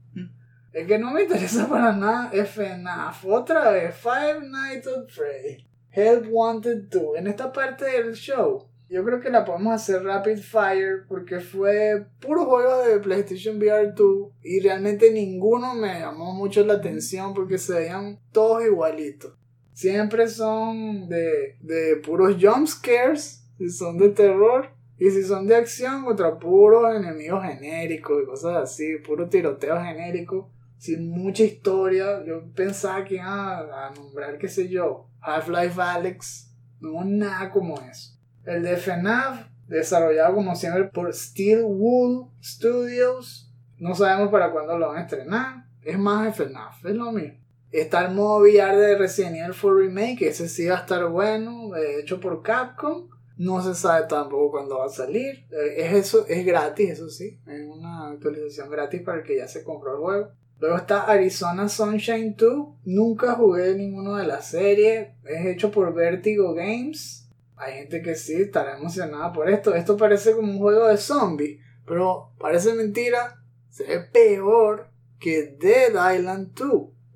El 0.74 0.88
que 0.88 0.98
no 0.98 1.12
me 1.12 1.24
interesa 1.24 1.68
para 1.70 1.96
nada 1.96 2.32
es 2.34 2.50
FNAF. 2.50 3.26
Otra 3.26 3.72
vez, 3.72 3.96
Five 3.96 4.48
Nights 4.50 4.88
at 4.88 5.08
Freddy. 5.08 5.66
Help 5.92 6.26
Wanted 6.32 6.90
2. 6.90 7.18
En 7.18 7.28
esta 7.28 7.54
parte 7.54 7.86
del 7.86 8.14
show, 8.14 8.68
yo 8.90 9.04
creo 9.04 9.20
que 9.20 9.30
la 9.30 9.46
podemos 9.46 9.74
hacer 9.74 10.04
rapid 10.04 10.40
fire 10.40 11.06
porque 11.08 11.40
fue 11.40 12.08
puro 12.20 12.46
juego 12.46 12.84
de 12.84 12.98
PlayStation 13.00 13.58
VR 13.58 13.94
2 13.96 14.32
y 14.42 14.60
realmente 14.60 15.12
ninguno 15.12 15.76
me 15.76 16.00
llamó 16.00 16.34
mucho 16.34 16.66
la 16.66 16.74
atención 16.74 17.36
porque 17.36 17.60
se 17.60 17.74
veían 17.74 18.20
todos 18.32 18.66
igualitos. 18.66 19.34
Siempre 19.74 20.28
son 20.28 21.08
de, 21.08 21.58
de 21.62 21.98
puros 21.98 22.38
jump 22.42 22.68
scares, 22.68 23.44
si 23.60 23.70
son 23.70 24.00
de 24.00 24.10
terror, 24.10 24.70
y 24.98 25.10
si 25.10 25.24
son 25.24 25.48
de 25.48 25.56
acción, 25.56 26.06
contra 26.06 26.38
puros 26.38 26.96
enemigos 26.96 27.44
genéricos 27.44 28.22
y 28.22 28.26
cosas 28.26 28.56
así, 28.56 28.98
puro 29.06 29.28
tiroteo 29.28 29.82
genérico, 29.82 30.50
sin 30.84 31.10
mucha 31.10 31.44
historia. 31.44 32.26
Yo 32.26 32.44
pensaba 32.54 33.06
que 33.06 33.16
iban 33.16 33.30
a, 33.30 33.92
nombrar, 33.96 34.38
qué 34.38 34.50
sé 34.50 34.68
yo, 34.68 35.08
Half-Life 35.22 35.82
Alex, 35.82 36.54
no 36.82 37.06
nada 37.06 37.52
como 37.52 37.80
eso. 37.80 38.20
El 38.44 38.64
de 38.64 38.76
FNAF, 38.76 39.48
desarrollado 39.68 40.36
como 40.36 40.58
siempre 40.58 40.84
por 40.84 41.14
Steel 41.14 41.64
Wool 41.64 42.28
Studios, 42.44 43.50
no 43.78 43.96
sabemos 43.96 44.30
para 44.30 44.52
cuándo 44.52 44.78
lo 44.78 44.90
van 44.90 44.98
a 44.98 45.02
estrenar. 45.04 45.68
Es 45.84 45.98
más 45.98 46.26
de 46.26 46.34
FNAF, 46.34 46.86
es 46.86 46.96
lo 46.96 47.14
mismo. 47.14 47.40
Está 47.72 48.06
el 48.06 48.14
modo 48.14 48.40
VR 48.40 48.76
de 48.76 48.98
Resident 48.98 49.38
Evil 49.38 49.56
4 49.60 49.78
Remake, 49.78 50.28
ese 50.28 50.50
sí 50.50 50.68
va 50.68 50.76
a 50.76 50.82
estar 50.82 51.08
bueno, 51.08 51.72
hecho 51.78 52.20
por 52.20 52.44
Capcom. 52.44 53.08
No 53.38 53.64
se 53.64 53.74
sabe 53.74 54.06
tampoco 54.08 54.52
cuándo 54.52 54.80
va 54.80 54.88
a 54.88 54.90
salir. 54.90 55.46
Eh, 55.50 55.76
Es 55.78 55.94
eso, 55.94 56.26
es 56.28 56.46
gratis, 56.46 56.90
eso 56.90 57.10
sí. 57.10 57.40
Es 57.48 57.66
una 57.66 58.10
actualización 58.10 58.70
gratis 58.70 59.02
para 59.02 59.20
el 59.20 59.24
que 59.24 59.38
ya 59.38 59.48
se 59.48 59.64
compró 59.64 59.94
el 59.94 60.02
juego. 60.02 60.43
Luego 60.64 60.78
está 60.78 61.02
Arizona 61.02 61.68
Sunshine 61.68 62.36
2. 62.38 62.68
Nunca 62.86 63.34
jugué 63.34 63.76
ninguno 63.76 64.16
de 64.16 64.26
las 64.26 64.48
series. 64.48 65.10
Es 65.26 65.46
hecho 65.46 65.70
por 65.70 65.94
Vertigo 65.94 66.54
Games. 66.54 67.28
Hay 67.58 67.80
gente 67.80 68.02
que 68.02 68.16
sí 68.16 68.36
estará 68.36 68.78
emocionada 68.78 69.34
por 69.34 69.50
esto. 69.50 69.76
Esto 69.76 69.98
parece 69.98 70.34
como 70.34 70.54
un 70.54 70.60
juego 70.60 70.88
de 70.88 70.96
zombies. 70.96 71.60
Pero 71.86 72.32
parece 72.40 72.74
mentira. 72.76 73.44
Se 73.72 73.84
ve 73.84 74.00
peor 74.10 74.88
que 75.20 75.58
Dead 75.60 75.90
Island 76.16 76.54
2. 76.54 76.72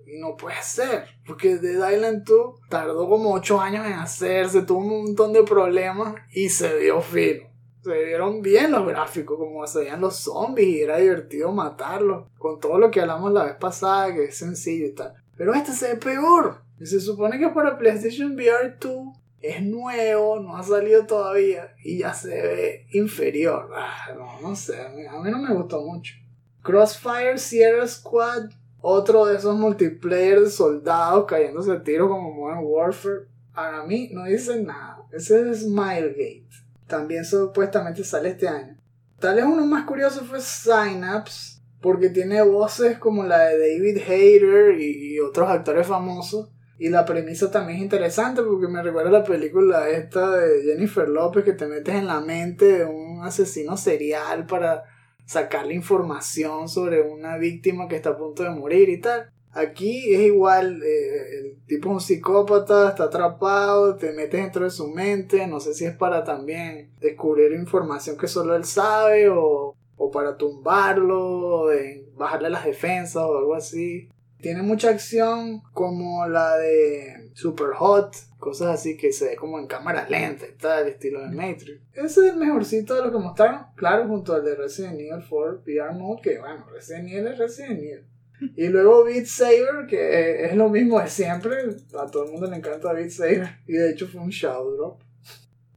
Y 0.08 0.20
no 0.20 0.36
puede 0.36 0.62
ser. 0.62 1.06
Porque 1.26 1.56
Dead 1.56 1.90
Island 1.90 2.26
2 2.26 2.68
tardó 2.70 3.08
como 3.08 3.32
8 3.32 3.62
años 3.62 3.88
en 3.88 3.94
hacerse. 3.94 4.64
Tuvo 4.64 4.80
un 4.80 5.06
montón 5.06 5.32
de 5.32 5.44
problemas. 5.44 6.16
Y 6.34 6.50
se 6.50 6.78
dio 6.80 7.00
fino. 7.00 7.48
Se 7.84 8.04
vieron 8.04 8.42
bien 8.42 8.72
los 8.72 8.88
gráficos, 8.88 9.38
como 9.38 9.66
se 9.68 9.80
veían 9.80 10.02
los 10.02 10.18
zombies 10.18 10.68
y 10.68 10.82
era 10.82 10.98
divertido 10.98 11.52
matarlos. 11.52 12.28
Con 12.38 12.60
todo 12.60 12.80
lo 12.80 12.92
que 12.92 13.02
hablamos 13.02 13.32
la 13.32 13.46
vez 13.46 13.56
pasada, 13.56 14.14
que 14.14 14.26
es 14.26 14.38
sencillo 14.38 14.88
y 14.88 14.94
tal. 14.94 15.14
Pero 15.38 15.54
este 15.54 15.72
se 15.72 15.94
ve 15.94 15.96
peor. 15.96 16.62
Y 16.80 16.86
se 16.86 17.00
supone 17.00 17.40
que 17.40 17.50
para 17.50 17.78
PlayStation 17.78 18.34
VR 18.34 18.76
2 18.80 19.18
es 19.42 19.62
nuevo, 19.64 20.40
no 20.40 20.58
ha 20.58 20.64
salido 20.64 21.06
todavía 21.06 21.74
y 21.84 22.00
ya 22.00 22.14
se 22.14 22.30
ve 22.30 22.88
inferior. 22.92 23.70
Ah, 23.74 24.14
no, 24.16 24.42
no 24.42 24.56
sé, 24.56 24.82
a 24.82 24.90
mí, 24.90 25.04
no 25.04 25.40
me 25.40 25.54
gustó 25.54 25.82
mucho. 25.82 26.16
Crossfire 26.64 27.38
Sierra 27.38 27.88
Squad, 27.88 28.50
otro 28.82 29.26
de 29.26 29.38
esos 29.38 29.58
multiplayer 29.58 30.42
de 30.42 30.50
soldados 30.50 31.26
cayéndose 31.26 31.72
a 31.72 31.84
tiro 31.84 32.10
como 32.10 32.32
Modern 32.32 32.62
Warfare. 32.64 33.28
Para 33.54 33.84
mí 33.86 34.10
no 34.12 34.26
dice 34.26 34.62
nada. 34.62 35.04
Ese 35.12 35.50
es 35.50 35.62
Smilegate. 35.62 36.46
También 36.88 37.26
supuestamente 37.26 38.04
sale 38.04 38.30
este 38.30 38.48
año. 38.48 38.78
Tal 39.20 39.36
vez 39.36 39.46
uno 39.46 39.66
más 39.66 39.86
curioso 39.86 40.24
fue 40.26 40.40
Synapse, 40.40 41.62
porque 41.82 42.10
tiene 42.10 42.42
voces 42.42 42.98
como 42.98 43.24
la 43.24 43.40
de 43.40 43.58
David 43.58 43.98
Hayter 44.08 44.80
y, 44.80 45.20
otros 45.20 45.50
actores 45.50 45.88
famosos. 45.88 46.50
Y 46.80 46.90
la 46.90 47.06
premisa 47.06 47.50
también 47.50 47.80
es 47.80 47.84
interesante 47.84 48.44
porque 48.44 48.68
me 48.68 48.84
recuerda 48.84 49.10
a 49.10 49.14
la 49.14 49.24
película 49.24 49.90
esta 49.90 50.38
de 50.38 50.62
Jennifer 50.62 51.10
Lopez 51.10 51.44
que 51.44 51.54
te 51.54 51.66
metes 51.66 51.96
en 51.96 52.06
la 52.06 52.22
mente 52.22 52.66
de 52.66 52.86
un 52.86 53.24
asesino 53.24 53.78
serial 53.78 54.46
para 54.46 54.84
sacarle 55.26 55.74
información 55.74 56.70
sobre 56.70 57.02
una 57.02 57.38
víctima 57.38 57.88
que 57.88 57.96
está 57.96 58.12
a 58.12 58.18
punto 58.18 58.44
de 58.44 58.52
morir 58.52 58.90
y 58.90 59.02
tal. 59.02 59.32
Aquí 59.58 60.14
es 60.14 60.22
igual, 60.22 60.84
eh, 60.84 61.40
el 61.40 61.66
tipo 61.66 61.90
es 61.90 61.94
un 61.96 62.02
psicópata, 62.02 62.90
está 62.90 63.06
atrapado, 63.06 63.96
te 63.96 64.14
metes 64.14 64.40
dentro 64.40 64.66
de 64.66 64.70
su 64.70 64.88
mente, 64.88 65.48
no 65.48 65.60
sé 65.60 65.74
si 65.74 65.86
es 65.86 65.96
para 65.96 66.24
también 66.24 66.92
descubrir 67.00 67.52
información 67.54 68.18
que 68.20 68.28
solo 68.28 68.56
él 68.56 68.66
sabe 68.66 69.30
o, 69.30 69.76
o 69.96 70.12
para 70.12 70.38
tumbarlo, 70.38 71.70
de 71.70 72.08
bajarle 72.16 72.52
las 72.52 72.66
defensas 72.66 73.24
o 73.24 73.36
algo 73.36 73.56
así. 73.56 74.10
Tiene 74.42 74.62
mucha 74.62 74.90
acción 74.90 75.64
como 75.74 76.28
la 76.28 76.56
de 76.58 77.32
Super 77.34 77.74
Hot, 77.74 78.16
cosas 78.38 78.76
así 78.76 78.96
que 78.96 79.12
se 79.12 79.30
ve 79.30 79.36
como 79.36 79.58
en 79.58 79.66
cámara 79.66 80.08
lenta 80.08 80.46
y 80.48 80.56
tal, 80.56 80.88
estilo 80.88 81.22
de 81.22 81.36
Matrix. 81.36 81.82
Ese 81.94 82.28
es 82.28 82.34
el 82.34 82.38
mejorcito 82.38 82.94
de 82.94 83.02
lo 83.02 83.12
que 83.12 83.18
mostraron, 83.18 83.66
claro, 83.76 84.08
junto 84.08 84.36
al 84.36 84.46
de 84.46 84.54
Resident 84.54 85.00
Evil 85.00 85.26
4 85.28 85.64
VR 85.66 85.94
Mode, 85.96 86.22
que 86.22 86.38
bueno, 86.38 86.68
Resident 86.72 87.10
Evil 87.10 87.28
es 87.28 87.40
Resident 87.40 87.80
Evil. 87.80 88.17
Y 88.56 88.68
luego 88.68 89.04
Beat 89.04 89.26
Saber, 89.26 89.88
que 89.88 90.46
es 90.46 90.56
lo 90.56 90.70
mismo 90.70 91.00
de 91.00 91.08
siempre, 91.08 91.56
a 92.00 92.06
todo 92.06 92.26
el 92.26 92.32
mundo 92.32 92.48
le 92.48 92.58
encanta 92.58 92.94
Beat 92.94 93.10
Saber, 93.10 93.58
y 93.68 93.74
de 93.74 93.92
hecho 93.92 94.08
fue 94.08 94.22
un 94.22 94.30
Shadow 94.30 94.76
Drop. 94.76 95.02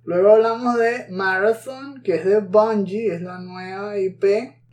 Luego 0.05 0.33
hablamos 0.33 0.79
de 0.79 1.07
Marathon, 1.11 2.03
que 2.03 2.17
es 2.17 2.25
de 2.25 2.41
Bungie, 2.41 3.15
es 3.15 3.23
la 3.23 3.39
nueva 3.39 3.99
IP 3.99 4.25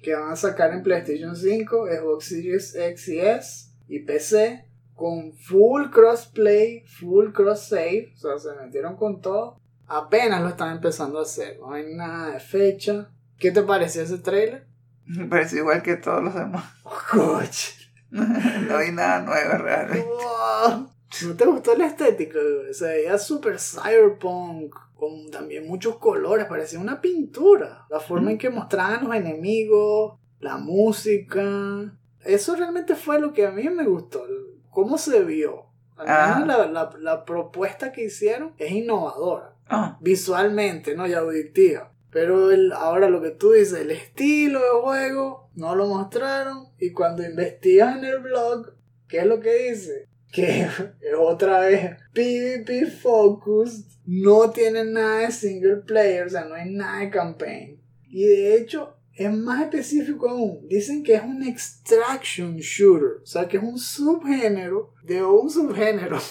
que 0.02 0.16
van 0.16 0.32
a 0.32 0.36
sacar 0.36 0.72
en 0.74 0.84
PlayStation 0.84 1.36
5, 1.36 1.88
Xbox 1.88 2.26
Series 2.26 2.76
X 2.76 3.08
y 3.10 3.20
S 3.20 3.70
y 3.88 4.00
PC 4.00 4.66
con 4.96 5.34
full 5.34 5.90
crossplay, 5.92 6.84
full 6.86 7.32
cross 7.32 7.68
save, 7.68 8.14
o 8.16 8.18
sea, 8.18 8.40
se 8.40 8.60
metieron 8.60 8.96
con 8.96 9.22
todo. 9.22 9.60
Apenas 9.86 10.42
lo 10.42 10.50
están 10.50 10.76
empezando 10.76 11.20
a 11.20 11.22
hacer, 11.22 11.60
no 11.60 11.74
hay 11.74 11.94
nada 11.94 12.34
de 12.34 12.40
fecha. 12.40 13.10
¿Qué 13.38 13.52
te 13.52 13.62
pareció 13.62 14.02
ese 14.02 14.18
trailer? 14.18 14.66
Me 15.06 15.26
parece 15.26 15.58
igual 15.58 15.84
que 15.84 15.96
todos 15.98 16.24
los 16.24 16.34
demás. 16.34 16.66
Coche. 17.12 17.77
No 18.12 18.78
hay 18.78 18.92
nada 18.92 19.22
nuevo 19.22 19.58
realmente. 19.58 20.06
Wow. 20.08 20.90
¿No 21.28 21.36
te 21.36 21.46
gustó 21.46 21.76
la 21.76 21.88
estética? 21.88 22.40
güey? 22.40 22.74
Se 22.74 22.86
veía 22.88 23.18
súper 23.18 23.60
cyberpunk, 23.60 24.74
con 24.96 25.30
también 25.32 25.68
muchos 25.68 25.98
colores, 25.98 26.46
parecía 26.48 26.80
una 26.80 27.00
pintura. 27.02 27.86
La 27.90 28.00
forma 28.00 28.32
en 28.32 28.38
que 28.38 28.50
mostraban 28.50 29.06
los 29.06 29.16
enemigos, 29.16 30.20
la 30.40 30.58
música. 30.58 31.44
Eso 32.24 32.56
realmente 32.56 32.96
fue 32.96 33.20
lo 33.20 33.32
que 33.34 33.46
a 33.46 33.52
mí 33.52 33.64
me 33.70 33.86
gustó. 33.86 34.26
Cómo 34.70 34.98
se 34.98 35.24
vio. 35.24 35.66
Ah. 36.00 36.44
la, 36.46 36.68
la- 36.68 36.92
la 37.00 37.26
propuesta 37.26 37.92
que 37.92 38.04
hicieron 38.06 38.54
es 38.58 38.72
innovadora. 38.72 39.54
Ah, 39.70 39.98
Visualmente, 40.02 40.96
¿no? 40.96 41.08
Y 41.08 41.14
auditiva. 41.14 41.92
Pero 42.12 42.52
el, 42.52 42.72
ahora 42.72 43.10
lo 43.10 43.22
que 43.22 43.32
tú 43.32 43.52
dices, 43.52 43.82
el 43.82 43.92
estilo 43.92 44.60
de 44.60 44.82
juego, 44.82 45.50
no 45.56 45.76
lo 45.76 45.88
mostraron. 45.88 46.70
Y 46.80 46.92
cuando 46.92 47.24
investigas 47.24 47.98
en 47.98 48.06
el 48.06 48.20
blog, 48.20 48.74
¿qué 49.08 49.20
es 49.20 49.26
lo 49.26 49.40
que 49.40 49.70
dice? 49.70 50.08
Que 50.32 50.68
otra 51.20 51.62
vez 51.62 51.98
PvP 52.14 52.88
Focused. 52.88 53.86
No 54.06 54.52
tiene 54.52 54.86
nada 54.86 55.20
de 55.22 55.32
single 55.32 55.78
player, 55.86 56.28
o 56.28 56.30
sea, 56.30 56.46
no 56.46 56.56
hay 56.56 56.72
nada 56.72 57.02
de 57.02 57.10
campaign. 57.10 57.82
Y 58.10 58.26
de 58.26 58.56
hecho, 58.56 58.98
es 59.18 59.34
más 59.34 59.64
específico 59.64 60.30
aún. 60.30 60.68
Dicen 60.70 61.04
que 61.04 61.16
es 61.16 61.24
un 61.24 61.44
extraction 61.44 62.56
shooter. 62.58 63.22
O 63.24 63.26
sea, 63.26 63.48
que 63.48 63.58
es 63.58 63.64
un 63.64 63.78
subgénero 63.78 64.94
de 65.04 65.24
un 65.24 65.50
subgénero. 65.50 66.20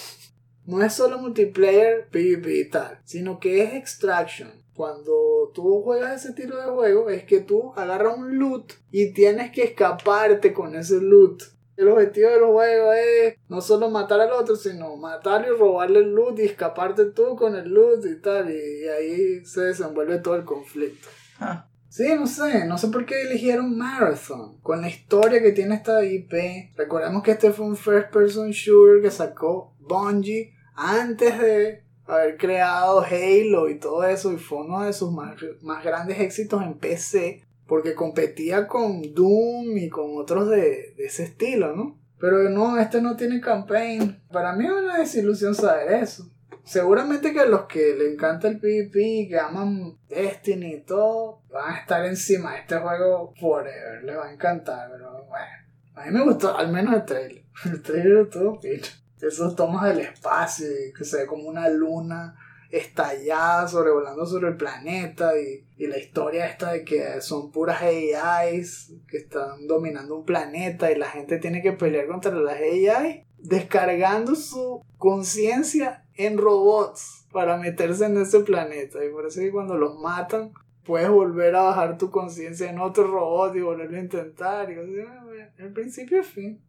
No 0.67 0.83
es 0.83 0.95
solo 0.95 1.21
multiplayer, 1.21 2.09
PvP 2.11 2.59
y 2.59 2.69
tal, 2.69 2.99
sino 3.05 3.39
que 3.39 3.63
es 3.63 3.75
extraction. 3.75 4.51
Cuando 4.77 5.51
tú 5.55 5.83
juegas 5.83 6.21
ese 6.21 6.29
estilo 6.31 6.57
de 6.57 6.71
juego, 6.71 7.09
es 7.09 7.25
que 7.25 7.41
tú 7.41 7.73
agarras 7.77 8.17
un 8.17 8.39
loot 8.39 8.75
y 8.91 9.13
tienes 9.13 9.51
que 9.51 9.65
escaparte 9.65 10.53
con 10.53 10.77
ese 10.77 11.01
loot. 11.01 11.43
El 11.77 11.89
objetivo 11.89 12.31
del 12.31 12.45
juego 12.45 12.93
es 12.93 13.35
no 13.49 13.61
solo 13.61 13.91
matar 13.91 14.21
al 14.21 14.33
otro, 14.33 14.57
sino 14.57 14.97
matarlo 14.97 15.55
y 15.55 15.59
robarle 15.59 16.01
el 16.01 16.15
loot 16.15 16.39
y 16.39 16.43
escaparte 16.43 17.07
tú 17.07 17.37
con 17.37 17.57
el 17.57 17.69
loot 17.71 18.05
y 18.07 18.21
tal. 18.21 18.51
Y 18.51 18.89
ahí 18.89 19.45
se 19.45 19.63
desenvuelve 19.63 20.19
todo 20.19 20.37
el 20.37 20.45
conflicto. 20.45 21.09
ah. 21.41 21.69
Sí, 21.89 22.15
no 22.15 22.27
sé, 22.27 22.67
no 22.67 22.77
sé 22.77 22.89
por 22.89 23.07
qué 23.07 23.23
eligieron 23.23 23.79
Marathon. 23.79 24.59
Con 24.61 24.83
la 24.83 24.89
historia 24.89 25.41
que 25.41 25.53
tiene 25.53 25.77
esta 25.77 26.05
IP. 26.05 26.77
Recordemos 26.77 27.23
que 27.23 27.31
este 27.31 27.53
fue 27.53 27.65
un 27.65 27.77
first 27.77 28.13
person 28.13 28.51
shooter 28.51 29.01
que 29.01 29.11
sacó 29.11 29.75
Bungie 29.81 30.53
antes 30.75 31.41
de 31.41 31.86
haber 32.07 32.37
creado 32.37 33.01
Halo 33.01 33.69
y 33.69 33.79
todo 33.79 34.05
eso. 34.05 34.33
Y 34.33 34.37
fue 34.37 34.59
uno 34.59 34.85
de 34.85 34.93
sus 34.93 35.13
más, 35.13 35.37
más 35.63 35.85
grandes 35.85 36.21
éxitos 36.21 36.63
en 36.63 36.79
PC. 36.79 37.43
Porque 37.67 37.95
competía 37.95 38.69
con 38.69 39.03
Doom 39.13 39.77
y 39.77 39.89
con 39.89 40.17
otros 40.17 40.49
de, 40.49 40.95
de 40.97 41.07
ese 41.07 41.25
estilo, 41.25 41.75
¿no? 41.75 41.99
Pero 42.19 42.49
no, 42.49 42.79
este 42.79 43.03
no 43.03 43.17
tiene 43.17 43.41
campaign. 43.41 44.23
Para 44.31 44.55
mí 44.55 44.67
es 44.67 44.73
una 44.73 44.99
desilusión 44.99 45.55
saber 45.55 46.03
eso. 46.03 46.31
Seguramente 46.67 47.33
que 47.33 47.47
los 47.47 47.67
que 47.67 47.95
le 47.97 48.13
encanta 48.13 48.49
el 48.49 48.59
PvP, 48.59 49.29
que 49.29 49.39
aman 49.39 49.99
Destiny 50.09 50.75
y 50.75 50.81
todo, 50.81 51.43
van 51.49 51.75
a 51.75 51.79
estar 51.79 52.05
encima 52.05 52.55
de 52.55 52.61
este 52.61 52.77
juego 52.79 53.33
forever. 53.41 54.03
Les 54.03 54.17
va 54.17 54.27
a 54.27 54.33
encantar, 54.33 54.91
pero 54.91 55.25
bueno. 55.27 55.47
A 55.95 56.05
mí 56.07 56.11
me 56.11 56.25
gustó, 56.25 56.57
al 56.57 56.73
menos 56.73 56.95
el 56.95 57.05
trailer. 57.05 57.45
El 57.65 57.83
trailer 57.83 58.25
estuvo 58.25 58.61
pinche. 58.61 58.93
Esos 59.21 59.57
tomas 59.57 59.85
del 59.85 60.01
espacio, 60.01 60.67
que 60.97 61.05
se 61.05 61.19
ve 61.19 61.27
como 61.27 61.49
una 61.49 61.69
luna 61.69 62.37
estallada 62.71 63.69
sobrevolando 63.69 64.27
sobre 64.27 64.49
el 64.49 64.57
planeta 64.57 65.39
y, 65.39 65.65
y 65.77 65.87
la 65.87 65.99
historia 65.99 66.47
esta 66.47 66.73
de 66.73 66.85
que 66.85 67.21
son 67.21 67.51
puras 67.53 67.81
AIs 67.81 68.93
que 69.09 69.19
están 69.19 69.67
dominando 69.67 70.17
un 70.17 70.25
planeta 70.25 70.91
y 70.91 70.97
la 70.97 71.07
gente 71.07 71.39
tiene 71.39 71.63
que 71.63 71.73
pelear 71.73 72.09
contra 72.09 72.33
las 72.33 72.57
AI 72.57 73.25
descargando 73.39 74.35
su 74.35 74.83
conciencia 74.99 76.05
en 76.15 76.39
robots 76.39 77.27
para 77.33 77.57
meterse 77.57 78.07
en 78.07 78.17
ese 78.19 78.41
planeta. 78.41 79.05
Y 79.05 79.11
por 79.11 79.27
eso 79.27 79.41
que 79.41 79.53
cuando 79.53 79.77
los 79.77 79.99
matan 79.99 80.53
puedes 80.85 81.09
volver 81.09 81.55
a 81.55 81.63
bajar 81.63 81.99
tu 81.99 82.11
conciencia 82.11 82.71
en 82.71 82.81
otro 82.81 83.07
robot 83.07 83.55
y 83.57 83.61
volverlo 83.61 83.99
a 83.99 84.01
intentar. 84.01 84.71
Y 84.71 84.79
así, 84.79 85.53
el 85.59 85.73
principio 85.73 86.23
fin 86.23 86.63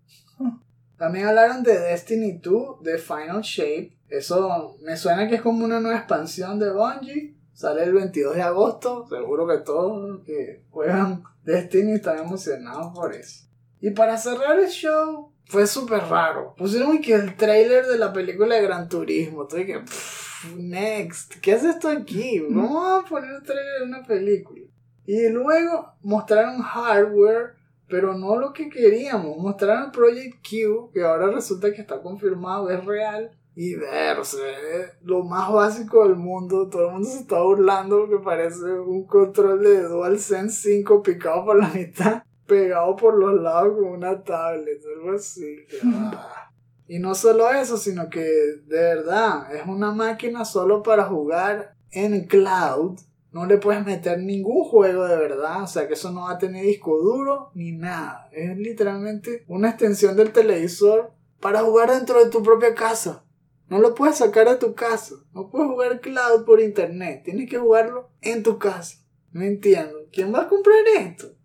también 0.97 1.27
hablaron 1.27 1.63
de 1.63 1.77
Destiny 1.77 2.39
2, 2.41 2.83
de 2.83 2.97
Final 2.97 3.41
Shape. 3.41 3.97
Eso 4.09 4.77
me 4.81 4.97
suena 4.97 5.27
que 5.27 5.35
es 5.35 5.41
como 5.41 5.65
una 5.65 5.79
nueva 5.79 5.97
expansión 5.97 6.59
de 6.59 6.71
Bungie. 6.71 7.35
Sale 7.53 7.83
el 7.83 7.93
22 7.93 8.35
de 8.35 8.41
agosto. 8.41 9.07
Seguro 9.07 9.47
que 9.47 9.57
todos 9.57 10.09
los 10.09 10.25
que 10.25 10.63
juegan 10.69 11.23
Destiny 11.43 11.93
están 11.93 12.19
emocionados 12.19 12.93
por 12.93 13.13
eso. 13.13 13.45
Y 13.79 13.91
para 13.91 14.17
cerrar 14.17 14.59
el 14.59 14.69
show, 14.69 15.31
fue 15.45 15.67
súper 15.67 16.03
raro. 16.03 16.55
Pusieron 16.57 16.99
que 16.99 17.13
el 17.13 17.35
trailer 17.35 17.85
de 17.85 17.97
la 17.97 18.11
película 18.11 18.55
de 18.55 18.63
Gran 18.63 18.89
Turismo. 18.89 19.43
Estoy 19.43 19.65
que, 19.65 19.79
pff, 19.79 20.55
next. 20.57 21.35
¿Qué 21.41 21.53
hace 21.53 21.69
esto 21.69 21.89
aquí? 21.89 22.43
¿Cómo 22.47 22.81
van 22.81 23.05
a 23.05 23.07
poner 23.07 23.35
un 23.35 23.43
trailer 23.43 23.79
de 23.79 23.85
una 23.85 24.03
película? 24.03 24.61
Y 25.05 25.29
luego 25.29 25.93
mostraron 26.01 26.61
hardware 26.61 27.56
pero 27.87 28.17
no 28.17 28.37
lo 28.37 28.53
que 28.53 28.69
queríamos. 28.69 29.37
Mostraron 29.37 29.91
Project 29.91 30.35
Q, 30.47 30.91
que 30.93 31.03
ahora 31.03 31.27
resulta 31.31 31.71
que 31.71 31.81
está 31.81 32.01
confirmado, 32.01 32.69
es 32.69 32.83
real. 32.85 33.31
Y 33.55 33.75
ver, 33.75 34.23
se 34.23 34.37
ve 34.37 34.91
lo 35.01 35.23
más 35.23 35.51
básico 35.51 36.03
del 36.03 36.15
mundo. 36.15 36.69
Todo 36.69 36.87
el 36.87 36.93
mundo 36.93 37.09
se 37.09 37.19
está 37.21 37.41
burlando 37.41 38.01
porque 38.01 38.23
parece 38.23 38.65
un 38.65 39.05
control 39.05 39.63
de 39.63 39.83
DualSense 39.83 40.61
5 40.61 41.01
picado 41.01 41.45
por 41.45 41.59
la 41.59 41.69
mitad, 41.69 42.23
pegado 42.45 42.95
por 42.95 43.17
los 43.17 43.41
lados 43.41 43.73
con 43.75 43.85
una 43.85 44.23
tablet, 44.23 44.79
algo 44.95 45.15
así. 45.15 45.65
Ah. 45.83 46.51
Y 46.87 46.99
no 46.99 47.15
solo 47.15 47.49
eso, 47.49 47.77
sino 47.77 48.09
que 48.09 48.21
de 48.21 48.79
verdad 48.79 49.53
es 49.53 49.65
una 49.67 49.91
máquina 49.91 50.45
solo 50.45 50.83
para 50.83 51.05
jugar 51.05 51.75
en 51.91 52.27
cloud 52.27 52.97
no 53.37 53.45
le 53.45 53.59
puedes 53.59 53.85
meter 53.85 54.17
ningún 54.17 54.63
juego 54.63 55.07
de 55.07 55.15
verdad, 55.15 55.61
o 55.61 55.67
sea 55.67 55.87
que 55.87 55.93
eso 55.93 56.11
no 56.11 56.21
va 56.21 56.31
a 56.31 56.37
tener 56.39 56.65
disco 56.65 56.97
duro 56.97 57.51
ni 57.53 57.71
nada. 57.71 58.27
Es 58.31 58.57
literalmente 58.57 59.45
una 59.47 59.69
extensión 59.69 60.17
del 60.17 60.31
televisor 60.31 61.11
para 61.39 61.61
jugar 61.61 61.91
dentro 61.91 62.23
de 62.23 62.31
tu 62.31 62.41
propia 62.41 62.73
casa. 62.73 63.23
No 63.69 63.77
lo 63.77 63.93
puedes 63.93 64.17
sacar 64.17 64.49
de 64.49 64.55
tu 64.55 64.73
casa. 64.73 65.17
No 65.35 65.51
puedes 65.51 65.69
jugar 65.69 66.01
cloud 66.01 66.45
por 66.45 66.59
internet. 66.59 67.21
Tienes 67.25 67.47
que 67.47 67.59
jugarlo 67.59 68.09
en 68.21 68.41
tu 68.41 68.57
casa. 68.57 69.05
No 69.31 69.43
entiendo. 69.43 70.07
¿Quién 70.11 70.33
va 70.33 70.41
a 70.41 70.47
comprar 70.47 70.79
esto? 70.97 71.35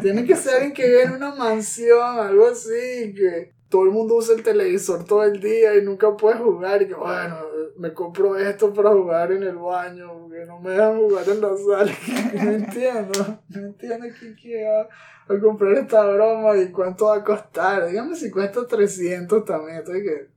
Tiene 0.00 0.24
que 0.24 0.34
ser 0.34 0.54
alguien 0.54 0.72
que 0.72 0.86
vive 0.86 1.02
en 1.02 1.12
una 1.12 1.34
mansión, 1.34 2.18
algo 2.18 2.46
así, 2.46 3.12
que 3.14 3.52
todo 3.68 3.84
el 3.84 3.90
mundo 3.90 4.16
usa 4.16 4.34
el 4.34 4.42
televisor 4.42 5.04
todo 5.04 5.24
el 5.24 5.40
día 5.40 5.74
y 5.76 5.82
nunca 5.82 6.16
puede 6.16 6.38
jugar. 6.38 6.82
Y 6.82 6.88
que 6.88 6.94
bueno, 6.94 7.36
me 7.76 7.92
compro 7.92 8.36
esto 8.36 8.72
para 8.72 8.90
jugar 8.90 9.32
en 9.32 9.42
el 9.42 9.56
baño, 9.56 10.12
porque 10.20 10.44
no 10.46 10.60
me 10.60 10.70
dejan 10.70 10.98
jugar 10.98 11.28
en 11.28 11.40
la 11.40 11.56
sala. 11.56 11.92
No 12.44 12.52
entiendo, 12.52 13.38
no 13.48 13.60
entiendo 13.60 14.06
quién 14.18 14.34
quiere 14.34 14.68
a, 14.68 14.88
comprar 15.40 15.72
esta 15.74 16.06
broma 16.06 16.56
y 16.56 16.70
cuánto 16.70 17.06
va 17.06 17.16
a 17.16 17.24
costar. 17.24 17.88
Dígame 17.88 18.14
si 18.14 18.30
cuesta 18.30 18.66
300 18.66 19.44
también. 19.44 19.82
Que, 19.84 20.28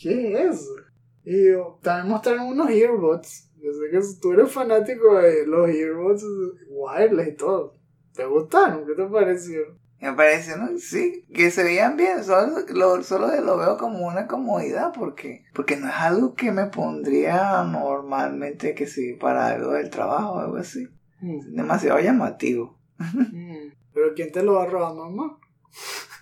¿qué 0.00 0.32
es 0.32 0.54
eso? 0.54 0.76
Y 1.24 1.52
también 1.82 2.12
mostraron 2.12 2.46
unos 2.48 2.70
earbuds. 2.70 3.50
Yo 3.56 3.72
sé 3.72 3.90
que 3.90 4.00
tú 4.20 4.32
eres 4.32 4.52
fanático 4.52 5.18
de 5.18 5.46
los 5.46 5.68
earbuds 5.68 6.24
wireless 6.68 7.28
y 7.28 7.36
todo. 7.36 7.74
¿Te 8.14 8.24
gustaron? 8.24 8.86
¿Qué 8.86 8.94
te 8.94 9.04
pareció? 9.04 9.77
Me 10.00 10.12
pareció, 10.12 10.56
¿no? 10.56 10.78
Sí, 10.78 11.24
que 11.34 11.50
se 11.50 11.64
veían 11.64 11.96
bien, 11.96 12.22
solo 12.22 12.60
lo, 12.68 13.02
solo 13.02 13.28
lo 13.40 13.56
veo 13.58 13.76
como 13.76 14.06
una 14.06 14.28
comodidad 14.28 14.92
porque, 14.96 15.44
porque 15.54 15.76
no 15.76 15.88
es 15.88 15.94
algo 15.94 16.34
que 16.34 16.52
me 16.52 16.66
pondría 16.66 17.64
normalmente 17.64 18.76
que 18.76 18.86
sí 18.86 19.14
para 19.14 19.48
algo 19.48 19.72
del 19.72 19.90
trabajo 19.90 20.34
o 20.34 20.38
algo 20.38 20.56
así. 20.56 20.88
Es 21.20 21.52
demasiado 21.52 21.98
llamativo. 21.98 22.78
Mm. 22.98 23.72
¿Pero 23.92 24.14
quién 24.14 24.30
te 24.30 24.44
lo 24.44 24.54
va 24.54 24.62
a 24.62 24.66
robar, 24.66 24.94
mamá? 24.94 25.38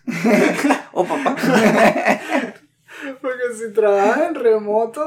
o 0.93 1.05
papá. 1.05 1.37
Porque 3.21 3.55
si 3.55 3.73
trabajas 3.75 4.29
en 4.29 4.35
remoto, 4.35 5.05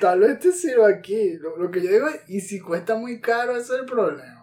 tal 0.00 0.20
vez 0.20 0.38
te 0.38 0.52
sirva 0.52 0.88
aquí. 0.88 1.36
Lo, 1.38 1.58
lo 1.58 1.70
que 1.70 1.82
yo 1.82 1.90
digo, 1.90 2.06
y 2.26 2.40
si 2.40 2.58
cuesta 2.58 2.94
muy 2.94 3.20
caro, 3.20 3.52
ese 3.52 3.74
es 3.74 3.80
el 3.80 3.84
problema. 3.84 4.41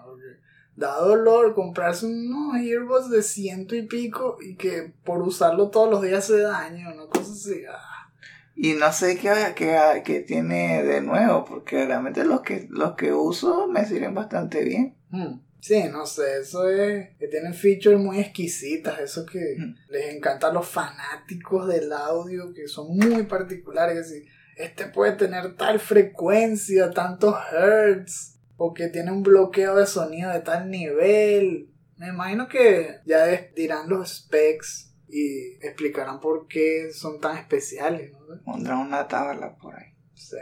Da 0.79 0.95
dolor 0.95 1.53
comprarse 1.55 2.05
unos 2.05 2.55
earbuds 2.61 3.09
de 3.09 3.21
ciento 3.21 3.75
y 3.75 3.81
pico 3.83 4.37
y 4.41 4.55
que 4.55 4.93
por 5.03 5.21
usarlo 5.21 5.69
todos 5.69 5.89
los 5.89 6.01
días 6.01 6.25
se 6.25 6.39
daño, 6.39 6.93
una 6.93 7.05
cosa 7.07 7.31
así. 7.33 7.63
ah. 7.69 8.09
Y 8.55 8.73
no 8.73 8.91
sé 8.91 9.17
qué, 9.17 9.31
qué, 9.55 10.01
qué 10.05 10.21
tiene 10.21 10.83
de 10.83 11.01
nuevo, 11.01 11.45
porque 11.45 11.85
realmente 11.85 12.23
los 12.25 12.41
que, 12.41 12.67
los 12.69 12.95
que 12.95 13.11
uso 13.13 13.67
me 13.67 13.85
sirven 13.85 14.13
bastante 14.13 14.63
bien. 14.63 14.95
Hmm. 15.09 15.39
Sí, 15.61 15.83
no 15.91 16.05
sé, 16.05 16.39
eso 16.39 16.69
es 16.69 17.09
que 17.19 17.27
tienen 17.27 17.53
features 17.53 17.99
muy 17.99 18.19
exquisitas, 18.19 18.99
eso 18.99 19.25
que 19.25 19.55
Mm. 19.57 19.75
les 19.89 20.15
encanta 20.15 20.47
a 20.47 20.53
los 20.53 20.65
fanáticos 20.65 21.67
del 21.67 21.91
audio, 21.91 22.53
que 22.53 22.67
son 22.69 22.95
muy 22.95 23.23
particulares, 23.23 23.97
que 23.97 24.03
si 24.21 24.25
este 24.55 24.85
puede 24.85 25.11
tener 25.13 25.55
tal 25.57 25.79
frecuencia, 25.79 26.91
tantos 26.91 27.35
hertz, 27.51 28.38
o 28.61 28.73
que 28.73 28.89
tiene 28.89 29.11
un 29.11 29.23
bloqueo 29.23 29.77
de 29.77 29.87
sonido 29.87 30.31
de 30.31 30.41
tal 30.41 30.69
nivel. 30.69 31.69
Me 31.95 32.09
imagino 32.09 32.49
que 32.49 32.99
ya 33.05 33.25
dirán 33.55 33.87
los 33.89 34.17
specs 34.17 34.93
y 35.07 35.55
explicarán 35.65 36.19
por 36.19 36.47
qué 36.47 36.91
son 36.91 37.21
tan 37.21 37.37
especiales, 37.37 38.11
¿no? 38.11 38.43
Pondrá 38.43 38.77
una 38.77 39.07
tabla 39.07 39.55
por 39.55 39.75
ahí. 39.75 39.93
Sí. 40.13 40.35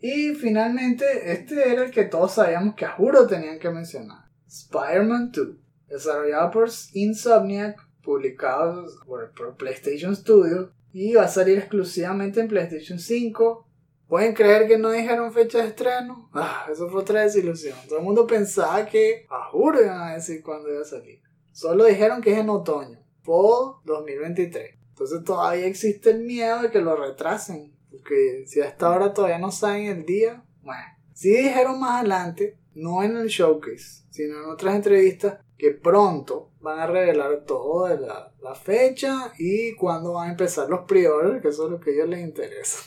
Y 0.00 0.34
finalmente, 0.34 1.32
este 1.32 1.72
era 1.72 1.84
el 1.84 1.90
que 1.90 2.04
todos 2.04 2.34
sabíamos 2.34 2.76
que 2.76 2.84
a 2.84 2.92
juro 2.92 3.26
tenían 3.26 3.58
que 3.58 3.70
mencionar. 3.70 4.26
Spider-Man 4.46 5.32
2. 5.32 5.48
Desarrollado 5.88 6.52
por 6.52 6.68
Insomniac, 6.92 7.76
publicado 8.02 8.86
por, 9.04 9.32
por 9.32 9.56
PlayStation 9.56 10.14
Studios. 10.14 10.70
Y 10.92 11.14
va 11.14 11.24
a 11.24 11.28
salir 11.28 11.58
exclusivamente 11.58 12.40
en 12.40 12.46
PlayStation 12.46 13.00
5. 13.00 13.67
¿Pueden 14.08 14.32
creer 14.34 14.66
que 14.66 14.78
no 14.78 14.90
dijeron 14.90 15.32
fecha 15.34 15.58
de 15.58 15.68
estreno? 15.68 16.30
Ah, 16.32 16.66
eso 16.72 16.88
fue 16.88 17.02
otra 17.02 17.22
desilusión. 17.22 17.76
Todo 17.86 17.98
el 17.98 18.04
mundo 18.04 18.26
pensaba 18.26 18.86
que 18.86 19.26
a 19.28 19.50
juro 19.50 19.82
iban 19.82 20.00
a 20.00 20.14
decir 20.14 20.42
cuándo 20.42 20.70
iba 20.72 20.80
a 20.80 20.86
salir. 20.86 21.20
Solo 21.52 21.84
dijeron 21.84 22.22
que 22.22 22.32
es 22.32 22.38
en 22.38 22.48
otoño. 22.48 22.98
Fall 23.22 23.74
2023. 23.84 24.76
Entonces 24.88 25.22
todavía 25.24 25.66
existe 25.66 26.10
el 26.10 26.20
miedo 26.20 26.62
de 26.62 26.70
que 26.70 26.80
lo 26.80 26.96
retrasen. 26.96 27.76
Porque 27.90 28.44
si 28.46 28.62
a 28.62 28.66
esta 28.66 28.88
hora 28.90 29.12
todavía 29.12 29.38
no 29.38 29.50
saben 29.50 29.86
el 29.86 30.06
día, 30.06 30.42
bueno. 30.62 30.84
Sí 31.12 31.30
dijeron 31.36 31.78
más 31.78 32.00
adelante, 32.00 32.56
no 32.74 33.02
en 33.02 33.16
el 33.16 33.26
showcase, 33.26 34.04
sino 34.10 34.38
en 34.38 34.50
otras 34.50 34.76
entrevistas, 34.76 35.40
que 35.58 35.72
pronto 35.72 36.52
van 36.60 36.78
a 36.78 36.86
revelar 36.86 37.44
todo 37.44 37.88
de 37.88 37.98
la, 37.98 38.32
la 38.40 38.54
fecha 38.54 39.32
y 39.36 39.74
cuándo 39.74 40.12
van 40.12 40.28
a 40.28 40.30
empezar 40.30 40.68
los 40.70 40.86
pre-orders, 40.86 41.42
que 41.42 41.48
eso 41.48 41.64
es 41.64 41.72
lo 41.72 41.80
que 41.80 41.90
a 41.90 41.94
ellos 41.94 42.08
les 42.08 42.20
interesa. 42.20 42.78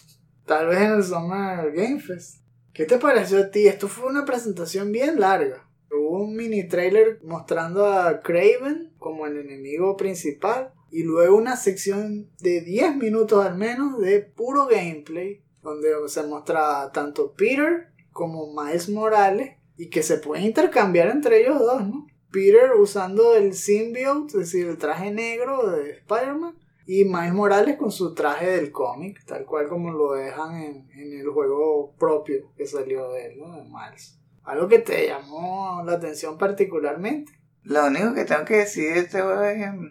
Tal 0.51 0.67
vez 0.67 0.79
en 0.79 0.91
el 0.91 1.03
Summer 1.05 1.71
Game 1.71 2.01
Fest. 2.01 2.41
¿Qué 2.73 2.83
te 2.83 2.97
pareció 2.97 3.39
a 3.39 3.51
ti? 3.51 3.67
Esto 3.67 3.87
fue 3.87 4.09
una 4.09 4.25
presentación 4.25 4.91
bien 4.91 5.17
larga. 5.17 5.65
Hubo 5.89 6.25
un 6.25 6.35
mini 6.35 6.67
trailer 6.67 7.21
mostrando 7.23 7.85
a 7.85 8.19
Craven 8.19 8.91
como 8.97 9.25
el 9.25 9.37
enemigo 9.37 9.95
principal 9.95 10.73
y 10.91 11.03
luego 11.03 11.37
una 11.37 11.55
sección 11.55 12.29
de 12.41 12.59
10 12.59 12.97
minutos 12.97 13.45
al 13.45 13.57
menos 13.57 13.97
de 14.01 14.19
puro 14.19 14.67
gameplay 14.67 15.41
donde 15.63 15.87
se 16.07 16.23
muestra 16.23 16.91
tanto 16.91 17.31
Peter 17.31 17.87
como 18.11 18.53
Miles 18.53 18.89
Morales 18.89 19.51
y 19.77 19.89
que 19.89 20.03
se 20.03 20.17
pueden 20.17 20.43
intercambiar 20.43 21.11
entre 21.11 21.43
ellos 21.43 21.59
dos, 21.59 21.87
¿no? 21.87 22.07
Peter 22.29 22.73
usando 22.73 23.35
el 23.35 23.53
symbiote, 23.53 24.33
es 24.33 24.51
decir, 24.51 24.67
el 24.67 24.77
traje 24.77 25.11
negro 25.11 25.71
de 25.71 25.91
Spider-Man 25.91 26.60
y 26.93 27.05
Miles 27.05 27.33
Morales 27.33 27.77
con 27.77 27.89
su 27.89 28.13
traje 28.13 28.49
del 28.49 28.69
cómic, 28.69 29.23
tal 29.25 29.45
cual 29.45 29.69
como 29.69 29.91
lo 29.91 30.11
dejan 30.11 30.55
en, 30.55 30.91
en 30.91 31.21
el 31.21 31.29
juego 31.29 31.95
propio 31.97 32.51
que 32.57 32.65
salió 32.67 33.09
de 33.13 33.27
él, 33.27 33.39
¿no? 33.39 33.55
De 33.55 33.63
Miles. 33.63 34.19
Algo 34.43 34.67
que 34.67 34.79
te 34.79 35.07
llamó 35.07 35.81
la 35.85 35.93
atención 35.93 36.37
particularmente. 36.37 37.31
Lo 37.63 37.85
único 37.85 38.13
que 38.13 38.25
tengo 38.25 38.43
que 38.43 38.57
decir 38.57 38.93
de 38.93 38.99
este 38.99 39.21
juego 39.21 39.41
es 39.41 39.61
em, 39.61 39.89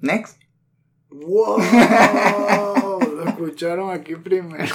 Next. 0.00 0.42
¡Wow! 1.08 1.60
Lo 3.16 3.24
escucharon 3.24 3.90
aquí 3.90 4.14
primero. 4.16 4.66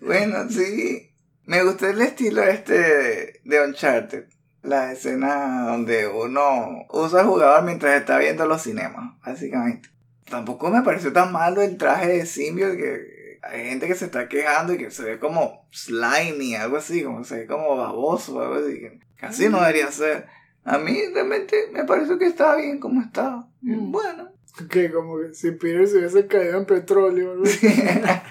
bueno, 0.00 0.48
sí. 0.48 1.10
Me 1.44 1.64
gustó 1.64 1.88
el 1.88 2.00
estilo 2.02 2.44
este 2.44 2.78
de, 2.78 3.40
de 3.42 3.66
Uncharted. 3.66 4.37
La 4.68 4.92
escena 4.92 5.66
donde 5.66 6.06
uno 6.06 6.86
usa 6.90 7.20
al 7.20 7.26
jugador 7.26 7.64
mientras 7.64 7.98
está 7.98 8.18
viendo 8.18 8.46
los 8.46 8.62
cinemas, 8.62 9.18
básicamente. 9.24 9.88
Tampoco 10.28 10.68
me 10.68 10.82
pareció 10.82 11.12
tan 11.12 11.32
malo 11.32 11.62
el 11.62 11.78
traje 11.78 12.08
de 12.08 12.26
Symbiote 12.26 12.76
que 12.76 13.38
hay 13.42 13.68
gente 13.70 13.86
que 13.86 13.94
se 13.94 14.06
está 14.06 14.28
quejando 14.28 14.74
y 14.74 14.78
que 14.78 14.90
se 14.90 15.04
ve 15.04 15.18
como 15.18 15.66
slimy, 15.70 16.54
algo 16.54 16.76
así, 16.76 17.02
como 17.02 17.24
se 17.24 17.38
ve 17.38 17.46
como 17.46 17.76
baboso, 17.76 18.40
algo 18.40 18.56
así. 18.56 18.78
que 18.78 19.00
Casi 19.16 19.48
no 19.48 19.60
debería 19.60 19.90
ser. 19.90 20.26
A 20.64 20.76
mí 20.76 21.00
realmente 21.14 21.68
me 21.72 21.84
pareció 21.84 22.18
que 22.18 22.26
estaba 22.26 22.56
bien 22.56 22.78
como 22.78 23.00
estaba. 23.00 23.48
Mm. 23.62 23.90
Bueno. 23.90 24.28
Que 24.68 24.90
como 24.90 25.18
que 25.18 25.32
si 25.34 25.52
Peter 25.52 25.86
se 25.86 25.98
hubiese 25.98 26.26
caído 26.26 26.58
en 26.58 26.66
petróleo, 26.66 27.36
¿no? 27.36 27.44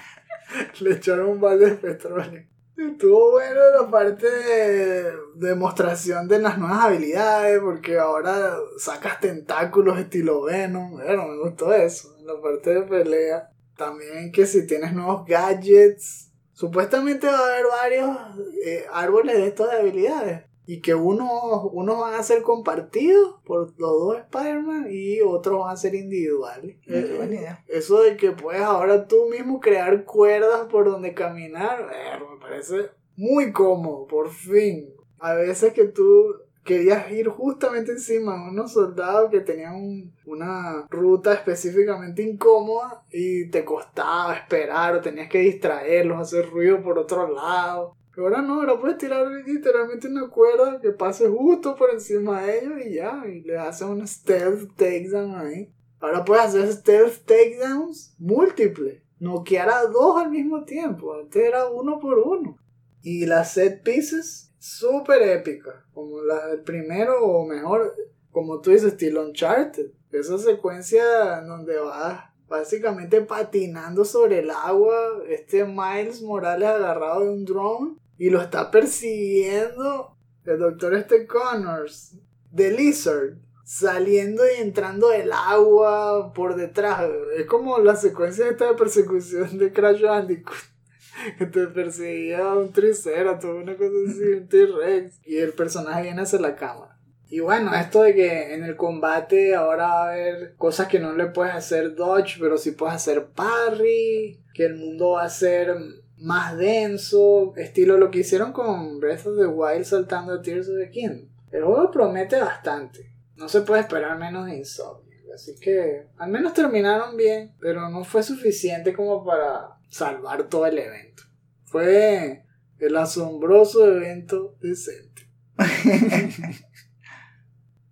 le 0.80 0.94
echaron 0.94 1.30
un 1.30 1.40
balde 1.40 1.70
de 1.70 1.76
petróleo. 1.76 2.44
Estuvo 2.78 3.32
bueno 3.32 3.60
la 3.76 3.90
parte 3.90 4.30
de 4.30 5.12
demostración 5.34 6.28
de 6.28 6.38
las 6.38 6.58
nuevas 6.58 6.84
habilidades, 6.84 7.58
porque 7.58 7.98
ahora 7.98 8.56
sacas 8.78 9.18
tentáculos 9.18 9.98
estilo 9.98 10.42
Venom. 10.42 10.92
Bueno, 10.92 11.26
me 11.26 11.38
gustó 11.38 11.74
eso. 11.74 12.16
La 12.22 12.40
parte 12.40 12.74
de 12.74 12.82
pelea. 12.82 13.50
También 13.76 14.30
que 14.30 14.46
si 14.46 14.64
tienes 14.64 14.92
nuevos 14.92 15.26
gadgets. 15.26 16.30
Supuestamente 16.52 17.26
va 17.26 17.38
a 17.38 17.46
haber 17.46 17.66
varios 17.66 18.16
eh, 18.64 18.86
árboles 18.92 19.38
de 19.38 19.48
estas 19.48 19.70
habilidades. 19.72 20.47
Y 20.70 20.82
que 20.82 20.94
unos 20.94 21.30
unos 21.72 21.98
van 21.98 22.12
a 22.12 22.22
ser 22.22 22.42
compartidos 22.42 23.36
por 23.46 23.72
los 23.78 23.98
dos 23.98 24.18
Spider-Man 24.18 24.86
y 24.90 25.22
otros 25.22 25.60
van 25.60 25.72
a 25.72 25.76
ser 25.78 25.94
individuales. 25.94 26.76
Eh, 26.86 27.14
buena 27.16 27.34
idea. 27.36 27.64
eso 27.68 28.02
de 28.02 28.18
que 28.18 28.32
puedes 28.32 28.60
ahora 28.60 29.06
tú 29.08 29.16
mismo 29.30 29.60
crear 29.60 30.04
cuerdas 30.04 30.66
por 30.70 30.84
donde 30.90 31.14
caminar, 31.14 31.86
ver, 31.86 32.20
me 32.20 32.38
parece 32.38 32.90
muy 33.16 33.50
cómodo, 33.50 34.06
por 34.06 34.28
fin. 34.30 34.92
A 35.18 35.32
veces 35.34 35.72
que 35.72 35.84
tú 35.88 36.34
querías 36.64 37.10
ir 37.12 37.28
justamente 37.28 37.92
encima 37.92 38.34
de 38.34 38.50
unos 38.50 38.72
soldados 38.74 39.30
que 39.30 39.40
tenían 39.40 39.74
un- 39.74 40.12
una 40.26 40.86
ruta 40.90 41.32
específicamente 41.32 42.22
incómoda 42.22 43.02
y 43.10 43.48
te 43.48 43.64
costaba 43.64 44.34
esperar 44.36 44.94
o 44.94 45.00
tenías 45.00 45.30
que 45.30 45.38
distraerlos, 45.38 46.20
hacer 46.20 46.50
ruido 46.50 46.82
por 46.82 46.98
otro 46.98 47.26
lado. 47.32 47.96
Ahora 48.18 48.42
no, 48.42 48.54
ahora 48.54 48.80
puedes 48.80 48.98
tirar 48.98 49.26
literalmente 49.46 50.08
una 50.08 50.28
cuerda 50.28 50.80
que 50.80 50.90
pase 50.90 51.28
justo 51.28 51.76
por 51.76 51.90
encima 51.90 52.42
de 52.42 52.58
ellos 52.58 52.72
y 52.84 52.94
ya, 52.94 53.22
y 53.26 53.42
le 53.42 53.56
haces 53.56 53.86
un 53.86 54.06
stealth 54.06 54.74
takedown 54.74 55.36
ahí. 55.36 55.72
Ahora 56.00 56.24
puedes 56.24 56.46
hacer 56.46 56.72
stealth 56.72 57.24
takedowns 57.24 58.14
múltiples. 58.18 59.02
Noquear 59.20 59.68
a 59.68 59.82
dos 59.86 60.20
al 60.20 60.30
mismo 60.30 60.64
tiempo. 60.64 61.14
Antes 61.14 61.44
era 61.44 61.68
uno 61.68 62.00
por 62.00 62.18
uno. 62.18 62.58
Y 63.02 63.26
las 63.26 63.52
set 63.52 63.82
pieces, 63.82 64.52
súper 64.58 65.22
épicas. 65.22 65.74
Como 65.92 66.20
las 66.22 66.50
del 66.50 66.62
primero 66.62 67.24
o 67.24 67.46
mejor, 67.46 67.94
como 68.32 68.60
tú 68.60 68.70
dices, 68.70 68.92
estilo 68.92 69.24
Uncharted. 69.24 69.90
Esa 70.10 70.38
secuencia 70.38 71.38
en 71.38 71.48
donde 71.48 71.78
vas 71.78 72.24
básicamente 72.48 73.20
patinando 73.20 74.04
sobre 74.04 74.40
el 74.40 74.50
agua. 74.50 75.22
Este 75.28 75.64
Miles 75.64 76.22
Morales 76.22 76.68
agarrado 76.68 77.20
de 77.20 77.30
un 77.30 77.44
drone. 77.44 77.96
Y 78.18 78.30
lo 78.30 78.42
está 78.42 78.70
persiguiendo 78.70 80.16
el 80.44 80.58
doctor 80.58 80.94
este 80.94 81.26
Connors. 81.26 82.16
The 82.54 82.72
Lizard 82.72 83.38
saliendo 83.68 84.44
y 84.46 84.62
entrando 84.62 85.10
del 85.10 85.30
agua 85.30 86.32
por 86.32 86.56
detrás. 86.56 87.06
Es 87.36 87.44
como 87.44 87.78
la 87.78 87.96
secuencia 87.96 88.48
esta 88.48 88.68
de 88.68 88.74
persecución 88.74 89.58
de 89.58 89.72
Crash 89.72 90.02
Bandicoot. 90.02 90.56
Que 91.36 91.46
te 91.46 91.66
perseguía 91.66 92.54
un 92.54 92.72
triceratops, 92.72 93.44
una 93.44 93.76
cosa 93.76 93.90
así, 94.08 94.22
un 94.22 94.48
T-Rex. 94.48 95.20
Y 95.24 95.38
el 95.38 95.52
personaje 95.52 96.02
viene 96.02 96.22
hacia 96.22 96.38
la 96.38 96.54
cámara. 96.54 96.96
Y 97.28 97.40
bueno, 97.40 97.74
esto 97.74 98.04
de 98.04 98.14
que 98.14 98.54
en 98.54 98.62
el 98.62 98.76
combate 98.76 99.56
ahora 99.56 99.88
va 99.88 100.04
a 100.04 100.12
haber 100.12 100.54
cosas 100.56 100.86
que 100.86 101.00
no 101.00 101.12
le 101.12 101.26
puedes 101.26 101.54
hacer 101.54 101.96
dodge, 101.96 102.38
pero 102.38 102.56
sí 102.56 102.70
puedes 102.70 102.94
hacer 102.94 103.26
parry. 103.34 104.40
Que 104.54 104.66
el 104.66 104.76
mundo 104.76 105.10
va 105.10 105.24
a 105.24 105.28
ser 105.28 105.76
más 106.20 106.56
denso. 106.56 107.54
Estilo 107.56 107.96
lo 107.96 108.10
que 108.10 108.20
hicieron 108.20 108.52
con 108.52 109.00
Breath 109.00 109.26
of 109.26 109.38
the 109.38 109.46
Wild 109.46 109.84
saltando 109.84 110.34
a 110.34 110.42
Tears 110.42 110.68
of 110.68 110.78
the 110.78 110.90
Kingdom. 110.90 111.28
El 111.50 111.64
juego 111.64 111.90
promete 111.90 112.40
bastante. 112.40 113.12
No 113.36 113.48
se 113.48 113.62
puede 113.62 113.82
esperar 113.82 114.18
menos 114.18 114.46
de 114.46 114.56
Insomniac. 114.56 115.08
Así 115.34 115.54
que 115.60 116.08
al 116.16 116.30
menos 116.30 116.52
terminaron 116.54 117.16
bien, 117.16 117.54
pero 117.60 117.88
no 117.88 118.04
fue 118.04 118.22
suficiente 118.22 118.92
como 118.92 119.24
para 119.24 119.78
salvar 119.88 120.48
todo 120.48 120.66
el 120.66 120.78
evento. 120.78 121.22
Fue 121.64 122.44
el 122.78 122.96
asombroso 122.96 123.86
evento 123.86 124.56
decente. 124.60 125.28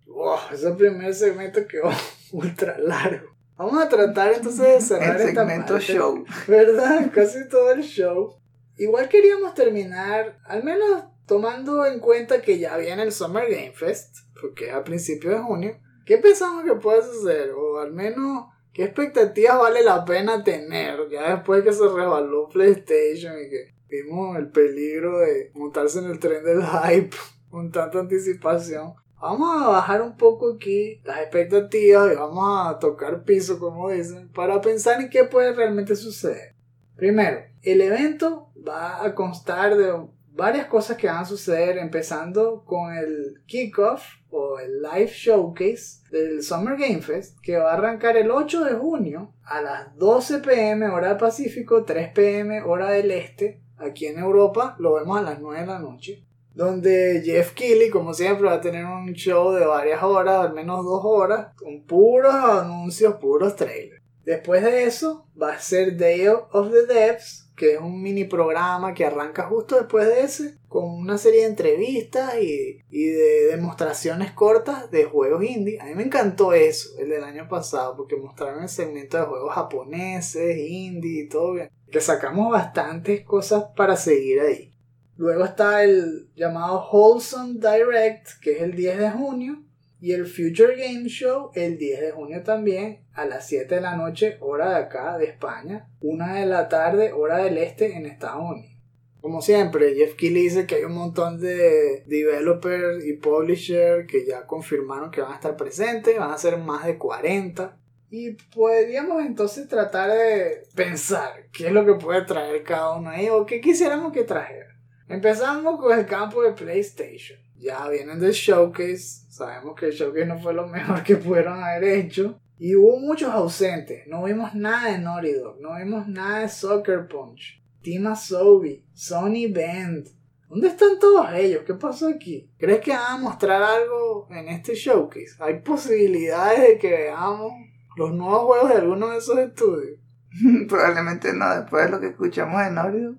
wow, 0.05 0.39
ese 0.51 0.71
primer 0.71 1.13
segmento 1.13 1.65
quedó 1.67 1.89
ultra 2.31 2.77
largo. 2.79 3.36
Vamos 3.57 3.81
a 3.81 3.89
tratar 3.89 4.33
entonces 4.33 4.65
de 4.65 4.81
cerrar 4.81 5.15
El 5.19 5.27
esta 5.29 5.41
segmento 5.41 5.73
parte. 5.73 5.93
show. 5.93 6.25
¿Verdad? 6.47 7.11
Casi 7.13 7.47
todo 7.49 7.71
el 7.71 7.81
show. 7.81 8.35
Igual 8.77 9.09
queríamos 9.09 9.53
terminar, 9.53 10.37
al 10.45 10.63
menos 10.63 11.05
tomando 11.25 11.85
en 11.85 11.99
cuenta 11.99 12.41
que 12.41 12.59
ya 12.59 12.77
viene 12.77 13.03
el 13.03 13.11
Summer 13.11 13.49
Game 13.49 13.73
Fest, 13.73 14.17
porque 14.39 14.67
es 14.69 14.73
a 14.73 14.83
principios 14.83 15.33
de 15.33 15.41
junio, 15.41 15.79
¿Qué 16.07 16.17
pensamos 16.19 16.63
que 16.63 16.73
puede 16.75 17.03
suceder? 17.03 17.51
O 17.51 17.79
al 17.79 17.91
menos, 17.91 18.45
¿qué 18.71 18.85
expectativas 18.85 19.59
vale 19.59 19.83
la 19.83 20.05
pena 20.05 20.41
tener? 20.41 21.09
Ya 21.11 21.35
después 21.35 21.65
que 21.65 21.73
se 21.73 21.85
revaló 21.85 22.47
PlayStation 22.47 23.33
y 23.37 23.49
que 23.49 23.75
vimos 23.89 24.37
el 24.37 24.49
peligro 24.49 25.19
de 25.19 25.51
montarse 25.53 25.99
en 25.99 26.05
el 26.05 26.17
tren 26.17 26.45
del 26.45 26.63
hype 26.63 27.13
con 27.49 27.73
tanta 27.73 27.99
anticipación. 27.99 28.93
Vamos 29.19 29.63
a 29.63 29.67
bajar 29.67 30.03
un 30.03 30.15
poco 30.15 30.53
aquí 30.53 31.01
las 31.03 31.21
expectativas 31.21 32.13
y 32.13 32.15
vamos 32.15 32.67
a 32.67 32.77
tocar 32.77 33.23
piso, 33.23 33.57
como 33.57 33.89
dicen, 33.89 34.29
para 34.29 34.61
pensar 34.61 35.01
en 35.01 35.09
qué 35.09 35.23
puede 35.23 35.53
realmente 35.53 35.95
suceder. 35.95 36.53
Primero, 36.95 37.39
el 37.63 37.81
evento 37.81 38.51
va 38.67 39.03
a 39.03 39.15
constar 39.15 39.75
de 39.75 39.91
varias 40.33 40.67
cosas 40.67 40.97
que 40.97 41.07
van 41.07 41.23
a 41.23 41.25
suceder, 41.25 41.79
empezando 41.79 42.63
con 42.63 42.93
el 42.93 43.41
kickoff 43.47 44.03
o 44.29 44.59
el 44.59 44.83
live 44.83 45.11
showcase 45.11 46.03
del 46.11 46.43
Summer 46.43 46.77
Game 46.77 47.01
Fest, 47.01 47.39
que 47.41 47.57
va 47.57 47.71
a 47.71 47.73
arrancar 47.73 48.17
el 48.17 48.29
8 48.29 48.65
de 48.65 48.75
junio 48.75 49.33
a 49.43 49.63
las 49.63 49.95
12 49.97 50.39
pm 50.39 50.89
hora 50.89 51.09
del 51.09 51.17
Pacífico, 51.17 51.85
3 51.85 52.09
pm 52.13 52.61
hora 52.61 52.91
del 52.91 53.09
Este. 53.09 53.63
Aquí 53.77 54.05
en 54.05 54.19
Europa 54.19 54.75
lo 54.77 54.93
vemos 54.93 55.17
a 55.17 55.23
las 55.23 55.39
9 55.39 55.61
de 55.61 55.67
la 55.67 55.79
noche 55.79 56.26
donde 56.57 57.21
Jeff 57.23 57.51
Keighley, 57.51 57.91
como 57.91 58.15
siempre, 58.15 58.47
va 58.47 58.53
a 58.53 58.61
tener 58.61 58.83
un 58.83 59.13
show 59.13 59.51
de 59.51 59.63
varias 59.63 60.01
horas, 60.01 60.43
al 60.43 60.53
menos 60.55 60.83
dos 60.83 61.01
horas, 61.03 61.53
con 61.55 61.83
puros 61.83 62.33
anuncios, 62.33 63.13
puros 63.21 63.55
trailers. 63.55 64.01
Después 64.25 64.63
de 64.63 64.85
eso, 64.85 65.27
va 65.39 65.53
a 65.53 65.59
ser 65.59 65.95
Day 65.97 66.27
of 66.27 66.71
the 66.71 66.91
Devs, 66.91 67.51
que 67.55 67.75
es 67.75 67.79
un 67.79 68.01
mini 68.01 68.23
programa 68.23 68.95
que 68.95 69.05
arranca 69.05 69.43
justo 69.43 69.75
después 69.75 70.07
de 70.07 70.21
ese, 70.21 70.57
con 70.67 70.85
una 70.85 71.19
serie 71.19 71.41
de 71.41 71.47
entrevistas 71.47 72.33
y, 72.41 72.79
y 72.89 73.05
de 73.05 73.45
demostraciones 73.51 74.31
cortas 74.31 74.89
de 74.89 75.05
juegos 75.05 75.43
indie. 75.43 75.79
A 75.79 75.85
mí 75.85 75.93
me 75.93 76.03
encantó 76.03 76.53
eso, 76.53 76.97
el 76.97 77.09
del 77.09 77.23
año 77.23 77.47
pasado, 77.47 77.95
porque 77.95 78.15
mostraron 78.15 78.63
el 78.63 78.69
segmento 78.69 79.17
de 79.17 79.25
juegos 79.25 79.53
japoneses, 79.53 80.57
indie 80.57 81.25
y 81.25 81.29
todo 81.29 81.53
bien. 81.53 81.69
Que 81.91 82.01
sacamos 82.01 82.51
bastantes 82.51 83.23
cosas 83.23 83.65
para 83.75 83.95
seguir 83.95 84.39
ahí. 84.39 84.73
Luego 85.17 85.45
está 85.45 85.83
el 85.83 86.29
llamado 86.35 86.87
Wholesome 86.91 87.55
Direct, 87.55 88.39
que 88.39 88.51
es 88.51 88.61
el 88.61 88.75
10 88.75 88.99
de 88.99 89.09
junio. 89.09 89.63
Y 89.99 90.11
el 90.11 90.27
Future 90.27 90.75
Game 90.75 91.09
Show 91.09 91.49
el 91.55 91.79
10 91.79 92.01
de 92.01 92.11
junio 92.11 92.43
también, 92.43 92.99
a 93.13 93.25
las 93.25 93.47
7 93.47 93.73
de 93.73 93.81
la 93.81 93.95
noche, 93.95 94.37
hora 94.41 94.69
de 94.69 94.75
acá, 94.75 95.17
de 95.17 95.25
España. 95.25 95.89
1 96.01 96.35
de 96.35 96.45
la 96.45 96.69
tarde, 96.69 97.13
hora 97.13 97.37
del 97.37 97.57
este, 97.57 97.95
en 97.95 98.05
Estados 98.05 98.43
Unidos. 98.47 98.77
Como 99.19 99.41
siempre, 99.41 99.95
Jeff 99.95 100.13
Keighley 100.13 100.43
dice 100.43 100.67
que 100.67 100.75
hay 100.75 100.83
un 100.83 100.93
montón 100.93 101.41
de 101.41 102.03
developers 102.05 103.03
y 103.03 103.13
publishers 103.13 104.07
que 104.07 104.23
ya 104.23 104.45
confirmaron 104.45 105.09
que 105.09 105.21
van 105.21 105.31
a 105.31 105.35
estar 105.35 105.57
presentes, 105.57 106.17
van 106.19 106.29
a 106.29 106.37
ser 106.37 106.59
más 106.59 106.85
de 106.85 106.99
40. 106.99 107.75
Y 108.11 108.33
podríamos 108.55 109.25
entonces 109.25 109.67
tratar 109.67 110.11
de 110.11 110.63
pensar 110.75 111.47
qué 111.51 111.67
es 111.67 111.73
lo 111.73 111.85
que 111.85 111.95
puede 111.95 112.21
traer 112.21 112.63
cada 112.63 112.95
uno 112.95 113.09
ahí 113.09 113.29
o 113.29 113.47
qué 113.47 113.59
quisiéramos 113.59 114.13
que 114.13 114.23
trajera. 114.23 114.76
Empezamos 115.09 115.79
con 115.79 115.97
el 115.97 116.05
campo 116.05 116.41
de 116.43 116.51
PlayStation. 116.51 117.39
Ya 117.57 117.87
vienen 117.87 118.19
del 118.19 118.33
showcase. 118.33 119.25
Sabemos 119.29 119.75
que 119.79 119.87
el 119.87 119.93
showcase 119.93 120.25
no 120.25 120.37
fue 120.37 120.53
lo 120.53 120.67
mejor 120.67 121.01
que 121.03 121.15
pudieron 121.15 121.63
haber 121.63 121.83
hecho. 121.85 122.39
Y 122.59 122.75
hubo 122.75 122.99
muchos 122.99 123.29
ausentes. 123.29 124.05
No 124.07 124.23
vimos 124.23 124.53
nada 124.53 124.91
de 124.91 124.97
Naughty 124.97 125.31
Dog. 125.33 125.61
No 125.61 125.75
vimos 125.77 126.07
nada 126.07 126.39
de 126.39 126.49
Soccer 126.49 127.07
Punch. 127.07 127.63
Team 127.81 128.07
Asobi. 128.07 128.83
Sony 128.93 129.47
Band. 129.49 130.09
¿Dónde 130.49 130.67
están 130.67 130.99
todos 130.99 131.27
ellos? 131.33 131.63
¿Qué 131.65 131.73
pasó 131.73 132.07
aquí? 132.07 132.49
¿Crees 132.57 132.81
que 132.81 132.91
van 132.91 133.13
a 133.13 133.17
mostrar 133.17 133.61
algo 133.61 134.27
en 134.31 134.47
este 134.49 134.75
showcase? 134.75 135.35
¿Hay 135.39 135.59
posibilidades 135.59 136.61
de 136.61 136.77
que 136.77 136.89
veamos 136.89 137.51
los 137.95 138.13
nuevos 138.13 138.45
juegos 138.45 138.69
de 138.69 138.75
alguno 138.75 139.09
de 139.09 139.17
esos 139.17 139.37
estudios? 139.37 139.99
Probablemente 140.69 141.33
no, 141.33 141.53
después 141.55 141.85
de 141.85 141.91
lo 141.91 141.99
que 141.99 142.07
escuchamos 142.07 142.61
de 142.61 142.71
Naughty 142.71 142.99
Dog. 142.99 143.15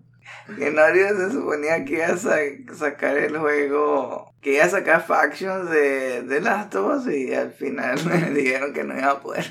Naughty 0.49 1.01
se 1.01 1.31
suponía 1.33 1.85
que 1.85 1.95
iba 1.95 2.07
a 2.07 2.17
sacar 2.17 3.19
el 3.19 3.37
juego, 3.37 4.35
que 4.41 4.55
iba 4.55 4.65
a 4.65 4.71
sacar 4.71 5.07
factions 5.07 5.71
de, 5.71 6.23
de 6.23 6.41
Last 6.41 6.75
of 6.75 6.97
Us 6.97 7.13
y 7.13 7.35
al 7.35 7.53
final 7.53 7.99
me 8.07 8.31
dijeron 8.31 8.73
que 8.73 8.85
no 8.85 8.97
iba 8.97 9.11
a 9.11 9.21
poder. 9.21 9.47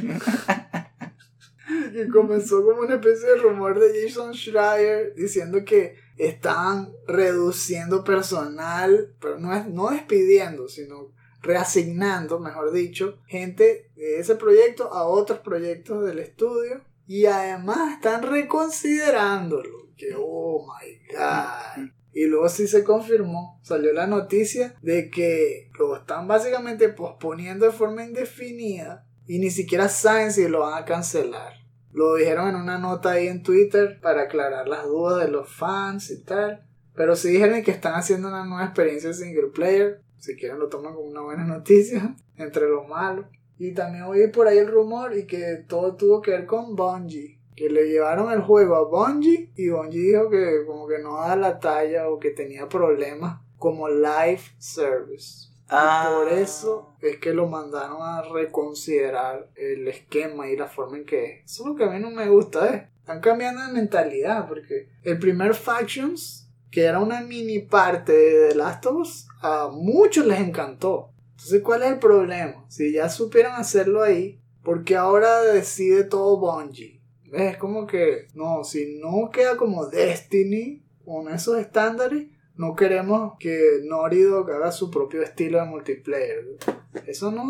que 1.93 2.07
comenzó 2.11 2.63
como 2.63 2.81
una 2.81 2.95
especie 2.95 3.29
de 3.29 3.37
rumor 3.37 3.79
de 3.79 4.03
Jason 4.03 4.33
Schreier 4.33 5.13
diciendo 5.15 5.63
que 5.63 5.95
estaban 6.17 6.91
reduciendo 7.07 8.03
personal, 8.03 9.13
pero 9.21 9.37
no, 9.39 9.55
es, 9.55 9.67
no 9.67 9.91
despidiendo, 9.91 10.67
sino 10.67 11.13
reasignando, 11.43 12.39
mejor 12.39 12.71
dicho, 12.71 13.19
gente 13.27 13.91
de 13.95 14.19
ese 14.19 14.35
proyecto 14.35 14.91
a 14.91 15.03
otros 15.03 15.39
proyectos 15.39 16.05
del 16.05 16.19
estudio 16.19 16.81
y 17.05 17.27
además 17.27 17.93
están 17.93 18.23
reconsiderándolo 18.23 19.86
que, 19.97 20.15
oh 20.17 20.65
my 20.65 21.15
god. 21.15 21.91
Y 22.13 22.25
luego 22.25 22.49
sí 22.49 22.67
se 22.67 22.83
confirmó, 22.83 23.59
salió 23.61 23.93
la 23.93 24.07
noticia 24.07 24.75
de 24.81 25.09
que 25.09 25.69
lo 25.77 25.95
están 25.95 26.27
básicamente 26.27 26.89
posponiendo 26.89 27.65
de 27.65 27.71
forma 27.71 28.03
indefinida 28.03 29.05
y 29.27 29.39
ni 29.39 29.51
siquiera 29.51 29.89
saben 29.89 30.31
si 30.31 30.47
lo 30.47 30.61
van 30.61 30.81
a 30.81 30.85
cancelar. 30.85 31.53
Lo 31.91 32.15
dijeron 32.15 32.49
en 32.49 32.55
una 32.55 32.77
nota 32.77 33.11
ahí 33.11 33.27
en 33.27 33.43
Twitter 33.43 33.99
para 34.01 34.23
aclarar 34.23 34.67
las 34.67 34.85
dudas 34.85 35.25
de 35.25 35.31
los 35.31 35.49
fans 35.49 36.09
y 36.11 36.23
tal. 36.23 36.63
Pero 36.95 37.15
sí 37.15 37.29
dijeron 37.29 37.61
que 37.63 37.71
están 37.71 37.93
haciendo 37.93 38.27
una 38.29 38.45
nueva 38.45 38.65
experiencia 38.65 39.13
single 39.13 39.49
player. 39.53 40.01
Si 40.17 40.35
quieren 40.35 40.59
lo 40.59 40.69
toman 40.69 40.95
como 40.95 41.07
una 41.07 41.21
buena 41.21 41.43
noticia, 41.43 42.15
entre 42.37 42.67
lo 42.67 42.83
malo. 42.85 43.29
Y 43.59 43.73
también 43.73 44.03
oí 44.05 44.27
por 44.27 44.47
ahí 44.47 44.57
el 44.57 44.71
rumor 44.71 45.15
y 45.15 45.25
que 45.25 45.63
todo 45.67 45.95
tuvo 45.95 46.21
que 46.21 46.31
ver 46.31 46.45
con 46.45 46.75
Bungie 46.75 47.36
que 47.57 47.71
le 47.71 47.89
llevaron 47.89 48.31
el 48.31 48.41
juego 48.41 48.75
a 48.75 48.83
Bungie 48.83 49.51
y 49.55 49.69
Bungie 49.69 49.99
dijo 49.99 50.29
que 50.29 50.63
como 50.67 50.87
que 50.87 50.99
no 50.99 51.17
da 51.17 51.35
la 51.35 51.59
talla 51.59 52.07
o 52.07 52.19
que 52.19 52.29
tenía 52.29 52.69
problemas 52.69 53.41
como 53.57 53.89
live 53.89 54.41
service. 54.59 55.47
Ah. 55.69 56.13
por 56.15 56.31
eso 56.31 56.93
es 57.01 57.17
que 57.17 57.33
lo 57.33 57.47
mandaron 57.47 57.97
a 58.01 58.21
reconsiderar 58.21 59.49
el 59.55 59.85
esquema 59.87 60.47
y 60.47 60.55
la 60.55 60.67
forma 60.67 60.97
en 60.97 61.05
que 61.05 61.25
es. 61.25 61.51
Eso 61.51 61.63
es 61.63 61.69
lo 61.69 61.75
que 61.75 61.83
a 61.83 61.89
mí 61.89 61.99
no 61.99 62.11
me 62.11 62.29
gusta, 62.29 62.73
¿eh? 62.73 62.89
Están 62.99 63.19
cambiando 63.21 63.65
de 63.65 63.73
mentalidad 63.73 64.47
porque 64.47 64.89
el 65.03 65.17
primer 65.17 65.55
Factions, 65.55 66.47
que 66.69 66.83
era 66.83 66.99
una 66.99 67.21
mini 67.21 67.59
parte 67.59 68.13
de 68.13 68.49
The 68.49 68.55
Last 68.55 68.85
of 68.85 68.97
Us, 68.97 69.27
a 69.41 69.69
muchos 69.73 70.27
les 70.27 70.39
encantó. 70.39 71.09
Entonces, 71.31 71.61
¿cuál 71.63 71.81
es 71.81 71.89
el 71.89 71.99
problema? 71.99 72.65
Si 72.69 72.93
ya 72.93 73.09
supieron 73.09 73.53
hacerlo 73.53 74.03
ahí, 74.03 74.39
porque 74.63 74.95
ahora 74.95 75.41
decide 75.41 76.03
todo 76.03 76.37
Bungie? 76.37 76.96
Es 77.33 77.57
como 77.57 77.85
que, 77.85 78.27
no, 78.33 78.63
si 78.63 78.99
no 78.99 79.29
queda 79.31 79.57
como 79.57 79.85
Destiny 79.87 80.83
con 81.03 81.29
esos 81.29 81.57
estándares, 81.57 82.27
no 82.55 82.75
queremos 82.75 83.33
que 83.39 83.81
Naughty 83.83 84.23
haga 84.23 84.71
su 84.71 84.89
propio 84.89 85.21
estilo 85.21 85.59
de 85.59 85.65
multiplayer. 85.65 86.57
Eso 87.05 87.31
no, 87.31 87.45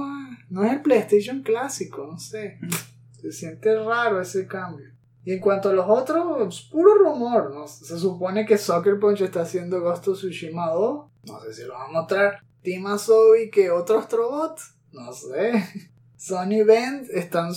no 0.50 0.64
es 0.64 0.74
el 0.74 0.82
PlayStation 0.82 1.44
clásico, 1.44 2.06
no 2.06 2.20
sé. 2.20 2.60
Se 3.22 3.32
siente 3.32 3.74
raro 3.76 4.22
ese 4.22 4.48
cambio. 4.48 4.98
Y 5.24 5.34
en 5.34 5.40
cuanto 5.40 5.70
a 5.70 5.74
los 5.74 5.86
otros, 5.90 6.70
puro 6.72 6.96
rumor. 6.96 7.54
¿no? 7.54 7.68
Se 7.68 7.98
supone 7.98 8.46
que 8.46 8.58
Soccer 8.58 9.00
Punch 9.00 9.22
está 9.22 9.42
haciendo 9.42 9.82
Ghost 9.82 10.08
of 10.08 10.18
Tsushima 10.18 10.70
2. 10.70 11.06
No 11.24 11.42
sé 11.42 11.54
si 11.54 11.64
lo 11.64 11.74
va 11.74 11.86
a 11.86 11.92
mostrar. 11.92 12.40
Team 12.62 12.86
Asobi 12.88 13.50
que 13.50 13.72
otros 13.72 14.08
Trobots. 14.08 14.76
No 14.92 15.12
sé. 15.12 15.64
Sony 16.16 16.64
Band 16.66 17.10
están 17.12 17.52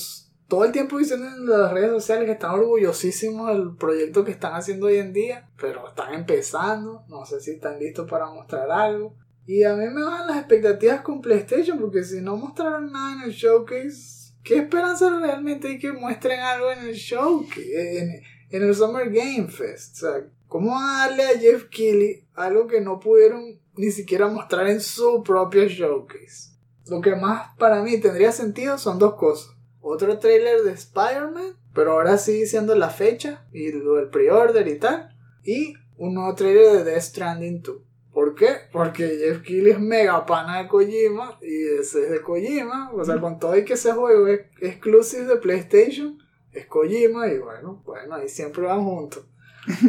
todo 0.51 0.65
el 0.65 0.73
tiempo 0.73 0.99
diciendo 0.99 1.29
en 1.29 1.47
las 1.47 1.73
redes 1.73 1.91
sociales 1.91 2.27
que 2.27 2.33
están 2.33 2.51
orgullosísimos 2.51 3.49
del 3.49 3.77
proyecto 3.77 4.25
que 4.25 4.33
están 4.33 4.55
haciendo 4.55 4.87
hoy 4.87 4.97
en 4.97 5.13
día, 5.13 5.49
pero 5.57 5.89
están 5.89 6.13
empezando, 6.13 7.05
no 7.09 7.25
sé 7.25 7.41
si 7.41 7.53
están 7.53 7.79
listos 7.79 8.11
para 8.11 8.27
mostrar 8.27 8.69
algo. 8.69 9.15
Y 9.47 9.63
a 9.63 9.77
mí 9.77 9.87
me 9.87 10.03
van 10.03 10.27
las 10.27 10.39
expectativas 10.39 11.03
con 11.03 11.21
PlayStation, 11.21 11.79
porque 11.79 12.03
si 12.03 12.21
no 12.21 12.37
mostraron 12.37 12.91
nada 12.91 13.13
en 13.15 13.31
el 13.31 13.31
showcase, 13.31 14.35
¿qué 14.43 14.59
esperanza 14.59 15.21
realmente 15.21 15.69
hay 15.69 15.79
que 15.79 15.93
muestren 15.93 16.41
algo 16.41 16.73
en 16.73 16.81
el 16.81 16.95
showcase, 16.95 18.01
en, 18.01 18.21
en 18.51 18.63
el 18.69 18.75
Summer 18.75 19.09
Game 19.09 19.47
Fest? 19.47 19.99
O 19.99 20.01
sea, 20.01 20.27
¿cómo 20.49 20.73
darle 20.81 21.27
a 21.27 21.39
Jeff 21.39 21.69
Keighley 21.71 22.27
algo 22.35 22.67
que 22.67 22.81
no 22.81 22.99
pudieron 22.99 23.61
ni 23.77 23.93
siquiera 23.93 24.27
mostrar 24.27 24.67
en 24.67 24.81
su 24.81 25.23
propio 25.23 25.67
showcase? 25.67 26.57
Lo 26.89 27.01
que 27.01 27.15
más 27.15 27.57
para 27.57 27.85
mí 27.85 28.01
tendría 28.01 28.33
sentido 28.33 28.79
son 28.79 28.99
dos 28.99 29.15
cosas 29.15 29.60
otro 29.81 30.19
trailer 30.19 30.63
de 30.63 30.73
Spider-Man, 30.73 31.57
pero 31.75 31.93
ahora 31.93 32.19
sí 32.19 32.47
siendo 32.47 32.75
la 32.75 32.91
fecha 32.91 33.47
y 33.53 33.71
del 33.71 34.09
pre-order 34.11 34.67
y 34.69 34.79
tal. 34.79 35.17
Y 35.45 35.75
un 35.97 36.15
nuevo 36.15 36.35
trailer 36.35 36.73
de 36.73 36.85
Death 36.85 37.03
Stranding 37.03 37.63
2. 37.63 37.77
¿Por 38.13 38.35
qué? 38.35 38.49
Porque 38.73 39.07
Jeff 39.19 39.43
Keighley 39.43 39.73
es 39.73 39.81
mega 39.81 40.27
pana 40.27 40.63
de 40.63 40.69
Kojima 40.69 41.39
y 41.41 41.81
ese 41.81 42.05
es 42.05 42.11
de 42.11 42.21
Kojima. 42.21 42.91
O 42.93 43.05
sea, 43.05 43.21
con 43.21 43.39
todo 43.39 43.57
y 43.57 43.65
que 43.65 43.75
ese 43.75 43.93
juego 43.93 44.27
es 44.27 44.41
exclusive 44.61 45.25
de 45.25 45.37
PlayStation, 45.37 46.19
es 46.53 46.67
Kojima 46.67 47.29
y 47.29 47.39
bueno, 47.39 47.83
bueno, 47.85 48.17
ahí 48.17 48.29
siempre 48.29 48.63
van 48.65 48.85
juntos. 48.85 49.25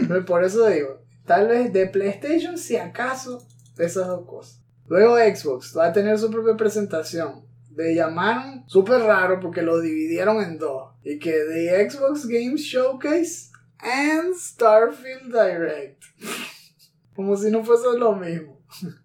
Pero 0.08 0.24
por 0.26 0.44
eso 0.44 0.68
digo, 0.68 1.02
tal 1.26 1.48
vez 1.48 1.74
de 1.74 1.88
PlayStation, 1.88 2.58
si 2.58 2.78
acaso, 2.78 3.46
esas 3.78 4.08
dos 4.08 4.28
cosas. 4.28 4.62
Luego 4.88 5.18
Xbox 5.18 5.76
va 5.76 5.88
a 5.88 5.94
tener 5.94 6.20
su 6.20 6.30
propia 6.30 6.56
presentación 6.56 7.46
le 7.76 7.96
llamaron 7.96 8.64
súper 8.68 9.02
raro 9.02 9.40
porque 9.40 9.62
lo 9.62 9.80
dividieron 9.80 10.42
en 10.42 10.58
dos. 10.58 10.94
Y 11.04 11.20
que 11.20 11.32
The 11.32 11.90
Xbox 11.90 12.28
Game 12.28 12.56
Showcase 12.56 13.52
and 13.80 14.36
Starfield 14.36 15.32
Direct. 15.32 16.04
Como 17.16 17.36
si 17.36 17.52
no 17.52 17.64
fuese 17.64 17.98
lo 17.98 18.16
mismo. 18.16 18.62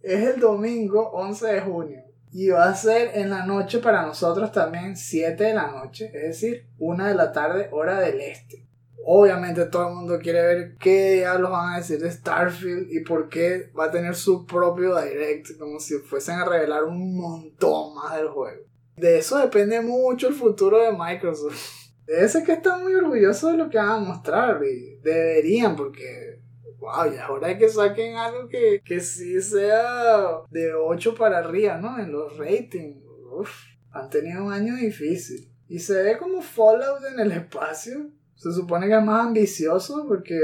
Es 0.00 0.26
el 0.26 0.40
domingo 0.40 1.10
11 1.10 1.46
de 1.54 1.60
junio. 1.60 2.02
Y 2.30 2.48
va 2.50 2.68
a 2.68 2.74
ser 2.74 3.10
en 3.14 3.30
la 3.30 3.44
noche 3.44 3.80
para 3.80 4.06
nosotros 4.06 4.52
también 4.52 4.96
7 4.96 5.42
de 5.42 5.54
la 5.54 5.72
noche. 5.72 6.06
Es 6.14 6.40
decir, 6.40 6.68
1 6.78 7.04
de 7.04 7.14
la 7.14 7.32
tarde 7.32 7.68
hora 7.72 7.98
del 7.98 8.20
este. 8.20 8.67
Obviamente 9.10 9.64
todo 9.64 9.88
el 9.88 9.94
mundo 9.94 10.18
quiere 10.18 10.42
ver 10.42 10.76
qué 10.78 11.14
diablos 11.14 11.50
van 11.50 11.72
a 11.72 11.76
decir 11.78 11.98
de 11.98 12.10
Starfield 12.10 12.92
y 12.92 13.00
por 13.00 13.30
qué 13.30 13.70
va 13.72 13.86
a 13.86 13.90
tener 13.90 14.14
su 14.14 14.44
propio 14.44 15.00
direct, 15.00 15.58
como 15.58 15.80
si 15.80 15.94
fuesen 16.00 16.34
a 16.34 16.44
revelar 16.44 16.84
un 16.84 17.16
montón 17.16 17.94
más 17.94 18.18
del 18.18 18.28
juego. 18.28 18.66
De 18.96 19.16
eso 19.16 19.38
depende 19.38 19.80
mucho 19.80 20.28
el 20.28 20.34
futuro 20.34 20.82
de 20.82 20.92
Microsoft. 20.92 21.56
Debe 22.06 22.28
ser 22.28 22.44
que 22.44 22.52
están 22.52 22.82
muy 22.82 22.94
orgullosos 22.94 23.52
de 23.52 23.56
lo 23.56 23.70
que 23.70 23.78
van 23.78 23.88
a 23.88 23.98
mostrar 23.98 24.60
y 24.62 24.98
deberían 25.02 25.74
porque, 25.74 26.42
wow, 26.76 27.10
ya 27.10 27.24
es 27.24 27.30
hora 27.30 27.48
de 27.48 27.56
que 27.56 27.68
saquen 27.70 28.14
algo 28.14 28.46
que, 28.46 28.82
que 28.84 29.00
sí 29.00 29.40
sea 29.40 30.42
de 30.50 30.74
8 30.74 31.14
para 31.14 31.38
arriba, 31.38 31.78
¿no? 31.78 31.98
En 31.98 32.12
los 32.12 32.36
ratings. 32.36 33.02
Uf, 33.32 33.54
han 33.90 34.10
tenido 34.10 34.44
un 34.44 34.52
año 34.52 34.76
difícil. 34.76 35.50
Y 35.66 35.78
se 35.78 36.02
ve 36.02 36.18
como 36.18 36.42
Fallout 36.42 37.02
en 37.10 37.20
el 37.20 37.32
espacio. 37.32 38.10
Se 38.38 38.52
supone 38.52 38.86
que 38.86 38.96
es 38.96 39.02
más 39.02 39.26
ambicioso 39.26 40.06
porque 40.06 40.38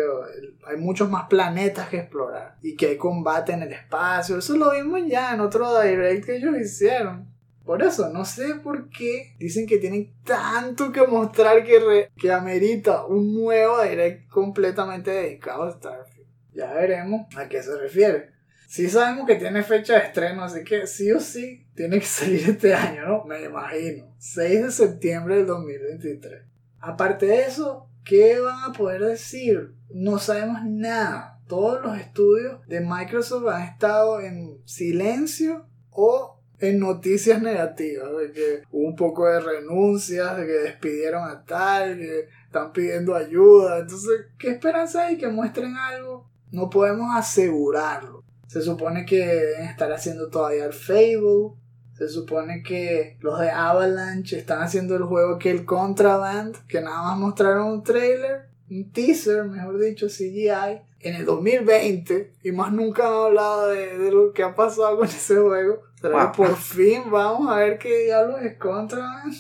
hay 0.67 0.77
muchos 0.77 1.09
más 1.09 1.29
planetas 1.29 1.89
que 1.89 1.99
explorar 1.99 2.57
y 2.61 2.75
que 2.75 2.89
hay 2.89 2.97
combate 2.97 3.53
en 3.53 3.63
el 3.63 3.73
espacio. 3.73 4.37
Eso 4.37 4.57
lo 4.57 4.73
vimos 4.73 5.03
ya 5.07 5.33
en 5.33 5.41
otro 5.41 5.81
direct 5.81 6.27
que 6.27 6.37
ellos 6.37 6.59
hicieron. 6.59 7.33
Por 7.65 7.83
eso, 7.85 8.11
no 8.11 8.25
sé 8.25 8.57
por 8.57 8.91
qué 8.91 9.37
dicen 9.39 9.69
que 9.69 9.79
tienen 9.79 10.13
tanto 10.25 10.91
que 10.91 11.07
mostrar 11.07 11.63
que, 11.63 12.11
que 12.17 12.33
amerita 12.33 13.07
un 13.07 13.33
nuevo 13.33 13.81
direct 13.81 14.29
completamente 14.29 15.13
dedicado 15.13 15.63
a 15.63 15.71
Starfield. 15.71 16.27
Ya 16.53 16.73
veremos 16.75 17.27
a 17.37 17.49
qué 17.49 17.63
se 17.63 17.79
refiere. 17.79 18.33
Sí 18.67 18.91
sabemos 18.91 19.25
que 19.29 19.37
tiene 19.37 19.63
fecha 19.63 19.95
de 19.95 20.07
estreno, 20.07 20.43
así 20.43 20.65
que 20.65 20.89
sí 20.89 21.13
o 21.13 21.21
sí 21.21 21.65
tiene 21.77 22.01
que 22.01 22.07
salir 22.07 22.51
este 22.51 22.75
año, 22.75 23.07
¿no? 23.07 23.25
Me 23.25 23.45
imagino. 23.45 24.13
6 24.19 24.65
de 24.65 24.71
septiembre 24.73 25.37
del 25.37 25.47
2023. 25.47 26.54
Aparte 26.87 27.27
de 27.27 27.43
eso, 27.43 27.89
¿qué 28.05 28.39
van 28.41 28.71
a 28.71 28.73
poder 28.73 29.03
decir? 29.03 29.75
No 29.91 30.19
sabemos 30.19 30.61
nada. 30.65 31.41
Todos 31.49 31.83
los 31.83 31.99
estudios 31.99 32.61
de 32.67 32.81
Microsoft 32.81 33.49
han 33.49 33.63
estado 33.63 34.21
en 34.21 34.59
silencio 34.65 35.67
o 35.91 36.41
en 36.59 36.79
noticias 36.79 37.41
negativas, 37.43 38.09
de 38.19 38.33
que 38.33 38.63
hubo 38.71 38.87
un 38.87 38.97
poco 38.97 39.27
de 39.27 39.41
renuncias, 39.41 40.37
de 40.37 40.47
que 40.47 40.53
despidieron 40.53 41.29
a 41.29 41.45
tal, 41.45 41.97
que 41.99 42.29
están 42.47 42.73
pidiendo 42.73 43.15
ayuda. 43.15 43.79
Entonces, 43.79 44.27
¿qué 44.39 44.51
esperanza 44.51 45.07
hay 45.07 45.17
que 45.17 45.29
muestren 45.29 45.77
algo? 45.77 46.31
No 46.51 46.69
podemos 46.69 47.09
asegurarlo. 47.17 48.23
Se 48.47 48.61
supone 48.61 49.05
que 49.05 49.27
deben 49.27 49.65
estar 49.65 49.91
haciendo 49.91 50.29
todavía 50.29 50.67
el 50.67 50.73
Fable. 50.73 51.55
Se 51.97 52.09
supone 52.09 52.63
que 52.63 53.17
los 53.21 53.39
de 53.39 53.51
Avalanche 53.51 54.39
están 54.39 54.63
haciendo 54.63 54.97
el 54.97 55.05
juego 55.05 55.39
que 55.39 55.51
el 55.51 55.65
Contraband, 55.65 56.57
que 56.67 56.81
nada 56.81 57.03
más 57.03 57.19
mostraron 57.19 57.69
un 57.69 57.83
trailer, 57.85 58.49
un 58.71 58.91
teaser, 58.91 59.45
mejor 59.45 59.79
dicho, 59.79 60.09
CGI, 60.09 60.83
en 61.01 61.15
el 61.15 61.25
2020, 61.25 62.33
y 62.43 62.53
más 62.53 62.73
nunca 62.73 63.07
han 63.07 63.15
hablado 63.15 63.69
de, 63.69 63.99
de 63.99 64.11
lo 64.11 64.33
que 64.33 64.43
ha 64.43 64.55
pasado 64.55 64.99
con 64.99 65.07
ese 65.07 65.37
juego. 65.37 65.83
Pero 66.01 66.33
por 66.33 66.57
fin 66.57 67.11
vamos 67.11 67.51
a 67.51 67.57
ver 67.57 67.79
qué 67.79 68.05
diablos 68.05 68.43
es 68.43 68.57
Contraband. 68.59 69.35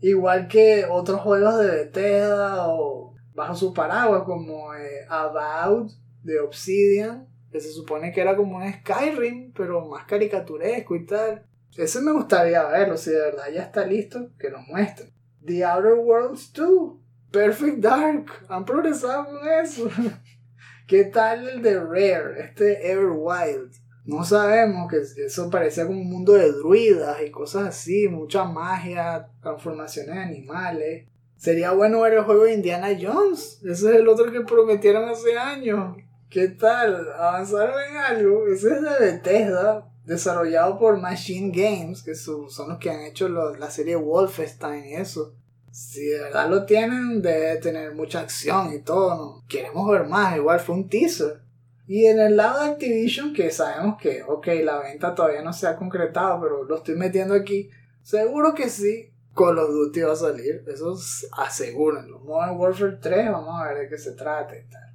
Igual 0.00 0.48
que 0.48 0.84
otros 0.90 1.20
juegos 1.20 1.58
de 1.58 1.70
Bethesda 1.70 2.68
o 2.68 3.14
bajo 3.34 3.54
su 3.54 3.72
paraguas 3.72 4.24
como 4.24 4.74
eh, 4.74 5.06
About 5.08 5.90
de 6.22 6.40
Obsidian, 6.40 7.28
que 7.50 7.60
se 7.60 7.70
supone 7.70 8.12
que 8.12 8.20
era 8.20 8.36
como 8.36 8.56
un 8.56 8.72
Skyrim, 8.72 9.52
pero 9.52 9.86
más 9.86 10.04
caricaturesco 10.04 10.96
y 10.96 11.06
tal. 11.06 11.44
Ese 11.76 12.00
me 12.00 12.12
gustaría 12.12 12.64
verlo, 12.64 12.96
si 12.96 13.10
de 13.10 13.18
verdad 13.18 13.44
ya 13.52 13.62
está 13.62 13.86
listo, 13.86 14.30
que 14.38 14.50
lo 14.50 14.60
muestren. 14.60 15.12
The 15.44 15.64
Outer 15.64 15.94
Worlds 15.94 16.52
2, 16.52 16.92
Perfect 17.30 17.78
Dark, 17.78 18.26
han 18.48 18.64
progresado 18.64 19.24
con 19.24 19.48
eso. 19.48 19.88
¿Qué 20.86 21.04
tal 21.04 21.48
el 21.48 21.62
de 21.62 21.80
Rare, 21.80 22.40
este 22.40 22.90
Everwild? 22.90 23.72
No 24.04 24.24
sabemos, 24.24 24.90
que 24.90 24.98
eso 25.24 25.48
parecía 25.48 25.86
como 25.86 26.00
un 26.00 26.10
mundo 26.10 26.32
de 26.32 26.50
druidas 26.52 27.22
y 27.24 27.30
cosas 27.30 27.68
así, 27.68 28.08
mucha 28.08 28.44
magia, 28.44 29.28
transformaciones 29.40 30.16
de 30.16 30.20
animales. 30.20 31.08
Sería 31.36 31.72
bueno 31.72 32.00
ver 32.00 32.14
el 32.14 32.24
juego 32.24 32.44
de 32.44 32.54
Indiana 32.54 32.88
Jones. 33.00 33.60
Ese 33.62 33.90
es 33.90 33.96
el 33.96 34.08
otro 34.08 34.30
que 34.30 34.42
prometieron 34.42 35.08
hace 35.08 35.38
años. 35.38 35.96
¿Qué 36.28 36.48
tal? 36.48 37.12
¿Avanzaron 37.12 37.74
en 37.90 37.96
algo? 37.96 38.46
Ese 38.48 38.74
es 38.74 38.82
de 38.82 38.98
Bethesda, 38.98 39.91
desarrollado 40.04 40.78
por 40.78 40.98
Machine 40.98 41.50
Games, 41.54 42.02
que 42.02 42.14
son 42.14 42.46
los 42.68 42.78
que 42.78 42.90
han 42.90 43.02
hecho 43.02 43.28
la 43.28 43.70
serie 43.70 43.96
Wolfenstein 43.96 44.86
y 44.86 44.94
eso. 44.94 45.34
Si 45.70 46.04
de 46.04 46.18
verdad 46.18 46.50
lo 46.50 46.66
tienen, 46.66 47.22
debe 47.22 47.56
tener 47.56 47.94
mucha 47.94 48.20
acción 48.20 48.72
y 48.74 48.80
todo. 48.80 49.14
¿no? 49.14 49.44
Queremos 49.48 49.90
ver 49.90 50.06
más, 50.06 50.36
igual 50.36 50.60
fue 50.60 50.74
un 50.74 50.88
teaser. 50.88 51.40
Y 51.86 52.06
en 52.06 52.20
el 52.20 52.36
lado 52.36 52.62
de 52.62 52.70
Activision, 52.70 53.32
que 53.32 53.50
sabemos 53.50 53.96
que, 54.00 54.22
ok, 54.22 54.46
la 54.62 54.80
venta 54.80 55.14
todavía 55.14 55.42
no 55.42 55.52
se 55.52 55.66
ha 55.66 55.76
concretado, 55.76 56.40
pero 56.40 56.64
lo 56.64 56.76
estoy 56.76 56.94
metiendo 56.94 57.34
aquí, 57.34 57.70
seguro 58.02 58.54
que 58.54 58.68
sí, 58.68 59.10
Call 59.34 59.58
of 59.58 59.70
Duty 59.70 60.00
va 60.02 60.12
a 60.12 60.16
salir, 60.16 60.64
eso 60.68 60.96
asegúrenlo. 61.32 62.20
Modern 62.20 62.58
Warfare 62.58 62.98
3, 63.00 63.32
vamos 63.32 63.60
a 63.60 63.68
ver 63.68 63.78
de 63.78 63.88
qué 63.88 63.98
se 63.98 64.12
trata 64.12 64.56
y 64.56 64.64
tal. 64.68 64.91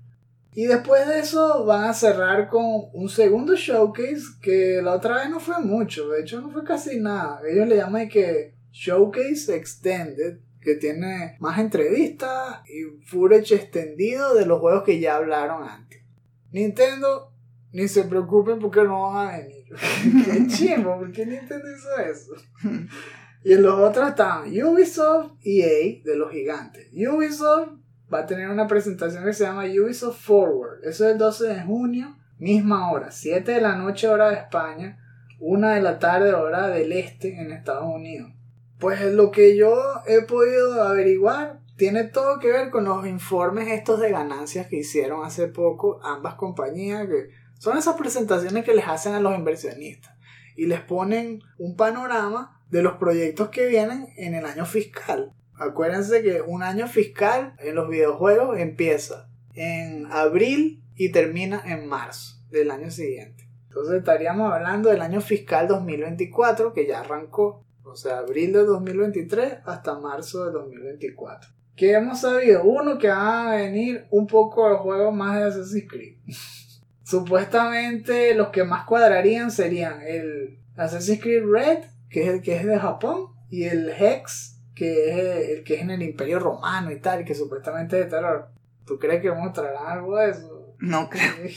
Y 0.57 0.65
después 0.65 1.07
de 1.07 1.19
eso 1.19 1.65
van 1.65 1.83
a 1.83 1.93
cerrar 1.93 2.49
con 2.49 2.65
un 2.91 3.09
segundo 3.09 3.55
showcase 3.55 4.23
que 4.41 4.81
la 4.81 4.95
otra 4.95 5.17
vez 5.17 5.29
no 5.29 5.39
fue 5.39 5.59
mucho, 5.59 6.09
de 6.09 6.21
hecho 6.21 6.41
no 6.41 6.49
fue 6.49 6.63
casi 6.63 6.99
nada. 6.99 7.41
Ellos 7.47 7.67
le 7.67 7.75
llaman 7.75 8.09
que 8.09 8.55
Showcase 8.71 9.55
Extended, 9.55 10.39
que 10.59 10.73
tiene 10.73 11.37
más 11.39 11.59
entrevistas 11.59 12.63
y 12.67 13.05
footage 13.05 13.53
extendido 13.53 14.33
de 14.33 14.47
los 14.47 14.59
juegos 14.59 14.81
que 14.81 14.99
ya 14.99 15.17
hablaron 15.17 15.61
antes. 15.61 16.01
Nintendo, 16.51 17.31
ni 17.71 17.87
se 17.87 18.05
preocupen 18.05 18.57
porque 18.57 18.81
no 18.81 19.11
van 19.11 19.27
a 19.27 19.37
venir. 19.37 19.65
Qué 20.25 20.47
chimo, 20.47 20.97
¿por 20.97 21.11
qué 21.11 21.27
Nintendo 21.27 21.67
hizo 21.71 21.97
eso? 22.01 22.33
Y 23.43 23.53
en 23.53 23.61
los 23.61 23.79
otros 23.79 24.09
están 24.09 24.47
Ubisoft 24.47 25.33
EA 25.43 26.01
de 26.03 26.17
los 26.17 26.31
gigantes. 26.31 26.89
Ubisoft 26.91 27.73
va 28.13 28.19
a 28.19 28.25
tener 28.25 28.49
una 28.49 28.67
presentación 28.67 29.23
que 29.25 29.33
se 29.33 29.43
llama 29.43 29.65
Ubisoft 29.65 30.21
Forward. 30.21 30.83
Eso 30.83 31.05
es 31.05 31.13
el 31.13 31.17
12 31.17 31.47
de 31.47 31.61
junio, 31.61 32.17
misma 32.39 32.91
hora, 32.91 33.11
7 33.11 33.51
de 33.51 33.61
la 33.61 33.75
noche 33.75 34.07
hora 34.07 34.29
de 34.29 34.35
España, 34.35 34.99
1 35.39 35.67
de 35.69 35.81
la 35.81 35.99
tarde 35.99 36.33
hora 36.33 36.67
del 36.67 36.91
este 36.91 37.39
en 37.39 37.51
Estados 37.51 37.85
Unidos. 37.85 38.31
Pues 38.79 39.01
lo 39.13 39.31
que 39.31 39.57
yo 39.57 39.75
he 40.05 40.21
podido 40.21 40.83
averiguar 40.83 41.59
tiene 41.75 42.03
todo 42.03 42.39
que 42.39 42.51
ver 42.51 42.69
con 42.69 42.85
los 42.85 43.05
informes 43.05 43.67
estos 43.67 43.99
de 43.99 44.11
ganancias 44.11 44.67
que 44.67 44.77
hicieron 44.77 45.23
hace 45.23 45.47
poco 45.47 45.99
ambas 46.03 46.35
compañías, 46.35 47.07
que 47.07 47.29
son 47.59 47.77
esas 47.77 47.95
presentaciones 47.95 48.63
que 48.63 48.73
les 48.73 48.87
hacen 48.87 49.13
a 49.13 49.19
los 49.19 49.35
inversionistas 49.35 50.15
y 50.55 50.65
les 50.65 50.81
ponen 50.81 51.43
un 51.59 51.75
panorama 51.75 52.59
de 52.69 52.81
los 52.81 52.97
proyectos 52.97 53.49
que 53.49 53.67
vienen 53.67 54.07
en 54.17 54.33
el 54.33 54.45
año 54.45 54.65
fiscal. 54.65 55.33
Acuérdense 55.57 56.21
que 56.23 56.41
un 56.41 56.63
año 56.63 56.87
fiscal 56.87 57.53
en 57.59 57.75
los 57.75 57.89
videojuegos 57.89 58.59
empieza 58.59 59.29
en 59.53 60.05
abril 60.11 60.83
y 60.95 61.11
termina 61.11 61.61
en 61.65 61.87
marzo 61.87 62.37
del 62.49 62.71
año 62.71 62.91
siguiente. 62.91 63.49
Entonces 63.67 63.99
estaríamos 63.99 64.51
hablando 64.51 64.89
del 64.89 65.01
año 65.01 65.21
fiscal 65.21 65.67
2024 65.67 66.73
que 66.73 66.87
ya 66.87 67.01
arrancó, 67.01 67.63
o 67.83 67.95
sea, 67.95 68.19
abril 68.19 68.53
de 68.53 68.63
2023 68.63 69.59
hasta 69.65 69.99
marzo 69.99 70.45
de 70.45 70.51
2024 70.51 71.57
que 71.77 71.93
hemos 71.93 72.21
sabido, 72.21 72.63
uno, 72.63 72.97
que 72.97 73.07
van 73.07 73.47
a 73.47 73.55
venir 73.55 74.07
un 74.09 74.25
poco 74.25 74.67
de 74.67 74.77
juegos 74.77 75.15
más 75.15 75.37
de 75.37 75.43
Assassin's 75.45 75.87
Creed. 75.87 76.15
Supuestamente 77.03 78.33
los 78.33 78.49
que 78.49 78.65
más 78.65 78.85
cuadrarían 78.85 79.51
serían 79.51 80.01
el 80.01 80.59
Assassin's 80.75 81.21
Creed 81.21 81.43
Red, 81.45 81.83
que 82.09 82.23
es 82.23 82.29
el 82.29 82.41
que 82.41 82.57
es 82.57 82.65
de 82.65 82.79
Japón, 82.79 83.27
y 83.49 83.63
el 83.65 83.89
Hex, 83.89 84.56
que 84.77 85.09
es 85.09 85.49
el 85.49 85.63
que 85.63 85.75
es 85.75 85.81
en 85.81 85.89
el 85.89 86.03
Imperio 86.03 86.39
Romano 86.39 86.91
y 86.91 86.99
tal, 86.99 87.25
que 87.25 87.33
supuestamente 87.33 87.99
es 87.99 88.05
de 88.05 88.11
terror. 88.11 88.49
¿Tú 88.85 88.99
crees 88.99 89.21
que 89.21 89.31
mostrarán 89.31 89.87
algo 89.87 90.17
de 90.17 90.29
eso? 90.29 90.75
No 90.79 91.09
creo. 91.09 91.47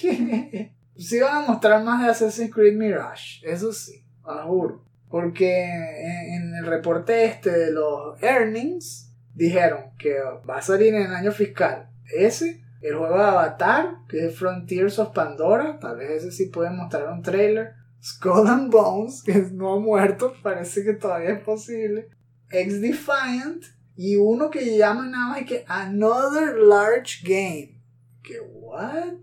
sí 0.97 1.21
van 1.21 1.45
a 1.45 1.47
mostrar 1.47 1.85
más 1.85 2.03
de 2.03 2.11
Assassin's 2.11 2.53
Creed 2.53 2.77
Mirage, 2.77 3.41
eso 3.43 3.73
sí, 3.73 4.05
juro. 4.47 4.85
Porque 5.09 5.65
en 5.65 6.55
el 6.55 6.67
reporte 6.67 7.25
este 7.25 7.51
de 7.51 7.73
los 7.73 8.23
earnings, 8.23 9.13
dijeron 9.35 9.91
que 9.99 10.17
va 10.49 10.59
a 10.59 10.63
salir 10.63 10.95
en 10.95 11.03
el 11.03 11.15
año 11.15 11.33
fiscal 11.33 11.91
ese, 12.13 12.63
el 12.83 12.97
juego 12.97 13.17
de 13.17 13.25
Avatar, 13.25 13.97
que 14.09 14.27
es 14.27 14.39
Frontiers 14.39 14.99
of 14.99 15.13
Pandora, 15.15 15.79
tal 15.79 15.97
vez 15.97 16.11
ese 16.11 16.33
sí 16.33 16.47
pueden 16.47 16.77
mostrar 16.77 17.09
un 17.13 17.23
trailer. 17.23 17.75
Skull 18.03 18.49
and 18.49 18.73
Bones, 18.73 19.23
que 19.23 19.35
no 19.53 19.75
ha 19.75 19.79
muerto, 19.79 20.33
parece 20.43 20.83
que 20.83 20.95
todavía 20.95 21.33
es 21.33 21.43
posible. 21.43 22.09
X 22.51 22.81
Defiant 22.81 23.65
y 23.97 24.17
uno 24.17 24.51
que 24.51 24.77
llaman 24.77 25.11
nada 25.11 25.29
más 25.29 25.45
que 25.45 25.65
Another 25.69 26.57
Large 26.57 27.21
Game. 27.23 27.81
¿Qué 28.23 28.41
what? 28.41 29.19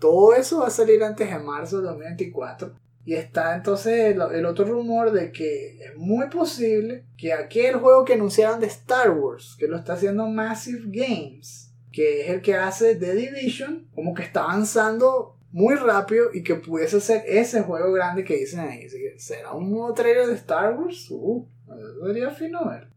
Todo 0.00 0.34
eso 0.34 0.60
va 0.60 0.68
a 0.68 0.70
salir 0.70 1.02
antes 1.02 1.28
de 1.28 1.38
marzo 1.38 1.78
de 1.80 1.88
2024. 1.88 2.74
Y 3.04 3.14
está 3.14 3.56
entonces 3.56 4.14
el, 4.14 4.46
otro 4.46 4.64
rumor 4.64 5.10
de 5.10 5.32
que 5.32 5.78
es 5.80 5.96
muy 5.96 6.28
posible 6.28 7.04
que 7.16 7.32
aquel 7.32 7.76
juego 7.76 8.04
que 8.04 8.14
anunciaron 8.14 8.60
de 8.60 8.68
Star 8.68 9.10
Wars, 9.10 9.56
que 9.58 9.66
lo 9.66 9.76
está 9.76 9.94
haciendo 9.94 10.26
Massive 10.28 10.84
Games, 10.86 11.72
que 11.90 12.22
es 12.22 12.30
el 12.30 12.42
que 12.42 12.54
hace 12.54 12.94
The 12.94 13.14
Division, 13.14 13.88
como 13.94 14.14
que 14.14 14.22
está 14.22 14.44
avanzando 14.44 15.36
muy 15.50 15.74
rápido 15.74 16.26
y 16.32 16.42
que 16.42 16.54
pudiese 16.54 17.00
ser 17.00 17.24
ese 17.26 17.62
juego 17.62 17.92
grande 17.92 18.24
que 18.24 18.36
dicen 18.36 18.60
ahí. 18.60 18.88
¿será 19.18 19.52
un 19.52 19.70
nuevo 19.70 19.92
trailer 19.92 20.26
de 20.28 20.34
Star 20.34 20.74
Wars? 20.78 21.08
Uh, 21.10 21.46
eso 21.76 22.06
sería 22.06 22.30
fino 22.30 22.68
ver. 22.68 22.88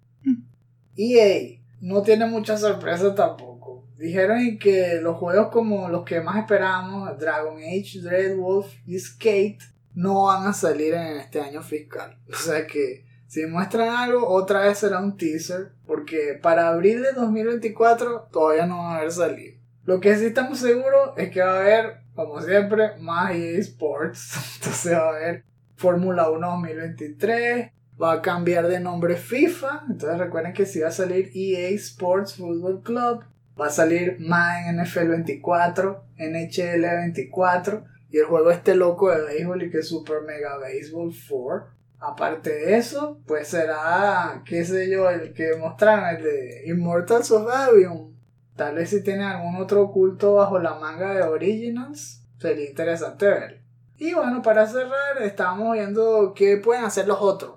EA 0.97 1.60
no 1.81 2.02
tiene 2.02 2.26
mucha 2.26 2.57
sorpresa 2.57 3.14
tampoco. 3.14 3.85
Dijeron 3.97 4.57
que 4.60 4.99
los 5.02 5.18
juegos 5.18 5.49
como 5.49 5.89
los 5.89 6.03
que 6.03 6.22
más 6.22 6.38
esperábamos, 6.38 7.18
Dragon 7.19 7.57
Age, 7.57 8.02
Dreadwolf 8.02 8.73
y 8.85 8.99
Skate, 8.99 9.61
no 9.93 10.26
van 10.26 10.47
a 10.47 10.53
salir 10.53 10.93
en 10.93 11.18
este 11.18 11.41
año 11.41 11.61
fiscal. 11.61 12.18
O 12.30 12.35
sea 12.35 12.68
que 12.68 13.06
si 13.27 13.45
muestran 13.45 13.89
algo, 13.89 14.27
otra 14.27 14.61
vez 14.61 14.80
será 14.80 14.99
un 14.99 15.18
teaser, 15.18 15.72
porque 15.85 16.39
para 16.41 16.69
abril 16.69 17.02
de 17.02 17.14
2024 17.14 18.30
todavía 18.31 18.65
no 18.65 18.77
va 18.77 18.93
a 18.93 18.97
haber 18.97 19.11
salido. 19.11 19.57
Lo 19.84 19.99
que 19.99 20.15
sí 20.15 20.26
estamos 20.26 20.60
seguros 20.60 21.11
es 21.18 21.30
que 21.30 21.41
va 21.41 21.57
a 21.57 21.60
haber, 21.60 21.97
como 22.15 22.41
siempre, 22.41 22.97
más 22.99 23.31
EA 23.34 23.60
Sports. 23.60 24.56
Entonces 24.56 24.93
va 24.93 25.06
a 25.06 25.10
haber 25.10 25.43
Fórmula 25.76 26.30
1 26.30 26.47
2023, 26.47 27.72
va 28.01 28.13
a 28.13 28.22
cambiar 28.22 28.67
de 28.67 28.80
nombre 28.80 29.15
FIFA. 29.15 29.85
Entonces 29.89 30.17
recuerden 30.17 30.53
que 30.53 30.65
si 30.65 30.80
va 30.80 30.89
a 30.89 30.91
salir 30.91 31.31
EA 31.34 31.69
Sports 31.69 32.35
Football 32.35 32.81
Club, 32.84 33.23
va 33.59 33.67
a 33.67 33.72
salir 33.72 34.17
Madden 34.19 34.81
NFL 34.81 35.09
24, 35.09 36.03
NHL 36.17 36.81
24 36.81 37.85
y 38.09 38.19
el 38.19 38.26
juego 38.26 38.51
este 38.51 38.76
loco 38.76 39.11
de 39.11 39.23
béisbol 39.23 39.63
y 39.63 39.69
que 39.69 39.80
es 39.80 39.89
Super 39.89 40.22
Mega 40.22 40.57
Baseball 40.57 41.13
4. 41.30 41.76
Aparte 41.99 42.51
de 42.51 42.77
eso, 42.77 43.19
pues 43.26 43.47
será, 43.47 44.43
qué 44.45 44.63
sé 44.63 44.89
yo, 44.89 45.09
el 45.09 45.34
que 45.34 45.55
mostraron, 45.57 46.15
el 46.15 46.23
de 46.23 46.63
Immortals 46.67 47.31
of 47.31 47.49
Avium. 47.49 48.13
Tal 48.55 48.76
vez 48.76 48.89
si 48.89 49.03
tiene 49.03 49.23
algún 49.23 49.55
otro 49.55 49.81
oculto 49.84 50.35
bajo 50.35 50.59
la 50.59 50.76
manga 50.76 51.13
de 51.13 51.23
Originals, 51.23 52.23
sería 52.38 52.69
interesante 52.69 53.27
ver. 53.27 53.61
Y 53.97 54.13
bueno, 54.13 54.41
para 54.41 54.67
cerrar, 54.67 55.22
estábamos 55.22 55.73
viendo 55.73 56.34
qué 56.35 56.57
pueden 56.57 56.84
hacer 56.84 57.07
los 57.07 57.19
otros, 57.22 57.55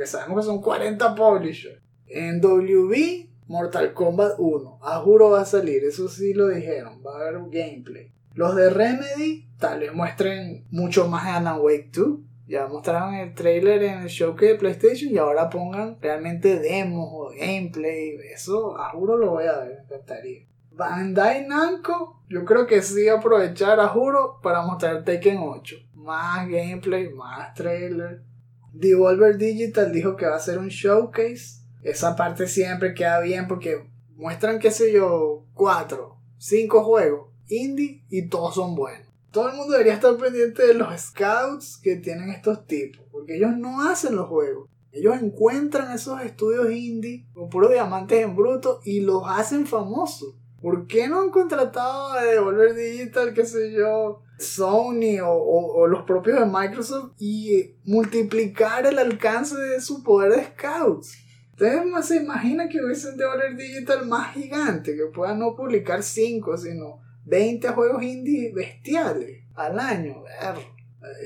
porque 0.00 0.12
sabemos 0.12 0.38
que 0.38 0.50
son 0.50 0.62
40 0.62 1.14
publishers. 1.14 1.78
En 2.06 2.40
WB, 2.40 3.28
Mortal 3.48 3.92
Kombat 3.92 4.32
1, 4.38 4.78
a 4.80 4.98
juro 5.00 5.28
va 5.28 5.42
a 5.42 5.44
salir, 5.44 5.84
eso 5.84 6.08
sí 6.08 6.32
lo 6.32 6.48
dijeron, 6.48 7.02
va 7.06 7.12
a 7.12 7.20
haber 7.20 7.36
un 7.36 7.50
gameplay. 7.50 8.10
Los 8.32 8.56
de 8.56 8.70
Remedy, 8.70 9.46
tal 9.58 9.80
vez 9.80 9.92
muestren 9.92 10.64
mucho 10.70 11.06
más 11.06 11.24
de 11.26 11.30
Alan 11.32 11.60
Wake 11.60 11.90
2. 11.92 12.18
Ya 12.46 12.66
mostraron 12.66 13.12
el 13.12 13.34
trailer 13.34 13.82
en 13.82 13.98
el 13.98 14.08
showcase 14.08 14.52
de 14.52 14.54
PlayStation 14.54 15.12
y 15.12 15.18
ahora 15.18 15.50
pongan 15.50 15.98
realmente 16.00 16.58
demos 16.58 17.10
o 17.12 17.30
gameplay. 17.38 18.16
Eso, 18.32 18.78
a 18.78 18.88
juro 18.92 19.18
lo 19.18 19.32
voy 19.32 19.44
a 19.44 19.58
ver, 19.58 19.84
me 19.86 19.96
encantaría. 19.96 20.46
Bandai 20.70 21.46
Namco, 21.46 22.22
yo 22.30 22.46
creo 22.46 22.66
que 22.66 22.80
sí 22.80 23.06
aprovechar 23.06 23.78
a 23.80 23.88
juro 23.88 24.40
para 24.42 24.62
mostrar 24.62 25.04
Tekken 25.04 25.40
8. 25.42 25.76
Más 25.92 26.48
gameplay, 26.48 27.10
más 27.10 27.52
trailer. 27.52 28.29
Devolver 28.72 29.36
Digital 29.36 29.92
dijo 29.92 30.16
que 30.16 30.26
va 30.26 30.36
a 30.36 30.40
ser 30.40 30.58
un 30.58 30.68
showcase. 30.68 31.60
Esa 31.82 32.16
parte 32.16 32.46
siempre 32.46 32.94
queda 32.94 33.20
bien 33.20 33.48
porque 33.48 33.84
muestran, 34.16 34.58
qué 34.58 34.70
sé 34.70 34.92
yo, 34.92 35.44
4, 35.54 36.16
5 36.38 36.84
juegos 36.84 37.30
indie 37.50 38.02
y 38.08 38.28
todos 38.28 38.54
son 38.54 38.74
buenos. 38.74 39.06
Todo 39.30 39.48
el 39.48 39.56
mundo 39.56 39.72
debería 39.72 39.94
estar 39.94 40.16
pendiente 40.16 40.66
de 40.66 40.74
los 40.74 40.88
scouts 41.00 41.78
que 41.82 41.96
tienen 41.96 42.30
estos 42.30 42.66
tipos, 42.66 43.04
porque 43.12 43.36
ellos 43.36 43.56
no 43.56 43.88
hacen 43.88 44.16
los 44.16 44.28
juegos. 44.28 44.68
Ellos 44.92 45.22
encuentran 45.22 45.92
esos 45.92 46.20
estudios 46.22 46.70
indie 46.72 47.24
con 47.32 47.48
puros 47.48 47.70
diamantes 47.70 48.24
en 48.24 48.34
bruto 48.34 48.80
y 48.84 49.00
los 49.00 49.22
hacen 49.26 49.66
famosos. 49.66 50.34
¿Por 50.60 50.86
qué 50.86 51.08
no 51.08 51.20
han 51.22 51.30
contratado 51.30 52.12
a 52.12 52.22
Devolver 52.22 52.74
Digital, 52.74 53.32
qué 53.32 53.46
sé 53.46 53.72
yo, 53.72 54.22
Sony 54.38 55.18
o, 55.24 55.86
los 55.86 56.04
propios 56.04 56.38
de 56.38 56.46
Microsoft 56.46 57.12
y 57.18 57.76
multiplicar 57.84 58.86
el 58.86 58.98
alcance 58.98 59.56
de 59.56 59.80
su 59.80 60.02
poder 60.02 60.32
de 60.32 60.44
scouts? 60.44 61.16
Ustedes 61.52 61.84
más 61.86 62.08
se 62.08 62.16
imaginan 62.16 62.68
que 62.68 62.82
hubiesen 62.82 63.16
Devolver 63.16 63.56
Digital 63.56 64.06
más 64.06 64.34
gigante, 64.34 64.94
que 64.94 65.06
puedan 65.06 65.38
no 65.38 65.56
publicar 65.56 66.02
5, 66.02 66.58
sino 66.58 67.00
20 67.24 67.68
juegos 67.68 68.02
indie 68.02 68.52
bestiales 68.52 69.44
al 69.54 69.78
año. 69.78 70.24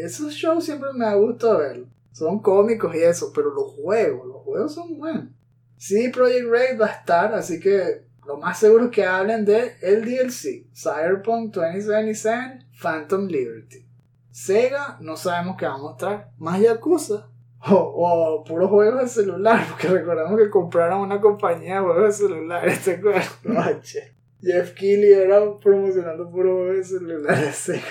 Esos 0.01 0.33
shows 0.33 0.65
siempre 0.65 0.91
me 0.95 1.07
ha 1.07 1.15
gustado 1.15 1.59
ver. 1.59 1.85
Son 2.13 2.39
cómicos 2.41 2.95
y 2.95 2.99
eso, 2.99 3.33
pero 3.35 3.53
los 3.53 3.73
juegos, 3.73 4.29
los 4.29 4.43
juegos 4.43 4.75
son 4.75 4.97
buenos. 4.97 5.27
Sí, 5.77 6.09
Project 6.09 6.49
Red 6.49 6.81
va 6.81 6.87
a 6.87 6.93
estar, 6.93 7.35
así 7.35 7.59
que 7.59 8.05
lo 8.27 8.39
más 8.39 8.59
seguro 8.59 8.87
es 8.87 8.91
que 8.91 9.05
hablen 9.05 9.45
de 9.45 9.77
el 9.83 10.05
DLC, 10.05 10.67
Cyberpunk 10.75 11.55
2077, 11.55 12.67
Phantom 12.81 13.27
Liberty. 13.27 13.87
Sega, 14.31 14.99
no 15.01 15.17
sabemos 15.17 15.57
qué 15.57 15.67
va 15.67 15.75
a 15.75 15.79
mostrar. 15.79 16.31
Más 16.39 16.61
Yakuza. 16.61 17.29
O, 17.67 17.77
o 17.77 18.45
puros 18.45 18.69
juegos 18.69 19.01
de 19.01 19.09
celular, 19.09 19.65
porque 19.71 19.89
recordamos 19.89 20.39
que 20.39 20.51
compraron 20.51 21.01
una 21.01 21.21
compañía 21.21 21.77
de 21.77 21.81
juegos 21.81 22.05
de 22.05 22.13
celular, 22.13 22.69
este 22.69 23.01
Noche. 23.45 24.15
Jeff 24.41 24.75
Keighley 24.75 25.13
era 25.13 25.41
promocionando 25.63 26.31
puro 26.31 26.57
juegos 26.57 26.77
de 26.77 26.85
celular 26.85 27.41
de 27.41 27.53
Sega. 27.53 27.83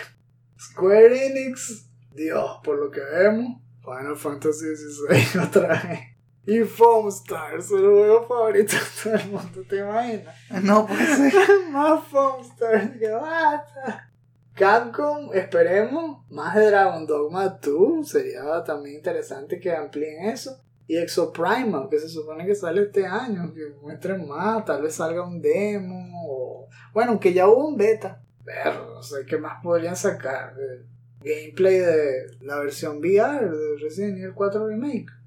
Square 0.59 1.25
Enix, 1.25 1.89
Dios, 2.11 2.59
por 2.63 2.77
lo 2.77 2.91
que 2.91 3.01
vemos, 3.01 3.59
Final 3.83 4.15
Fantasy 4.15 4.75
XVI 4.75 5.39
otra 5.47 5.69
vez. 5.69 6.12
Y 6.45 6.59
Foam 6.59 7.07
Stars, 7.07 7.71
el 7.71 7.79
juego 7.79 8.27
favorito 8.27 8.75
de 8.75 8.81
todo 9.01 9.13
el 9.13 9.29
mundo, 9.29 9.63
¿te 9.67 9.77
imaginas? 9.77 10.35
No 10.61 10.85
puede 10.85 11.05
ser. 11.05 11.33
Más 11.71 12.03
Foam 12.07 12.41
Stars, 12.41 12.97
que 12.97 13.09
basta. 13.09 14.09
Capcom, 14.53 15.33
esperemos, 15.33 16.29
más 16.29 16.53
de 16.55 16.67
Dragon 16.67 17.07
Dogma 17.07 17.47
2, 17.59 18.07
sería 18.07 18.63
también 18.63 18.97
interesante 18.97 19.59
que 19.59 19.71
amplíen 19.71 20.25
eso. 20.25 20.61
Y 20.85 20.97
Exoprimal, 20.97 21.87
que 21.89 21.97
se 21.97 22.07
supone 22.07 22.45
que 22.45 22.53
sale 22.53 22.83
este 22.83 23.05
año, 23.05 23.51
que 23.51 23.73
muestren 23.81 24.27
más, 24.27 24.63
tal 24.63 24.83
vez 24.83 24.93
salga 24.93 25.25
un 25.25 25.41
demo, 25.41 26.07
o... 26.27 26.67
bueno, 26.93 27.11
aunque 27.11 27.33
ya 27.33 27.47
hubo 27.47 27.67
un 27.67 27.77
beta, 27.77 28.21
pero 28.45 28.93
no 28.93 29.01
sé 29.01 29.25
qué 29.25 29.37
más 29.37 29.63
podrían 29.63 29.95
sacar. 29.95 30.53
Gameplay 31.23 31.79
de 31.79 32.37
la 32.41 32.59
versión 32.59 32.97
VR 32.97 33.49
de 33.49 33.77
Resident 33.81 34.17
Evil 34.19 34.33
4 34.35 34.67
Remake. 34.67 35.22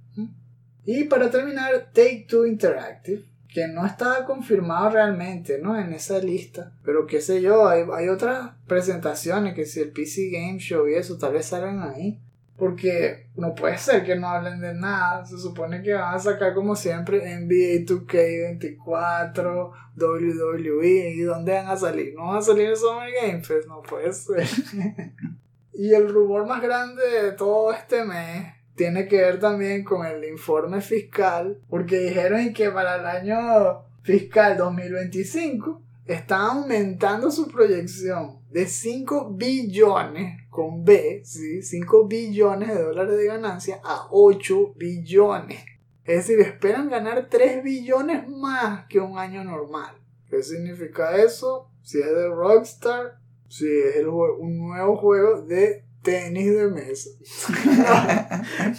Y 0.86 1.04
para 1.04 1.30
terminar, 1.30 1.90
Take 1.92 2.26
Two 2.28 2.46
Interactive, 2.46 3.24
que 3.52 3.66
no 3.66 3.84
estaba 3.84 4.24
confirmado 4.24 4.90
realmente, 4.90 5.58
¿no? 5.58 5.76
En 5.76 5.92
esa 5.92 6.20
lista. 6.20 6.72
Pero 6.84 7.06
qué 7.06 7.20
sé 7.20 7.42
yo, 7.42 7.68
hay, 7.68 7.84
hay 7.92 8.08
otras 8.08 8.52
presentaciones 8.68 9.54
que 9.54 9.66
si 9.66 9.80
el 9.80 9.90
PC 9.90 10.30
Game 10.30 10.58
Show 10.58 10.88
y 10.88 10.94
eso 10.94 11.18
tal 11.18 11.32
vez 11.32 11.46
salgan 11.46 11.82
ahí. 11.82 12.20
Porque 12.56 13.26
no 13.36 13.54
puede 13.54 13.76
ser 13.76 14.04
que 14.04 14.14
no 14.14 14.28
hablen 14.28 14.60
de 14.60 14.74
nada. 14.74 15.26
Se 15.26 15.36
supone 15.38 15.82
que 15.82 15.92
van 15.92 16.14
a 16.14 16.18
sacar 16.18 16.54
como 16.54 16.76
siempre 16.76 17.18
NBA 17.18 17.84
2K24, 17.84 19.72
WWE. 19.96 21.10
¿Y 21.14 21.20
dónde 21.22 21.52
van 21.52 21.66
a 21.66 21.76
salir? 21.76 22.14
No 22.14 22.28
van 22.28 22.38
a 22.38 22.42
salir 22.42 22.68
en 22.68 22.76
Summer 22.76 23.10
Game 23.12 23.42
Fest, 23.42 23.68
no 23.68 23.82
puede 23.82 24.12
ser. 24.12 24.46
y 25.74 25.92
el 25.92 26.08
rumor 26.08 26.46
más 26.46 26.62
grande 26.62 27.02
de 27.02 27.32
todo 27.32 27.72
este 27.72 28.04
mes 28.04 28.55
tiene 28.76 29.08
que 29.08 29.16
ver 29.16 29.40
también 29.40 29.82
con 29.82 30.06
el 30.06 30.24
informe 30.24 30.80
fiscal. 30.80 31.58
Porque 31.68 31.98
dijeron 31.98 32.52
que 32.52 32.70
para 32.70 32.96
el 32.96 33.06
año 33.06 33.84
fiscal 34.02 34.56
2025 34.56 35.82
está 36.06 36.46
aumentando 36.46 37.30
su 37.30 37.48
proyección 37.48 38.38
de 38.50 38.66
5 38.66 39.32
billones 39.32 40.42
con 40.50 40.84
B, 40.84 41.22
¿sí? 41.24 41.62
5 41.62 42.06
billones 42.06 42.68
de 42.68 42.82
dólares 42.82 43.16
de 43.16 43.26
ganancia 43.26 43.80
a 43.84 44.06
8 44.10 44.74
billones. 44.76 45.64
Es 46.04 46.28
decir, 46.28 46.40
esperan 46.40 46.88
ganar 46.88 47.26
3 47.28 47.64
billones 47.64 48.28
más 48.28 48.86
que 48.86 49.00
un 49.00 49.18
año 49.18 49.42
normal. 49.42 49.96
¿Qué 50.30 50.42
significa 50.42 51.16
eso? 51.16 51.68
Si 51.82 51.98
es 51.98 52.06
de 52.06 52.28
Rockstar, 52.28 53.18
si 53.48 53.66
es 53.66 53.96
el 53.96 54.08
un 54.08 54.58
nuevo 54.58 54.96
juego 54.96 55.42
de 55.42 55.85
tenis 56.06 56.54
de 56.54 56.68
mesa. 56.68 57.10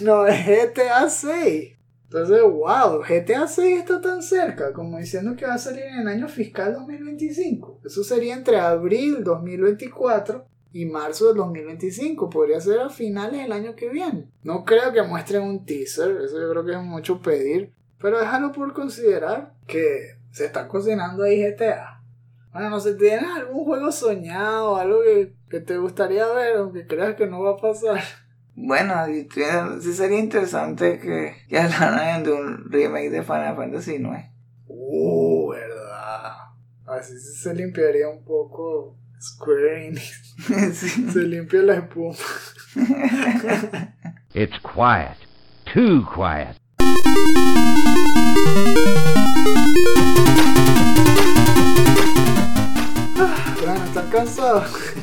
no, 0.00 0.26
es 0.26 0.46
GTA 0.46 1.10
6. 1.10 1.76
Entonces, 2.04 2.42
wow, 2.42 3.02
GTA 3.06 3.46
6 3.46 3.80
está 3.80 4.00
tan 4.00 4.22
cerca, 4.22 4.72
como 4.72 4.96
diciendo 4.96 5.36
que 5.36 5.44
va 5.44 5.54
a 5.54 5.58
salir 5.58 5.82
en 5.82 6.00
el 6.00 6.08
año 6.08 6.26
fiscal 6.26 6.72
2025. 6.72 7.82
Eso 7.84 8.02
sería 8.02 8.34
entre 8.34 8.58
abril 8.58 9.22
2024 9.22 10.46
y 10.72 10.86
marzo 10.86 11.28
del 11.28 11.36
2025. 11.36 12.30
Podría 12.30 12.62
ser 12.62 12.80
a 12.80 12.88
finales 12.88 13.42
del 13.42 13.52
año 13.52 13.76
que 13.76 13.90
viene. 13.90 14.30
No 14.42 14.64
creo 14.64 14.90
que 14.90 15.02
muestren 15.02 15.42
un 15.42 15.66
teaser, 15.66 16.22
eso 16.22 16.40
yo 16.40 16.50
creo 16.50 16.64
que 16.64 16.72
es 16.72 16.82
mucho 16.82 17.20
pedir. 17.20 17.74
Pero 18.00 18.18
déjalo 18.18 18.52
por 18.52 18.72
considerar 18.72 19.52
que 19.66 20.16
se 20.30 20.46
está 20.46 20.66
cocinando 20.66 21.24
ahí 21.24 21.42
GTA. 21.42 22.00
Bueno, 22.54 22.70
no 22.70 22.80
sé, 22.80 22.94
¿tienes 22.94 23.28
algún 23.36 23.66
juego 23.66 23.92
soñado, 23.92 24.76
algo 24.76 25.02
que, 25.02 25.34
que 25.48 25.60
te 25.60 25.78
gustaría 25.78 26.26
ver, 26.28 26.56
aunque 26.58 26.86
creas 26.86 27.14
que 27.16 27.26
no 27.26 27.40
va 27.42 27.52
a 27.52 27.56
pasar? 27.56 28.02
Bueno, 28.54 28.94
sí 29.80 29.92
sería 29.92 30.18
interesante 30.18 30.98
que, 30.98 31.36
que 31.48 31.58
hablaran 31.58 32.24
de 32.24 32.32
un 32.32 32.70
remake 32.70 33.10
de 33.10 33.22
Final 33.22 33.56
Fantasy 33.56 33.94
IX. 33.94 34.30
Uh, 34.66 35.50
verdad. 35.50 36.32
Así 36.86 37.18
sí 37.18 37.36
se 37.36 37.54
limpiaría 37.54 38.08
un 38.08 38.24
poco 38.24 38.96
Square 39.20 39.86
Enix. 39.86 40.24
Sí. 40.74 41.10
Se 41.10 41.22
limpia 41.22 41.62
la 41.62 41.74
espuma. 41.74 42.14
It's 44.34 44.58
quiet. 44.60 45.16
Too 45.72 46.06
quiet. 46.14 46.56
Bueno, 53.60 53.84
¿están 53.84 54.10
cansados? 54.10 54.94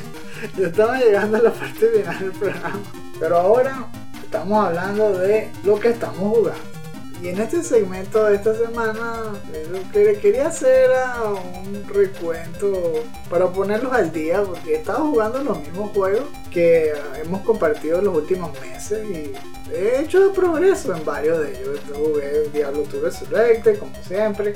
Ya 0.56 0.66
estamos 0.66 0.98
llegando 0.98 1.36
a 1.36 1.42
la 1.42 1.52
parte 1.52 1.86
final 1.88 2.18
del 2.18 2.32
programa. 2.32 2.82
Pero 3.18 3.36
ahora 3.36 3.86
estamos 4.22 4.66
hablando 4.66 5.18
de 5.18 5.50
lo 5.64 5.78
que 5.78 5.88
estamos 5.88 6.36
jugando. 6.36 6.76
Y 7.22 7.28
en 7.28 7.40
este 7.40 7.62
segmento 7.62 8.24
de 8.24 8.36
esta 8.36 8.54
semana, 8.54 9.32
eh, 9.54 9.66
lo 9.70 9.78
que 9.90 10.18
quería 10.18 10.48
hacer 10.48 10.90
era 10.90 11.22
un 11.24 11.88
recuento 11.88 13.02
para 13.30 13.48
ponerlos 13.48 13.92
al 13.92 14.12
día, 14.12 14.42
porque 14.42 14.74
he 14.74 14.76
estado 14.76 15.08
jugando 15.08 15.42
los 15.42 15.58
mismos 15.60 15.92
juegos 15.92 16.24
que 16.50 16.92
hemos 17.22 17.40
compartido 17.40 18.02
los 18.02 18.16
últimos 18.16 18.52
meses 18.60 19.02
y 19.08 19.32
he 19.72 20.02
hecho 20.02 20.30
progreso 20.34 20.94
en 20.94 21.04
varios 21.06 21.40
de 21.40 21.58
ellos. 21.58 21.80
Jugué 21.94 22.50
Diablo 22.52 22.84
2 22.84 23.02
Resurrected, 23.02 23.78
como 23.78 23.94
siempre, 24.06 24.54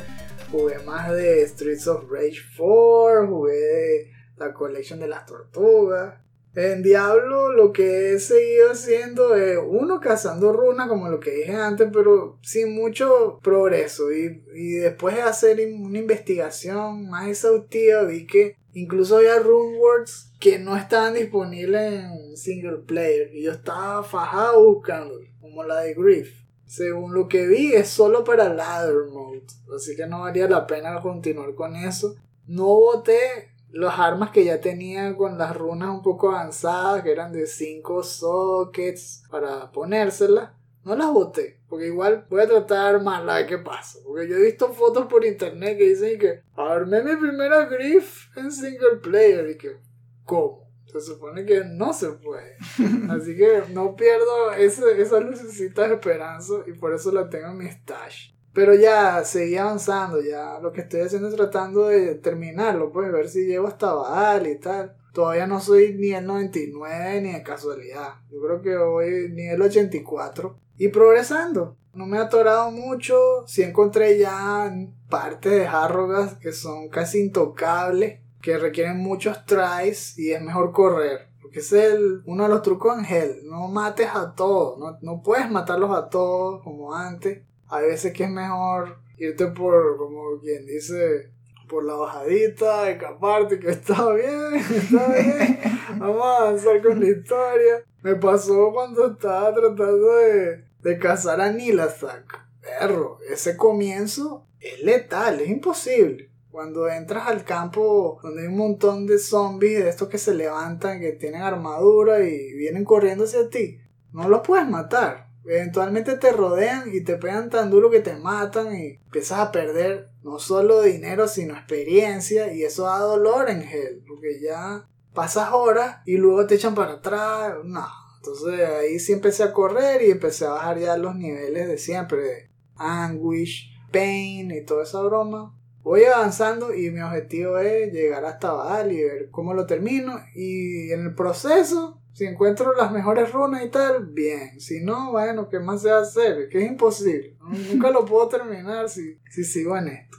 jugué 0.52 0.78
más 0.80 1.10
de 1.12 1.46
Streets 1.48 1.86
of 1.88 2.04
Rage 2.10 2.42
4, 2.58 3.26
jugué 3.26 3.52
de 3.54 4.19
la 4.40 4.52
colección 4.52 4.98
de 4.98 5.08
las 5.08 5.26
tortugas. 5.26 6.14
En 6.56 6.82
Diablo 6.82 7.52
lo 7.52 7.72
que 7.72 8.12
he 8.12 8.18
seguido 8.18 8.72
haciendo 8.72 9.36
es 9.36 9.56
uno 9.64 10.00
cazando 10.00 10.52
runas 10.52 10.88
como 10.88 11.08
lo 11.08 11.20
que 11.20 11.30
dije 11.30 11.54
antes, 11.54 11.88
pero 11.92 12.40
sin 12.42 12.74
mucho 12.74 13.38
progreso. 13.40 14.10
Y, 14.10 14.42
y 14.52 14.72
después 14.72 15.14
de 15.14 15.22
hacer 15.22 15.58
una 15.78 15.98
investigación 15.98 17.08
más 17.08 17.28
exhaustiva 17.28 18.02
vi 18.02 18.26
que 18.26 18.56
incluso 18.72 19.18
había 19.18 19.38
runewords 19.38 20.32
que 20.40 20.58
no 20.58 20.76
estaban 20.76 21.14
disponibles 21.14 21.92
en 21.92 22.36
single 22.36 22.78
player. 22.78 23.30
Y 23.32 23.44
yo 23.44 23.52
estaba 23.52 24.02
fajado 24.02 24.64
buscando, 24.64 25.14
como 25.40 25.62
la 25.62 25.82
de 25.82 25.94
Griff. 25.94 26.40
Según 26.66 27.14
lo 27.14 27.28
que 27.28 27.46
vi 27.46 27.74
es 27.74 27.88
solo 27.88 28.22
para 28.22 28.52
ladder 28.52 29.06
mode, 29.12 29.42
así 29.74 29.96
que 29.96 30.06
no 30.06 30.20
valía 30.20 30.48
la 30.48 30.68
pena 30.68 31.00
continuar 31.00 31.54
con 31.54 31.74
eso. 31.74 32.14
No 32.46 32.66
boté 32.66 33.49
las 33.72 33.98
armas 33.98 34.30
que 34.30 34.44
ya 34.44 34.60
tenía 34.60 35.16
con 35.16 35.38
las 35.38 35.56
runas 35.56 35.90
un 35.90 36.02
poco 36.02 36.30
avanzadas, 36.30 37.02
que 37.02 37.12
eran 37.12 37.32
de 37.32 37.46
5 37.46 38.02
sockets 38.02 39.24
para 39.30 39.70
ponérselas. 39.70 40.50
No 40.84 40.96
las 40.96 41.10
boté, 41.10 41.60
porque 41.68 41.88
igual 41.88 42.26
voy 42.30 42.40
a 42.40 42.48
tratar 42.48 42.92
de 42.92 42.96
armarlas, 42.96 43.34
a 43.34 43.38
ver 43.38 43.46
qué 43.46 43.58
pasa. 43.58 43.98
Porque 44.04 44.26
yo 44.26 44.36
he 44.36 44.46
visto 44.46 44.72
fotos 44.72 45.06
por 45.06 45.24
internet 45.24 45.76
que 45.76 45.88
dicen 45.90 46.18
que 46.18 46.42
armé 46.56 47.02
mi 47.02 47.16
primera 47.16 47.66
griff 47.66 48.34
en 48.36 48.50
single 48.50 48.96
player 49.02 49.50
y 49.50 49.58
que, 49.58 49.76
¿cómo? 50.24 50.70
Se 50.86 51.00
supone 51.00 51.44
que 51.44 51.62
no 51.64 51.92
se 51.92 52.12
puede. 52.12 52.56
Así 53.10 53.36
que 53.36 53.62
no 53.72 53.94
pierdo 53.94 54.52
ese, 54.52 55.00
esa 55.00 55.20
lucecita 55.20 55.86
de 55.86 55.94
esperanza 55.94 56.54
y 56.66 56.72
por 56.72 56.94
eso 56.94 57.12
la 57.12 57.28
tengo 57.28 57.48
en 57.48 57.58
mi 57.58 57.70
stash. 57.70 58.32
Pero 58.52 58.74
ya 58.74 59.22
seguí 59.24 59.56
avanzando, 59.56 60.20
ya 60.20 60.58
lo 60.60 60.72
que 60.72 60.80
estoy 60.82 61.02
haciendo 61.02 61.28
es 61.28 61.36
tratando 61.36 61.86
de 61.86 62.16
terminarlo, 62.16 62.90
pues 62.92 63.12
ver 63.12 63.28
si 63.28 63.46
llego 63.46 63.68
hasta 63.68 63.92
Baal 63.92 64.46
y 64.46 64.56
tal. 64.56 64.96
Todavía 65.12 65.46
no 65.46 65.60
soy 65.60 65.94
ni 65.94 66.12
el 66.12 66.26
99 66.26 67.20
ni 67.20 67.32
de 67.32 67.42
casualidad. 67.42 68.14
Yo 68.30 68.40
creo 68.40 68.62
que 68.62 68.76
voy 68.76 69.30
ni 69.32 69.48
el 69.48 69.60
84. 69.60 70.56
Y 70.78 70.88
progresando. 70.88 71.76
No 71.92 72.06
me 72.06 72.16
he 72.18 72.20
atorado 72.20 72.70
mucho. 72.70 73.16
Sí 73.46 73.62
encontré 73.62 74.18
ya 74.18 74.72
partes 75.08 75.52
de 75.52 75.66
Harrogas 75.66 76.34
que 76.34 76.52
son 76.52 76.88
casi 76.88 77.20
intocables. 77.20 78.20
Que 78.40 78.56
requieren 78.56 78.98
muchos 78.98 79.44
tries 79.44 80.18
y 80.18 80.30
es 80.32 80.40
mejor 80.40 80.72
correr. 80.72 81.28
Porque 81.42 81.58
es 81.58 81.72
el- 81.72 82.22
uno 82.24 82.44
de 82.44 82.48
los 82.48 82.62
trucos 82.62 82.96
en 82.98 83.04
Hell. 83.04 83.40
No 83.44 83.68
mates 83.68 84.08
a 84.14 84.34
todos. 84.34 84.78
No, 84.78 84.96
no 85.02 85.22
puedes 85.22 85.50
matarlos 85.50 85.90
a 85.96 86.08
todos 86.08 86.62
como 86.62 86.94
antes. 86.94 87.42
Hay 87.70 87.86
veces 87.86 88.12
que 88.12 88.24
es 88.24 88.30
mejor 88.30 88.98
irte 89.16 89.46
por, 89.46 89.96
como 89.96 90.40
quien 90.40 90.66
dice, 90.66 91.30
por 91.68 91.84
la 91.84 91.94
bajadita, 91.94 92.90
escaparte, 92.90 93.60
que 93.60 93.70
está 93.70 94.12
bien, 94.12 94.54
está 94.74 95.12
bien. 95.12 95.60
Vamos 95.98 96.24
a 96.24 96.36
avanzar 96.42 96.82
con 96.82 96.98
la 96.98 97.06
historia. 97.06 97.84
Me 98.02 98.16
pasó 98.16 98.72
cuando 98.72 99.12
estaba 99.12 99.54
tratando 99.54 100.16
de, 100.16 100.64
de 100.82 100.98
cazar 100.98 101.40
a 101.40 101.52
Nilathak. 101.52 102.48
Perro, 102.60 103.18
ese 103.30 103.56
comienzo 103.56 104.46
es 104.58 104.82
letal, 104.82 105.40
es 105.40 105.48
imposible. 105.48 106.28
Cuando 106.50 106.88
entras 106.88 107.28
al 107.28 107.44
campo 107.44 108.18
donde 108.20 108.42
hay 108.42 108.48
un 108.48 108.56
montón 108.56 109.06
de 109.06 109.18
zombies 109.18 109.84
de 109.84 109.88
estos 109.88 110.08
que 110.08 110.18
se 110.18 110.34
levantan, 110.34 110.98
que 110.98 111.12
tienen 111.12 111.42
armadura 111.42 112.26
y 112.26 112.52
vienen 112.54 112.84
corriendo 112.84 113.24
hacia 113.24 113.48
ti, 113.48 113.78
no 114.12 114.28
los 114.28 114.40
puedes 114.40 114.68
matar. 114.68 115.29
Eventualmente 115.52 116.16
te 116.16 116.30
rodean 116.30 116.94
y 116.94 117.00
te 117.00 117.16
pegan 117.16 117.50
tan 117.50 117.70
duro 117.70 117.90
que 117.90 117.98
te 117.98 118.14
matan 118.14 118.72
y 118.72 119.00
empiezas 119.04 119.40
a 119.40 119.50
perder 119.50 120.08
no 120.22 120.38
solo 120.38 120.80
dinero 120.80 121.26
sino 121.26 121.54
experiencia 121.54 122.52
y 122.52 122.62
eso 122.62 122.84
da 122.84 123.00
dolor 123.00 123.50
en 123.50 123.62
Hell 123.62 124.04
porque 124.06 124.40
ya 124.40 124.88
pasas 125.12 125.50
horas 125.52 126.02
y 126.06 126.18
luego 126.18 126.46
te 126.46 126.54
echan 126.54 126.76
para 126.76 126.92
atrás. 126.92 127.54
No, 127.64 127.84
entonces 128.18 128.60
ahí 128.60 129.00
sí 129.00 129.12
empecé 129.12 129.42
a 129.42 129.52
correr 129.52 130.02
y 130.02 130.12
empecé 130.12 130.46
a 130.46 130.50
bajar 130.50 130.78
ya 130.78 130.96
los 130.96 131.16
niveles 131.16 131.66
de 131.66 131.78
siempre 131.78 132.52
anguish, 132.76 133.76
pain 133.90 134.52
y 134.52 134.64
toda 134.64 134.84
esa 134.84 135.02
broma. 135.02 135.52
Voy 135.82 136.04
avanzando 136.04 136.72
y 136.72 136.92
mi 136.92 137.00
objetivo 137.00 137.58
es 137.58 137.92
llegar 137.92 138.24
hasta 138.24 138.52
Baal 138.52 138.92
y 138.92 139.02
ver 139.02 139.30
cómo 139.30 139.52
lo 139.52 139.66
termino. 139.66 140.20
Y 140.32 140.92
en 140.92 141.06
el 141.06 141.14
proceso, 141.16 141.99
si 142.12 142.24
encuentro 142.24 142.74
las 142.74 142.92
mejores 142.92 143.32
runas 143.32 143.64
y 143.64 143.68
tal, 143.68 144.06
bien. 144.06 144.60
Si 144.60 144.80
no, 144.82 145.12
bueno, 145.12 145.48
¿qué 145.48 145.58
más 145.60 145.82
se 145.82 145.90
va 145.90 145.98
a 145.98 146.02
hacer? 146.02 146.48
Que 146.48 146.64
es 146.64 146.70
imposible. 146.70 147.36
Nunca 147.72 147.90
lo 147.90 148.04
puedo 148.04 148.28
terminar 148.28 148.88
si, 148.88 149.18
si 149.30 149.44
sigo 149.44 149.76
en 149.76 149.88
esto. 149.88 150.18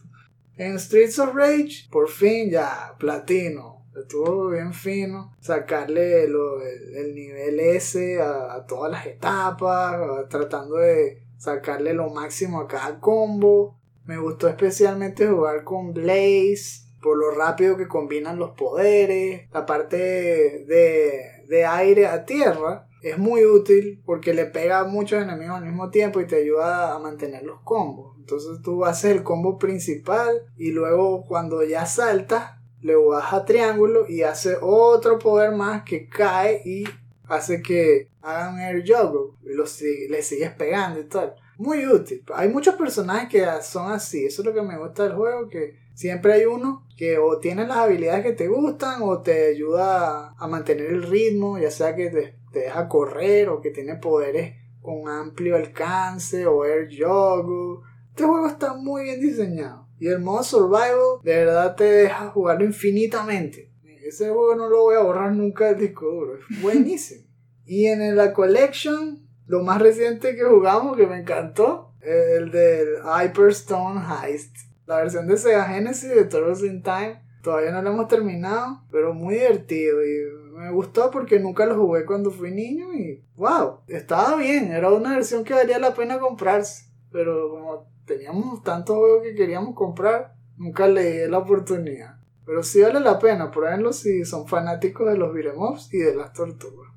En 0.57 0.79
Streets 0.79 1.17
of 1.19 1.33
Rage, 1.33 1.87
por 1.91 2.07
fin 2.09 2.49
ya, 2.49 2.95
platino. 2.99 3.85
Estuvo 3.99 4.49
bien 4.49 4.73
fino. 4.73 5.35
Sacarle 5.41 6.27
lo- 6.27 6.61
el, 6.61 6.95
el 6.95 7.15
nivel 7.15 7.59
S 7.59 8.21
a, 8.21 8.65
todas 8.67 8.91
las 8.91 9.05
etapas. 9.05 10.27
tratando 10.29 10.77
de 10.77 11.23
sacarle 11.37 11.93
lo 11.93 12.09
máximo 12.09 12.61
a 12.61 12.67
cada 12.67 12.99
combo. 12.99 13.77
Me 14.05 14.17
gustó 14.17 14.47
especialmente 14.47 15.27
jugar 15.27 15.63
con 15.63 15.93
Blaze. 15.93 16.87
Por 17.01 17.17
lo 17.17 17.31
rápido 17.31 17.75
que 17.77 17.87
combinan 17.87 18.37
los 18.37 18.51
poderes. 18.51 19.49
La 19.51 19.65
parte 19.65 19.97
de 19.97 21.30
aire 21.65 22.07
a 22.07 22.25
tierra. 22.25 22.87
Es 23.01 23.17
muy 23.17 23.45
útil 23.45 24.01
porque 24.05 24.33
le 24.33 24.45
pega 24.45 24.79
a 24.79 24.83
muchos 24.83 25.21
enemigos 25.21 25.57
al 25.57 25.65
mismo 25.65 25.89
tiempo 25.89 26.21
y 26.21 26.27
te 26.27 26.35
ayuda 26.35 26.93
a 26.93 26.99
mantener 26.99 27.43
los 27.43 27.61
combos. 27.61 28.15
Entonces 28.19 28.61
tú 28.61 28.85
haces 28.85 29.11
el 29.15 29.23
combo 29.23 29.57
principal 29.57 30.43
y 30.55 30.71
luego 30.71 31.25
cuando 31.25 31.63
ya 31.63 31.85
saltas 31.85 32.61
le 32.81 32.95
vas 32.95 33.33
a 33.33 33.45
triángulo 33.45 34.05
y 34.07 34.21
hace 34.21 34.57
otro 34.61 35.19
poder 35.19 35.51
más 35.51 35.83
que 35.83 36.07
cae 36.07 36.61
y 36.65 36.83
hace 37.27 37.61
que 37.61 38.09
hagan 38.21 38.59
air 38.59 38.83
juggle 38.85 39.33
lo 39.43 39.63
le 39.63 40.21
sigues 40.21 40.51
pegando 40.51 40.99
y 40.99 41.05
tal. 41.05 41.35
Muy 41.57 41.85
útil. 41.85 42.23
Hay 42.33 42.49
muchos 42.49 42.75
personajes 42.75 43.29
que 43.29 43.47
son 43.61 43.91
así. 43.91 44.25
Eso 44.25 44.41
es 44.41 44.45
lo 44.45 44.53
que 44.53 44.61
me 44.61 44.77
gusta 44.77 45.03
del 45.03 45.13
juego, 45.13 45.47
que 45.47 45.75
siempre 46.01 46.33
hay 46.33 46.45
uno 46.45 46.87
que 46.97 47.19
o 47.19 47.37
tiene 47.37 47.67
las 47.67 47.77
habilidades 47.77 48.23
que 48.23 48.33
te 48.33 48.47
gustan 48.47 49.03
o 49.03 49.21
te 49.21 49.49
ayuda 49.49 50.33
a 50.35 50.47
mantener 50.47 50.87
el 50.87 51.03
ritmo, 51.03 51.59
ya 51.59 51.69
sea 51.69 51.95
que 51.95 52.09
te, 52.09 52.35
te 52.51 52.59
deja 52.59 52.89
correr 52.89 53.49
o 53.49 53.61
que 53.61 53.69
tiene 53.69 53.95
poderes 53.95 54.55
con 54.81 55.07
amplio 55.07 55.55
alcance 55.55 56.47
o 56.47 56.65
air 56.65 56.89
juggle. 56.89 57.87
Este 58.09 58.23
juego 58.23 58.47
está 58.47 58.73
muy 58.73 59.03
bien 59.03 59.21
diseñado. 59.21 59.87
Y 59.99 60.07
el 60.07 60.19
modo 60.19 60.41
survival 60.41 61.21
de 61.23 61.35
verdad 61.35 61.75
te 61.75 61.83
deja 61.83 62.29
jugarlo 62.29 62.65
infinitamente. 62.65 63.71
Ese 64.03 64.29
juego 64.29 64.55
no 64.55 64.67
lo 64.67 64.81
voy 64.81 64.95
a 64.95 65.03
borrar 65.03 65.31
nunca 65.31 65.67
del 65.67 65.77
disco 65.87 66.07
duro. 66.07 66.39
Es 66.49 66.61
buenísimo. 66.63 67.27
y 67.65 67.85
en 67.85 68.15
la 68.15 68.33
collection, 68.33 69.27
lo 69.45 69.61
más 69.61 69.79
reciente 69.79 70.35
que 70.35 70.43
jugamos 70.43 70.97
que 70.97 71.05
me 71.05 71.19
encantó, 71.19 71.93
es 72.01 72.39
el 72.39 72.49
del 72.49 72.87
Hyperstone 73.05 74.01
Heist. 74.01 74.70
La 74.91 74.97
versión 74.97 75.25
de 75.25 75.37
Sega 75.37 75.69
Genesis 75.69 76.09
de 76.09 76.25
Turtles 76.25 76.63
in 76.63 76.83
Time. 76.83 77.21
Todavía 77.41 77.71
no 77.71 77.81
lo 77.81 77.91
hemos 77.91 78.09
terminado, 78.09 78.81
pero 78.91 79.13
muy 79.13 79.35
divertido. 79.35 80.03
Y 80.03 80.51
Me 80.53 80.69
gustó 80.69 81.09
porque 81.09 81.39
nunca 81.39 81.65
lo 81.65 81.75
jugué 81.77 82.05
cuando 82.05 82.29
fui 82.29 82.51
niño 82.51 82.93
y 82.93 83.23
wow, 83.37 83.79
estaba 83.87 84.35
bien, 84.35 84.69
era 84.69 84.91
una 84.91 85.15
versión 85.15 85.45
que 85.45 85.53
valía 85.53 85.79
la 85.79 85.93
pena 85.93 86.19
comprarse. 86.19 86.91
Pero 87.09 87.51
como 87.51 87.87
teníamos 88.05 88.63
tantos 88.63 88.97
juegos 88.97 89.23
que 89.23 89.33
queríamos 89.33 89.75
comprar, 89.75 90.35
nunca 90.57 90.87
le 90.87 91.23
di 91.23 91.31
la 91.31 91.37
oportunidad. 91.37 92.17
Pero 92.45 92.61
sí 92.61 92.81
vale 92.81 92.99
la 92.99 93.17
pena, 93.17 93.49
pruébenlo 93.49 93.93
si 93.93 94.25
son 94.25 94.45
fanáticos 94.45 95.07
de 95.07 95.17
los 95.17 95.33
ups 95.55 95.87
y 95.93 95.99
de 95.99 96.15
las 96.15 96.33
tortugas. 96.33 96.91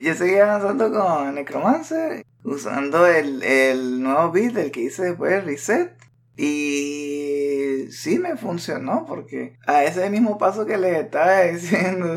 Yo 0.00 0.14
seguí 0.14 0.34
avanzando 0.34 0.90
con 0.90 1.36
Necromancer, 1.36 2.26
usando 2.42 3.06
el, 3.06 3.40
el 3.44 4.02
nuevo 4.02 4.32
beat, 4.32 4.56
el 4.56 4.72
que 4.72 4.80
hice 4.80 5.04
después 5.04 5.30
de 5.30 5.40
Reset. 5.42 6.03
Y 6.36 7.86
sí 7.90 8.18
me 8.18 8.36
funcionó, 8.36 9.04
porque 9.06 9.56
a 9.66 9.84
ese 9.84 10.10
mismo 10.10 10.38
paso 10.38 10.66
que 10.66 10.76
les 10.76 10.96
estaba 10.96 11.42
diciendo 11.42 12.16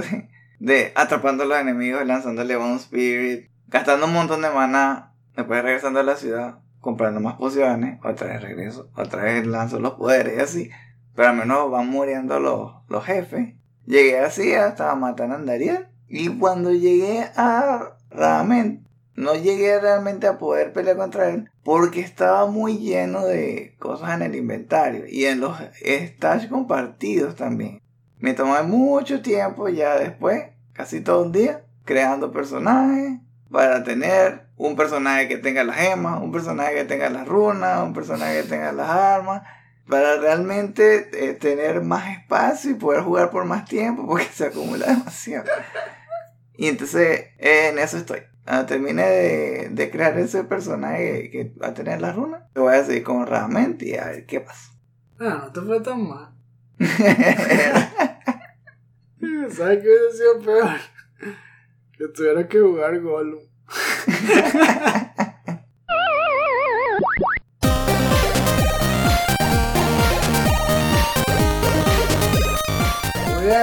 de, 0.60 0.92
atrapando 0.96 1.44
a 1.44 1.46
los 1.46 1.58
enemigos, 1.60 2.06
lanzándole 2.06 2.56
Bone 2.56 2.78
Spirit, 2.78 3.50
gastando 3.68 4.08
un 4.08 4.14
montón 4.14 4.42
de 4.42 4.50
mana, 4.50 5.14
después 5.36 5.62
regresando 5.62 6.00
a 6.00 6.04
la 6.04 6.16
ciudad, 6.16 6.60
comprando 6.80 7.20
más 7.20 7.36
pociones, 7.36 8.00
otra 8.04 8.28
vez 8.28 8.42
regreso, 8.42 8.90
otra 8.96 9.24
vez 9.24 9.46
lanzo 9.46 9.80
los 9.80 9.94
poderes 9.94 10.38
y 10.38 10.42
así. 10.42 10.70
Pero 11.16 11.30
al 11.30 11.38
menos 11.38 11.72
van 11.72 11.90
muriendo 11.90 12.40
los, 12.40 12.74
los 12.90 13.04
jefes. 13.04 13.56
Llegué 13.86 14.20
así 14.20 14.54
hasta 14.54 14.94
matar 14.96 15.32
a 15.32 15.36
Andariel. 15.36 15.88
Y 16.08 16.30
cuando 16.38 16.72
llegué 16.72 17.28
a 17.36 17.98
Ramen, 18.12 18.87
no 19.18 19.34
llegué 19.34 19.80
realmente 19.80 20.28
a 20.28 20.38
poder 20.38 20.72
pelear 20.72 20.96
contra 20.96 21.30
él 21.30 21.50
porque 21.64 22.02
estaba 22.02 22.46
muy 22.46 22.78
lleno 22.78 23.26
de 23.26 23.76
cosas 23.80 24.14
en 24.14 24.22
el 24.22 24.36
inventario 24.36 25.06
y 25.10 25.26
en 25.26 25.40
los 25.40 25.58
stash 25.82 26.48
compartidos 26.48 27.36
también. 27.36 27.82
Me 28.20 28.36
tomé 28.36 28.62
mucho 28.62 29.22
tiempo 29.24 29.70
ya 29.70 29.98
después, 29.98 30.46
casi 30.72 31.02
todo 31.02 31.24
un 31.24 31.32
día, 31.32 31.64
creando 31.84 32.32
personajes 32.32 33.20
para 33.52 33.84
tener 33.84 34.46
un 34.56 34.76
personaje 34.76 35.28
que 35.28 35.38
tenga 35.38 35.64
las 35.64 35.78
gemas, 35.78 36.22
un 36.22 36.32
personaje 36.32 36.76
que 36.76 36.84
tenga 36.84 37.10
las 37.10 37.28
runas, 37.28 37.82
un 37.82 37.94
personaje 37.94 38.44
que 38.44 38.50
tenga 38.50 38.72
las 38.72 38.90
armas, 38.90 39.42
para 39.90 40.18
realmente 40.18 41.10
eh, 41.14 41.34
tener 41.34 41.82
más 41.82 42.08
espacio 42.20 42.70
y 42.70 42.76
poder 42.76 43.02
jugar 43.02 43.32
por 43.32 43.46
más 43.46 43.66
tiempo 43.66 44.06
porque 44.06 44.26
se 44.26 44.46
acumula 44.46 44.86
demasiado. 44.88 45.50
Y 46.56 46.68
entonces 46.68 47.30
en 47.40 47.80
eso 47.80 47.98
estoy. 47.98 48.20
Cuando 48.48 48.66
termine 48.66 49.04
de, 49.04 49.70
de 49.72 49.92
crear 49.92 50.18
ese 50.18 50.46
personaje 50.46 51.30
que 51.30 51.52
va 51.62 51.68
a 51.68 51.74
tener 51.74 52.00
las 52.00 52.16
runas, 52.16 52.44
lo 52.56 52.62
voy 52.62 52.76
a 52.76 52.86
seguir 52.86 53.04
con 53.04 53.28
Rament 53.28 53.84
y 53.84 53.98
a 53.98 54.06
ver 54.06 54.26
qué 54.26 54.40
pasa. 54.40 54.72
Ah, 55.20 55.42
no 55.44 55.52
te 55.52 55.60
fue 55.60 55.82
tan 55.82 56.08
mal. 56.08 56.34
¿Sabes 59.52 59.84
qué 59.84 59.90
hubiese 59.90 60.18
sido 60.18 60.40
peor? 60.46 60.80
Que 61.98 62.08
tuviera 62.08 62.48
que 62.48 62.62
jugar 62.62 62.98
Gollum. 63.02 63.42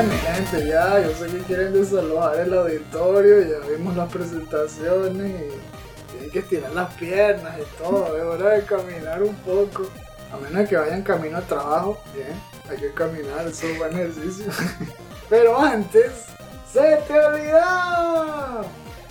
gente, 0.02 0.66
ya, 0.66 1.00
yo 1.00 1.14
sé 1.14 1.26
que 1.26 1.38
quieren 1.44 1.72
desalojar 1.72 2.40
el 2.40 2.54
auditorio, 2.54 3.40
ya 3.42 3.66
vimos 3.68 3.96
las 3.96 4.12
presentaciones 4.12 5.30
y 5.30 6.10
tienen 6.10 6.30
que 6.30 6.38
estirar 6.40 6.72
las 6.72 6.92
piernas 6.94 7.54
y 7.58 7.82
todo, 7.82 8.16
es 8.16 8.24
hora 8.24 8.50
de 8.50 8.64
caminar 8.64 9.22
un 9.22 9.34
poco. 9.36 9.88
A 10.32 10.36
menos 10.36 10.68
que 10.68 10.76
vayan 10.76 11.02
camino 11.02 11.36
al 11.36 11.46
trabajo, 11.46 12.00
bien, 12.14 12.40
hay 12.68 12.76
que 12.76 12.92
caminar, 12.92 13.46
eso 13.46 13.66
es 13.66 13.78
buen 13.78 13.92
ejercicio. 13.92 14.46
Pero 15.28 15.58
antes, 15.60 16.12
¡se 16.72 16.98
te 17.06 17.18
olvidó! 17.18 18.64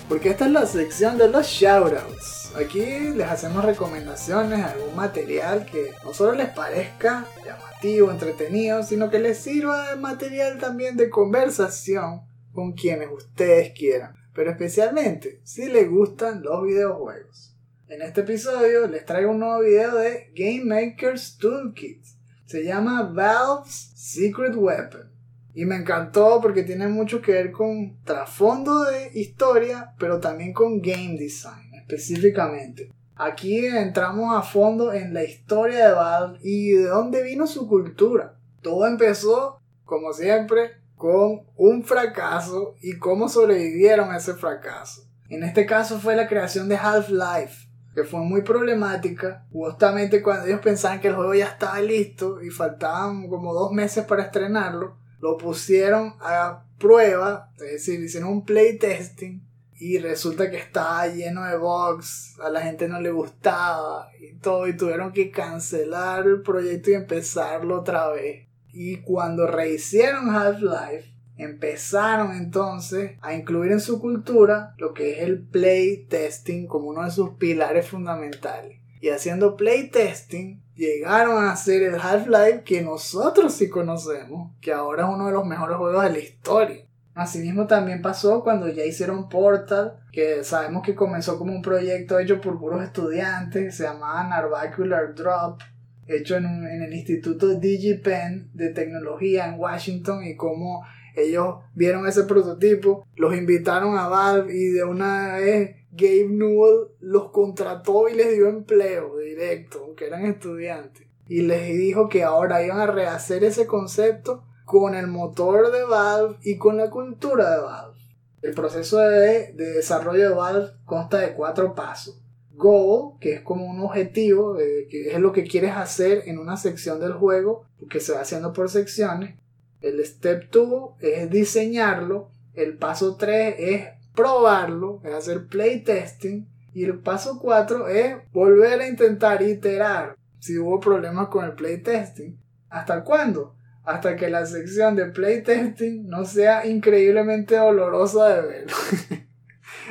Porque 0.10 0.32
esta 0.32 0.46
es 0.46 0.52
la 0.52 0.66
sección 0.66 1.18
de 1.18 1.30
los 1.30 1.46
shoutouts. 1.48 2.43
Aquí 2.56 2.86
les 3.16 3.28
hacemos 3.28 3.66
recomendaciones, 3.66 4.64
algún 4.64 4.96
material 4.96 5.66
que 5.66 5.92
no 6.04 6.14
solo 6.14 6.34
les 6.34 6.50
parezca 6.50 7.26
llamativo, 7.44 8.12
entretenido, 8.12 8.84
sino 8.84 9.10
que 9.10 9.18
les 9.18 9.40
sirva 9.40 9.90
de 9.90 9.96
material 9.96 10.60
también 10.60 10.96
de 10.96 11.10
conversación 11.10 12.22
con 12.54 12.74
quienes 12.74 13.10
ustedes 13.12 13.74
quieran. 13.74 14.16
Pero 14.36 14.52
especialmente 14.52 15.42
si 15.44 15.68
les 15.68 15.90
gustan 15.90 16.44
los 16.44 16.64
videojuegos. 16.64 17.56
En 17.88 18.04
este 18.04 18.22
episodio 18.22 18.86
les 18.88 19.04
traigo 19.04 19.32
un 19.32 19.40
nuevo 19.40 19.62
video 19.62 19.96
de 19.96 20.32
Game 20.36 20.64
Maker's 20.64 21.38
Toolkit. 21.40 22.04
Se 22.46 22.64
llama 22.64 23.02
Valve's 23.02 23.94
Secret 23.96 24.54
Weapon. 24.56 25.12
Y 25.56 25.66
me 25.66 25.78
encantó 25.78 26.40
porque 26.40 26.62
tiene 26.62 26.88
mucho 26.88 27.20
que 27.20 27.32
ver 27.32 27.52
con 27.52 27.98
trasfondo 28.04 28.84
de 28.84 29.10
historia, 29.16 29.96
pero 29.98 30.20
también 30.20 30.54
con 30.54 30.82
game 30.82 31.18
design 31.18 31.63
específicamente. 31.88 32.92
Aquí 33.16 33.66
entramos 33.66 34.36
a 34.36 34.42
fondo 34.42 34.92
en 34.92 35.14
la 35.14 35.24
historia 35.24 35.88
de 35.88 35.94
Valve 35.94 36.40
y 36.42 36.72
de 36.72 36.88
dónde 36.88 37.22
vino 37.24 37.46
su 37.46 37.68
cultura. 37.68 38.36
Todo 38.62 38.88
empezó, 38.88 39.60
como 39.86 40.14
siempre, 40.14 40.78
con 40.96 41.42
un 41.56 41.84
fracaso 41.84 42.76
y 42.82 42.98
cómo 42.98 43.30
sobrevivieron 43.30 44.12
a 44.12 44.18
ese 44.18 44.34
fracaso. 44.34 45.04
En 45.30 45.44
este 45.44 45.66
caso 45.66 46.00
fue 46.00 46.16
la 46.16 46.28
creación 46.28 46.70
de 46.70 46.78
Half-Life, 46.78 47.68
que 47.94 48.04
fue 48.04 48.22
muy 48.22 48.42
problemática, 48.42 49.46
justamente 49.52 50.24
cuando 50.24 50.48
ellos 50.48 50.62
pensaban 50.62 51.00
que 51.00 51.10
el 51.10 51.16
juego 51.16 51.36
ya 51.36 51.46
estaba 51.46 51.80
listo 51.82 52.42
y 52.42 52.50
faltaban 52.50 53.28
como 53.28 53.54
dos 53.54 53.72
meses 53.72 54.06
para 54.06 54.24
estrenarlo 54.24 55.04
lo 55.24 55.38
pusieron 55.38 56.16
a 56.20 56.66
prueba, 56.78 57.50
es 57.56 57.72
decir, 57.72 58.02
hicieron 58.02 58.30
un 58.30 58.46
playtesting 58.46 59.42
y 59.86 59.98
resulta 59.98 60.50
que 60.50 60.56
estaba 60.56 61.08
lleno 61.08 61.44
de 61.44 61.58
bugs, 61.58 62.40
a 62.40 62.50
la 62.50 62.62
gente 62.62 62.88
no 62.88 63.02
le 63.02 63.12
gustaba 63.12 64.08
y 64.18 64.34
todo, 64.36 64.66
y 64.66 64.78
tuvieron 64.78 65.12
que 65.12 65.30
cancelar 65.30 66.26
el 66.26 66.42
proyecto 66.42 66.92
y 66.92 66.94
empezarlo 66.94 67.82
otra 67.82 68.08
vez. 68.08 68.48
Y 68.72 69.02
cuando 69.02 69.46
rehicieron 69.46 70.34
Half-Life, 70.34 71.14
empezaron 71.36 72.32
entonces 72.32 73.18
a 73.22 73.34
incluir 73.34 73.74
en 73.74 73.82
su 73.82 74.00
cultura 74.00 74.74
lo 74.78 74.94
que 74.94 75.12
es 75.12 75.20
el 75.20 75.46
playtesting 75.46 76.66
como 76.66 76.88
uno 76.88 77.04
de 77.04 77.12
sus 77.12 77.32
pilares 77.32 77.86
fundamentales. 77.86 78.80
Y 79.02 79.10
haciendo 79.10 79.58
playtesting, 79.58 80.64
llegaron 80.76 81.44
a 81.44 81.52
hacer 81.52 81.84
el 81.84 81.96
Half-Life 81.96 82.64
que 82.64 82.82
nosotros 82.84 83.54
sí 83.54 83.68
conocemos, 83.68 84.54
que 84.62 84.72
ahora 84.72 85.04
es 85.04 85.10
uno 85.14 85.26
de 85.26 85.34
los 85.34 85.46
mejores 85.46 85.76
juegos 85.76 86.04
de 86.04 86.10
la 86.10 86.20
historia. 86.20 86.83
Asimismo 87.16 87.68
también 87.68 88.02
pasó 88.02 88.44
cuando 88.44 88.68
ya 88.68 88.84
hicieron 88.86 89.30
Portal, 89.30 90.00
que 90.12 90.44
sabemos 90.44 90.84
que 90.84 90.96
comenzó 90.96 91.38
como 91.38 91.54
un 91.54 91.62
proyecto 91.62 92.18
hecho 92.18 92.42
por 92.42 92.60
puros 92.60 92.84
estudiantes, 92.84 93.76
se 93.76 93.84
llamaba 93.84 94.28
Narvacular 94.28 95.14
Drop, 95.14 95.62
hecho 96.08 96.38
en, 96.38 96.46
en 96.46 96.82
el 96.82 96.94
Instituto 96.94 97.48
DigiPen 97.54 98.50
de 98.54 98.70
Tecnología 98.70 99.46
en 99.46 99.60
Washington 99.60 100.24
y 100.24 100.36
como 100.36 100.84
ellos 101.16 101.58
vieron 101.76 102.08
ese 102.08 102.24
prototipo, 102.24 103.06
los 103.16 103.36
invitaron 103.36 103.98
a 103.98 104.08
Valve 104.08 104.54
y 104.54 104.70
de 104.70 104.84
una 104.84 105.36
vez 105.36 105.76
Gabe 105.92 106.28
Newell 106.30 106.88
los 107.00 107.30
contrató 107.30 108.10
y 108.10 108.16
les 108.16 108.34
dio 108.34 108.50
empleo 108.50 109.18
directo, 109.18 109.84
aunque 109.86 110.08
eran 110.08 110.26
estudiantes. 110.26 111.06
Y 111.28 111.44
les 111.44 111.78
dijo 111.78 112.10
que 112.10 112.24
ahora 112.24 112.64
iban 112.64 112.80
a 112.80 112.88
rehacer 112.88 113.44
ese 113.44 113.68
concepto 113.68 114.44
con 114.66 114.96
el 114.96 115.08
motor 115.08 115.72
de 115.72 115.84
Valve 115.84 116.38
y 116.44 116.58
con 116.58 116.78
la 116.78 116.90
cultura 116.90 117.52
de 117.52 117.62
Valve. 117.62 118.00
El 118.42 118.54
proceso 118.54 118.98
de, 119.00 119.54
de 119.54 119.72
desarrollo 119.74 120.30
de 120.30 120.36
Valve 120.36 120.72
consta 120.86 121.20
de 121.20 121.34
cuatro 121.34 121.76
pasos. 121.76 122.20
Goal, 122.56 123.18
que 123.20 123.34
es 123.34 123.42
como 123.42 123.66
un 123.66 123.80
objetivo, 123.80 124.60
eh, 124.60 124.88
que 124.90 125.12
es 125.12 125.20
lo 125.20 125.32
que 125.32 125.44
quieres 125.44 125.76
hacer 125.76 126.24
en 126.26 126.38
una 126.38 126.58
sección 126.58 127.00
del 127.00 127.14
juego, 127.14 127.66
que 127.90 128.00
se 128.00 128.14
va 128.14 128.22
haciendo 128.22 128.54
por 128.54 128.70
secciones. 128.70 129.36
El 129.82 130.04
step 130.06 130.50
2 130.52 130.92
es 131.00 131.30
diseñarlo. 131.30 132.30
El 132.54 132.78
paso 132.78 133.16
3 133.16 133.56
es 133.58 133.88
probarlo, 134.16 135.02
es 135.04 135.14
hacer 135.14 135.48
playtesting. 135.48 136.48
Y 136.74 136.86
el 136.86 137.00
paso 137.00 137.40
4 137.40 137.88
es 137.88 138.16
volver 138.32 138.82
a 138.82 138.88
intentar 138.88 139.42
iterar 139.42 140.16
si 140.40 140.58
hubo 140.58 140.80
problemas 140.80 141.28
con 141.28 141.46
el 141.46 141.54
playtesting. 141.54 142.40
¿Hasta 142.70 143.04
cuándo? 143.04 143.56
Hasta 143.84 144.16
que 144.16 144.30
la 144.30 144.46
sección 144.46 144.96
de 144.96 145.08
playtesting 145.08 146.08
no 146.08 146.26
sea 146.26 146.66
increíblemente 146.66 147.58
dolorosa 147.58 148.36
de 148.36 148.42
ver. 148.42 148.68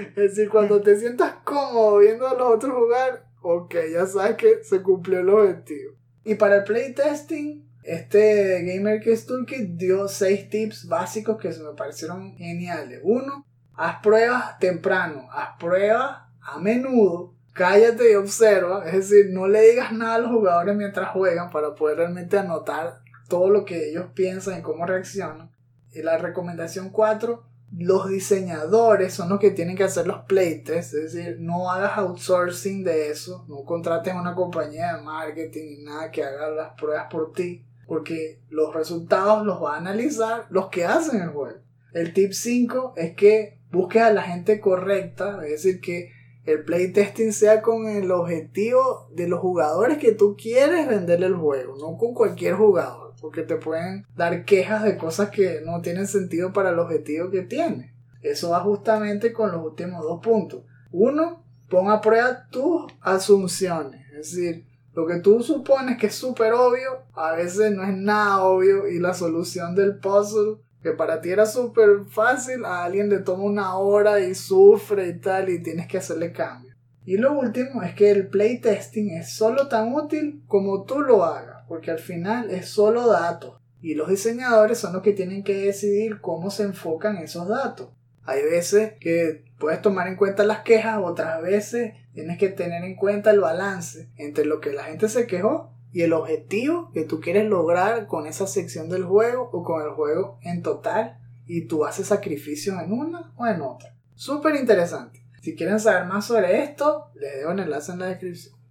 es 0.08 0.14
decir, 0.14 0.48
cuando 0.48 0.80
te 0.80 0.96
sientas 0.96 1.34
cómodo 1.44 1.98
viendo 1.98 2.26
a 2.26 2.34
los 2.34 2.54
otros 2.54 2.72
jugar, 2.74 3.26
ok, 3.42 3.74
ya 3.92 4.06
sabes 4.06 4.36
que 4.36 4.64
se 4.64 4.80
cumplió 4.80 5.20
el 5.20 5.28
objetivo. 5.28 5.92
Y 6.24 6.36
para 6.36 6.56
el 6.56 6.64
playtesting, 6.64 7.68
este 7.82 8.62
Gamer 8.62 9.02
Toolkit 9.26 9.76
dio 9.76 10.06
6 10.06 10.48
tips 10.48 10.86
básicos 10.86 11.36
que 11.36 11.52
se 11.52 11.62
me 11.62 11.72
parecieron 11.72 12.36
geniales. 12.36 13.00
Uno, 13.02 13.44
haz 13.74 13.96
pruebas 14.02 14.58
temprano, 14.58 15.28
haz 15.32 15.58
pruebas 15.58 16.22
a 16.40 16.58
menudo, 16.58 17.34
cállate 17.52 18.12
y 18.12 18.14
observa, 18.14 18.84
es 18.86 19.08
decir, 19.08 19.30
no 19.32 19.48
le 19.48 19.62
digas 19.62 19.92
nada 19.92 20.14
a 20.14 20.18
los 20.18 20.30
jugadores 20.30 20.76
mientras 20.76 21.10
juegan 21.10 21.50
para 21.50 21.74
poder 21.74 21.98
realmente 21.98 22.38
anotar 22.38 23.01
todo 23.28 23.50
lo 23.50 23.64
que 23.64 23.90
ellos 23.90 24.06
piensan 24.14 24.58
y 24.58 24.62
cómo 24.62 24.86
reaccionan. 24.86 25.50
La 25.94 26.18
recomendación 26.18 26.90
4, 26.90 27.42
los 27.76 28.08
diseñadores 28.08 29.14
son 29.14 29.30
los 29.30 29.38
que 29.38 29.50
tienen 29.50 29.76
que 29.76 29.84
hacer 29.84 30.06
los 30.06 30.24
playtests, 30.24 30.94
es 30.94 31.12
decir, 31.12 31.38
no 31.40 31.70
hagas 31.70 31.96
outsourcing 31.98 32.84
de 32.84 33.10
eso, 33.10 33.44
no 33.48 33.64
contrates 33.64 34.12
a 34.12 34.20
una 34.20 34.34
compañía 34.34 34.94
de 34.94 35.02
marketing 35.02 35.64
ni 35.78 35.84
nada 35.84 36.10
que 36.10 36.22
haga 36.22 36.50
las 36.50 36.74
pruebas 36.74 37.06
por 37.10 37.32
ti, 37.32 37.64
porque 37.86 38.40
los 38.50 38.74
resultados 38.74 39.44
los 39.44 39.62
va 39.62 39.74
a 39.74 39.78
analizar 39.78 40.46
los 40.50 40.68
que 40.68 40.84
hacen 40.84 41.20
el 41.20 41.28
juego. 41.28 41.58
El 41.92 42.12
tip 42.14 42.32
5 42.32 42.94
es 42.96 43.14
que 43.14 43.58
busques 43.70 44.02
a 44.02 44.12
la 44.12 44.22
gente 44.22 44.60
correcta, 44.60 45.40
es 45.44 45.62
decir, 45.62 45.80
que 45.80 46.10
el 46.44 46.64
playtesting 46.64 47.32
sea 47.32 47.62
con 47.62 47.86
el 47.86 48.10
objetivo 48.10 49.08
de 49.14 49.28
los 49.28 49.40
jugadores 49.40 49.98
que 49.98 50.12
tú 50.12 50.36
quieres 50.36 50.88
venderle 50.88 51.26
el 51.26 51.36
juego, 51.36 51.76
no 51.78 51.96
con 51.96 52.14
cualquier 52.14 52.54
jugador, 52.54 53.01
porque 53.22 53.42
te 53.42 53.56
pueden 53.56 54.04
dar 54.16 54.44
quejas 54.44 54.82
de 54.82 54.98
cosas 54.98 55.30
que 55.30 55.62
no 55.64 55.80
tienen 55.80 56.08
sentido 56.08 56.52
para 56.52 56.70
el 56.70 56.78
objetivo 56.80 57.30
que 57.30 57.42
tiene. 57.42 57.94
Eso 58.20 58.50
va 58.50 58.60
justamente 58.60 59.32
con 59.32 59.52
los 59.52 59.64
últimos 59.64 60.02
dos 60.02 60.20
puntos. 60.20 60.64
Uno, 60.90 61.42
pon 61.70 61.90
a 61.90 62.00
prueba 62.00 62.46
tus 62.50 62.92
asunciones, 63.00 64.02
es 64.10 64.32
decir, 64.32 64.66
lo 64.92 65.06
que 65.06 65.20
tú 65.20 65.42
supones 65.42 65.96
que 65.96 66.08
es 66.08 66.14
súper 66.14 66.52
obvio, 66.52 67.04
a 67.14 67.32
veces 67.32 67.72
no 67.72 67.82
es 67.84 67.96
nada 67.96 68.42
obvio 68.42 68.86
y 68.88 68.98
la 68.98 69.14
solución 69.14 69.74
del 69.74 69.96
puzzle 69.96 70.58
que 70.82 70.90
para 70.90 71.20
ti 71.20 71.30
era 71.30 71.46
súper 71.46 72.04
fácil, 72.08 72.64
a 72.64 72.84
alguien 72.84 73.08
le 73.08 73.20
toma 73.20 73.44
una 73.44 73.76
hora 73.76 74.18
y 74.20 74.34
sufre 74.34 75.08
y 75.08 75.18
tal, 75.20 75.48
y 75.48 75.62
tienes 75.62 75.86
que 75.86 75.98
hacerle 75.98 76.32
cambio. 76.32 76.74
Y 77.04 77.16
lo 77.16 77.32
último 77.32 77.82
es 77.82 77.94
que 77.94 78.10
el 78.10 78.28
playtesting 78.28 79.10
es 79.10 79.32
solo 79.32 79.68
tan 79.68 79.94
útil 79.94 80.42
como 80.46 80.84
tú 80.84 81.00
lo 81.00 81.24
hagas, 81.24 81.51
porque 81.68 81.90
al 81.90 81.98
final 81.98 82.50
es 82.50 82.68
solo 82.68 83.08
datos. 83.08 83.60
Y 83.80 83.94
los 83.94 84.08
diseñadores 84.08 84.78
son 84.78 84.92
los 84.92 85.02
que 85.02 85.12
tienen 85.12 85.42
que 85.42 85.54
decidir 85.54 86.20
cómo 86.20 86.50
se 86.50 86.62
enfocan 86.62 87.16
esos 87.16 87.48
datos. 87.48 87.90
Hay 88.24 88.42
veces 88.42 88.92
que 89.00 89.44
puedes 89.58 89.82
tomar 89.82 90.06
en 90.06 90.16
cuenta 90.16 90.44
las 90.44 90.60
quejas, 90.60 91.00
otras 91.02 91.42
veces 91.42 91.94
tienes 92.14 92.38
que 92.38 92.48
tener 92.48 92.84
en 92.84 92.94
cuenta 92.94 93.30
el 93.30 93.40
balance 93.40 94.10
entre 94.16 94.44
lo 94.44 94.60
que 94.60 94.72
la 94.72 94.84
gente 94.84 95.08
se 95.08 95.26
quejó 95.26 95.72
y 95.92 96.02
el 96.02 96.12
objetivo 96.12 96.90
que 96.92 97.04
tú 97.04 97.20
quieres 97.20 97.48
lograr 97.48 98.06
con 98.06 98.26
esa 98.26 98.46
sección 98.46 98.88
del 98.88 99.04
juego 99.04 99.50
o 99.52 99.62
con 99.62 99.82
el 99.82 99.90
juego 99.90 100.38
en 100.42 100.62
total 100.62 101.18
y 101.46 101.66
tú 101.66 101.84
haces 101.84 102.06
sacrificios 102.06 102.80
en 102.80 102.92
una 102.92 103.32
o 103.36 103.46
en 103.46 103.60
otra. 103.60 103.94
Súper 104.14 104.54
interesante. 104.56 105.24
Si 105.42 105.56
quieren 105.56 105.80
saber 105.80 106.06
más 106.06 106.26
sobre 106.26 106.62
esto, 106.62 107.10
les 107.14 107.36
dejo 107.36 107.50
un 107.50 107.58
enlace 107.58 107.92
en 107.92 107.98
la 107.98 108.06
descripción. 108.06 108.61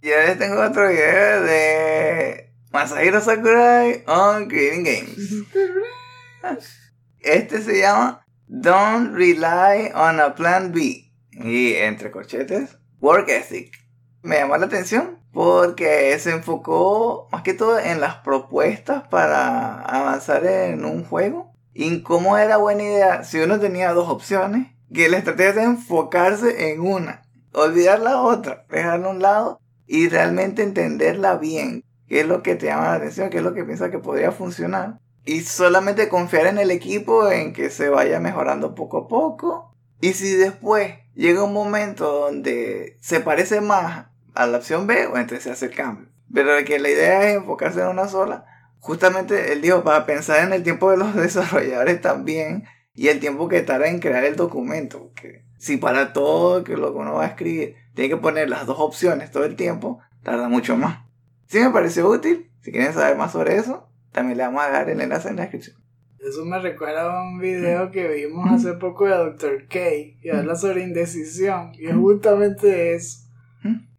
Yo 0.00 0.16
les 0.16 0.38
tengo 0.38 0.60
otro 0.62 0.88
video 0.88 1.42
de 1.42 2.52
Masahiro 2.70 3.20
Sakurai 3.20 4.04
on 4.06 4.46
Creating 4.46 4.84
Games. 4.84 5.44
Este 7.20 7.60
se 7.60 7.80
llama 7.80 8.24
Don't 8.46 9.12
Rely 9.16 9.90
on 9.92 10.20
a 10.20 10.36
Plan 10.36 10.70
B. 10.72 11.10
Y 11.32 11.74
entre 11.74 12.12
corchetes, 12.12 12.78
Work 13.00 13.28
Ethic. 13.28 13.72
Me 14.22 14.36
llamó 14.36 14.56
la 14.56 14.66
atención 14.66 15.18
porque 15.32 16.16
se 16.20 16.30
enfocó 16.30 17.28
más 17.32 17.42
que 17.42 17.54
todo 17.54 17.80
en 17.80 18.00
las 18.00 18.18
propuestas 18.18 19.02
para 19.08 19.82
avanzar 19.82 20.46
en 20.46 20.84
un 20.84 21.04
juego 21.04 21.52
y 21.74 22.02
cómo 22.02 22.38
era 22.38 22.56
buena 22.56 22.84
idea 22.84 23.24
si 23.24 23.40
uno 23.40 23.58
tenía 23.58 23.92
dos 23.92 24.08
opciones, 24.08 24.68
que 24.94 25.08
la 25.08 25.18
estrategia 25.18 25.62
es 25.62 25.68
enfocarse 25.68 26.70
en 26.70 26.82
una, 26.82 27.22
olvidar 27.52 27.98
la 27.98 28.20
otra, 28.22 28.64
dejarla 28.68 29.08
a 29.08 29.10
un 29.10 29.22
lado 29.22 29.60
y 29.88 30.08
realmente 30.08 30.62
entenderla 30.62 31.36
bien, 31.36 31.82
qué 32.06 32.20
es 32.20 32.26
lo 32.26 32.42
que 32.42 32.54
te 32.54 32.66
llama 32.66 32.88
la 32.88 32.94
atención, 32.94 33.30
qué 33.30 33.38
es 33.38 33.42
lo 33.42 33.54
que 33.54 33.64
piensas 33.64 33.90
que 33.90 33.98
podría 33.98 34.30
funcionar 34.30 35.00
y 35.24 35.40
solamente 35.40 36.08
confiar 36.08 36.46
en 36.46 36.58
el 36.58 36.70
equipo 36.70 37.30
en 37.30 37.52
que 37.52 37.70
se 37.70 37.88
vaya 37.88 38.20
mejorando 38.20 38.74
poco 38.74 38.98
a 38.98 39.08
poco 39.08 39.74
y 40.00 40.12
si 40.12 40.34
después 40.36 40.94
llega 41.14 41.42
un 41.42 41.52
momento 41.52 42.20
donde 42.20 42.96
se 43.00 43.20
parece 43.20 43.60
más 43.60 44.06
a 44.34 44.46
la 44.46 44.58
opción 44.58 44.86
B 44.86 45.06
o 45.06 45.16
entonces 45.16 45.42
se 45.42 45.50
hace 45.50 45.66
el 45.66 45.74
cambio. 45.74 46.08
Pero 46.32 46.52
que 46.64 46.78
la 46.78 46.88
idea 46.88 47.28
es 47.28 47.36
enfocarse 47.36 47.80
en 47.80 47.88
una 47.88 48.06
sola. 48.06 48.46
Justamente 48.78 49.52
él 49.52 49.60
dijo, 49.60 49.82
para 49.82 50.06
pensar 50.06 50.44
en 50.44 50.52
el 50.52 50.62
tiempo 50.62 50.90
de 50.90 50.98
los 50.98 51.14
desarrolladores 51.16 52.00
también 52.00 52.64
y 52.94 53.08
el 53.08 53.18
tiempo 53.18 53.48
que 53.48 53.62
tarda 53.62 53.88
en 53.88 53.98
crear 53.98 54.24
el 54.24 54.36
documento. 54.36 55.00
Porque 55.00 55.44
si 55.58 55.76
para 55.76 56.12
todo 56.12 56.64
que 56.64 56.76
lo 56.76 56.92
que 56.92 56.98
uno 56.98 57.14
va 57.14 57.24
a 57.24 57.28
escribir 57.28 57.76
tiene 57.94 58.10
que 58.10 58.16
poner 58.16 58.48
las 58.48 58.66
dos 58.66 58.78
opciones 58.78 59.30
todo 59.30 59.44
el 59.44 59.56
tiempo, 59.56 60.00
tarda 60.22 60.48
mucho 60.48 60.76
más. 60.76 61.00
Sí 61.46 61.58
me 61.58 61.70
pareció 61.70 62.08
útil. 62.08 62.50
Si 62.60 62.72
quieren 62.72 62.92
saber 62.92 63.16
más 63.16 63.32
sobre 63.32 63.56
eso, 63.56 63.88
también 64.12 64.38
le 64.38 64.44
vamos 64.44 64.62
a 64.62 64.70
dar 64.70 64.88
el 64.88 65.00
enlace 65.00 65.28
en 65.28 65.36
la 65.36 65.42
descripción. 65.42 65.76
Eso 66.18 66.44
me 66.44 66.58
recuerda 66.58 67.02
a 67.02 67.22
un 67.22 67.38
video 67.38 67.90
que 67.90 68.08
vimos 68.08 68.50
hace 68.50 68.74
poco 68.74 69.06
de 69.06 69.16
Dr. 69.16 69.66
K 69.68 69.78
y 70.20 70.28
habla 70.30 70.56
sobre 70.56 70.82
indecisión 70.82 71.72
y 71.74 71.86
es 71.86 71.94
justamente 71.94 72.94
eso 72.94 73.28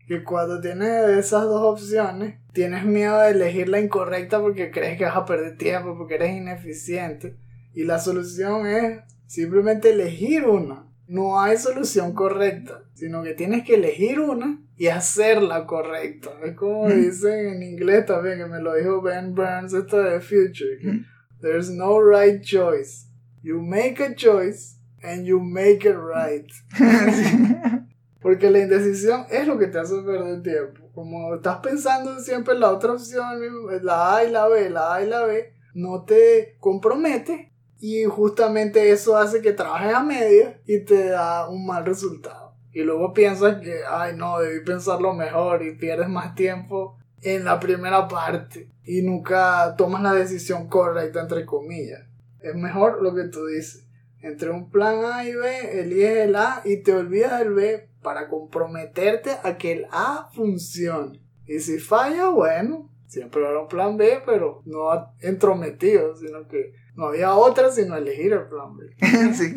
que 0.09 0.23
cuando 0.23 0.59
tienes 0.59 1.07
esas 1.19 1.43
dos 1.43 1.61
opciones, 1.61 2.39
tienes 2.51 2.83
miedo 2.83 3.19
de 3.19 3.29
elegir 3.29 3.69
la 3.69 3.79
incorrecta 3.79 4.41
porque 4.41 4.71
crees 4.71 4.97
que 4.97 5.05
vas 5.05 5.15
a 5.15 5.25
perder 5.25 5.55
tiempo, 5.55 5.95
porque 5.95 6.15
eres 6.15 6.35
ineficiente. 6.35 7.37
Y 7.75 7.83
la 7.83 7.99
solución 7.99 8.65
es 8.65 9.01
simplemente 9.27 9.91
elegir 9.91 10.47
una. 10.47 10.87
No 11.09 11.41
hay 11.41 11.57
solución 11.57 12.13
correcta, 12.13 12.83
sino 12.93 13.23
que 13.23 13.33
tienes 13.33 13.63
que 13.63 13.73
elegir 13.73 14.19
una 14.19 14.61
y 14.77 14.89
hacerla 14.89 15.65
correcta. 15.65 16.29
Es 16.45 16.55
como 16.55 16.87
dicen 16.87 17.47
en 17.47 17.63
inglés 17.63 18.05
también, 18.05 18.37
que 18.37 18.45
me 18.45 18.61
lo 18.61 18.75
dijo 18.75 19.01
Ben 19.01 19.33
Burns, 19.33 19.73
esto 19.73 20.03
de 20.03 20.19
Future. 20.19 20.77
Que 20.79 21.01
There's 21.41 21.71
no 21.71 21.99
right 21.99 22.43
choice. 22.43 23.07
You 23.41 23.59
make 23.59 23.99
a 24.03 24.13
choice 24.13 24.77
and 25.01 25.25
you 25.25 25.39
make 25.39 25.83
it 25.83 25.95
right. 25.97 26.45
Porque 28.21 28.51
la 28.51 28.59
indecisión 28.59 29.25
es 29.31 29.47
lo 29.47 29.57
que 29.57 29.65
te 29.65 29.79
hace 29.79 29.95
perder 30.03 30.43
tiempo. 30.43 30.91
Como 30.93 31.33
estás 31.33 31.57
pensando 31.57 32.19
siempre 32.19 32.53
en 32.53 32.59
la 32.59 32.71
otra 32.71 32.93
opción, 32.93 33.41
la 33.81 34.17
A 34.17 34.25
y 34.25 34.29
la 34.29 34.47
B, 34.47 34.69
la 34.69 34.93
A 34.93 35.03
y 35.03 35.07
la 35.07 35.25
B, 35.25 35.53
no 35.73 36.03
te 36.03 36.55
compromete 36.59 37.51
y 37.79 38.03
justamente 38.05 38.91
eso 38.91 39.17
hace 39.17 39.41
que 39.41 39.53
trabajes 39.53 39.93
a 39.93 40.03
media 40.03 40.59
y 40.65 40.79
te 40.79 41.09
da 41.09 41.49
un 41.49 41.65
mal 41.65 41.85
resultado. 41.85 42.53
Y 42.71 42.81
luego 42.81 43.13
piensas 43.13 43.61
que, 43.61 43.81
ay 43.89 44.15
no, 44.15 44.39
debí 44.39 44.63
pensarlo 44.63 45.13
mejor 45.13 45.63
y 45.63 45.75
pierdes 45.75 46.09
más 46.09 46.35
tiempo 46.35 46.97
en 47.21 47.45
la 47.45 47.59
primera 47.59 48.07
parte 48.07 48.69
y 48.83 49.01
nunca 49.01 49.75
tomas 49.77 50.01
la 50.01 50.13
decisión 50.13 50.67
correcta, 50.67 51.21
entre 51.21 51.45
comillas. 51.45 52.01
Es 52.41 52.55
mejor 52.55 53.01
lo 53.01 53.13
que 53.13 53.25
tú 53.25 53.45
dices. 53.45 53.85
Entre 54.21 54.49
un 54.49 54.69
plan 54.69 55.05
A 55.05 55.25
y 55.25 55.33
B, 55.33 55.79
eliges 55.79 56.17
el 56.17 56.35
A 56.35 56.61
y 56.65 56.77
te 56.77 56.93
olvidas 56.93 57.39
del 57.39 57.53
B 57.53 57.89
para 58.01 58.27
comprometerte 58.27 59.31
a 59.43 59.57
que 59.57 59.71
el 59.71 59.85
A 59.91 60.29
funcione. 60.33 61.21
Y 61.45 61.59
si 61.59 61.79
falla, 61.79 62.29
bueno, 62.29 62.89
siempre 63.07 63.45
habrá 63.45 63.61
un 63.61 63.67
plan 63.67 63.97
B, 63.97 64.21
pero 64.25 64.61
no 64.65 65.13
entrometido, 65.21 66.15
sino 66.15 66.47
que 66.47 66.73
no 66.99 67.05
había 67.05 67.33
otra 67.33 67.71
sino 67.71 67.95
elegir 67.95 68.33
el 68.33 68.43
plan 68.43 68.75
B. 68.75 68.93
sí. 69.33 69.55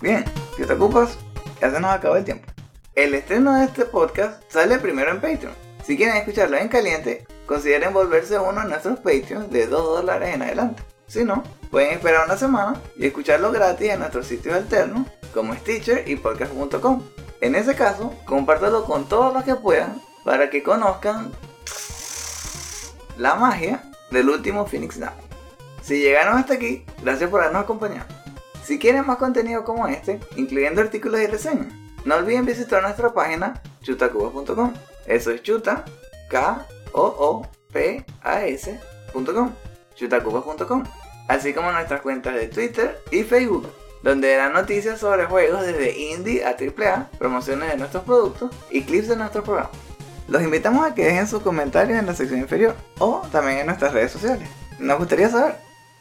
Bien, 0.00 0.24
si 0.56 0.64
te 0.64 0.72
ocupas, 0.72 1.18
ya 1.60 1.72
se 1.72 1.80
nos 1.80 1.90
acabó 1.90 2.14
el 2.16 2.24
tiempo. 2.24 2.46
El 2.94 3.14
estreno 3.14 3.56
de 3.56 3.64
este 3.64 3.84
podcast 3.84 4.40
sale 4.52 4.78
primero 4.78 5.10
en 5.10 5.20
Patreon. 5.20 5.54
Si 5.84 5.96
quieren 5.96 6.16
escucharlo 6.16 6.58
en 6.58 6.68
caliente, 6.68 7.26
consideren 7.46 7.92
volverse 7.92 8.38
uno 8.38 8.60
de 8.60 8.68
nuestros 8.68 9.00
Patreons 9.00 9.50
de 9.50 9.66
2 9.66 9.96
dólares 9.96 10.32
en 10.32 10.42
adelante. 10.42 10.80
Si 11.08 11.24
no, 11.24 11.42
pueden 11.72 11.94
esperar 11.94 12.26
una 12.26 12.36
semana 12.36 12.80
y 12.96 13.06
escucharlo 13.06 13.50
gratis 13.50 13.90
en 13.90 13.98
nuestros 13.98 14.28
sitios 14.28 14.54
alternos 14.54 15.08
como 15.32 15.54
Stitcher 15.54 16.08
y 16.08 16.16
podcast.com. 16.16 17.02
En 17.40 17.54
ese 17.54 17.74
caso, 17.74 18.14
compártelo 18.24 18.84
con 18.84 19.08
todos 19.08 19.34
los 19.34 19.44
que 19.44 19.54
puedan 19.54 20.00
para 20.24 20.50
que 20.50 20.62
conozcan 20.62 21.32
la 23.16 23.34
magia 23.34 23.82
del 24.10 24.30
último 24.30 24.66
Phoenix 24.66 24.98
Down. 24.98 25.12
Si 25.82 25.98
llegaron 25.98 26.38
hasta 26.38 26.54
aquí, 26.54 26.84
gracias 27.02 27.28
por 27.28 27.40
habernos 27.40 27.64
acompañado. 27.64 28.06
Si 28.64 28.78
quieren 28.78 29.06
más 29.06 29.16
contenido 29.16 29.64
como 29.64 29.88
este, 29.88 30.20
incluyendo 30.36 30.80
artículos 30.80 31.20
y 31.20 31.26
reseñas, 31.26 31.66
no 32.04 32.16
olviden 32.16 32.46
visitar 32.46 32.82
nuestra 32.82 33.12
página 33.12 33.60
chutacubas.com. 33.82 34.72
Eso 35.06 35.32
es 35.32 35.42
chuta, 35.42 35.84
k 36.30 36.64
o 36.92 37.02
o 37.02 37.48
p 37.72 38.04
a 38.22 38.44
s.com, 38.46 39.52
chutacubas.com, 39.96 40.84
así 41.28 41.52
como 41.52 41.72
nuestras 41.72 42.00
cuentas 42.00 42.34
de 42.34 42.46
Twitter 42.46 43.02
y 43.10 43.24
Facebook, 43.24 43.68
donde 44.02 44.36
dan 44.36 44.52
noticias 44.52 44.98
sobre 44.98 45.26
juegos 45.26 45.64
desde 45.64 45.98
indie 45.98 46.44
a 46.44 46.50
AAA, 46.50 47.10
promociones 47.18 47.70
de 47.70 47.76
nuestros 47.76 48.02
productos 48.04 48.50
y 48.70 48.82
clips 48.82 49.08
de 49.08 49.16
nuestro 49.16 49.42
programa. 49.42 49.70
Los 50.28 50.42
invitamos 50.42 50.86
a 50.86 50.94
que 50.94 51.04
dejen 51.04 51.26
sus 51.26 51.42
comentarios 51.42 51.98
en 51.98 52.06
la 52.06 52.14
sección 52.14 52.40
inferior 52.40 52.74
o 52.98 53.22
también 53.30 53.58
en 53.58 53.66
nuestras 53.66 53.92
redes 53.92 54.12
sociales. 54.12 54.48
Nos 54.78 54.98
gustaría 54.98 55.28
saber, 55.28 55.56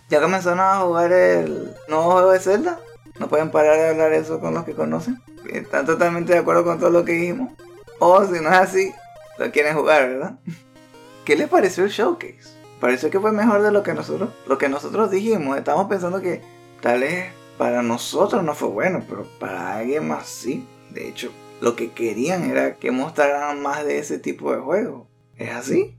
¿ya 0.09 0.21
comenzaron 0.21 0.59
a 0.59 0.77
jugar 0.77 1.11
el 1.11 1.75
nuevo 1.87 2.11
juego 2.11 2.31
de 2.31 2.39
Zelda? 2.39 2.79
No 3.19 3.27
pueden 3.27 3.51
parar 3.51 3.77
de 3.77 3.89
hablar 3.89 4.13
eso 4.13 4.39
con 4.39 4.53
los 4.53 4.63
que 4.63 4.73
conocen. 4.73 5.21
Están 5.51 5.85
totalmente 5.85 6.33
de 6.33 6.39
acuerdo 6.39 6.63
con 6.63 6.79
todo 6.79 6.89
lo 6.89 7.03
que 7.03 7.13
dijimos. 7.13 7.51
O 7.99 8.23
si 8.25 8.39
no 8.39 8.49
es 8.49 8.57
así, 8.57 8.91
lo 9.37 9.51
quieren 9.51 9.75
jugar, 9.75 10.07
¿verdad? 10.07 10.35
¿Qué 11.25 11.35
les 11.35 11.49
pareció 11.49 11.83
el 11.83 11.91
showcase? 11.91 12.61
Pareció 12.79 13.11
que 13.11 13.19
fue 13.19 13.31
mejor 13.31 13.61
de 13.61 13.71
lo 13.71 13.83
que 13.83 13.93
nosotros, 13.93 14.29
lo 14.47 14.57
que 14.57 14.69
nosotros 14.69 15.11
dijimos. 15.11 15.57
Estamos 15.57 15.87
pensando 15.87 16.19
que 16.19 16.41
tal 16.81 17.01
vez 17.01 17.31
para 17.61 17.83
nosotros 17.83 18.43
no 18.43 18.55
fue 18.55 18.69
bueno, 18.69 19.03
pero 19.07 19.27
para 19.39 19.77
alguien 19.77 20.07
más 20.07 20.25
sí. 20.25 20.67
De 20.89 21.07
hecho, 21.07 21.31
lo 21.61 21.75
que 21.75 21.91
querían 21.91 22.49
era 22.49 22.77
que 22.77 22.89
mostraran 22.89 23.61
más 23.61 23.85
de 23.85 23.99
ese 23.99 24.17
tipo 24.17 24.51
de 24.51 24.59
juegos. 24.59 25.07
¿Es 25.35 25.51
así? 25.51 25.95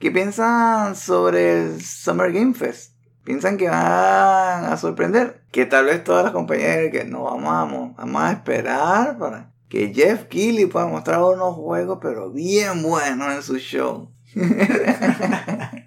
¿Qué 0.00 0.10
piensan 0.10 0.96
sobre 0.96 1.52
el 1.52 1.84
Summer 1.84 2.32
Game 2.32 2.52
Fest? 2.52 2.96
¿Piensan 3.22 3.58
que 3.58 3.68
van 3.68 4.64
a 4.64 4.76
sorprender? 4.76 5.44
Que 5.52 5.66
tal 5.66 5.84
vez 5.84 6.02
todas 6.02 6.24
las 6.24 6.32
compañías 6.32 6.90
que 6.90 7.04
no 7.04 7.22
vamos, 7.22 7.94
vamos 7.96 8.20
a 8.20 8.32
esperar 8.32 9.18
para 9.18 9.52
que 9.68 9.94
Jeff 9.94 10.24
Keighley 10.24 10.66
pueda 10.66 10.86
mostrar 10.88 11.22
unos 11.22 11.54
juegos 11.54 12.00
pero 12.02 12.32
bien 12.32 12.82
buenos 12.82 13.32
en 13.36 13.42
su 13.44 13.58
show. 13.58 14.10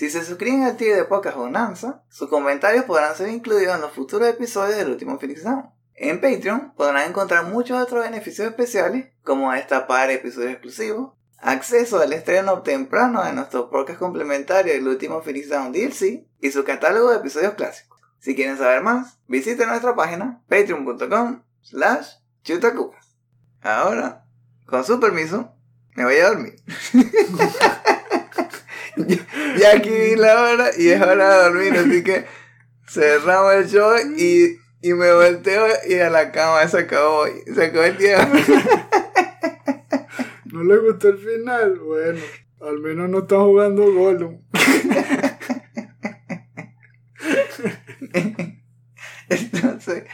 si 0.00 0.08
se 0.08 0.24
suscriben 0.24 0.62
al 0.62 0.78
tío 0.78 0.96
de 0.96 1.04
Pocas 1.04 1.34
Bonanza, 1.34 2.02
sus 2.08 2.30
comentarios 2.30 2.86
podrán 2.86 3.14
ser 3.14 3.28
incluidos 3.28 3.74
en 3.74 3.82
los 3.82 3.92
futuros 3.92 4.28
episodios 4.28 4.78
del 4.78 4.88
último 4.88 5.18
Phoenix 5.18 5.44
Down. 5.44 5.68
En 5.94 6.22
Patreon 6.22 6.72
podrán 6.74 7.10
encontrar 7.10 7.44
muchos 7.44 7.78
otros 7.78 8.04
beneficios 8.04 8.48
especiales, 8.48 9.08
como 9.22 9.52
destapar 9.52 10.10
episodios 10.10 10.52
exclusivos, 10.52 11.12
acceso 11.36 12.00
al 12.00 12.14
estreno 12.14 12.62
temprano 12.62 13.22
de 13.22 13.34
nuestro 13.34 13.68
podcast 13.68 13.98
complementario 13.98 14.72
El 14.72 14.88
último 14.88 15.20
Phoenix 15.20 15.50
Down 15.50 15.70
DLC 15.70 16.26
y 16.40 16.50
su 16.50 16.64
catálogo 16.64 17.10
de 17.10 17.18
episodios 17.18 17.52
clásicos. 17.52 18.00
Si 18.20 18.34
quieren 18.34 18.56
saber 18.56 18.82
más, 18.82 19.18
visiten 19.28 19.68
nuestra 19.68 19.94
página 19.94 20.40
patreon.com 20.48 21.42
slash 21.60 22.06
chutacupas. 22.42 23.18
Ahora, 23.60 24.24
con 24.64 24.82
su 24.82 24.98
permiso, 24.98 25.52
me 25.94 26.04
voy 26.04 26.16
a 26.16 26.28
dormir. 26.28 26.56
ya 29.58 29.76
aquí 29.76 29.90
vi 29.90 30.16
la 30.16 30.42
hora 30.42 30.70
y 30.76 30.88
es 30.88 31.00
hora 31.00 31.36
de 31.36 31.42
dormir, 31.44 31.78
así 31.78 32.02
que 32.02 32.26
cerramos 32.88 33.54
el 33.54 33.68
show 33.68 33.94
y, 34.16 34.58
y 34.82 34.94
me 34.94 35.12
volteo 35.12 35.68
y 35.88 35.94
a 35.94 36.10
la 36.10 36.32
cama 36.32 36.66
se 36.68 36.80
acabó, 36.80 37.26
se 37.26 37.64
acabó 37.64 37.84
el 37.84 37.96
tiempo. 37.96 38.36
¿No 40.46 40.64
le 40.64 40.78
gustó 40.78 41.10
el 41.10 41.18
final? 41.18 41.78
Bueno, 41.78 42.18
al 42.60 42.80
menos 42.80 43.08
no 43.08 43.20
está 43.20 43.36
jugando 43.36 43.92
Gollum. 43.92 44.42
Entonces, 49.28 50.04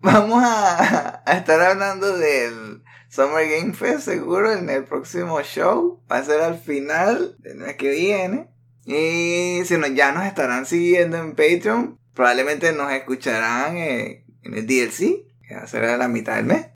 vamos 0.00 0.44
a, 0.44 1.22
a 1.24 1.38
estar 1.38 1.58
hablando 1.60 2.18
del 2.18 2.82
Summer 3.08 3.48
Game 3.48 3.72
Fest 3.72 4.00
seguro 4.00 4.52
en 4.52 4.68
el 4.68 4.84
próximo 4.84 5.40
show. 5.42 6.02
Va 6.10 6.18
a 6.18 6.24
ser 6.24 6.40
al 6.40 6.58
final 6.58 7.36
del 7.38 7.56
mes 7.56 7.76
que 7.76 7.90
viene. 7.90 8.48
Y 8.84 9.64
si 9.64 9.76
no, 9.76 9.86
ya 9.86 10.12
nos 10.12 10.24
estarán 10.24 10.64
siguiendo 10.64 11.18
en 11.18 11.32
Patreon, 11.32 11.98
probablemente 12.14 12.72
nos 12.72 12.90
escucharán 12.90 13.76
eh, 13.76 14.24
en 14.42 14.54
el 14.54 14.66
DLC, 14.66 15.26
que 15.46 15.56
va 15.56 15.62
a 15.62 15.66
ser 15.66 15.84
a 15.84 15.98
la 15.98 16.08
mitad 16.08 16.36
del 16.36 16.46
mes. 16.46 16.68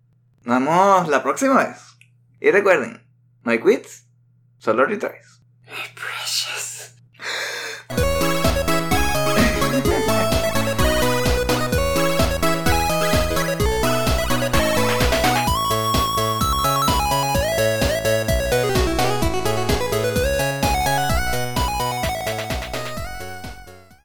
Nos 0.44 0.59
vemos 0.59 1.09
la 1.09 1.22
próxima 1.22 1.64
vez. 1.64 1.78
Y 2.40 2.50
recuerden, 2.50 3.02
no 3.44 3.52
hay 3.52 3.60
quits, 3.60 4.06
solo 4.59 4.84
retries. 4.84 5.40